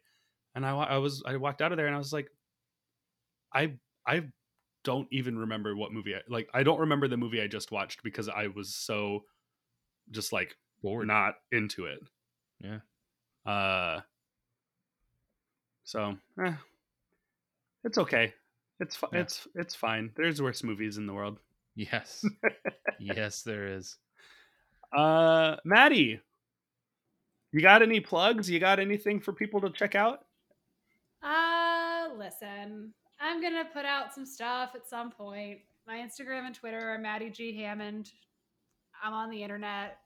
And 0.54 0.64
I, 0.64 0.70
I 0.70 0.98
was 0.98 1.22
I 1.26 1.36
walked 1.36 1.60
out 1.62 1.72
of 1.72 1.76
there 1.78 1.86
and 1.86 1.94
I 1.94 1.98
was 1.98 2.12
like, 2.12 2.28
I 3.52 3.74
I 4.06 4.24
don't 4.84 5.08
even 5.10 5.38
remember 5.38 5.74
what 5.76 5.92
movie 5.92 6.14
I 6.14 6.20
like. 6.28 6.48
I 6.54 6.62
don't 6.62 6.80
remember 6.80 7.08
the 7.08 7.16
movie 7.16 7.40
I 7.42 7.46
just 7.46 7.72
watched 7.72 8.02
because 8.02 8.28
I 8.28 8.46
was 8.48 8.74
so 8.74 9.24
just 10.10 10.32
like 10.32 10.56
Bored. 10.82 11.06
not 11.06 11.34
into 11.52 11.86
it. 11.86 11.98
Yeah. 12.60 12.78
Uh. 13.44 14.00
So, 15.84 16.16
eh, 16.44 16.54
it's 17.84 17.98
okay. 17.98 18.32
It's 18.80 18.96
fi- 18.96 19.08
Yeah. 19.12 19.20
it's 19.20 19.46
it's 19.54 19.74
fine. 19.74 20.10
There's 20.16 20.42
worse 20.42 20.62
movies 20.64 20.96
in 20.98 21.06
the 21.06 21.14
world. 21.14 21.38
Yes. 21.74 22.24
yes, 22.98 23.42
there 23.42 23.68
is. 23.68 23.96
Uh, 24.96 25.56
Maddie, 25.64 26.20
you 27.56 27.62
got 27.62 27.80
any 27.80 28.00
plugs? 28.00 28.50
You 28.50 28.60
got 28.60 28.78
anything 28.78 29.18
for 29.18 29.32
people 29.32 29.62
to 29.62 29.70
check 29.70 29.94
out? 29.94 30.26
Uh, 31.22 32.08
listen, 32.18 32.92
I'm 33.18 33.40
gonna 33.40 33.64
put 33.72 33.86
out 33.86 34.14
some 34.14 34.26
stuff 34.26 34.72
at 34.74 34.86
some 34.86 35.10
point. 35.10 35.60
My 35.86 35.96
Instagram 35.96 36.44
and 36.46 36.54
Twitter 36.54 36.90
are 36.90 36.98
Maddie 36.98 37.30
G 37.30 37.56
Hammond. 37.56 38.10
I'm 39.02 39.14
on 39.14 39.30
the 39.30 39.42
internet. 39.42 39.96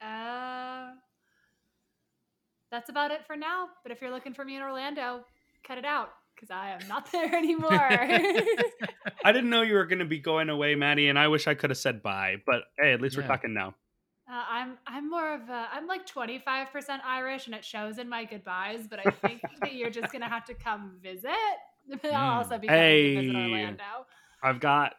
Uh, 0.00 0.90
that's 2.70 2.88
about 2.88 3.10
it 3.10 3.26
for 3.26 3.36
now. 3.36 3.68
But 3.82 3.90
if 3.90 4.00
you're 4.00 4.12
looking 4.12 4.34
for 4.34 4.44
me 4.44 4.54
in 4.54 4.62
Orlando, 4.62 5.24
cut 5.66 5.78
it 5.78 5.84
out 5.84 6.10
because 6.36 6.50
I 6.50 6.70
am 6.70 6.86
not 6.88 7.10
there 7.12 7.34
anymore. 7.34 7.72
I 9.24 9.32
didn't 9.32 9.50
know 9.50 9.62
you 9.62 9.74
were 9.74 9.86
going 9.86 9.98
to 10.00 10.04
be 10.04 10.18
going 10.18 10.50
away, 10.50 10.76
Maddie, 10.76 11.08
and 11.08 11.18
I 11.18 11.28
wish 11.28 11.48
I 11.48 11.54
could 11.54 11.70
have 11.70 11.78
said 11.78 12.02
bye. 12.02 12.36
But 12.46 12.62
hey, 12.78 12.92
at 12.92 13.00
least 13.00 13.16
we're 13.16 13.26
talking 13.26 13.54
now. 13.54 13.74
Uh, 14.28 14.42
I'm 14.48 14.78
I'm 14.86 15.08
more 15.08 15.34
of 15.34 15.48
a 15.48 15.68
I'm 15.72 15.86
like 15.86 16.06
25% 16.06 16.66
Irish 17.04 17.46
and 17.46 17.54
it 17.54 17.64
shows 17.64 17.98
in 17.98 18.08
my 18.08 18.24
goodbyes, 18.24 18.88
but 18.88 18.98
I 18.98 19.10
think 19.10 19.42
that 19.62 19.74
you're 19.74 19.90
just 19.90 20.12
gonna 20.12 20.28
have 20.28 20.44
to 20.46 20.54
come 20.54 20.98
visit. 21.00 21.30
I'll 22.12 22.38
also 22.38 22.58
be 22.58 22.66
coming 22.66 23.14
to 23.14 23.20
visit 23.20 23.36
Orlando. 23.36 23.84
I've 24.42 24.58
got 24.58 24.94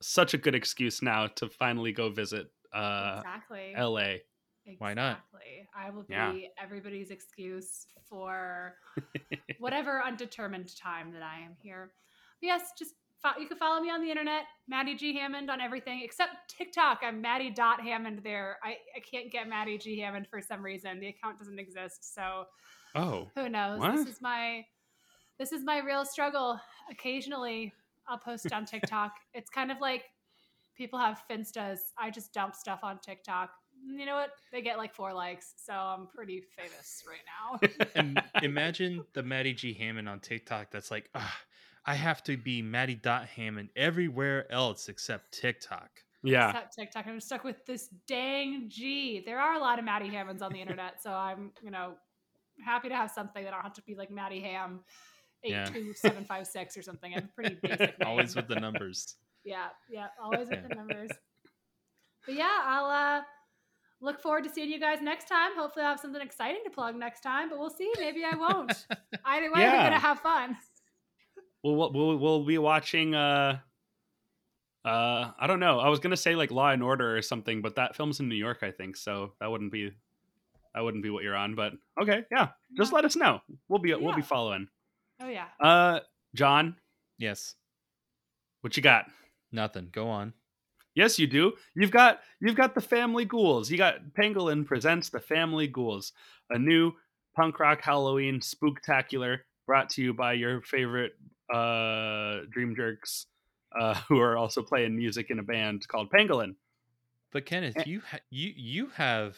such 0.00 0.32
a 0.32 0.38
good 0.38 0.54
excuse 0.54 1.02
now 1.02 1.26
to 1.26 1.48
finally 1.50 1.92
go 1.92 2.08
visit 2.08 2.50
uh, 2.72 3.16
exactly. 3.18 3.74
L.A. 3.76 4.22
Why 4.78 4.94
not? 4.94 5.20
I 5.74 5.90
will 5.90 6.02
be 6.04 6.14
Yeah. 6.14 6.32
everybody's 6.62 7.10
excuse 7.10 7.86
for 8.08 8.76
whatever 9.58 10.02
undetermined 10.02 10.74
time 10.76 11.12
that 11.12 11.22
I 11.22 11.40
am 11.40 11.56
here. 11.60 11.92
But 12.40 12.46
yes, 12.46 12.72
just 12.78 12.94
you 13.38 13.46
can 13.46 13.56
follow 13.58 13.80
me 13.80 13.90
on 13.90 14.00
the 14.00 14.08
internet, 14.10 14.44
Maddie 14.68 14.94
G 14.94 15.14
Hammond 15.14 15.50
on 15.50 15.60
everything 15.60 16.00
except 16.02 16.32
TikTok. 16.48 17.00
I'm 17.02 17.20
Maddie 17.20 17.50
dot 17.50 17.80
Hammond 17.80 18.20
there. 18.24 18.58
I, 18.64 18.76
I 18.96 19.00
can't 19.00 19.30
get 19.30 19.48
Maddie 19.48 19.78
G 19.78 19.98
Hammond 20.00 20.26
for 20.28 20.40
some 20.40 20.62
reason. 20.62 21.00
The 21.00 21.08
account 21.08 21.38
doesn't 21.38 21.58
exist, 21.58 22.14
so 22.14 22.44
Oh, 22.94 23.28
who 23.36 23.48
knows? 23.48 23.78
What? 23.78 23.96
This 23.96 24.06
is 24.06 24.20
my 24.20 24.64
this 25.38 25.52
is 25.52 25.62
my 25.64 25.78
real 25.78 26.04
struggle. 26.04 26.60
Occasionally, 26.90 27.72
I'll 28.08 28.18
post 28.18 28.52
on 28.52 28.64
TikTok. 28.66 29.12
it's 29.34 29.50
kind 29.50 29.70
of 29.70 29.80
like 29.80 30.04
people 30.76 30.98
have 30.98 31.22
Finstas. 31.30 31.78
I 31.98 32.10
just 32.10 32.32
dump 32.32 32.54
stuff 32.54 32.80
on 32.82 32.98
TikTok. 32.98 33.50
You 33.86 34.04
know 34.06 34.14
what? 34.16 34.30
They 34.52 34.60
get 34.60 34.76
like 34.76 34.94
four 34.94 35.12
likes, 35.14 35.54
so 35.56 35.72
I'm 35.72 36.06
pretty 36.08 36.42
famous 36.56 37.02
right 37.08 37.20
now. 37.26 37.86
And 37.94 38.22
imagine 38.42 39.04
the 39.14 39.22
Maddie 39.22 39.54
G 39.54 39.72
Hammond 39.72 40.08
on 40.08 40.20
TikTok 40.20 40.70
that's 40.70 40.90
like, 40.90 41.08
ah, 41.14 41.34
I 41.86 41.94
have 41.94 42.22
to 42.24 42.36
be 42.36 42.62
Maddie 42.62 42.94
Dot 42.94 43.26
Hammond 43.26 43.70
everywhere 43.76 44.50
else 44.52 44.88
except 44.88 45.32
TikTok. 45.32 45.90
yeah. 46.22 46.48
Except 46.50 46.74
TikTok. 46.74 47.06
I'm 47.06 47.20
stuck 47.20 47.44
with 47.44 47.64
this 47.66 47.88
dang 48.06 48.68
G. 48.68 49.22
There 49.24 49.40
are 49.40 49.54
a 49.54 49.58
lot 49.58 49.78
of 49.78 49.84
Maddie 49.84 50.08
Hammonds 50.08 50.42
on 50.42 50.52
the 50.52 50.60
internet, 50.60 51.02
so 51.02 51.10
I'm, 51.10 51.52
you 51.62 51.70
know, 51.70 51.94
happy 52.64 52.88
to 52.90 52.94
have 52.94 53.10
something 53.10 53.42
that 53.44 53.52
I 53.52 53.56
don't 53.56 53.62
have 53.64 53.72
to 53.74 53.82
be 53.82 53.94
like 53.94 54.10
Maddie 54.10 54.40
Ham 54.40 54.80
eight 55.42 55.52
Yeah. 55.52 55.64
two 55.64 55.94
seven 55.94 56.24
five 56.24 56.46
six 56.46 56.76
or 56.76 56.82
something. 56.82 57.14
I'm 57.16 57.30
pretty 57.34 57.54
basic. 57.62 57.98
name. 57.98 58.06
Always 58.08 58.36
with 58.36 58.48
the 58.48 58.56
numbers. 58.60 59.16
Yeah, 59.44 59.68
yeah, 59.90 60.08
always 60.22 60.50
with 60.50 60.58
Yeah. 60.62 60.68
the 60.68 60.74
numbers. 60.82 61.10
But 62.26 62.34
yeah, 62.34 62.58
I'll 62.64 62.84
uh 62.86 63.22
look 64.02 64.20
forward 64.20 64.44
to 64.44 64.50
seeing 64.50 64.70
you 64.70 64.78
guys 64.78 64.98
next 65.00 65.28
time. 65.28 65.52
Hopefully, 65.56 65.84
I'll 65.86 65.92
have 65.92 66.00
something 66.00 66.20
exciting 66.20 66.60
to 66.64 66.70
plug 66.70 66.94
next 66.96 67.22
time, 67.22 67.48
but 67.48 67.58
we'll 67.58 67.70
see. 67.70 67.90
Maybe 67.98 68.22
I 68.30 68.36
won't. 68.36 68.86
Either 69.24 69.50
way, 69.50 69.60
Yeah. 69.62 69.72
we're 69.78 69.84
gonna 69.90 69.98
have 69.98 70.20
fun. 70.20 70.58
We'll, 71.62 71.76
we'll 71.76 71.92
we'll 71.92 72.16
we'll 72.18 72.44
be 72.44 72.58
watching. 72.58 73.14
Uh, 73.14 73.58
uh, 74.84 75.30
I 75.38 75.46
don't 75.46 75.60
know. 75.60 75.78
I 75.78 75.88
was 75.88 75.98
gonna 76.00 76.16
say 76.16 76.34
like 76.34 76.50
Law 76.50 76.70
and 76.70 76.82
Order 76.82 77.16
or 77.16 77.22
something, 77.22 77.60
but 77.60 77.76
that 77.76 77.94
film's 77.96 78.20
in 78.20 78.28
New 78.28 78.34
York, 78.34 78.58
I 78.62 78.70
think. 78.70 78.96
So 78.96 79.32
that 79.40 79.50
wouldn't 79.50 79.72
be 79.72 79.92
that 80.74 80.80
wouldn't 80.80 81.02
be 81.02 81.10
what 81.10 81.22
you're 81.22 81.36
on. 81.36 81.54
But 81.54 81.72
okay, 82.00 82.24
yeah. 82.30 82.48
Just 82.76 82.92
Yeah. 82.92 82.96
let 82.96 83.04
us 83.04 83.16
know. 83.16 83.40
We'll 83.68 83.80
be 83.80 83.94
we'll 83.94 84.14
be 84.14 84.22
following. 84.22 84.68
Oh 85.20 85.28
yeah. 85.28 85.46
Uh, 85.60 86.00
John, 86.34 86.76
Yes. 87.18 87.56
what 88.62 88.76
you 88.76 88.82
got? 88.82 89.06
Nothing. 89.52 89.88
Go 89.92 90.08
on. 90.08 90.32
Yes, 90.94 91.18
you 91.18 91.26
do. 91.26 91.52
You've 91.74 91.90
got 91.90 92.20
you've 92.40 92.56
got 92.56 92.74
the 92.74 92.80
Family 92.80 93.24
Ghouls. 93.26 93.70
You 93.70 93.76
got 93.76 93.96
Pangolin 94.18 94.64
presents 94.64 95.10
the 95.10 95.20
Family 95.20 95.66
Ghouls, 95.66 96.12
a 96.48 96.58
new 96.58 96.92
punk 97.36 97.60
rock 97.60 97.82
Halloween 97.82 98.40
spooktacular 98.40 99.40
brought 99.70 99.88
to 99.88 100.02
you 100.02 100.12
by 100.12 100.32
your 100.32 100.60
favorite 100.62 101.12
uh, 101.54 102.40
Dream 102.50 102.74
Jerks, 102.74 103.26
uh, 103.80 103.94
who 104.08 104.18
are 104.18 104.36
also 104.36 104.62
playing 104.64 104.96
music 104.96 105.30
in 105.30 105.38
a 105.38 105.44
band 105.44 105.86
called 105.86 106.10
Pangolin. 106.10 106.56
But 107.30 107.46
Kenneth, 107.46 107.76
Eh. 107.76 107.84
you 107.86 108.00
ha- 108.10 108.18
you 108.30 108.52
you 108.56 108.86
have 108.96 109.36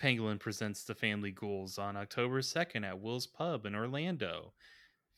Pangolin 0.00 0.40
presents 0.40 0.84
the 0.84 0.94
Family 0.94 1.32
Ghouls 1.32 1.76
on 1.76 1.98
October 1.98 2.40
second 2.40 2.84
at 2.84 2.98
Will's 2.98 3.26
Pub 3.26 3.66
in 3.66 3.74
Orlando, 3.74 4.54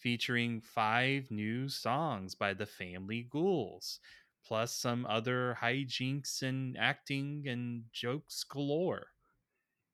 featuring 0.00 0.60
five 0.60 1.30
new 1.30 1.68
songs 1.68 2.34
by 2.34 2.54
the 2.54 2.66
Family 2.66 3.28
Ghouls, 3.30 4.00
plus 4.44 4.74
some 4.74 5.06
other 5.06 5.56
hijinks 5.62 6.42
and 6.42 6.76
acting 6.76 7.44
and 7.46 7.84
jokes 7.92 8.42
galore. 8.42 9.06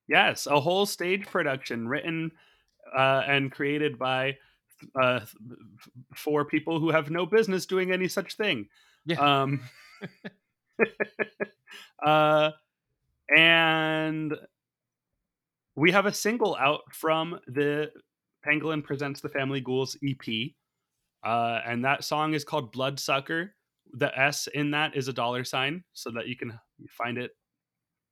Yes, 0.08 0.46
a 0.46 0.58
whole 0.58 0.86
stage 0.86 1.26
production 1.26 1.86
written 1.86 2.32
uh, 2.96 3.22
and 3.26 3.52
created 3.52 3.98
by 3.98 4.36
uh, 5.00 5.20
four 6.14 6.44
people 6.44 6.80
who 6.80 6.90
have 6.90 7.10
no 7.10 7.26
business 7.26 7.66
doing 7.66 7.92
any 7.92 8.08
such 8.08 8.34
thing. 8.36 8.68
Yeah. 9.04 9.42
Um, 9.42 9.60
uh, 12.04 12.50
and 13.36 14.34
we 15.76 15.92
have 15.92 16.06
a 16.06 16.12
single 16.12 16.56
out 16.56 16.82
from 16.92 17.38
the 17.46 17.90
Pangolin 18.46 18.82
Presents 18.82 19.20
the 19.20 19.28
Family 19.28 19.60
Ghouls 19.60 19.96
EP. 20.06 20.52
Uh, 21.22 21.60
and 21.66 21.84
that 21.84 22.04
song 22.04 22.34
is 22.34 22.44
called 22.44 22.72
Bloodsucker. 22.72 23.54
The 23.92 24.16
S 24.18 24.46
in 24.46 24.70
that 24.70 24.96
is 24.96 25.08
a 25.08 25.12
dollar 25.12 25.44
sign 25.44 25.84
so 25.92 26.10
that 26.12 26.28
you 26.28 26.36
can 26.36 26.58
find 26.88 27.18
it 27.18 27.32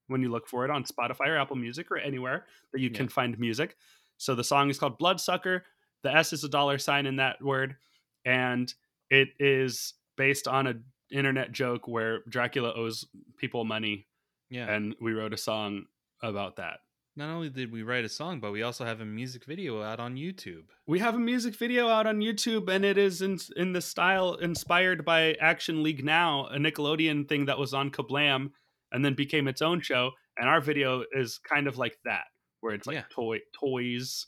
when 0.08 0.22
you 0.22 0.30
look 0.30 0.48
for 0.48 0.64
it 0.64 0.70
on 0.70 0.84
Spotify 0.84 1.28
or 1.28 1.38
Apple 1.38 1.56
Music 1.56 1.90
or 1.90 1.98
anywhere 1.98 2.46
that 2.72 2.80
you 2.80 2.90
can 2.90 3.08
find 3.08 3.38
music. 3.38 3.76
So 4.18 4.34
the 4.34 4.44
song 4.44 4.68
is 4.70 4.78
called 4.78 4.98
Bloodsucker. 4.98 5.64
The 6.02 6.14
S 6.14 6.32
is 6.32 6.44
a 6.44 6.48
dollar 6.48 6.78
sign 6.78 7.06
in 7.06 7.16
that 7.16 7.42
word. 7.42 7.76
And 8.24 8.72
it 9.10 9.28
is 9.38 9.94
based 10.16 10.46
on 10.46 10.66
a 10.66 10.74
internet 11.10 11.52
joke 11.52 11.88
where 11.88 12.20
Dracula 12.28 12.72
owes 12.76 13.06
people 13.38 13.64
money 13.64 14.06
Yeah. 14.50 14.70
and 14.70 14.94
we 15.00 15.12
wrote 15.12 15.32
a 15.32 15.38
song 15.38 15.86
about 16.22 16.56
that. 16.56 16.80
Not 17.16 17.30
only 17.30 17.48
did 17.48 17.72
we 17.72 17.82
write 17.82 18.04
a 18.04 18.08
song, 18.08 18.38
but 18.38 18.52
we 18.52 18.62
also 18.62 18.84
have 18.84 19.00
a 19.00 19.04
music 19.04 19.44
video 19.44 19.82
out 19.82 19.98
on 19.98 20.14
YouTube. 20.14 20.64
We 20.86 21.00
have 21.00 21.14
a 21.16 21.18
music 21.18 21.56
video 21.56 21.88
out 21.88 22.06
on 22.06 22.18
YouTube, 22.20 22.68
and 22.68 22.84
it 22.84 22.96
is 22.96 23.22
in 23.22 23.38
in 23.56 23.72
the 23.72 23.80
style 23.80 24.34
inspired 24.34 25.04
by 25.04 25.32
Action 25.40 25.82
League 25.82 26.04
Now, 26.04 26.46
a 26.46 26.58
Nickelodeon 26.58 27.28
thing 27.28 27.46
that 27.46 27.58
was 27.58 27.74
on 27.74 27.90
Kablam, 27.90 28.50
and 28.92 29.04
then 29.04 29.14
became 29.14 29.48
its 29.48 29.62
own 29.62 29.80
show. 29.80 30.12
And 30.36 30.48
our 30.48 30.60
video 30.60 31.04
is 31.12 31.38
kind 31.38 31.66
of 31.66 31.76
like 31.76 31.98
that, 32.04 32.26
where 32.60 32.74
it's 32.74 32.86
like 32.86 32.96
Yeah. 32.96 33.04
toy 33.10 33.38
toys 33.52 34.26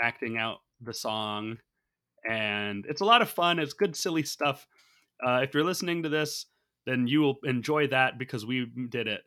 acting 0.00 0.36
out 0.38 0.58
the 0.80 0.94
song, 0.94 1.58
and 2.28 2.84
it's 2.88 3.00
a 3.00 3.04
lot 3.04 3.22
of 3.22 3.28
fun. 3.30 3.58
It's 3.58 3.72
good, 3.72 3.96
silly 3.96 4.22
stuff. 4.22 4.66
Uh, 5.24 5.40
if 5.42 5.52
you're 5.54 5.64
listening 5.64 6.02
to 6.04 6.08
this, 6.08 6.46
then 6.86 7.06
you 7.08 7.20
will 7.20 7.38
enjoy 7.44 7.88
that 7.88 8.18
because 8.18 8.46
we 8.46 8.66
did 8.90 9.08
it, 9.08 9.22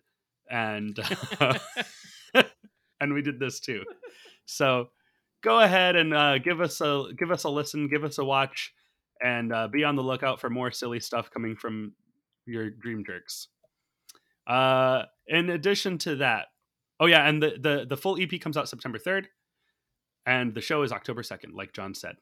and 0.50 0.98
and 3.00 3.14
we 3.14 3.22
did 3.22 3.40
this 3.40 3.60
too. 3.60 3.84
So 4.46 4.90
go 5.44 5.60
ahead 5.60 5.96
and 5.96 6.14
uh, 6.14 6.38
give 6.40 6.62
us 6.62 6.80
a 6.82 7.06
give 7.18 7.32
us 7.32 7.44
a 7.44 7.50
listen, 7.50 7.88
give 7.90 8.04
us 8.04 8.18
a 8.18 8.24
watch, 8.26 8.74
and 9.22 9.54
uh, 9.54 9.68
be 9.68 9.84
on 9.84 9.96
the 9.96 10.04
lookout 10.04 10.40
for 10.40 10.50
more 10.50 10.72
silly 10.72 11.00
stuff 11.00 11.30
coming 11.32 11.56
from 11.56 11.94
your 12.46 12.70
dream 12.70 13.04
jerks. 13.06 13.48
Uh, 14.48 15.04
in 15.28 15.50
addition 15.50 15.98
to 16.00 16.16
that, 16.18 16.48
oh 17.02 17.08
yeah, 17.08 17.28
and 17.28 17.44
the 17.44 17.58
the 17.60 17.86
the 17.90 17.98
full 17.98 18.18
EP 18.22 18.40
comes 18.40 18.56
out 18.56 18.70
September 18.70 18.98
third, 18.98 19.28
and 20.26 20.54
the 20.54 20.62
show 20.62 20.84
is 20.84 20.94
October 20.94 21.24
second, 21.24 21.54
like 21.54 21.74
John 21.74 21.94
said. 21.94 22.16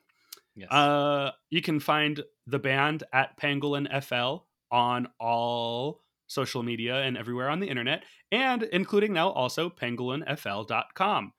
Yes. 0.56 0.72
Uh, 0.72 1.31
you 1.51 1.61
can 1.61 1.80
find 1.80 2.23
the 2.47 2.60
band 2.60 3.03
at 3.14 3.39
Pangolin 3.39 3.88
FL 4.03 4.45
on 4.72 5.07
all 5.19 6.01
social 6.27 6.64
media 6.64 7.01
and 7.01 7.18
everywhere 7.18 7.49
on 7.49 7.60
the 7.60 7.69
internet, 7.69 8.03
and 8.31 8.64
including 8.64 9.14
now 9.14 9.30
also 9.30 9.69
pangolinfl.com, 9.69 11.34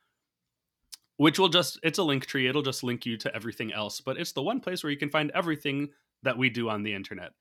which 1.17 1.39
will 1.39 1.49
just, 1.49 1.79
it's 1.83 1.99
a 1.99 2.03
link 2.03 2.27
tree. 2.27 2.49
It'll 2.49 2.63
just 2.63 2.83
link 2.83 3.07
you 3.07 3.17
to 3.19 3.35
everything 3.35 3.73
else, 3.73 4.01
but 4.01 4.17
it's 4.17 4.33
the 4.33 4.43
one 4.43 4.61
place 4.61 4.83
where 4.83 4.91
you 4.91 4.99
can 4.99 5.11
find 5.11 5.31
everything 5.33 5.91
that 6.23 6.37
we 6.37 6.51
do 6.51 6.69
on 6.69 6.83
the 6.83 6.95
internet. 6.95 7.33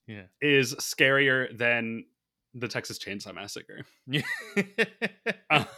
Yeah. 0.07 0.23
is 0.41 0.75
scarier 0.75 1.57
than 1.57 2.05
the 2.53 2.67
Texas 2.67 2.99
Chainsaw 2.99 3.33
Massacre. 3.33 3.81
Yeah. 4.07 4.21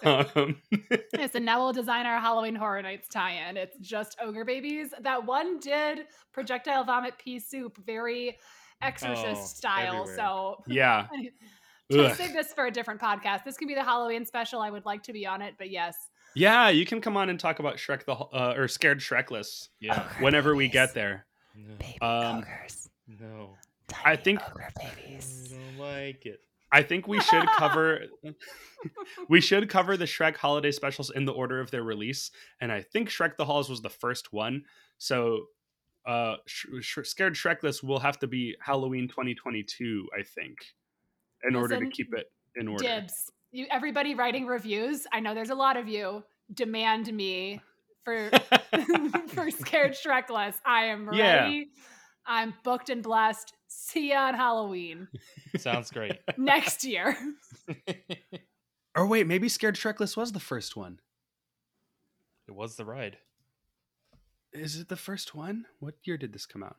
Um, 0.04 0.62
Yes, 1.18 1.36
and 1.36 1.44
now 1.46 1.62
we'll 1.64 1.74
design 1.74 2.06
our 2.06 2.20
Halloween 2.20 2.56
Horror 2.56 2.82
Nights 2.82 3.08
tie-in. 3.10 3.58
It's 3.58 3.78
just 3.80 4.16
ogre 4.22 4.46
babies. 4.46 4.94
That 5.02 5.26
one 5.26 5.60
did 5.60 6.06
projectile 6.32 6.84
vomit 6.84 7.18
pea 7.18 7.40
soup, 7.40 7.78
very 7.86 8.38
exorcist 8.82 9.28
Oh, 9.28 9.46
style. 9.46 10.02
everywhere. 10.02 10.16
So 10.16 10.64
yeah. 10.68 11.08
to 11.92 12.16
save 12.16 12.34
this 12.34 12.54
for 12.54 12.68
a 12.68 12.72
different 12.72 13.02
podcast. 13.02 13.44
This 13.44 13.58
can 13.58 13.68
be 13.68 13.74
the 13.76 13.84
Halloween 13.84 14.26
special. 14.26 14.62
I 14.62 14.70
would 14.70 14.86
like 14.86 15.04
to 15.04 15.14
be 15.14 15.26
on 15.26 15.42
it, 15.42 15.56
but 15.58 15.70
yes. 15.70 15.96
Yeah, 16.36 16.70
you 16.70 16.86
can 16.86 17.02
come 17.02 17.18
on 17.18 17.30
and 17.30 17.40
talk 17.40 17.60
about 17.60 17.78
Shrek 17.78 18.06
the 18.06 18.14
uh, 18.14 18.54
or 18.56 18.68
Scared 18.68 19.00
Shrekless 19.00 19.70
yeah. 19.80 20.08
whenever 20.20 20.56
we 20.56 20.68
get 20.68 20.94
there. 20.94 21.26
No. 21.56 22.08
Um, 22.08 22.38
ogres. 22.40 22.90
no. 23.08 23.50
I 24.04 24.16
think 24.16 24.42
Ogre 24.50 24.68
babies. 24.78 25.54
I 25.54 25.58
don't 25.58 25.78
like 25.80 26.26
it. 26.26 26.42
I 26.72 26.82
think 26.84 27.08
we 27.08 27.20
should 27.22 27.46
cover 27.58 28.02
we 29.30 29.40
should 29.42 29.70
cover 29.70 29.96
the 29.98 30.06
Shrek 30.06 30.36
holiday 30.38 30.72
specials 30.72 31.10
in 31.12 31.26
the 31.26 31.32
order 31.32 31.60
of 31.60 31.72
their 31.72 31.84
release, 31.84 32.32
and 32.60 32.72
I 32.72 32.82
think 32.82 33.10
Shrek 33.10 33.38
the 33.38 33.46
Halls 33.46 33.70
was 33.70 33.82
the 33.82 33.90
first 33.90 34.34
one. 34.34 34.64
So, 34.98 35.46
uh, 36.06 36.36
Sh- 36.46 36.66
Sh- 36.82 37.00
Scared 37.04 37.36
Shrekless 37.36 37.84
will 37.84 38.00
have 38.00 38.20
to 38.20 38.28
be 38.28 38.56
Halloween 38.62 39.08
2022, 39.08 40.08
I 40.18 40.24
think, 40.24 40.58
in 41.48 41.56
order 41.56 41.80
to 41.80 41.90
keep 41.90 42.14
it 42.14 42.26
in 42.56 42.68
order. 42.68 42.84
Dibs. 42.84 43.32
You 43.52 43.68
everybody 43.72 44.16
writing 44.16 44.46
reviews. 44.48 45.08
I 45.14 45.20
know 45.22 45.34
there's 45.34 45.50
a 45.52 45.56
lot 45.56 45.78
of 45.78 45.88
you. 45.88 46.24
Demand 46.54 47.12
me 47.14 47.62
for 48.04 48.30
for 49.30 49.50
scared 49.50 49.94
Shrekless. 49.96 50.56
I 50.66 50.86
am 50.86 51.10
Yeah. 51.14 51.44
ready. 51.44 51.70
I'm 52.28 52.54
booked 52.64 52.90
and 52.90 53.02
blessed. 53.04 53.54
See 53.78 54.12
you 54.12 54.16
on 54.16 54.34
Halloween 54.36 55.10
Sounds 55.58 55.92
great. 55.92 56.18
next 56.38 56.86
year. 56.86 57.18
or 58.96 59.06
wait, 59.06 59.28
maybe 59.28 59.50
Scared 59.50 59.76
Shrekless 59.76 60.16
was 60.16 60.32
the 60.32 60.40
first 60.40 60.78
one. 60.78 61.00
It 62.48 62.56
was 62.56 62.78
the 62.78 62.86
ride. 62.86 63.18
Is 64.54 64.78
it 64.78 64.88
the 64.88 64.96
first 64.96 65.36
one? 65.36 65.66
What 65.80 65.96
year 66.04 66.18
did 66.18 66.32
this 66.32 66.46
come 66.46 66.64
out? 66.64 66.78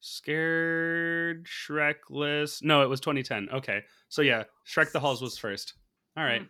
Scared 0.00 1.46
Shrekless. 1.46 2.64
No, 2.64 2.82
it 2.82 2.88
was 2.88 3.00
2010. 3.00 3.48
Okay, 3.52 3.82
so 4.08 4.20
yeah, 4.20 4.44
Shrek 4.66 4.90
the 4.90 5.00
Halls 5.00 5.22
was 5.22 5.38
first. 5.38 5.74
All 6.16 6.24
right. 6.24 6.42
Mm. 6.42 6.48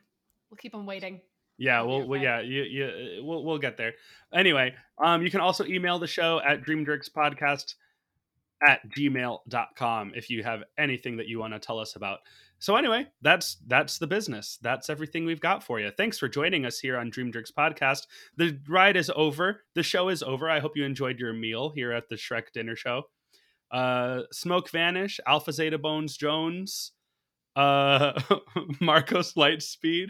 We'll 0.51 0.59
keep 0.59 0.73
them 0.73 0.87
waiting. 0.87 1.21
Yeah, 1.59 1.83
It'll 1.83 1.87
be 1.87 1.99
well, 2.01 2.09
well 2.09 2.23
yeah, 2.23 2.41
you, 2.41 2.63
you, 2.63 3.23
we'll, 3.23 3.45
we'll 3.45 3.59
get 3.59 3.77
there. 3.77 3.93
Anyway, 4.33 4.75
um, 5.03 5.23
you 5.23 5.31
can 5.31 5.41
also 5.41 5.65
email 5.67 5.99
the 5.99 6.07
show 6.07 6.41
at 6.41 6.65
dreamjerkspodcast 6.65 7.75
at 8.67 8.81
gmail.com 8.91 10.13
if 10.15 10.31
you 10.31 10.43
have 10.43 10.65
anything 10.79 11.17
that 11.17 11.29
you 11.29 11.39
want 11.39 11.53
to 11.53 11.59
tell 11.59 11.79
us 11.79 11.97
about. 11.97 12.21
So 12.61 12.75
anyway, 12.75 13.07
that's 13.23 13.59
that's 13.69 13.99
the 13.99 14.07
business. 14.07 14.59
That's 14.61 14.91
everything 14.91 15.25
we've 15.25 15.41
got 15.41 15.63
for 15.63 15.79
you. 15.79 15.93
Thanks 15.97 16.19
for 16.19 16.29
joining 16.29 16.67
us 16.67 16.81
here 16.81 16.99
on 16.99 17.11
Dream 17.11 17.31
Jerks 17.31 17.53
Podcast. 17.53 18.07
The 18.37 18.59
ride 18.69 18.97
is 18.97 19.11
over. 19.15 19.63
The 19.75 19.85
show 19.85 20.09
is 20.09 20.23
over. 20.25 20.51
I 20.51 20.59
hope 20.59 20.77
you 20.77 20.85
enjoyed 20.85 21.21
your 21.21 21.33
meal 21.33 21.71
here 21.71 21.93
at 21.93 22.09
the 22.09 22.17
Shrek 22.17 22.51
dinner 22.53 22.75
show. 22.75 23.05
Uh, 23.71 24.23
Smoke 24.33 24.71
Vanish, 24.71 25.21
Alpha 25.27 25.53
Zeta 25.53 25.79
Bones 25.79 26.17
Jones, 26.17 26.93
uh, 27.55 28.21
Marcos 28.81 29.35
Lightspeed. 29.35 30.09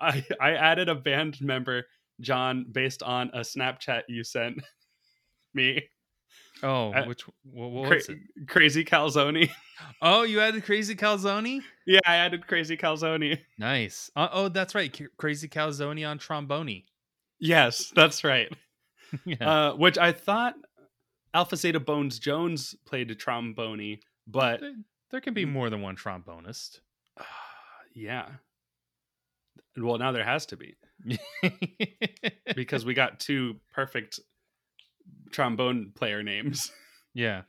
I 0.00 0.24
I 0.40 0.52
added 0.52 0.88
a 0.88 0.94
band 0.94 1.42
member, 1.42 1.84
John, 2.20 2.64
based 2.72 3.02
on 3.02 3.30
a 3.34 3.40
Snapchat 3.40 4.02
you 4.08 4.24
sent 4.24 4.62
me. 5.54 5.82
Oh, 6.62 6.92
Uh, 6.92 7.04
which 7.06 7.22
what, 7.44 7.70
what 7.70 7.86
Cra- 7.88 7.96
was 7.96 8.08
it? 8.08 8.18
Crazy 8.48 8.84
Calzone. 8.84 9.50
Oh, 10.00 10.22
you 10.22 10.40
added 10.40 10.64
Crazy 10.64 10.94
Calzone? 10.96 11.60
yeah, 11.86 12.00
I 12.06 12.16
added 12.16 12.46
Crazy 12.46 12.78
Calzone. 12.78 13.38
Nice. 13.58 14.10
Uh, 14.16 14.28
oh, 14.32 14.48
that's 14.48 14.74
right. 14.74 14.94
C- 14.96 15.08
Crazy 15.18 15.48
Calzone 15.48 16.08
on 16.08 16.16
trombone. 16.16 16.82
Yes, 17.38 17.92
that's 17.94 18.24
right. 18.24 18.50
yeah. 19.26 19.36
Uh, 19.68 19.74
which 19.74 19.98
I 19.98 20.12
thought 20.12 20.54
Alpha 21.34 21.56
Zeta 21.56 21.78
Bones 21.78 22.18
Jones 22.18 22.74
played 22.86 23.10
a 23.10 23.14
trombone, 23.14 23.98
but 24.26 24.60
there, 24.60 24.72
there 25.10 25.20
can 25.20 25.34
be 25.34 25.44
more 25.44 25.68
than 25.68 25.82
one 25.82 25.94
trombonist. 25.96 26.80
yeah. 27.94 28.26
Well, 29.76 29.98
now 29.98 30.12
there 30.12 30.24
has 30.24 30.46
to 30.46 30.56
be 30.56 30.74
because 32.54 32.86
we 32.86 32.94
got 32.94 33.20
two 33.20 33.56
perfect 33.74 34.20
trombone 35.30 35.92
player 35.94 36.22
names. 36.22 36.72
yeah. 37.14 37.42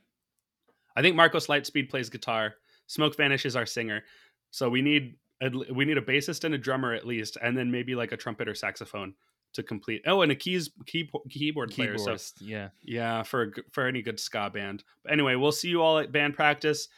I 0.96 1.02
think 1.02 1.16
Marcos 1.16 1.46
Lightspeed 1.46 1.90
plays 1.90 2.08
guitar. 2.08 2.54
Smoke 2.86 3.16
Vanish 3.16 3.46
is 3.46 3.56
our 3.56 3.66
singer. 3.66 4.02
So 4.50 4.68
we 4.68 4.82
need 4.82 5.16
a, 5.42 5.50
we 5.72 5.84
need 5.84 5.98
a 5.98 6.02
bassist 6.02 6.44
and 6.44 6.54
a 6.54 6.58
drummer 6.58 6.94
at 6.94 7.06
least, 7.06 7.36
and 7.42 7.56
then 7.56 7.70
maybe 7.70 7.94
like 7.94 8.12
a 8.12 8.16
trumpet 8.16 8.48
or 8.48 8.54
saxophone 8.54 9.14
to 9.54 9.62
complete. 9.62 10.02
Oh, 10.06 10.22
and 10.22 10.32
a 10.32 10.34
keys 10.34 10.70
key, 10.86 11.10
keyboard 11.30 11.70
player. 11.70 11.98
So 11.98 12.16
yeah. 12.40 12.68
yeah, 12.82 13.22
for 13.22 13.52
for 13.72 13.86
any 13.86 14.02
good 14.02 14.18
ska 14.18 14.50
band. 14.52 14.84
But 15.02 15.12
anyway, 15.12 15.36
we'll 15.36 15.52
see 15.52 15.68
you 15.68 15.82
all 15.82 15.98
at 15.98 16.12
band 16.12 16.34
practice. 16.34 16.88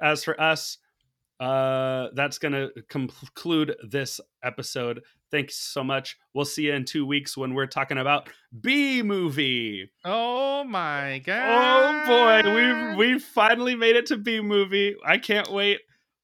As 0.00 0.22
for 0.22 0.40
us, 0.40 0.78
uh, 1.40 2.08
that's 2.14 2.38
gonna 2.38 2.68
conclude 2.88 3.74
this 3.88 4.20
episode. 4.44 5.00
Thanks 5.30 5.56
so 5.56 5.82
much. 5.82 6.18
We'll 6.34 6.44
see 6.44 6.64
you 6.66 6.74
in 6.74 6.84
two 6.84 7.06
weeks 7.06 7.36
when 7.36 7.54
we're 7.54 7.66
talking 7.66 7.98
about 7.98 8.28
B 8.60 9.02
movie. 9.02 9.90
Oh 10.04 10.64
my 10.64 11.22
god. 11.24 12.04
Oh 12.06 12.42
boy, 12.42 12.54
we've 12.54 12.96
we've 12.96 13.22
finally 13.22 13.74
made 13.74 13.96
it 13.96 14.06
to 14.06 14.16
B 14.16 14.40
movie. 14.40 14.96
I 15.04 15.18
can't 15.18 15.50
wait. 15.50 15.80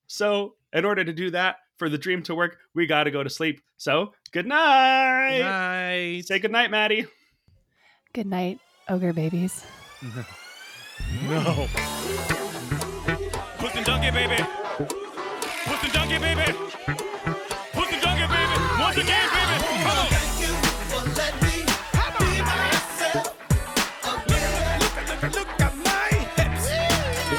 So, 0.07 0.55
in 0.73 0.85
order 0.85 1.05
to 1.05 1.13
do 1.13 1.31
that, 1.31 1.57
for 1.79 1.89
the 1.89 1.99
dream 1.99 2.23
to 2.25 2.35
work, 2.35 2.59
we 2.75 2.87
got 2.87 3.05
to 3.05 3.11
go 3.11 3.23
to 3.23 3.31
sleep. 3.31 3.61
So, 3.77 4.13
good 4.33 4.47
night. 4.47 5.41
Night. 5.41 6.27
Say 6.27 6.39
good 6.39 6.53
night, 6.53 6.71
Maddie. 6.71 7.07
Good 8.13 8.27
night, 8.27 8.61
ogre 8.89 9.13
babies. 9.13 9.65
No. 11.29 11.69
Puss 13.59 13.75
and 13.75 13.85
donkey, 13.85 14.11
baby. 14.11 14.43
Puss 15.87 15.95
and 15.95 16.11
donkey, 16.11 16.19
baby. 16.19 16.43
Puss 17.73 17.93
and 17.93 18.03
donkey, 18.03 18.27
baby. 18.27 18.55
Once 18.81 18.97
again, 18.97 19.29
baby. 19.31 19.57
Come 19.85 19.99
on. 19.99 20.07
Look 25.33 25.49
at 25.61 25.75
my 25.85 26.09
hips. 26.37 26.67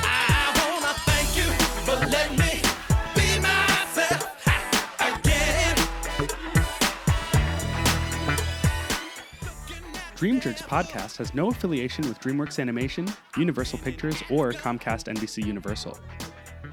I 0.03 0.53
wanna 0.55 0.93
thank 1.05 1.29
you 1.35 1.49
for 1.83 1.95
letting 2.07 2.37
me 2.37 2.61
be 3.15 3.27
myself 3.41 4.21
again. 5.01 5.75
Dream 10.15 10.39
Jerks 10.39 10.61
podcast 10.61 11.17
has 11.17 11.33
no 11.33 11.49
affiliation 11.49 12.07
with 12.07 12.19
DreamWorks 12.21 12.59
Animation, 12.59 13.07
Universal 13.35 13.79
Pictures, 13.79 14.23
or 14.29 14.53
Comcast 14.53 15.13
NBC 15.13 15.45
Universal. 15.45 15.97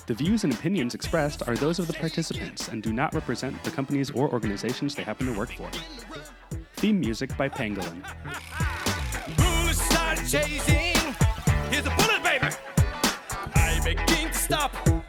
The 0.06 0.12
views 0.12 0.44
and 0.44 0.52
opinions 0.52 0.94
expressed 0.94 1.48
are 1.48 1.56
those 1.56 1.78
of 1.78 1.86
the 1.86 1.94
participants 1.94 2.68
and 2.68 2.82
do 2.82 2.92
not 2.92 3.14
represent 3.14 3.62
the 3.64 3.70
companies 3.70 4.10
or 4.10 4.30
organizations 4.30 4.94
they 4.94 5.02
happen 5.02 5.26
to 5.32 5.38
work 5.38 5.50
for. 5.52 5.70
Theme 6.74 7.00
music 7.00 7.34
by 7.38 7.48
Pangolin. 7.48 8.04
Here's 11.70 11.86
a 11.86 11.90
bullet, 11.90 12.22
baby. 12.22 12.48
I 13.54 13.80
begin 13.82 14.28
to 14.28 14.34
stop. 14.34 15.03